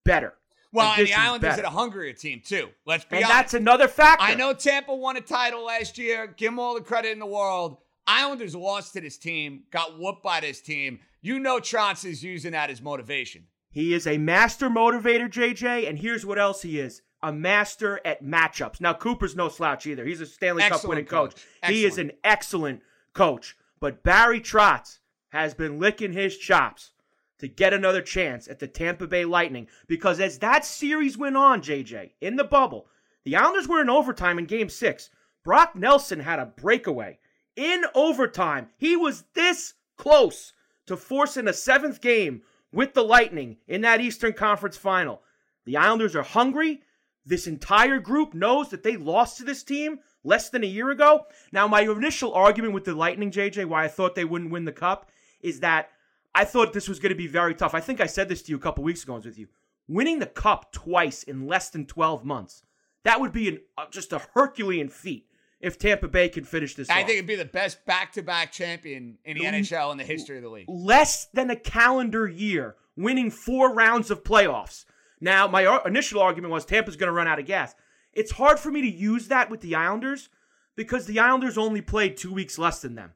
better. 0.05 0.33
Well, 0.71 0.93
and 0.97 1.07
the 1.07 1.13
Islanders 1.13 1.49
better. 1.51 1.61
had 1.63 1.65
a 1.65 1.75
hungrier 1.75 2.13
team 2.13 2.41
too. 2.45 2.69
Let's 2.85 3.05
be 3.05 3.17
And 3.17 3.25
honest. 3.25 3.37
that's 3.37 3.53
another 3.53 3.87
factor. 3.87 4.25
I 4.25 4.35
know 4.35 4.53
Tampa 4.53 4.93
won 4.93 5.17
a 5.17 5.21
title 5.21 5.65
last 5.65 5.97
year. 5.97 6.27
Give 6.27 6.51
them 6.51 6.59
all 6.59 6.73
the 6.75 6.81
credit 6.81 7.11
in 7.11 7.19
the 7.19 7.25
world. 7.25 7.77
Islanders 8.05 8.55
lost 8.55 8.93
to 8.93 9.01
this 9.01 9.17
team, 9.17 9.63
got 9.71 9.99
whooped 9.99 10.23
by 10.23 10.39
this 10.39 10.61
team. 10.61 10.99
You 11.21 11.39
know 11.39 11.59
Trotz 11.59 12.05
is 12.05 12.23
using 12.23 12.51
that 12.51 12.69
as 12.69 12.81
motivation. 12.81 13.45
He 13.69 13.93
is 13.93 14.07
a 14.07 14.17
master 14.17 14.69
motivator, 14.69 15.29
JJ, 15.29 15.87
and 15.87 15.99
here's 15.99 16.25
what 16.25 16.39
else 16.39 16.61
he 16.61 16.79
is. 16.79 17.01
A 17.21 17.33
master 17.33 17.99
at 18.05 18.23
matchups. 18.23 18.79
Now, 18.79 18.93
Cooper's 18.93 19.35
no 19.35 19.49
slouch 19.49 19.87
either. 19.87 20.05
He's 20.05 20.21
a 20.21 20.25
Stanley 20.25 20.63
Cup 20.63 20.83
winning 20.85 21.05
coach. 21.05 21.35
coach. 21.35 21.71
He 21.71 21.85
is 21.85 21.97
an 21.97 22.11
excellent 22.23 22.81
coach. 23.13 23.57
But 23.79 24.03
Barry 24.03 24.39
Trotz 24.39 24.99
has 25.29 25.53
been 25.53 25.79
licking 25.79 26.13
his 26.13 26.37
chops 26.37 26.91
to 27.39 27.47
get 27.47 27.73
another 27.73 28.01
chance 28.01 28.47
at 28.47 28.59
the 28.59 28.67
Tampa 28.67 29.07
Bay 29.07 29.25
Lightning 29.25 29.67
because 29.87 30.19
as 30.19 30.39
that 30.39 30.65
series 30.65 31.17
went 31.17 31.37
on, 31.37 31.61
JJ, 31.61 32.11
in 32.21 32.35
the 32.35 32.43
bubble, 32.43 32.87
the 33.23 33.35
Islanders 33.35 33.67
were 33.67 33.81
in 33.81 33.89
overtime 33.89 34.39
in 34.39 34.45
game 34.45 34.69
six. 34.69 35.09
Brock 35.43 35.75
Nelson 35.75 36.19
had 36.19 36.39
a 36.39 36.45
breakaway 36.45 37.19
in 37.55 37.83
overtime. 37.93 38.69
He 38.77 38.95
was 38.95 39.25
this 39.33 39.73
close 39.97 40.53
to 40.85 40.97
forcing 40.97 41.47
a 41.47 41.53
seventh 41.53 42.01
game 42.01 42.41
with 42.71 42.93
the 42.93 43.03
Lightning 43.03 43.57
in 43.67 43.81
that 43.81 44.01
Eastern 44.01 44.33
Conference 44.33 44.77
final. 44.77 45.21
The 45.65 45.77
Islanders 45.77 46.15
are 46.15 46.23
hungry. 46.23 46.81
This 47.25 47.47
entire 47.47 47.99
group 47.99 48.33
knows 48.33 48.69
that 48.69 48.83
they 48.83 48.95
lost 48.95 49.37
to 49.37 49.43
this 49.43 49.63
team 49.63 49.99
less 50.23 50.49
than 50.49 50.63
a 50.63 50.67
year 50.67 50.89
ago. 50.89 51.25
Now, 51.51 51.67
my 51.67 51.81
initial 51.81 52.33
argument 52.33 52.73
with 52.73 52.85
the 52.85 52.95
Lightning, 52.95 53.31
JJ, 53.31 53.65
why 53.65 53.83
I 53.83 53.87
thought 53.87 54.15
they 54.15 54.25
wouldn't 54.25 54.51
win 54.51 54.65
the 54.65 54.71
cup, 54.71 55.09
is 55.41 55.59
that 55.59 55.89
I 56.33 56.45
thought 56.45 56.73
this 56.73 56.87
was 56.87 56.99
going 56.99 57.11
to 57.11 57.15
be 57.15 57.27
very 57.27 57.55
tough. 57.55 57.73
I 57.73 57.79
think 57.79 57.99
I 57.99 58.05
said 58.05 58.29
this 58.29 58.43
to 58.43 58.51
you 58.51 58.57
a 58.57 58.61
couple 58.61 58.83
weeks 58.83 59.03
ago. 59.03 59.13
I 59.13 59.17
was 59.17 59.25
with 59.25 59.39
you. 59.39 59.47
Winning 59.87 60.19
the 60.19 60.25
cup 60.25 60.71
twice 60.71 61.23
in 61.23 61.47
less 61.47 61.69
than 61.69 61.85
12 61.85 62.23
months, 62.23 62.63
that 63.03 63.19
would 63.19 63.31
be 63.31 63.47
an, 63.47 63.59
uh, 63.77 63.85
just 63.89 64.13
a 64.13 64.21
Herculean 64.33 64.89
feat 64.89 65.27
if 65.59 65.77
Tampa 65.79 66.07
Bay 66.07 66.29
can 66.29 66.43
finish 66.43 66.75
this 66.75 66.89
I 66.89 67.01
off. 67.01 67.07
think 67.07 67.17
it'd 67.17 67.27
be 67.27 67.35
the 67.35 67.45
best 67.45 67.83
back-to-back 67.85 68.51
champion 68.51 69.17
in 69.25 69.37
the 69.37 69.43
Mm. 69.45 69.53
NHL 69.53 69.91
in 69.91 69.97
the 69.97 70.03
history 70.03 70.37
of 70.37 70.43
the 70.43 70.49
league. 70.49 70.65
less 70.69 71.25
than 71.33 71.49
a 71.49 71.55
calendar 71.55 72.27
year, 72.27 72.75
winning 72.95 73.31
four 73.31 73.73
rounds 73.73 74.11
of 74.11 74.23
playoffs. 74.23 74.85
Now, 75.19 75.47
my 75.47 75.65
ar- 75.65 75.87
initial 75.87 76.21
argument 76.21 76.51
was 76.53 76.65
Tampa's 76.65 76.95
going 76.95 77.07
to 77.07 77.13
run 77.13 77.27
out 77.27 77.39
of 77.39 77.45
gas. 77.45 77.73
It's 78.13 78.31
hard 78.33 78.59
for 78.59 78.69
me 78.71 78.81
to 78.81 78.87
use 78.89 79.27
that 79.29 79.49
with 79.49 79.61
the 79.61 79.73
Islanders 79.75 80.29
because 80.75 81.05
the 81.07 81.19
Islanders 81.19 81.57
only 81.57 81.81
played 81.81 82.17
two 82.17 82.31
weeks 82.33 82.57
less 82.59 82.81
than 82.81 82.95
them. 82.95 83.13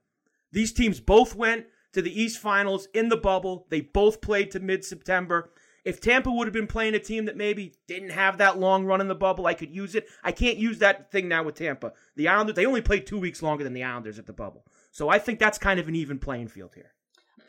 These 0.52 0.74
teams 0.74 1.00
both 1.00 1.36
went 1.36 1.68
to 1.94 2.02
the 2.02 2.22
East 2.22 2.40
Finals 2.40 2.88
in 2.94 3.10
the 3.10 3.18
bubble. 3.18 3.68
They 3.70 3.82
both 3.82 4.20
played 4.22 4.50
to 4.52 4.60
mid 4.60 4.84
September. 4.84 5.52
If 5.84 6.00
Tampa 6.00 6.32
would 6.32 6.46
have 6.48 6.54
been 6.54 6.68
playing 6.68 6.94
a 6.94 7.00
team 7.00 7.26
that 7.26 7.36
maybe 7.36 7.74
didn't 7.88 8.12
have 8.12 8.38
that 8.38 8.60
long 8.60 8.86
run 8.86 9.02
in 9.02 9.08
the 9.08 9.16
bubble, 9.16 9.48
I 9.48 9.56
could 9.56 9.72
use 9.74 9.96
it. 9.96 10.08
I 10.24 10.32
can't 10.32 10.58
use 10.58 10.78
that 10.80 11.12
thing 11.12 11.28
now 11.28 11.44
with 11.44 11.56
Tampa. 11.56 11.94
The 12.16 12.28
Islanders, 12.28 12.56
they 12.56 12.66
only 12.68 12.82
played 12.82 13.08
two 13.08 13.20
weeks 13.20 13.42
longer 13.42 13.64
than 13.64 13.74
the 13.74 13.84
Islanders 13.84 14.20
at 14.20 14.28
the 14.28 14.34
bubble. 14.34 14.64
So 14.92 15.10
I 15.10 15.18
think 15.18 15.40
that's 15.40 15.58
kind 15.58 15.80
of 15.80 15.88
an 15.88 15.96
even 15.96 16.20
playing 16.20 16.50
field 16.50 16.72
here. 16.76 16.94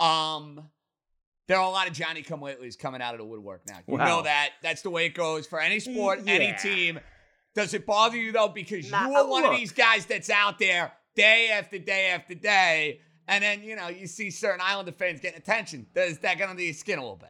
Um, 0.01 0.71
there 1.47 1.59
are 1.59 1.65
a 1.65 1.71
lot 1.71 1.89
of 1.89 1.93
Johnny 1.93 2.23
come 2.23 2.41
latelys 2.41 2.79
coming 2.79 3.03
out 3.03 3.13
of 3.15 3.19
the 3.19 3.27
woodwork 3.27 3.67
now. 3.67 3.81
You 3.87 3.99
Wow. 3.99 4.07
know 4.07 4.23
that. 4.23 4.51
That's 4.63 4.81
the 4.83 4.91
way 4.91 5.05
it 5.07 5.15
goes 5.15 5.47
for 5.47 5.61
any 5.61 5.81
sport, 5.81 6.21
any 6.27 6.55
team. 6.63 7.01
Does 7.55 7.75
it 7.75 7.85
bother 7.85 8.17
you 8.17 8.33
though? 8.33 8.49
Because 8.49 8.91
Nah, 8.91 9.09
you 9.09 9.15
are 9.15 9.29
one 9.29 9.45
of 9.45 9.51
these 9.51 9.73
guys 9.73 10.07
that's 10.07 10.31
out 10.31 10.59
there 10.59 10.91
day 11.15 11.51
after 11.53 11.79
day 11.79 12.09
after 12.09 12.35
day, 12.35 13.01
and 13.29 13.45
then 13.45 13.63
you 13.63 13.77
know 13.77 13.89
you 13.89 14.07
see 14.07 14.31
certain 14.31 14.63
Islander 14.63 14.93
fans 14.93 15.21
getting 15.21 15.39
attention. 15.39 15.87
Does 15.95 16.19
that 16.21 16.39
get 16.39 16.49
under 16.49 16.63
your 16.63 16.73
skin 16.73 16.99
a 16.99 17.03
little 17.03 17.17
bit? 17.17 17.29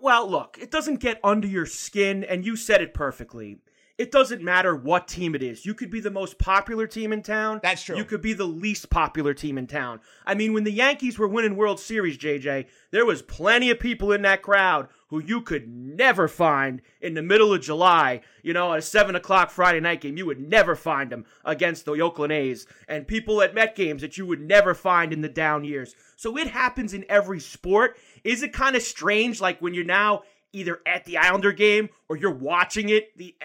Well, 0.00 0.28
look, 0.28 0.58
it 0.60 0.70
doesn't 0.70 1.00
get 1.00 1.20
under 1.22 1.46
your 1.46 1.66
skin, 1.66 2.24
and 2.24 2.44
you 2.44 2.56
said 2.56 2.82
it 2.82 2.94
perfectly. 2.94 3.58
It 3.98 4.10
doesn't 4.10 4.42
matter 4.42 4.74
what 4.74 5.06
team 5.06 5.34
it 5.34 5.42
is. 5.42 5.66
You 5.66 5.74
could 5.74 5.90
be 5.90 6.00
the 6.00 6.10
most 6.10 6.38
popular 6.38 6.86
team 6.86 7.12
in 7.12 7.22
town. 7.22 7.60
That's 7.62 7.82
true. 7.82 7.96
You 7.96 8.04
could 8.04 8.22
be 8.22 8.32
the 8.32 8.46
least 8.46 8.90
popular 8.90 9.34
team 9.34 9.58
in 9.58 9.66
town. 9.66 10.00
I 10.26 10.34
mean, 10.34 10.54
when 10.54 10.64
the 10.64 10.72
Yankees 10.72 11.18
were 11.18 11.28
winning 11.28 11.56
World 11.56 11.78
Series, 11.78 12.18
JJ, 12.18 12.66
there 12.90 13.04
was 13.04 13.22
plenty 13.22 13.70
of 13.70 13.78
people 13.78 14.12
in 14.12 14.22
that 14.22 14.42
crowd 14.42 14.88
who 15.12 15.22
you 15.22 15.42
could 15.42 15.68
never 15.68 16.26
find 16.26 16.80
in 17.02 17.12
the 17.12 17.20
middle 17.20 17.52
of 17.52 17.60
July. 17.60 18.22
You 18.42 18.54
know, 18.54 18.72
at 18.72 18.78
a 18.78 18.82
seven 18.82 19.14
o'clock 19.14 19.50
Friday 19.50 19.78
night 19.78 20.00
game, 20.00 20.16
you 20.16 20.24
would 20.24 20.40
never 20.40 20.74
find 20.74 21.10
them 21.10 21.26
against 21.44 21.84
the 21.84 22.00
Oakland 22.00 22.32
A's, 22.32 22.66
and 22.88 23.06
people 23.06 23.42
at 23.42 23.54
Met 23.54 23.76
games 23.76 24.00
that 24.00 24.16
you 24.16 24.24
would 24.24 24.40
never 24.40 24.72
find 24.72 25.12
in 25.12 25.20
the 25.20 25.28
down 25.28 25.64
years. 25.64 25.94
So 26.16 26.38
it 26.38 26.46
happens 26.48 26.94
in 26.94 27.04
every 27.10 27.40
sport. 27.40 27.98
Is 28.24 28.42
it 28.42 28.54
kind 28.54 28.74
of 28.74 28.80
strange, 28.80 29.38
like 29.38 29.60
when 29.60 29.74
you're 29.74 29.84
now 29.84 30.22
either 30.50 30.80
at 30.86 31.04
the 31.04 31.18
Islander 31.18 31.52
game 31.52 31.90
or 32.08 32.16
you're 32.16 32.30
watching 32.30 32.88
it? 32.88 33.14
The 33.18 33.36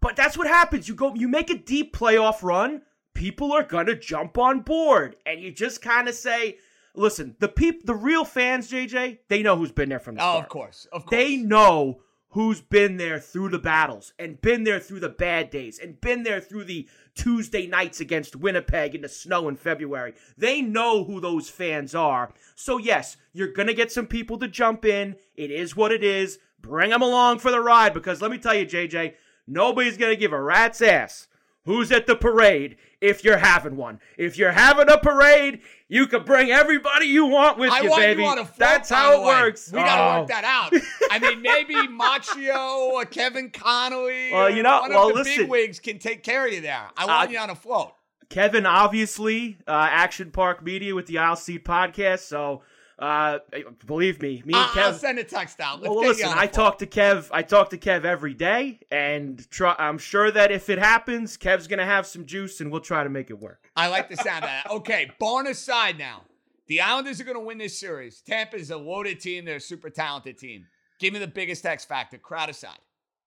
but 0.00 0.16
that's 0.16 0.36
what 0.36 0.48
happens. 0.48 0.88
You 0.88 0.96
go, 0.96 1.14
you 1.14 1.28
make 1.28 1.48
a 1.48 1.56
deep 1.56 1.96
playoff 1.96 2.42
run. 2.42 2.82
People 3.14 3.52
are 3.52 3.62
gonna 3.62 3.94
jump 3.94 4.36
on 4.36 4.62
board, 4.62 5.14
and 5.24 5.40
you 5.40 5.52
just 5.52 5.80
kind 5.80 6.08
of 6.08 6.16
say, 6.16 6.58
"Listen, 6.94 7.36
the 7.40 7.48
peop, 7.48 7.84
the 7.86 7.94
real 7.94 8.24
fans, 8.24 8.70
JJ, 8.70 9.18
they 9.28 9.42
know 9.42 9.56
who's 9.56 9.72
been 9.72 9.88
there 9.88 9.98
from 9.98 10.14
the 10.16 10.22
Oh, 10.22 10.32
start. 10.34 10.44
of 10.44 10.48
course, 10.48 10.86
of 10.92 11.06
course. 11.06 11.10
They 11.10 11.36
know 11.36 12.00
who's 12.30 12.60
been 12.60 12.96
there 12.96 13.20
through 13.20 13.48
the 13.48 13.58
battles 13.60 14.12
and 14.18 14.40
been 14.40 14.64
there 14.64 14.80
through 14.80 14.98
the 15.00 15.08
bad 15.08 15.50
days 15.50 15.78
and 15.78 16.00
been 16.00 16.24
there 16.24 16.40
through 16.40 16.64
the 16.64 16.88
Tuesday 17.14 17.64
nights 17.66 18.00
against 18.00 18.34
Winnipeg 18.34 18.92
in 18.94 19.02
the 19.02 19.08
snow 19.08 19.48
in 19.48 19.54
February. 19.54 20.14
They 20.36 20.60
know 20.60 21.04
who 21.04 21.20
those 21.20 21.48
fans 21.48 21.94
are. 21.94 22.32
So, 22.56 22.76
yes, 22.78 23.16
you're 23.32 23.52
going 23.52 23.68
to 23.68 23.74
get 23.74 23.92
some 23.92 24.08
people 24.08 24.36
to 24.40 24.48
jump 24.48 24.84
in. 24.84 25.14
It 25.36 25.52
is 25.52 25.76
what 25.76 25.92
it 25.92 26.02
is. 26.02 26.40
Bring 26.60 26.90
them 26.90 27.02
along 27.02 27.38
for 27.38 27.52
the 27.52 27.60
ride 27.60 27.94
because 27.94 28.20
let 28.20 28.32
me 28.32 28.38
tell 28.38 28.54
you, 28.54 28.66
JJ, 28.66 29.14
nobody's 29.46 29.96
going 29.96 30.10
to 30.12 30.20
give 30.20 30.32
a 30.32 30.42
rat's 30.42 30.82
ass 30.82 31.28
who's 31.66 31.92
at 31.92 32.06
the 32.08 32.16
parade 32.16 32.76
if 33.04 33.22
you're 33.24 33.36
having 33.36 33.76
one. 33.76 34.00
If 34.16 34.36
you're 34.38 34.52
having 34.52 34.88
a 34.88 34.98
parade, 34.98 35.60
you 35.88 36.06
can 36.06 36.24
bring 36.24 36.50
everybody 36.50 37.06
you 37.06 37.26
want 37.26 37.58
with 37.58 37.70
I 37.70 37.80
you, 37.82 37.90
want 37.90 38.02
baby. 38.02 38.22
you 38.22 38.28
on 38.28 38.38
a 38.38 38.44
float, 38.44 38.58
That's 38.58 38.88
how 38.88 39.12
it 39.12 39.20
way. 39.20 39.26
works. 39.42 39.70
We 39.72 39.78
gotta 39.80 40.02
Oh. 40.16 40.20
work 40.20 40.28
that 40.28 40.44
out. 40.44 40.72
I 41.10 41.18
mean, 41.18 41.42
maybe 41.42 41.74
Macchio 41.74 42.92
or 42.92 43.04
Kevin 43.04 43.50
Connolly. 43.50 44.32
Well, 44.32 44.50
you 44.50 44.62
know- 44.62 44.80
one 44.80 44.90
well, 44.90 45.08
of 45.08 45.14
the 45.16 45.22
listen. 45.24 45.42
big 45.42 45.50
wigs 45.50 45.80
can 45.80 45.98
take 45.98 46.22
care 46.22 46.46
of 46.46 46.52
you 46.52 46.60
there. 46.60 46.88
I 46.96 47.06
want 47.06 47.28
Uh, 47.28 47.32
you 47.32 47.38
on 47.38 47.50
a 47.50 47.54
float. 47.54 47.92
Kevin, 48.30 48.64
obviously, 48.66 49.58
uh, 49.68 49.86
Action 49.90 50.30
Park 50.30 50.62
Media 50.64 50.94
with 50.94 51.06
the 51.06 51.18
Isle 51.18 51.36
Seat 51.36 51.64
podcast. 51.64 52.20
So, 52.20 52.62
uh, 52.98 53.38
believe 53.86 54.20
me, 54.22 54.42
me 54.44 54.54
and 54.54 54.62
I- 54.74 54.84
I'll 54.86 54.94
send 54.94 55.18
a 55.18 55.24
text 55.24 55.60
out. 55.60 55.80
Let's 55.82 55.94
well, 55.94 56.00
listen, 56.06 56.26
you 56.26 56.32
on 56.32 56.38
a 56.38 56.42
I 56.42 56.46
talk 56.46 56.78
to 56.78 56.86
Kev. 56.86 57.28
I 57.32 57.42
talk 57.42 57.70
to 57.70 57.78
Kev 57.78 58.04
every 58.04 58.34
day, 58.34 58.80
and 58.90 59.48
try, 59.50 59.74
I'm 59.78 59.98
sure 59.98 60.30
that 60.30 60.52
if 60.52 60.68
it 60.68 60.78
happens, 60.78 61.36
Kev's 61.36 61.66
gonna 61.66 61.84
have 61.84 62.06
some 62.06 62.26
juice, 62.26 62.60
and 62.60 62.70
we'll 62.70 62.80
try 62.80 63.02
to 63.04 63.10
make 63.10 63.30
it 63.30 63.38
work. 63.40 63.70
I 63.76 63.88
like 63.88 64.08
the 64.08 64.16
sound 64.16 64.44
of 64.44 64.50
that. 64.50 64.70
Okay, 64.70 65.10
barn 65.18 65.46
aside 65.46 65.98
now. 65.98 66.22
The 66.66 66.80
Islanders 66.80 67.20
are 67.20 67.24
going 67.24 67.36
to 67.36 67.44
win 67.44 67.58
this 67.58 67.78
series. 67.78 68.22
Tampa 68.22 68.56
is 68.56 68.70
a 68.70 68.76
loaded 68.76 69.20
team. 69.20 69.44
They're 69.44 69.56
a 69.56 69.60
super 69.60 69.90
talented 69.90 70.38
team. 70.38 70.66
Give 70.98 71.12
me 71.12 71.18
the 71.18 71.26
biggest 71.26 71.66
X 71.66 71.84
factor, 71.84 72.16
crowd 72.16 72.48
aside. 72.48 72.78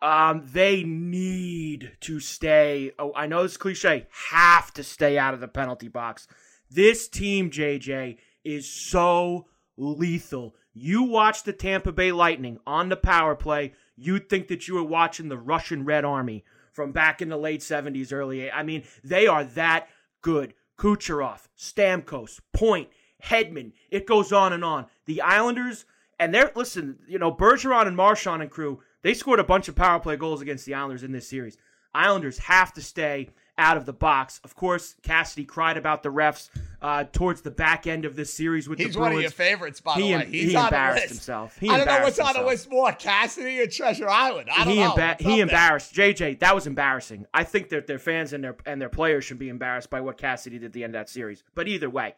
Um, 0.01 0.43
they 0.51 0.83
need 0.83 1.91
to 2.01 2.19
stay. 2.19 2.91
Oh, 2.97 3.13
I 3.15 3.27
know 3.27 3.43
this 3.43 3.57
cliche. 3.57 4.07
Have 4.31 4.73
to 4.73 4.83
stay 4.83 5.17
out 5.17 5.33
of 5.33 5.39
the 5.39 5.47
penalty 5.47 5.87
box. 5.87 6.27
This 6.69 7.07
team, 7.07 7.49
JJ, 7.49 8.17
is 8.43 8.69
so 8.69 9.47
lethal. 9.77 10.55
You 10.73 11.03
watch 11.03 11.43
the 11.43 11.53
Tampa 11.53 11.91
Bay 11.91 12.11
Lightning 12.11 12.59
on 12.67 12.89
the 12.89 12.97
power 12.97 13.35
play, 13.35 13.73
you'd 13.95 14.29
think 14.29 14.47
that 14.47 14.67
you 14.67 14.75
were 14.75 14.83
watching 14.83 15.29
the 15.29 15.37
Russian 15.37 15.85
Red 15.85 16.05
Army 16.05 16.43
from 16.71 16.91
back 16.91 17.21
in 17.21 17.29
the 17.29 17.37
late 17.37 17.61
70s, 17.61 18.11
early. 18.11 18.41
eight- 18.41 18.51
I 18.51 18.63
mean, 18.63 18.83
they 19.03 19.27
are 19.27 19.43
that 19.43 19.89
good. 20.21 20.53
Kucherov, 20.77 21.47
Stamkos, 21.57 22.39
Point, 22.53 22.89
Hedman. 23.23 23.73
It 23.89 24.05
goes 24.05 24.31
on 24.31 24.53
and 24.53 24.63
on. 24.63 24.85
The 25.05 25.21
Islanders, 25.21 25.85
and 26.19 26.31
they're 26.33 26.51
listen, 26.53 26.99
you 27.07 27.17
know, 27.17 27.31
Bergeron 27.31 27.87
and 27.87 27.95
Marchand 27.95 28.43
and 28.43 28.51
crew, 28.51 28.81
they 29.01 29.15
scored 29.15 29.39
a 29.39 29.43
bunch 29.43 29.67
of 29.67 29.75
power 29.75 29.99
play 29.99 30.17
goals 30.17 30.41
against 30.41 30.65
the 30.67 30.75
Islanders 30.75 31.01
in 31.03 31.11
this 31.11 31.27
series. 31.27 31.57
Islanders 31.95 32.37
have 32.39 32.73
to 32.73 32.81
stay 32.81 33.29
out 33.57 33.77
of 33.77 33.85
the 33.85 33.93
box. 33.93 34.39
Of 34.43 34.55
course, 34.55 34.95
Cassidy 35.01 35.43
cried 35.45 35.77
about 35.77 36.03
the 36.03 36.09
refs 36.09 36.49
uh, 36.81 37.05
towards 37.05 37.41
the 37.41 37.49
back 37.51 37.87
end 37.87 38.05
of 38.05 38.15
this 38.15 38.33
series 38.33 38.69
with 38.69 38.77
He's 38.79 38.93
the 38.93 38.99
one 38.99 39.11
Bruins. 39.11 39.19
of 39.19 39.23
your 39.39 39.45
favorites, 39.47 39.81
by 39.81 39.95
the 39.97 40.01
he, 40.03 40.13
way. 40.15 40.21
em- 40.21 40.31
He's 40.31 40.51
he 40.51 40.55
on 40.55 40.63
the 40.63 40.67
embarrassed 40.67 41.07
himself. 41.09 41.57
He 41.57 41.69
I 41.69 41.77
don't 41.77 41.85
know 41.87 41.99
what's 42.03 42.17
embarrassed 42.19 42.37
on 42.37 42.43
the 42.43 42.49
list 42.49 42.69
more, 42.69 42.91
Cassidy 42.91 43.59
or 43.59 43.67
Treasure 43.67 44.07
Island. 44.09 44.49
I 44.51 44.63
don't 44.63 44.73
he 44.73 44.79
know. 44.79 44.91
emba- 44.93 45.19
he 45.19 45.27
there? 45.35 45.41
embarrassed 45.43 45.93
JJ. 45.95 46.39
That 46.39 46.53
was 46.53 46.67
embarrassing. 46.67 47.25
I 47.33 47.43
think 47.43 47.69
that 47.69 47.87
their 47.87 47.99
fans 47.99 48.33
and 48.33 48.43
their 48.43 48.55
and 48.65 48.79
their 48.81 48.89
players 48.89 49.25
should 49.25 49.39
be 49.39 49.49
embarrassed 49.49 49.89
by 49.89 50.01
what 50.01 50.17
Cassidy 50.17 50.59
did 50.59 50.65
at 50.67 50.73
the 50.73 50.83
end 50.83 50.93
of 50.95 50.99
that 50.99 51.09
series. 51.09 51.43
But 51.55 51.67
either 51.67 51.89
way, 51.89 52.15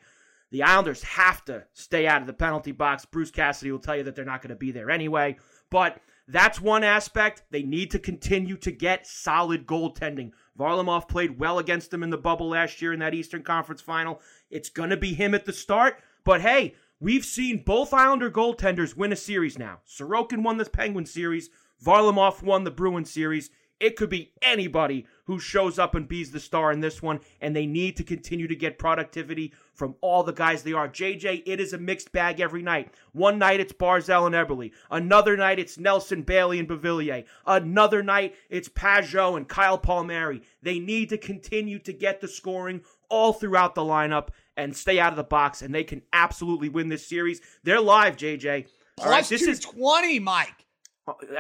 the 0.52 0.64
Islanders 0.64 1.04
have 1.04 1.46
to 1.46 1.64
stay 1.74 2.06
out 2.08 2.20
of 2.22 2.28
the 2.28 2.34
penalty 2.34 2.72
box. 2.74 3.06
Bruce 3.06 3.32
Cassidy 3.32 3.72
will 3.72 3.80
tell 3.80 3.96
you 3.96 4.04
that 4.04 4.16
they're 4.16 4.26
not 4.26 4.42
going 4.42 4.50
to 4.50 4.56
be 4.56 4.72
there 4.72 4.90
anyway. 4.90 5.38
But 5.70 6.00
that's 6.28 6.60
one 6.60 6.84
aspect. 6.84 7.44
They 7.52 7.64
need 7.64 7.92
to 7.92 8.00
continue 8.00 8.58
to 8.58 8.72
get 8.72 9.08
solid 9.08 9.66
goaltending. 9.66 10.32
Varlamov 10.60 11.08
played 11.08 11.40
well 11.40 11.58
against 11.58 11.90
them 11.90 12.04
in 12.04 12.10
the 12.10 12.18
bubble 12.18 12.50
last 12.50 12.82
year 12.82 12.92
in 12.92 13.00
that 13.00 13.14
Eastern 13.14 13.44
Conference 13.44 13.82
final. 13.82 14.22
It's 14.50 14.70
going 14.70 14.90
to 14.90 14.98
be 14.98 15.14
him 15.14 15.34
at 15.34 15.46
the 15.46 15.54
start. 15.54 16.00
But 16.26 16.42
hey, 16.42 16.76
we've 17.00 17.24
seen 17.24 17.64
both 17.64 17.94
Islander 17.94 18.30
goaltenders 18.30 18.98
win 18.98 19.14
a 19.14 19.16
series 19.16 19.58
now. 19.58 19.80
Sorokin 19.88 20.44
won 20.44 20.58
the 20.58 20.66
Penguin 20.66 21.06
series. 21.06 21.50
Varlamov 21.84 22.44
won 22.44 22.66
the 22.66 22.72
Bruin 22.72 23.06
series. 23.06 23.50
It 23.80 23.96
could 23.96 24.10
be 24.10 24.34
anybody 24.42 25.06
who 25.26 25.40
shows 25.40 25.80
up 25.80 25.96
and 25.96 26.08
bees 26.08 26.32
the 26.32 26.40
star 26.40 26.72
in 26.72 26.82
this 26.82 27.02
one, 27.02 27.22
and 27.40 27.56
they 27.56 27.66
need 27.66 27.96
to 27.98 28.04
continue 28.04 28.48
to 28.48 28.56
get 28.56 28.78
productivity 28.78 29.54
from 29.74 29.96
all 30.02 30.24
the 30.24 30.34
guys 30.34 30.64
they 30.64 30.74
are. 30.74 30.90
JJ, 30.90 31.44
it 31.46 31.60
is 31.62 31.72
a 31.72 31.78
mixed 31.78 32.12
bag 32.12 32.42
every 32.42 32.62
night. 32.62 32.94
One 33.14 33.40
night 33.40 33.60
it's 33.60 33.72
Barzal 33.72 34.26
and 34.26 34.36
Eberle. 34.36 34.72
Another 34.92 35.38
night 35.38 35.60
it's 35.60 35.78
Nelson 35.78 36.24
Bailey 36.24 36.60
and 36.60 36.68
Beauvillier. 36.68 37.24
Another 37.46 38.04
night 38.04 38.36
it's 38.50 38.68
Pageau 38.68 39.38
and 39.38 39.48
Kyle 39.48 39.78
Palmieri. 39.78 40.42
They 40.62 40.80
need 40.80 41.10
to 41.10 41.18
continue 41.18 41.80
to 41.80 41.94
get 41.94 42.20
the 42.20 42.28
scoring 42.28 42.82
all 43.10 43.32
throughout 43.34 43.76
the 43.76 43.82
lineup 43.82 44.30
and 44.58 44.76
stay 44.76 45.00
out 45.00 45.14
of 45.14 45.18
the 45.18 45.24
box, 45.24 45.62
and 45.62 45.74
they 45.74 45.86
can 45.86 46.02
absolutely 46.12 46.68
win 46.68 46.90
this 46.90 47.08
series. 47.08 47.40
They're 47.64 47.80
live, 47.80 48.18
JJ. 48.18 48.68
All 48.98 49.06
right, 49.06 49.20
Plus 49.20 49.30
this 49.30 49.44
is 49.44 49.60
220, 49.62 50.20
Mike. 50.20 50.66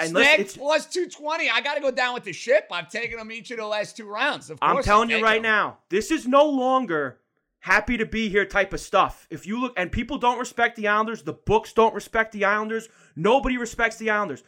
Snag 0.05 0.47
plus 0.53 0.85
220. 0.87 1.49
I 1.49 1.61
got 1.61 1.75
to 1.75 1.81
go 1.81 1.91
down 1.91 2.13
with 2.13 2.23
the 2.23 2.33
ship. 2.33 2.67
I've 2.71 2.89
taken 2.89 3.17
them 3.17 3.31
each 3.31 3.51
of 3.51 3.57
the 3.57 3.65
last 3.65 3.97
two 3.97 4.07
rounds. 4.07 4.49
Of 4.49 4.59
course 4.59 4.77
I'm 4.77 4.83
telling 4.83 5.11
I'm 5.11 5.17
you 5.19 5.23
right 5.23 5.33
taking 5.33 5.45
'em. 5.45 5.51
now, 5.51 5.77
this 5.89 6.11
is 6.11 6.27
no 6.27 6.45
longer 6.45 7.19
happy 7.59 7.97
to 7.97 8.05
be 8.05 8.29
here 8.29 8.45
type 8.45 8.73
of 8.73 8.79
stuff. 8.79 9.27
If 9.29 9.45
you 9.45 9.59
look, 9.59 9.73
and 9.77 9.91
people 9.91 10.17
don't 10.17 10.39
respect 10.39 10.75
the 10.77 10.87
Islanders, 10.87 11.23
the 11.23 11.33
books 11.33 11.73
don't 11.73 11.93
respect 11.93 12.31
the 12.31 12.45
Islanders, 12.45 12.87
nobody 13.15 13.57
respects 13.57 13.97
the 13.97 14.09
Islanders. 14.09 14.43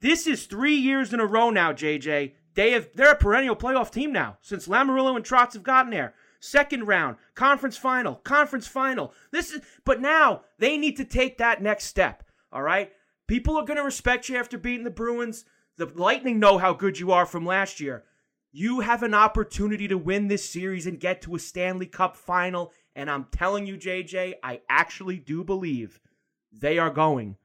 This 0.00 0.26
is 0.26 0.46
three 0.46 0.74
years 0.76 1.12
in 1.12 1.20
a 1.20 1.26
row 1.26 1.50
now, 1.50 1.72
JJ. 1.72 2.34
They 2.54 2.72
have 2.72 2.88
they're 2.94 3.12
a 3.12 3.16
perennial 3.16 3.54
playoff 3.56 3.90
team 3.90 4.12
now 4.12 4.38
since 4.40 4.66
Lamoriello 4.66 5.14
and 5.16 5.24
Trotz 5.24 5.52
have 5.52 5.62
gotten 5.62 5.90
there. 5.90 6.14
Second 6.40 6.86
round, 6.86 7.16
conference 7.34 7.76
final, 7.76 8.16
conference 8.16 8.66
final. 8.66 9.12
This 9.30 9.50
is, 9.52 9.62
but 9.84 10.00
now 10.00 10.42
they 10.58 10.76
need 10.76 10.96
to 10.98 11.04
take 11.04 11.38
that 11.38 11.62
next 11.62 11.84
step. 11.84 12.22
All 12.52 12.62
right, 12.62 12.92
people 13.26 13.56
are 13.56 13.64
going 13.64 13.76
to 13.78 13.82
respect 13.82 14.28
you 14.28 14.36
after 14.36 14.58
beating 14.58 14.84
the 14.84 14.90
Bruins. 14.90 15.44
The 15.76 15.86
Lightning 15.94 16.38
know 16.38 16.58
how 16.58 16.72
good 16.72 16.98
you 16.98 17.12
are 17.12 17.26
from 17.26 17.44
last 17.44 17.80
year. 17.80 18.04
You 18.52 18.80
have 18.80 19.02
an 19.02 19.12
opportunity 19.14 19.86
to 19.88 19.98
win 19.98 20.28
this 20.28 20.48
series 20.48 20.86
and 20.86 20.98
get 20.98 21.20
to 21.22 21.34
a 21.34 21.38
Stanley 21.38 21.86
Cup 21.86 22.16
final. 22.16 22.72
And 22.94 23.10
I'm 23.10 23.26
telling 23.30 23.66
you, 23.66 23.76
JJ, 23.76 24.34
I 24.42 24.60
actually 24.70 25.18
do 25.18 25.44
believe 25.44 26.00
they 26.52 26.78
are 26.78 26.88
going 26.90 27.36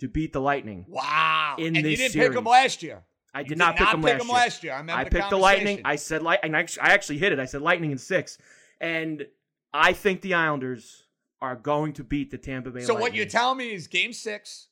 to 0.00 0.08
beat 0.08 0.32
the 0.32 0.40
Lightning. 0.40 0.84
Wow. 0.88 1.54
in 1.58 1.76
and 1.76 1.84
this 1.84 1.90
you 1.92 1.96
didn't 1.98 2.12
series. 2.12 2.28
pick 2.28 2.34
them 2.34 2.44
last 2.44 2.82
year. 2.82 3.04
I 3.34 3.40
You 3.40 3.46
did 3.46 3.58
not 3.58 3.76
did 3.76 3.84
pick 3.84 3.90
them 3.92 4.02
pick 4.02 4.12
last, 4.14 4.20
'em 4.22 4.26
year. 4.28 4.34
last 4.36 4.64
year. 4.64 4.72
I 4.72 5.00
I 5.00 5.04
the 5.04 5.10
picked 5.10 5.30
the 5.30 5.36
Lightning. 5.36 5.82
I 5.84 5.96
said 5.96 6.22
light, 6.22 6.40
and 6.42 6.56
I 6.56 6.60
actually, 6.60 6.80
I 6.82 6.88
actually 6.90 7.18
hit 7.18 7.32
it. 7.32 7.38
I 7.38 7.44
said 7.44 7.62
Lightning 7.62 7.92
in 7.92 7.98
six, 7.98 8.38
and 8.80 9.26
I 9.72 9.92
think 9.92 10.22
the 10.22 10.34
Islanders 10.34 11.04
are 11.40 11.54
going 11.54 11.92
to 11.94 12.04
beat 12.04 12.30
the 12.32 12.38
Tampa 12.38 12.70
Bay. 12.70 12.80
So 12.80 12.94
Lightning. 12.94 13.02
what 13.02 13.14
you're 13.14 13.26
telling 13.26 13.58
me 13.58 13.72
is 13.72 13.86
Game 13.86 14.12
Six, 14.12 14.67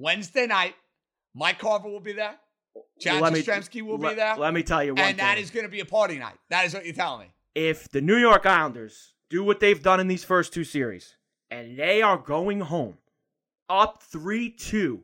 Wednesday 0.00 0.46
night. 0.46 0.74
Mike 1.34 1.58
Carver 1.58 1.88
will 1.88 2.00
be 2.00 2.12
there. 2.12 2.36
John 3.00 3.20
Let 3.20 3.32
Jastremski 3.32 3.82
will 3.82 3.98
let- 3.98 4.10
be 4.10 4.14
there. 4.16 4.36
Let 4.36 4.54
me 4.54 4.62
tell 4.62 4.82
you 4.84 4.94
one 4.94 5.02
and 5.04 5.18
that 5.18 5.34
thing. 5.34 5.44
is 5.44 5.50
going 5.50 5.64
to 5.66 5.70
be 5.70 5.80
a 5.80 5.84
party 5.86 6.18
night. 6.18 6.36
That 6.50 6.66
is 6.66 6.74
what 6.74 6.84
you're 6.84 6.94
telling 6.94 7.20
me. 7.28 7.32
if 7.54 7.88
the 7.90 8.00
New 8.00 8.16
York 8.16 8.44
Islanders 8.46 9.14
do 9.30 9.42
what 9.42 9.60
they've 9.60 9.82
done 9.82 9.98
in 10.00 10.08
these 10.08 10.24
first 10.24 10.52
two 10.52 10.64
series, 10.64 11.16
and 11.50 11.78
they 11.78 12.02
are 12.02 12.18
going 12.18 12.60
home 12.60 12.98
up 13.68 14.02
3 14.02 14.50
2 14.50 15.02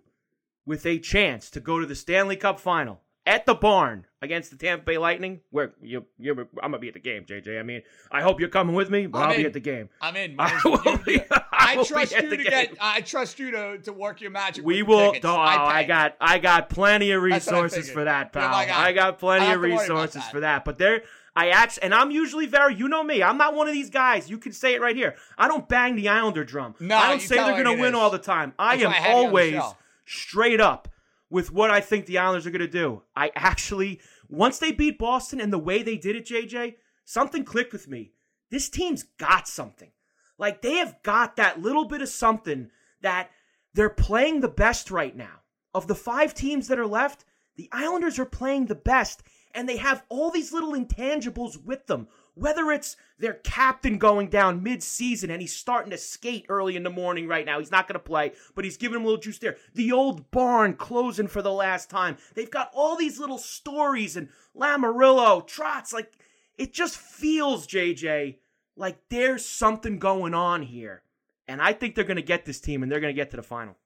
with 0.66 0.86
a 0.86 0.98
chance 0.98 1.50
to 1.50 1.60
go 1.60 1.80
to 1.80 1.86
the 1.86 1.94
Stanley 1.94 2.36
Cup 2.36 2.60
final 2.60 3.00
at 3.26 3.46
the 3.46 3.54
barn 3.54 4.06
against 4.20 4.50
the 4.50 4.56
Tampa 4.56 4.84
Bay 4.84 4.98
Lightning, 4.98 5.40
where 5.50 5.72
you, 5.80 6.04
you're, 6.18 6.36
I'm 6.62 6.70
going 6.70 6.72
to 6.74 6.78
be 6.78 6.88
at 6.88 6.94
the 6.94 7.00
game, 7.00 7.24
JJ. 7.24 7.58
I 7.58 7.62
mean, 7.62 7.82
I 8.10 8.20
hope 8.22 8.38
you're 8.40 8.48
coming 8.48 8.74
with 8.74 8.90
me, 8.90 9.06
but 9.06 9.18
I'm 9.22 9.30
I'll 9.30 9.36
be 9.36 9.44
at 9.46 9.52
the 9.52 9.60
game. 9.60 9.88
I'm 10.00 10.14
in. 10.16 10.36
I 10.38 10.60
will 10.64 10.98
be- 11.04 11.22
I 11.62 11.72
I 11.80 11.84
trust 11.84 12.12
you 12.12 12.30
to 12.30 12.36
game. 12.36 12.44
get. 12.44 12.76
I 12.80 13.00
trust 13.00 13.38
you 13.38 13.50
to, 13.52 13.78
to 13.78 13.92
work 13.92 14.20
your 14.20 14.30
magic. 14.30 14.64
We 14.64 14.82
will. 14.82 15.14
Oh, 15.22 15.36
I, 15.36 15.82
pay. 15.82 15.88
got 15.88 16.16
I 16.20 16.38
got 16.38 16.68
plenty 16.68 17.10
of 17.12 17.22
I 17.22 17.24
resources 17.24 17.90
for 17.90 18.04
that, 18.04 18.32
pal. 18.32 18.50
guy. 18.50 18.68
Ah, 18.70 18.82
I 18.84 18.92
got 18.92 19.18
plenty 19.18 19.46
I 19.46 19.54
of 19.54 19.60
don't 19.62 19.70
have 19.70 19.86
to 19.86 19.92
worry 19.92 19.96
about 19.96 20.04
resources 20.04 20.22
that. 20.22 20.30
for 20.32 20.40
that. 20.40 20.64
But 20.64 20.78
there, 20.78 21.02
I 21.34 21.48
actually, 21.50 21.84
and 21.84 21.94
I'm 21.94 22.10
usually 22.10 22.46
very. 22.46 22.74
You 22.74 22.88
know 22.88 23.02
me. 23.02 23.22
I'm 23.22 23.38
not 23.38 23.54
one 23.54 23.68
of 23.68 23.74
these 23.74 23.90
guys. 23.90 24.28
You 24.28 24.38
can 24.38 24.52
say 24.52 24.74
it 24.74 24.80
right 24.80 24.96
here. 24.96 25.16
I 25.38 25.48
don't 25.48 25.68
bang 25.68 25.96
the 25.96 26.08
Islander 26.08 26.44
drum. 26.44 26.74
No, 26.80 26.96
I 26.96 27.08
don't 27.10 27.20
say 27.20 27.36
they're 27.36 27.62
going 27.62 27.76
to 27.76 27.82
win 27.82 27.94
is. 27.94 28.00
all 28.00 28.10
the 28.10 28.18
time. 28.18 28.52
I 28.58 28.76
That's 28.76 28.86
am 28.86 28.90
I 28.90 28.94
have 28.94 29.10
you 29.10 29.16
on 29.16 29.22
the 29.22 29.26
always 29.58 29.62
straight 30.04 30.60
up 30.60 30.88
with 31.30 31.50
what 31.52 31.70
I 31.70 31.80
think 31.80 32.06
the 32.06 32.18
Islanders 32.18 32.46
are 32.46 32.50
going 32.50 32.60
to 32.60 32.68
do. 32.68 33.02
I 33.16 33.32
actually, 33.34 34.00
once 34.28 34.58
they 34.58 34.70
beat 34.72 34.98
Boston 34.98 35.40
and 35.40 35.52
the 35.52 35.58
way 35.58 35.82
they 35.82 35.96
did 35.96 36.14
it, 36.14 36.26
JJ, 36.26 36.74
something 37.06 37.44
clicked 37.44 37.72
with 37.72 37.88
me. 37.88 38.12
This 38.50 38.68
team's 38.68 39.04
got 39.18 39.48
something. 39.48 39.90
Like 40.38 40.62
they 40.62 40.74
have 40.76 41.02
got 41.02 41.36
that 41.36 41.60
little 41.60 41.84
bit 41.84 42.02
of 42.02 42.08
something 42.08 42.70
that 43.00 43.30
they're 43.74 43.90
playing 43.90 44.40
the 44.40 44.48
best 44.48 44.90
right 44.90 45.16
now. 45.16 45.40
Of 45.74 45.86
the 45.88 45.94
five 45.94 46.34
teams 46.34 46.68
that 46.68 46.78
are 46.78 46.86
left, 46.86 47.24
the 47.56 47.68
Islanders 47.72 48.18
are 48.18 48.26
playing 48.26 48.66
the 48.66 48.74
best, 48.74 49.22
and 49.54 49.68
they 49.68 49.76
have 49.76 50.04
all 50.08 50.30
these 50.30 50.52
little 50.52 50.72
intangibles 50.72 51.62
with 51.62 51.86
them. 51.86 52.08
Whether 52.34 52.72
it's 52.72 52.96
their 53.18 53.34
captain 53.34 53.98
going 53.98 54.28
down 54.28 54.62
mid-season 54.62 55.30
and 55.30 55.40
he's 55.40 55.54
starting 55.54 55.90
to 55.90 55.98
skate 55.98 56.46
early 56.48 56.76
in 56.76 56.82
the 56.82 56.90
morning 56.90 57.28
right 57.28 57.46
now. 57.46 57.58
He's 57.58 57.70
not 57.70 57.86
going 57.86 57.94
to 57.94 58.00
play, 58.00 58.32
but 58.54 58.64
he's 58.64 58.78
giving 58.78 58.96
him 58.96 59.02
a 59.02 59.04
little 59.06 59.20
juice 59.20 59.38
there. 59.38 59.58
The 59.74 59.92
old 59.92 60.30
barn 60.30 60.74
closing 60.74 61.28
for 61.28 61.42
the 61.42 61.52
last 61.52 61.88
time. 61.88 62.16
They've 62.34 62.50
got 62.50 62.70
all 62.74 62.96
these 62.96 63.20
little 63.20 63.38
stories 63.38 64.16
and 64.16 64.28
Lamoriello, 64.56 65.46
Trotz. 65.46 65.92
Like, 65.92 66.12
it 66.58 66.72
just 66.72 66.96
feels, 66.96 67.66
JJ, 67.66 68.38
like 68.76 68.98
there's 69.08 69.44
something 69.44 69.98
going 69.98 70.34
on 70.34 70.62
here. 70.62 71.02
And 71.48 71.60
I 71.60 71.72
think 71.72 71.94
they're 71.94 72.04
going 72.04 72.16
to 72.16 72.22
get 72.22 72.44
this 72.44 72.60
team 72.60 72.82
and 72.82 72.90
they're 72.90 73.00
going 73.00 73.14
to 73.14 73.20
get 73.20 73.30
to 73.32 73.36
the 73.36 73.42
final. 73.42 73.76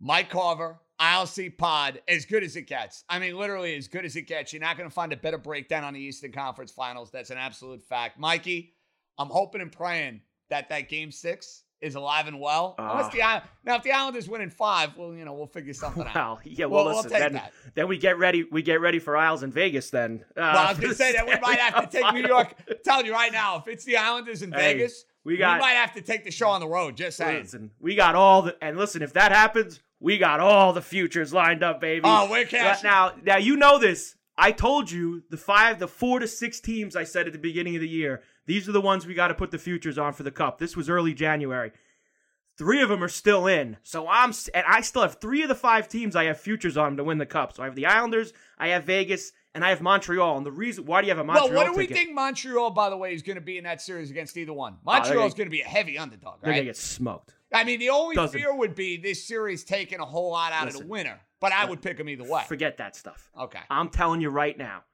Mike 0.00 0.30
Carver, 0.30 0.78
ILC 1.00 1.56
Pod, 1.56 2.00
as 2.08 2.24
good 2.24 2.42
as 2.42 2.56
it 2.56 2.62
gets. 2.62 3.04
I 3.08 3.18
mean, 3.18 3.36
literally 3.36 3.76
as 3.76 3.88
good 3.88 4.04
as 4.04 4.16
it 4.16 4.22
gets. 4.22 4.52
You're 4.52 4.62
not 4.62 4.76
going 4.76 4.88
to 4.88 4.94
find 4.94 5.12
a 5.12 5.16
better 5.16 5.38
breakdown 5.38 5.84
on 5.84 5.94
the 5.94 6.00
Eastern 6.00 6.32
Conference 6.32 6.70
Finals. 6.70 7.10
That's 7.10 7.30
an 7.30 7.38
absolute 7.38 7.82
fact. 7.82 8.18
Mikey, 8.18 8.74
I'm 9.18 9.28
hoping 9.28 9.60
and 9.60 9.72
praying 9.72 10.22
that 10.50 10.68
that 10.68 10.88
Game 10.88 11.10
Six 11.10 11.64
is 11.80 11.94
alive 11.94 12.26
and 12.26 12.40
well. 12.40 12.74
Unless 12.78 13.06
Ah. 13.20 13.42
the 13.42 13.42
now, 13.64 13.76
if 13.76 13.82
the 13.82 13.92
Islanders 13.92 14.28
win 14.28 14.40
in 14.40 14.50
five, 14.50 14.96
well, 14.96 15.12
you 15.14 15.24
know, 15.24 15.34
we'll 15.34 15.46
figure 15.46 15.74
something 15.74 16.06
out. 16.14 16.40
Yeah, 16.44 16.66
well, 16.66 16.84
we'll, 16.86 16.96
listen, 16.96 17.10
we'll 17.10 17.20
then, 17.20 17.32
that. 17.34 17.52
then 17.74 17.88
we 17.88 17.98
get 17.98 18.18
ready. 18.18 18.44
We 18.50 18.62
get 18.62 18.80
ready 18.80 18.98
for 18.98 19.16
Isles 19.16 19.42
in 19.42 19.52
Vegas. 19.52 19.90
Then, 19.90 20.24
uh, 20.30 20.40
Well, 20.40 20.58
I 20.58 20.70
was 20.70 20.78
going 20.78 20.90
to 20.92 20.96
say 20.96 21.12
that 21.12 21.26
we 21.26 21.34
might 21.42 21.58
have 21.58 21.90
to 21.90 22.00
take 22.00 22.12
New 22.14 22.26
York. 22.26 22.54
I'm 22.68 22.76
telling 22.84 23.06
you 23.06 23.12
right 23.12 23.32
now, 23.32 23.58
if 23.58 23.68
it's 23.68 23.84
the 23.84 23.96
Islanders 23.98 24.42
in 24.42 24.52
Hey, 24.52 24.74
Vegas, 24.74 25.04
we 25.24 25.36
got- 25.36 25.56
we 25.56 25.60
might 25.60 25.72
have 25.72 25.92
to 25.94 26.00
take 26.00 26.24
the 26.24 26.30
show 26.30 26.48
on 26.48 26.60
the 26.60 26.68
road. 26.68 26.96
Just 26.96 27.18
saying. 27.18 27.42
Listen, 27.42 27.70
we 27.80 27.94
got 27.94 28.14
all 28.14 28.42
the 28.42 28.56
and 28.62 28.76
listen, 28.78 29.02
if 29.02 29.12
that 29.12 29.32
happens, 29.32 29.80
we 30.00 30.18
got 30.18 30.40
all 30.40 30.72
the 30.72 30.82
futures 30.82 31.32
lined 31.34 31.62
up, 31.62 31.80
baby. 31.80 32.02
Oh, 32.04 32.28
we're 32.30 32.44
cashing. 32.46 32.88
Now, 32.88 33.12
now 33.22 33.36
you 33.36 33.56
know 33.56 33.78
this. 33.78 34.14
I 34.38 34.52
told 34.52 34.90
you 34.90 35.22
the 35.30 35.38
five, 35.38 35.78
the 35.78 35.88
four 35.88 36.20
to 36.20 36.28
six 36.28 36.60
teams 36.60 36.94
I 36.94 37.04
said 37.04 37.26
at 37.26 37.32
the 37.32 37.38
beginning 37.38 37.74
of 37.74 37.80
the 37.80 37.88
year. 37.88 38.22
These 38.46 38.68
are 38.68 38.72
the 38.72 38.80
ones 38.80 39.06
we 39.06 39.14
got 39.14 39.28
to 39.28 39.34
put 39.34 39.50
the 39.50 39.58
futures 39.58 39.98
on 39.98 40.12
for 40.12 40.22
the 40.22 40.30
cup. 40.30 40.58
This 40.58 40.76
was 40.76 40.88
early 40.88 41.14
January. 41.14 41.72
Three 42.58 42.80
of 42.80 42.88
them 42.88 43.04
are 43.04 43.08
still 43.08 43.46
in, 43.46 43.76
so 43.82 44.08
I'm 44.08 44.32
and 44.54 44.64
I 44.66 44.80
still 44.80 45.02
have 45.02 45.20
three 45.20 45.42
of 45.42 45.48
the 45.50 45.54
five 45.54 45.88
teams 45.90 46.16
I 46.16 46.24
have 46.24 46.40
futures 46.40 46.78
on 46.78 46.96
to 46.96 47.04
win 47.04 47.18
the 47.18 47.26
cup. 47.26 47.52
So 47.52 47.62
I 47.62 47.66
have 47.66 47.74
the 47.74 47.84
Islanders, 47.84 48.32
I 48.56 48.68
have 48.68 48.84
Vegas, 48.84 49.32
and 49.54 49.62
I 49.62 49.68
have 49.68 49.82
Montreal. 49.82 50.38
And 50.38 50.46
the 50.46 50.50
reason 50.52 50.86
why 50.86 51.02
do 51.02 51.06
you 51.06 51.10
have 51.10 51.18
a 51.18 51.24
Montreal 51.24 51.48
well, 51.50 51.56
what 51.56 51.66
do 51.66 51.76
we 51.76 51.86
ticket? 51.86 52.04
think 52.04 52.14
Montreal, 52.14 52.70
by 52.70 52.88
the 52.88 52.96
way, 52.96 53.12
is 53.12 53.20
going 53.20 53.34
to 53.34 53.42
be 53.42 53.58
in 53.58 53.64
that 53.64 53.82
series 53.82 54.10
against 54.10 54.38
either 54.38 54.54
one? 54.54 54.76
Oh, 54.78 54.92
Montreal 54.92 55.26
is 55.26 55.34
gonna- 55.34 55.50
be 55.50 55.60
a 55.60 55.66
heavy 55.66 55.98
underdog, 55.98 56.36
Right? 56.36 56.40
They're 56.44 56.52
gonna 56.54 56.64
get 56.64 56.78
smoked. 56.78 57.34
I 57.52 57.62
mean, 57.64 57.78
the 57.78 57.90
only 57.90 58.16
Doesn't- 58.16 58.40
fear 58.40 58.54
would 58.54 58.74
be 58.74 58.96
this 58.96 59.26
series 59.28 59.62
taking 59.62 60.00
a 60.00 60.06
whole 60.06 60.30
lot 60.30 60.52
out 60.52 60.66
of 60.66 60.78
the 60.78 60.86
winner, 60.86 61.20
but 61.40 61.52
I 61.52 61.66
would 61.66 61.82
pick 61.82 61.98
them 61.98 62.08
either 62.08 62.24
way. 62.24 62.44
Forget 62.48 62.78
that 62.78 62.96
stuff. 62.96 63.30
Okay. 63.38 63.60
I'm 63.68 63.90
telling 63.90 64.22
you 64.22 64.30
right 64.30 64.56
now. 64.56 64.84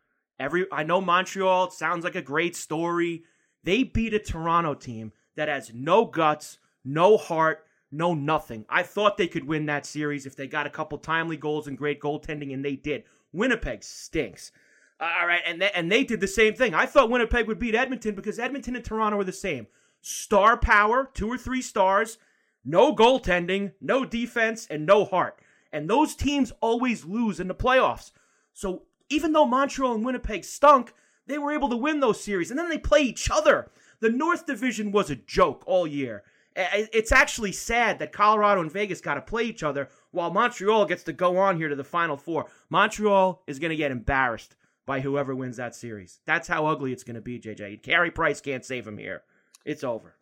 Every 0.41 0.67
I 0.73 0.83
know 0.83 1.01
Montreal 1.01 1.67
it 1.67 1.73
sounds 1.75 2.03
like 2.03 2.17
a 2.17 2.23
great 2.23 2.57
story. 2.57 3.23
They 3.65 3.83
beat 3.83 4.15
a 4.15 4.19
Toronto 4.19 4.75
team 4.75 5.13
that 5.37 5.49
has 5.49 5.73
no 5.75 6.05
guts, 6.05 6.59
no 6.85 7.17
heart, 7.17 7.67
no 7.91 8.15
nothing. 8.15 8.65
I 8.69 8.83
thought 8.83 9.17
they 9.17 9.29
could 9.29 9.47
win 9.47 9.67
that 9.67 9.87
series 9.87 10.27
if 10.27 10.35
they 10.35 10.47
got 10.47 10.67
a 10.67 10.71
couple 10.71 10.99
timely 10.99 11.37
goals 11.37 11.69
and 11.69 11.79
great 11.79 12.01
goaltending, 12.01 12.53
and 12.53 12.65
they 12.65 12.77
did. 12.77 13.05
Winnipeg 13.33 13.85
stinks. 13.85 14.53
Uh, 14.99 15.11
All 15.21 15.27
right, 15.27 15.43
and 15.47 15.61
they, 15.61 15.71
and 15.75 15.93
they 15.93 16.05
did 16.05 16.21
the 16.21 16.27
same 16.27 16.55
thing. 16.55 16.75
I 16.75 16.87
thought 16.87 17.11
Winnipeg 17.11 17.47
would 17.47 17.59
beat 17.59 17.75
Edmonton 17.75 18.15
because 18.15 18.39
Edmonton 18.39 18.77
and 18.77 18.85
Toronto 18.85 19.19
were 19.19 19.25
the 19.25 19.33
same. 19.33 19.67
Star 20.01 20.57
power, 20.57 21.11
two 21.13 21.29
or 21.29 21.39
three 21.39 21.63
stars, 21.63 22.19
no 22.65 22.95
goaltending, 22.95 23.73
no 23.81 24.05
defense, 24.05 24.67
and 24.71 24.87
no 24.87 25.05
heart. 25.05 25.39
And 25.73 25.89
those 25.89 26.15
teams 26.15 26.53
always 26.61 27.05
lose 27.05 27.41
in 27.41 27.49
the 27.49 27.55
playoffs. 27.55 28.11
So 28.53 28.83
even 29.09 29.33
though 29.33 29.47
Montreal 29.47 29.95
and 29.95 30.05
Winnipeg 30.05 30.45
stunk, 30.45 30.93
they 31.27 31.39
were 31.39 31.53
able 31.53 31.69
to 31.69 31.77
win 31.77 32.01
those 32.01 32.23
series. 32.23 32.51
And 32.51 32.59
then 32.59 32.69
they 32.69 32.79
play 32.79 33.01
each 33.01 33.31
other. 33.31 33.71
The 34.01 34.11
North 34.11 34.47
Division 34.47 34.93
was 34.93 35.11
a 35.11 35.17
joke 35.17 35.63
all 35.67 35.87
year. 35.87 36.23
It's 36.55 37.13
actually 37.13 37.53
sad 37.53 37.99
that 37.99 38.13
Colorado 38.13 38.61
and 38.61 38.71
Vegas 38.71 39.01
got 39.01 39.15
to 39.15 39.23
play 39.23 39.45
each 39.45 39.63
other 39.63 39.89
while 40.11 40.31
Montreal 40.31 40.85
gets 40.85 41.03
to 41.05 41.13
go 41.13 41.39
on 41.39 41.57
here 41.57 41.69
to 41.69 41.77
the 41.77 41.85
Final 41.85 42.17
Four. 42.17 42.47
Montreal 42.69 43.43
is 43.47 43.59
going 43.59 43.71
to 43.71 43.77
get 43.77 43.91
embarrassed 43.91 44.57
by 44.85 45.01
whoever 45.01 45.35
wins 45.35 45.57
that 45.57 45.75
series. 45.75 46.21
That's 46.27 46.49
how 46.49 46.67
ugly 46.67 46.93
it's 46.93 47.05
going 47.05 47.15
to 47.15 47.23
be, 47.23 47.39
JJ. 47.39 47.83
Carey 47.83 48.11
Price 48.11 48.41
can't 48.41 48.65
save 48.65 48.87
him 48.87 48.99
here. 48.99 49.23
It's 49.65 49.85
over. 49.85 50.17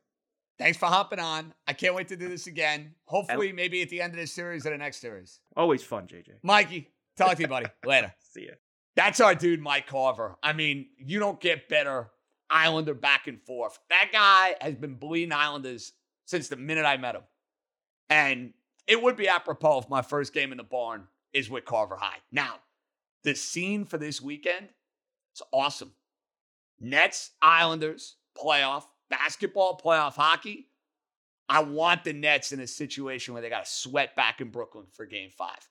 Thanks 0.58 0.76
for 0.76 0.86
hopping 0.86 1.18
on. 1.18 1.54
I 1.66 1.72
can't 1.72 1.94
wait 1.94 2.08
to 2.08 2.16
do 2.16 2.28
this 2.28 2.46
again. 2.46 2.94
Hopefully, 3.06 3.50
maybe 3.50 3.80
at 3.80 3.88
the 3.88 4.02
end 4.02 4.12
of 4.12 4.18
this 4.18 4.30
series 4.30 4.66
or 4.66 4.70
the 4.70 4.78
next 4.78 4.98
series. 4.98 5.40
Always 5.56 5.82
fun, 5.82 6.06
JJ. 6.06 6.34
Mikey, 6.42 6.90
talk 7.16 7.36
to 7.36 7.42
you, 7.42 7.48
buddy. 7.48 7.66
Later. 7.84 8.12
See 8.20 8.46
ya. 8.46 8.52
That's 9.00 9.18
our 9.18 9.34
dude, 9.34 9.62
Mike 9.62 9.86
Carver. 9.86 10.36
I 10.42 10.52
mean, 10.52 10.88
you 10.98 11.20
don't 11.20 11.40
get 11.40 11.70
better 11.70 12.10
Islander 12.50 12.92
back 12.92 13.28
and 13.28 13.40
forth. 13.40 13.78
That 13.88 14.10
guy 14.12 14.56
has 14.60 14.74
been 14.74 14.96
bleeding 14.96 15.32
Islanders 15.32 15.92
since 16.26 16.48
the 16.48 16.56
minute 16.56 16.84
I 16.84 16.98
met 16.98 17.14
him. 17.14 17.22
And 18.10 18.52
it 18.86 19.02
would 19.02 19.16
be 19.16 19.26
apropos 19.26 19.78
if 19.78 19.88
my 19.88 20.02
first 20.02 20.34
game 20.34 20.52
in 20.52 20.58
the 20.58 20.64
barn 20.64 21.04
is 21.32 21.48
with 21.48 21.64
Carver 21.64 21.96
High. 21.96 22.18
Now, 22.30 22.56
the 23.24 23.34
scene 23.34 23.86
for 23.86 23.96
this 23.96 24.20
weekend 24.20 24.68
is 25.34 25.40
awesome. 25.50 25.94
Nets, 26.78 27.30
Islanders, 27.40 28.16
playoff, 28.36 28.84
basketball, 29.08 29.80
playoff 29.82 30.12
hockey. 30.12 30.68
I 31.48 31.62
want 31.62 32.04
the 32.04 32.12
Nets 32.12 32.52
in 32.52 32.60
a 32.60 32.66
situation 32.66 33.32
where 33.32 33.42
they 33.42 33.48
got 33.48 33.64
to 33.64 33.70
sweat 33.70 34.14
back 34.14 34.42
in 34.42 34.50
Brooklyn 34.50 34.88
for 34.92 35.06
game 35.06 35.30
five. 35.30 35.70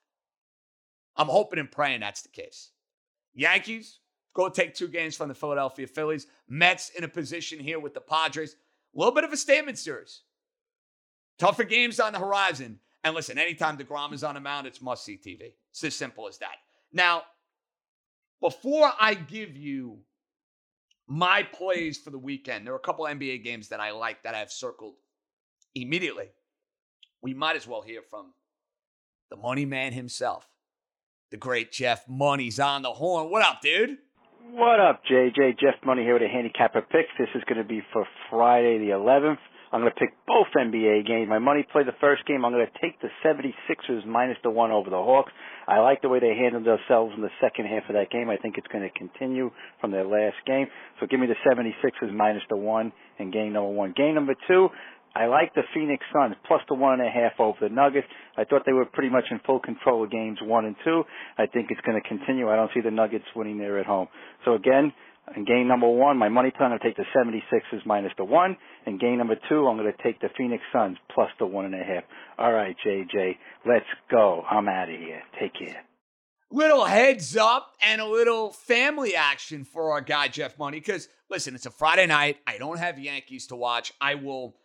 I'm 1.16 1.28
hoping 1.28 1.60
and 1.60 1.72
praying 1.72 2.00
that's 2.00 2.24
the 2.24 2.30
case. 2.30 2.72
Yankees 3.34 4.00
go 4.34 4.50
take 4.50 4.74
two 4.74 4.88
games 4.88 5.16
from 5.16 5.30
the 5.30 5.36
Philadelphia 5.36 5.88
Phillies. 5.88 6.28
Mets 6.48 6.90
in 6.90 7.04
a 7.04 7.08
position 7.08 7.60
here 7.60 7.80
with 7.80 7.94
the 7.94 8.02
Padres. 8.02 8.56
A 8.96 9.00
little 9.00 9.14
bit 9.14 9.24
of 9.24 9.34
a 9.34 9.38
statement 9.38 9.78
series. 9.78 10.22
Tougher 11.38 11.64
games 11.64 12.00
on 12.00 12.14
the 12.14 12.20
horizon. 12.20 12.80
And 13.04 13.16
listen, 13.16 13.38
anytime 13.38 13.78
DeGrom 13.78 14.14
is 14.14 14.24
on 14.24 14.36
the 14.36 14.42
mound, 14.42 14.68
it's 14.68 14.82
must 14.82 15.06
see 15.06 15.18
TV. 15.18 15.54
It's 15.72 15.84
as 15.84 15.96
simple 15.96 16.28
as 16.28 16.38
that. 16.40 16.56
Now, 16.92 17.24
before 18.42 18.92
I 19.00 19.14
give 19.14 19.56
you 19.56 20.00
my 21.08 21.44
plays 21.44 21.98
for 21.98 22.10
the 22.10 22.18
weekend, 22.18 22.66
there 22.66 22.74
are 22.74 22.78
a 22.78 22.82
couple 22.82 23.06
NBA 23.06 23.44
games 23.44 23.70
that 23.70 23.80
I 23.80 23.92
like 23.92 24.24
that 24.24 24.36
I've 24.36 24.52
circled 24.52 24.96
immediately. 25.76 26.30
We 27.22 27.34
might 27.34 27.56
as 27.56 27.68
well 27.68 27.82
hear 27.82 28.02
from 28.02 28.34
the 29.30 29.38
money 29.38 29.66
man 29.66 29.94
himself, 29.94 30.48
the 31.32 31.38
great 31.38 31.72
Jeff 31.72 32.08
Money's 32.08 32.60
on 32.60 32.82
the 32.82 32.92
horn. 32.92 33.30
What 33.30 33.44
up, 33.44 33.62
dude? 33.62 33.98
What 34.52 34.80
up, 34.80 35.02
JJ? 35.06 35.60
Jeff 35.60 35.76
Money 35.86 36.02
here 36.02 36.14
with 36.14 36.24
a 36.24 36.28
handicapper 36.28 36.82
pick. 36.82 37.06
This 37.20 37.30
is 37.36 37.44
going 37.48 37.62
to 37.62 37.68
be 37.68 37.82
for 37.94 38.06
Friday 38.32 38.80
the 38.80 38.94
11th. 38.94 39.38
I'm 39.72 39.82
going 39.82 39.94
to 39.94 40.00
pick 40.00 40.18
both 40.26 40.48
NBA 40.58 41.06
games. 41.06 41.30
My 41.30 41.38
money 41.38 41.64
play 41.72 41.84
the 41.84 41.94
first 42.02 42.26
game. 42.26 42.44
I'm 42.44 42.52
going 42.52 42.66
to 42.66 42.82
take 42.82 43.00
the 43.02 43.10
76ers 43.24 44.04
minus 44.08 44.38
the 44.42 44.50
one 44.50 44.72
over 44.72 44.90
the 44.90 44.98
Hawks. 44.98 45.32
I 45.68 45.78
like 45.80 46.02
the 46.02 46.10
way 46.10 46.20
they 46.20 46.34
handled 46.34 46.66
themselves 46.66 47.14
in 47.16 47.22
the 47.22 47.30
second 47.40 47.68
half 47.68 47.84
of 47.88 47.94
that 47.94 48.10
game. 48.10 48.32
I 48.32 48.38
think 48.38 48.58
it's 48.58 48.66
going 48.66 48.82
to 48.82 48.98
continue 48.98 49.52
from 49.80 49.92
their 49.92 50.06
last 50.06 50.38
game. 50.48 50.66
So 51.00 51.06
give 51.06 51.20
me 51.20 51.28
the 51.28 51.38
76ers 51.46 52.12
minus 52.12 52.42
the 52.50 52.58
one 52.58 52.92
in 53.20 53.30
game 53.30 53.54
number 53.54 53.70
one. 53.70 53.94
Game 53.96 54.16
number 54.16 54.34
two, 54.48 54.70
I 55.16 55.26
like 55.26 55.54
the 55.56 55.64
Phoenix 55.74 56.04
Suns 56.14 56.36
plus 56.48 56.62
the 56.70 56.76
one 56.76 57.00
and 57.00 57.08
a 57.08 57.12
half 57.12 57.40
over 57.40 57.58
the 57.62 57.70
Nuggets. 57.70 58.08
I 58.38 58.44
thought 58.44 58.64
they 58.66 58.74
were 58.74 58.86
pretty 58.86 59.10
much 59.10 59.26
in 59.32 59.40
full 59.46 59.60
control 59.60 60.04
of 60.04 60.12
games 60.12 60.38
one 60.42 60.66
and 60.66 60.76
two. 60.84 61.04
I 61.38 61.46
think 61.48 61.68
it's 61.72 61.82
going 61.82 62.00
to 62.02 62.08
continue. 62.08 62.50
I 62.50 62.56
don't 62.56 62.72
see 62.74 62.82
the 62.82 62.92
Nuggets 62.92 63.26
winning 63.36 63.58
there 63.58 63.80
at 63.80 63.86
home. 63.86 64.08
So 64.46 64.54
again, 64.54 64.94
in 65.36 65.46
game 65.46 65.68
number 65.68 65.88
one, 65.88 66.18
my 66.18 66.30
money 66.30 66.52
plan, 66.52 66.72
I'm 66.72 66.80
going 66.80 66.94
to 66.94 66.98
take 66.98 66.98
the 66.98 67.20
76ers 67.76 67.86
minus 67.86 68.12
the 68.18 68.24
one. 68.24 68.58
In 68.86 68.98
game 68.98 69.18
number 69.18 69.36
two, 69.48 69.68
I'm 69.68 69.78
going 69.78 69.92
to 69.92 70.04
take 70.04 70.20
the 70.22 70.30
Phoenix 70.38 70.64
Suns 70.74 70.98
plus 71.14 71.30
the 71.40 71.46
one 71.46 71.66
and 71.66 71.76
a 71.76 71.84
half. 71.84 72.04
All 72.38 72.52
right, 72.52 72.76
JJ, 72.86 73.36
let's 73.68 73.86
go. 74.10 74.44
I'm 74.50 74.68
out 74.68 74.90
of 74.90 75.00
here. 75.00 75.22
Take 75.40 75.54
care. 75.54 75.84
Little 76.52 76.86
heads 76.86 77.38
up 77.38 77.74
and 77.80 78.02
a 78.02 78.08
little 78.08 78.52
family 78.52 79.16
action 79.16 79.66
for 79.66 79.92
our 79.92 80.02
guy, 80.02 80.30
Jeff 80.30 80.58
Money. 80.58 80.80
Because, 80.80 81.08
listen, 81.30 81.54
it's 81.54 81.68
a 81.68 81.72
Friday 81.72 82.08
night. 82.08 82.38
I 82.48 82.58
don't 82.58 82.80
have 82.80 82.98
Yankees 82.98 83.48
to 83.48 83.56
watch. 83.56 83.94
I 84.02 84.16
will 84.16 84.56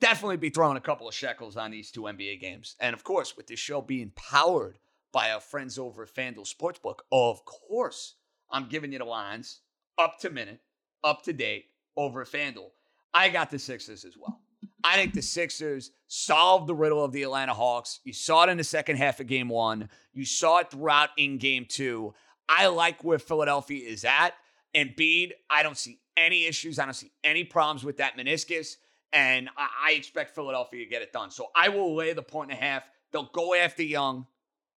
definitely 0.00 0.36
be 0.36 0.50
throwing 0.50 0.76
a 0.76 0.80
couple 0.80 1.08
of 1.08 1.14
shekels 1.14 1.56
on 1.56 1.70
these 1.70 1.90
two 1.90 2.02
NBA 2.02 2.40
games. 2.40 2.76
And, 2.80 2.94
of 2.94 3.04
course, 3.04 3.36
with 3.36 3.46
this 3.46 3.58
show 3.58 3.80
being 3.80 4.12
powered 4.16 4.78
by 5.12 5.30
our 5.30 5.40
friends 5.40 5.78
over 5.78 6.02
at 6.02 6.14
FanDuel 6.14 6.52
Sportsbook, 6.52 7.00
of 7.10 7.44
course, 7.44 8.14
I'm 8.50 8.68
giving 8.68 8.92
you 8.92 8.98
the 8.98 9.04
lines 9.04 9.60
up 9.98 10.18
to 10.20 10.30
minute, 10.30 10.60
up 11.02 11.22
to 11.24 11.32
date 11.32 11.66
over 11.96 12.22
at 12.22 12.28
FanDuel. 12.28 12.70
I 13.12 13.28
got 13.30 13.50
the 13.50 13.58
Sixers 13.58 14.04
as 14.04 14.16
well. 14.16 14.40
I 14.84 14.96
think 14.96 15.14
the 15.14 15.22
Sixers 15.22 15.90
solved 16.06 16.66
the 16.66 16.74
riddle 16.74 17.04
of 17.04 17.12
the 17.12 17.22
Atlanta 17.22 17.54
Hawks. 17.54 18.00
You 18.04 18.12
saw 18.12 18.44
it 18.44 18.50
in 18.50 18.56
the 18.58 18.64
second 18.64 18.96
half 18.96 19.20
of 19.20 19.26
game 19.26 19.48
one. 19.48 19.88
You 20.12 20.24
saw 20.24 20.58
it 20.58 20.70
throughout 20.70 21.10
in 21.16 21.38
game 21.38 21.66
two. 21.68 22.14
I 22.48 22.68
like 22.68 23.02
where 23.02 23.18
Philadelphia 23.18 23.88
is 23.88 24.04
at. 24.04 24.34
Embiid, 24.74 25.32
I 25.50 25.62
don't 25.62 25.76
see 25.76 26.00
any 26.16 26.46
issues. 26.46 26.78
I 26.78 26.84
don't 26.84 26.94
see 26.94 27.12
any 27.24 27.44
problems 27.44 27.84
with 27.84 27.96
that 27.98 28.16
meniscus. 28.16 28.76
And 29.12 29.48
I, 29.56 29.68
I 29.88 29.92
expect 29.92 30.34
Philadelphia 30.34 30.84
to 30.84 30.90
get 30.90 31.02
it 31.02 31.12
done. 31.12 31.30
So 31.30 31.46
I 31.56 31.68
will 31.70 31.94
lay 31.94 32.12
the 32.12 32.22
point 32.22 32.50
and 32.50 32.60
a 32.60 32.62
half. 32.62 32.84
They'll 33.12 33.30
go 33.32 33.54
after 33.54 33.82
Young. 33.82 34.26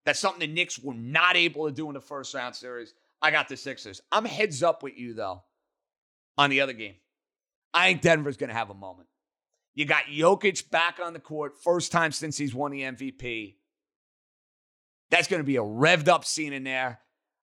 That's 0.05 0.19
something 0.19 0.39
the 0.39 0.53
Knicks 0.53 0.79
were 0.79 0.93
not 0.93 1.35
able 1.35 1.67
to 1.67 1.71
do 1.71 1.87
in 1.87 1.93
the 1.93 2.01
first 2.01 2.33
round 2.33 2.55
series. 2.55 2.93
I 3.21 3.31
got 3.31 3.49
the 3.49 3.57
Sixers. 3.57 4.01
I'm 4.11 4.25
heads 4.25 4.63
up 4.63 4.83
with 4.83 4.97
you, 4.97 5.13
though, 5.13 5.43
on 6.37 6.49
the 6.49 6.61
other 6.61 6.73
game. 6.73 6.95
I 7.73 7.87
think 7.87 8.01
Denver's 8.01 8.37
going 8.37 8.49
to 8.49 8.55
have 8.55 8.69
a 8.69 8.75
moment. 8.75 9.07
You 9.75 9.85
got 9.85 10.05
Jokic 10.05 10.69
back 10.69 10.99
on 11.01 11.13
the 11.13 11.19
court, 11.19 11.53
first 11.63 11.91
time 11.91 12.11
since 12.11 12.37
he's 12.37 12.53
won 12.53 12.71
the 12.71 12.81
MVP. 12.81 13.55
That's 15.09 15.27
going 15.27 15.41
to 15.41 15.45
be 15.45 15.57
a 15.57 15.61
revved 15.61 16.07
up 16.07 16.25
scene 16.25 16.53
in 16.53 16.63
there. 16.63 16.99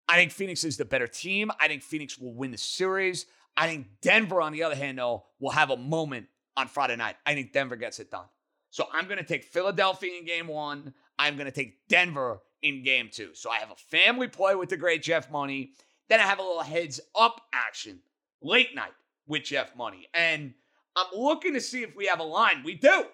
I 0.08 0.16
think 0.16 0.32
Phoenix 0.32 0.64
is 0.64 0.76
the 0.76 0.84
better 0.84 1.06
team. 1.06 1.50
I 1.60 1.68
think 1.68 1.82
Phoenix 1.82 2.18
will 2.18 2.34
win 2.34 2.50
the 2.50 2.58
series. 2.58 3.26
I 3.56 3.66
think 3.66 3.86
Denver, 4.02 4.40
on 4.40 4.52
the 4.52 4.62
other 4.62 4.74
hand, 4.74 4.98
though, 4.98 5.24
will 5.38 5.50
have 5.50 5.70
a 5.70 5.76
moment 5.76 6.26
on 6.58 6.66
Friday 6.66 6.96
night. 6.96 7.14
I 7.24 7.34
think 7.34 7.52
Denver 7.52 7.76
gets 7.76 8.00
it 8.00 8.10
done. 8.10 8.24
So 8.70 8.86
I'm 8.92 9.04
going 9.06 9.18
to 9.18 9.24
take 9.24 9.44
Philadelphia 9.44 10.18
in 10.18 10.26
game 10.26 10.48
one. 10.48 10.92
I'm 11.18 11.36
going 11.36 11.46
to 11.46 11.52
take 11.52 11.86
Denver 11.88 12.40
in 12.62 12.82
game 12.82 13.08
two. 13.12 13.30
So 13.34 13.48
I 13.48 13.58
have 13.58 13.70
a 13.70 13.76
family 13.76 14.26
play 14.26 14.56
with 14.56 14.68
the 14.68 14.76
great 14.76 15.02
Jeff 15.02 15.30
Money. 15.30 15.70
Then 16.08 16.18
I 16.18 16.24
have 16.24 16.40
a 16.40 16.42
little 16.42 16.62
heads 16.62 17.00
up 17.14 17.40
action 17.52 18.00
late 18.42 18.74
night 18.74 18.92
with 19.28 19.44
Jeff 19.44 19.76
Money. 19.76 20.08
And 20.12 20.52
I'm 20.96 21.06
looking 21.16 21.54
to 21.54 21.60
see 21.60 21.82
if 21.82 21.94
we 21.94 22.06
have 22.06 22.18
a 22.18 22.24
line. 22.24 22.62
We 22.64 22.74
do. 22.74 23.04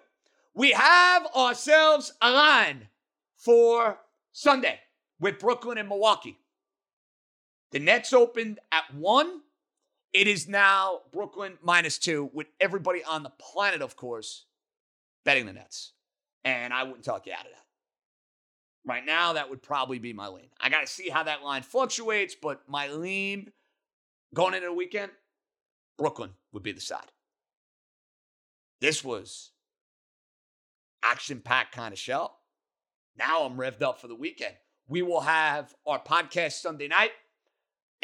We 0.55 0.73
have 0.73 1.27
ourselves 1.37 2.15
a 2.23 2.31
line 2.31 2.89
for 3.37 3.99
Sunday 4.33 4.81
with 5.21 5.39
Brooklyn 5.39 5.77
and 5.77 5.89
Milwaukee. 5.89 6.39
The 7.73 7.79
Nets 7.79 8.13
opened 8.15 8.59
at 8.73 8.85
one. 8.95 9.43
It 10.15 10.29
is 10.29 10.49
now 10.49 11.01
Brooklyn 11.13 11.59
minus 11.61 11.99
two, 11.99 12.31
with 12.33 12.47
everybody 12.61 13.03
on 13.03 13.25
the 13.25 13.31
planet, 13.31 13.83
of 13.83 13.97
course, 13.97 14.45
betting 15.25 15.45
the 15.45 15.53
Nets. 15.53 15.93
And 16.45 16.73
I 16.73 16.85
wouldn't 16.85 17.05
talk 17.05 17.27
you 17.27 17.33
out 17.33 17.45
of 17.45 17.51
that. 17.51 17.65
Right 18.87 19.05
now, 19.05 19.33
that 19.33 19.51
would 19.51 19.63
probably 19.63 19.99
be 19.99 20.13
my 20.13 20.29
lean. 20.29 20.51
I 20.61 20.69
got 20.69 20.83
to 20.83 20.87
see 20.87 21.09
how 21.09 21.25
that 21.25 21.43
line 21.43 21.63
fluctuates, 21.63 22.37
but 22.41 22.63
my 22.69 22.89
lean 22.89 23.51
going 24.35 24.55
into 24.55 24.67
the 24.67 24.73
weekend, 24.73 25.11
Brooklyn 25.99 26.31
would 26.53 26.63
be 26.63 26.73
the 26.73 26.81
side. 26.81 27.11
This 28.81 29.03
was 29.03 29.51
action 31.03 31.41
packed 31.41 31.75
kind 31.75 31.93
of 31.93 31.99
show. 31.99 32.31
Now 33.17 33.45
I'm 33.45 33.57
revved 33.57 33.83
up 33.83 34.01
for 34.01 34.07
the 34.07 34.15
weekend. 34.15 34.55
We 34.87 35.03
will 35.03 35.23
have 35.23 35.75
our 35.87 35.99
podcast 35.99 36.53
Sunday 36.53 36.89
night 36.89 37.13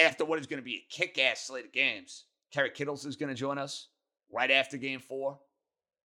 after 0.01 0.25
what 0.25 0.39
is 0.39 0.47
going 0.47 0.59
to 0.59 0.65
be 0.65 0.77
a 0.77 0.87
kick 0.95 1.19
ass 1.19 1.47
slate 1.47 1.67
of 1.67 1.73
games. 1.73 2.25
Kerry 2.53 2.71
Kittles 2.71 3.05
is 3.05 3.17
going 3.17 3.29
to 3.29 3.35
join 3.35 3.59
us 3.59 3.89
right 4.33 4.51
after 4.51 4.77
game 4.77 5.01
four. 5.01 5.39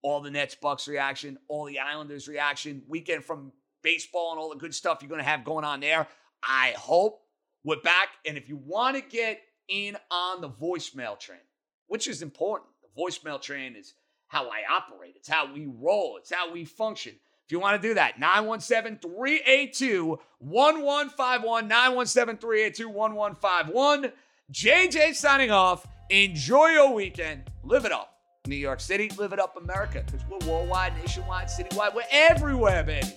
All 0.04 0.22
the 0.22 0.32
Nets 0.32 0.56
Bucks 0.56 0.88
reaction, 0.88 1.38
all 1.48 1.66
the 1.66 1.80
Islanders 1.80 2.28
reaction, 2.28 2.82
weekend 2.88 3.24
from 3.24 3.52
baseball 3.84 4.32
and 4.32 4.40
all 4.40 4.50
the 4.50 4.56
good 4.56 4.74
stuff 4.74 5.00
you're 5.02 5.10
going 5.10 5.22
to 5.22 5.28
have 5.28 5.46
going 5.46 5.66
on 5.66 5.80
there. 5.80 6.08
I 6.44 6.74
hope 6.78 7.22
we're 7.64 7.82
back. 7.82 8.10
And 8.26 8.38
if 8.38 8.50
you 8.50 8.58
want 8.58 8.96
to 8.96 9.02
get 9.02 9.42
in 9.68 9.98
on 10.10 10.42
the 10.42 10.50
voicemail 10.50 11.20
train, 11.20 11.40
which 11.88 12.08
is 12.08 12.22
important, 12.22 12.70
the 12.82 13.02
voicemail 13.02 13.40
train 13.40 13.76
is 13.76 13.94
how 14.28 14.46
I 14.46 14.62
operate, 14.72 15.14
it's 15.18 15.30
how 15.30 15.54
we 15.54 15.68
roll, 15.68 16.18
it's 16.18 16.32
how 16.34 16.52
we 16.52 16.66
function. 16.66 17.14
If 17.46 17.52
you 17.52 17.60
want 17.60 17.82
to 17.82 17.88
do 17.88 17.94
that, 17.96 18.20
917 18.20 19.00
382 19.00 20.20
1151. 20.40 21.68
917 21.68 22.38
382 22.38 22.90
1151. 22.90 24.12
JJ 24.52 25.16
signing 25.16 25.52
off. 25.52 25.88
Enjoy 26.10 26.68
your 26.68 26.94
weekend. 26.94 27.50
Live 27.64 27.86
it 27.86 27.92
up. 27.92 28.12
New 28.48 28.56
York 28.56 28.80
City, 28.80 29.12
live 29.18 29.34
it 29.34 29.40
up, 29.40 29.56
America, 29.56 30.04
because 30.06 30.22
we're 30.28 30.52
worldwide, 30.52 30.98
nationwide, 30.98 31.48
citywide. 31.48 31.94
We're 31.94 32.02
everywhere, 32.10 32.84
baby. 32.84 33.14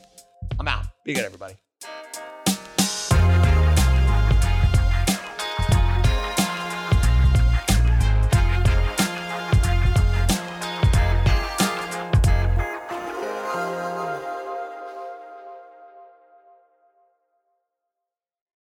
I'm 0.61 0.69
out. 0.69 0.85
Be 1.03 1.15
good, 1.15 1.25
everybody. 1.25 1.55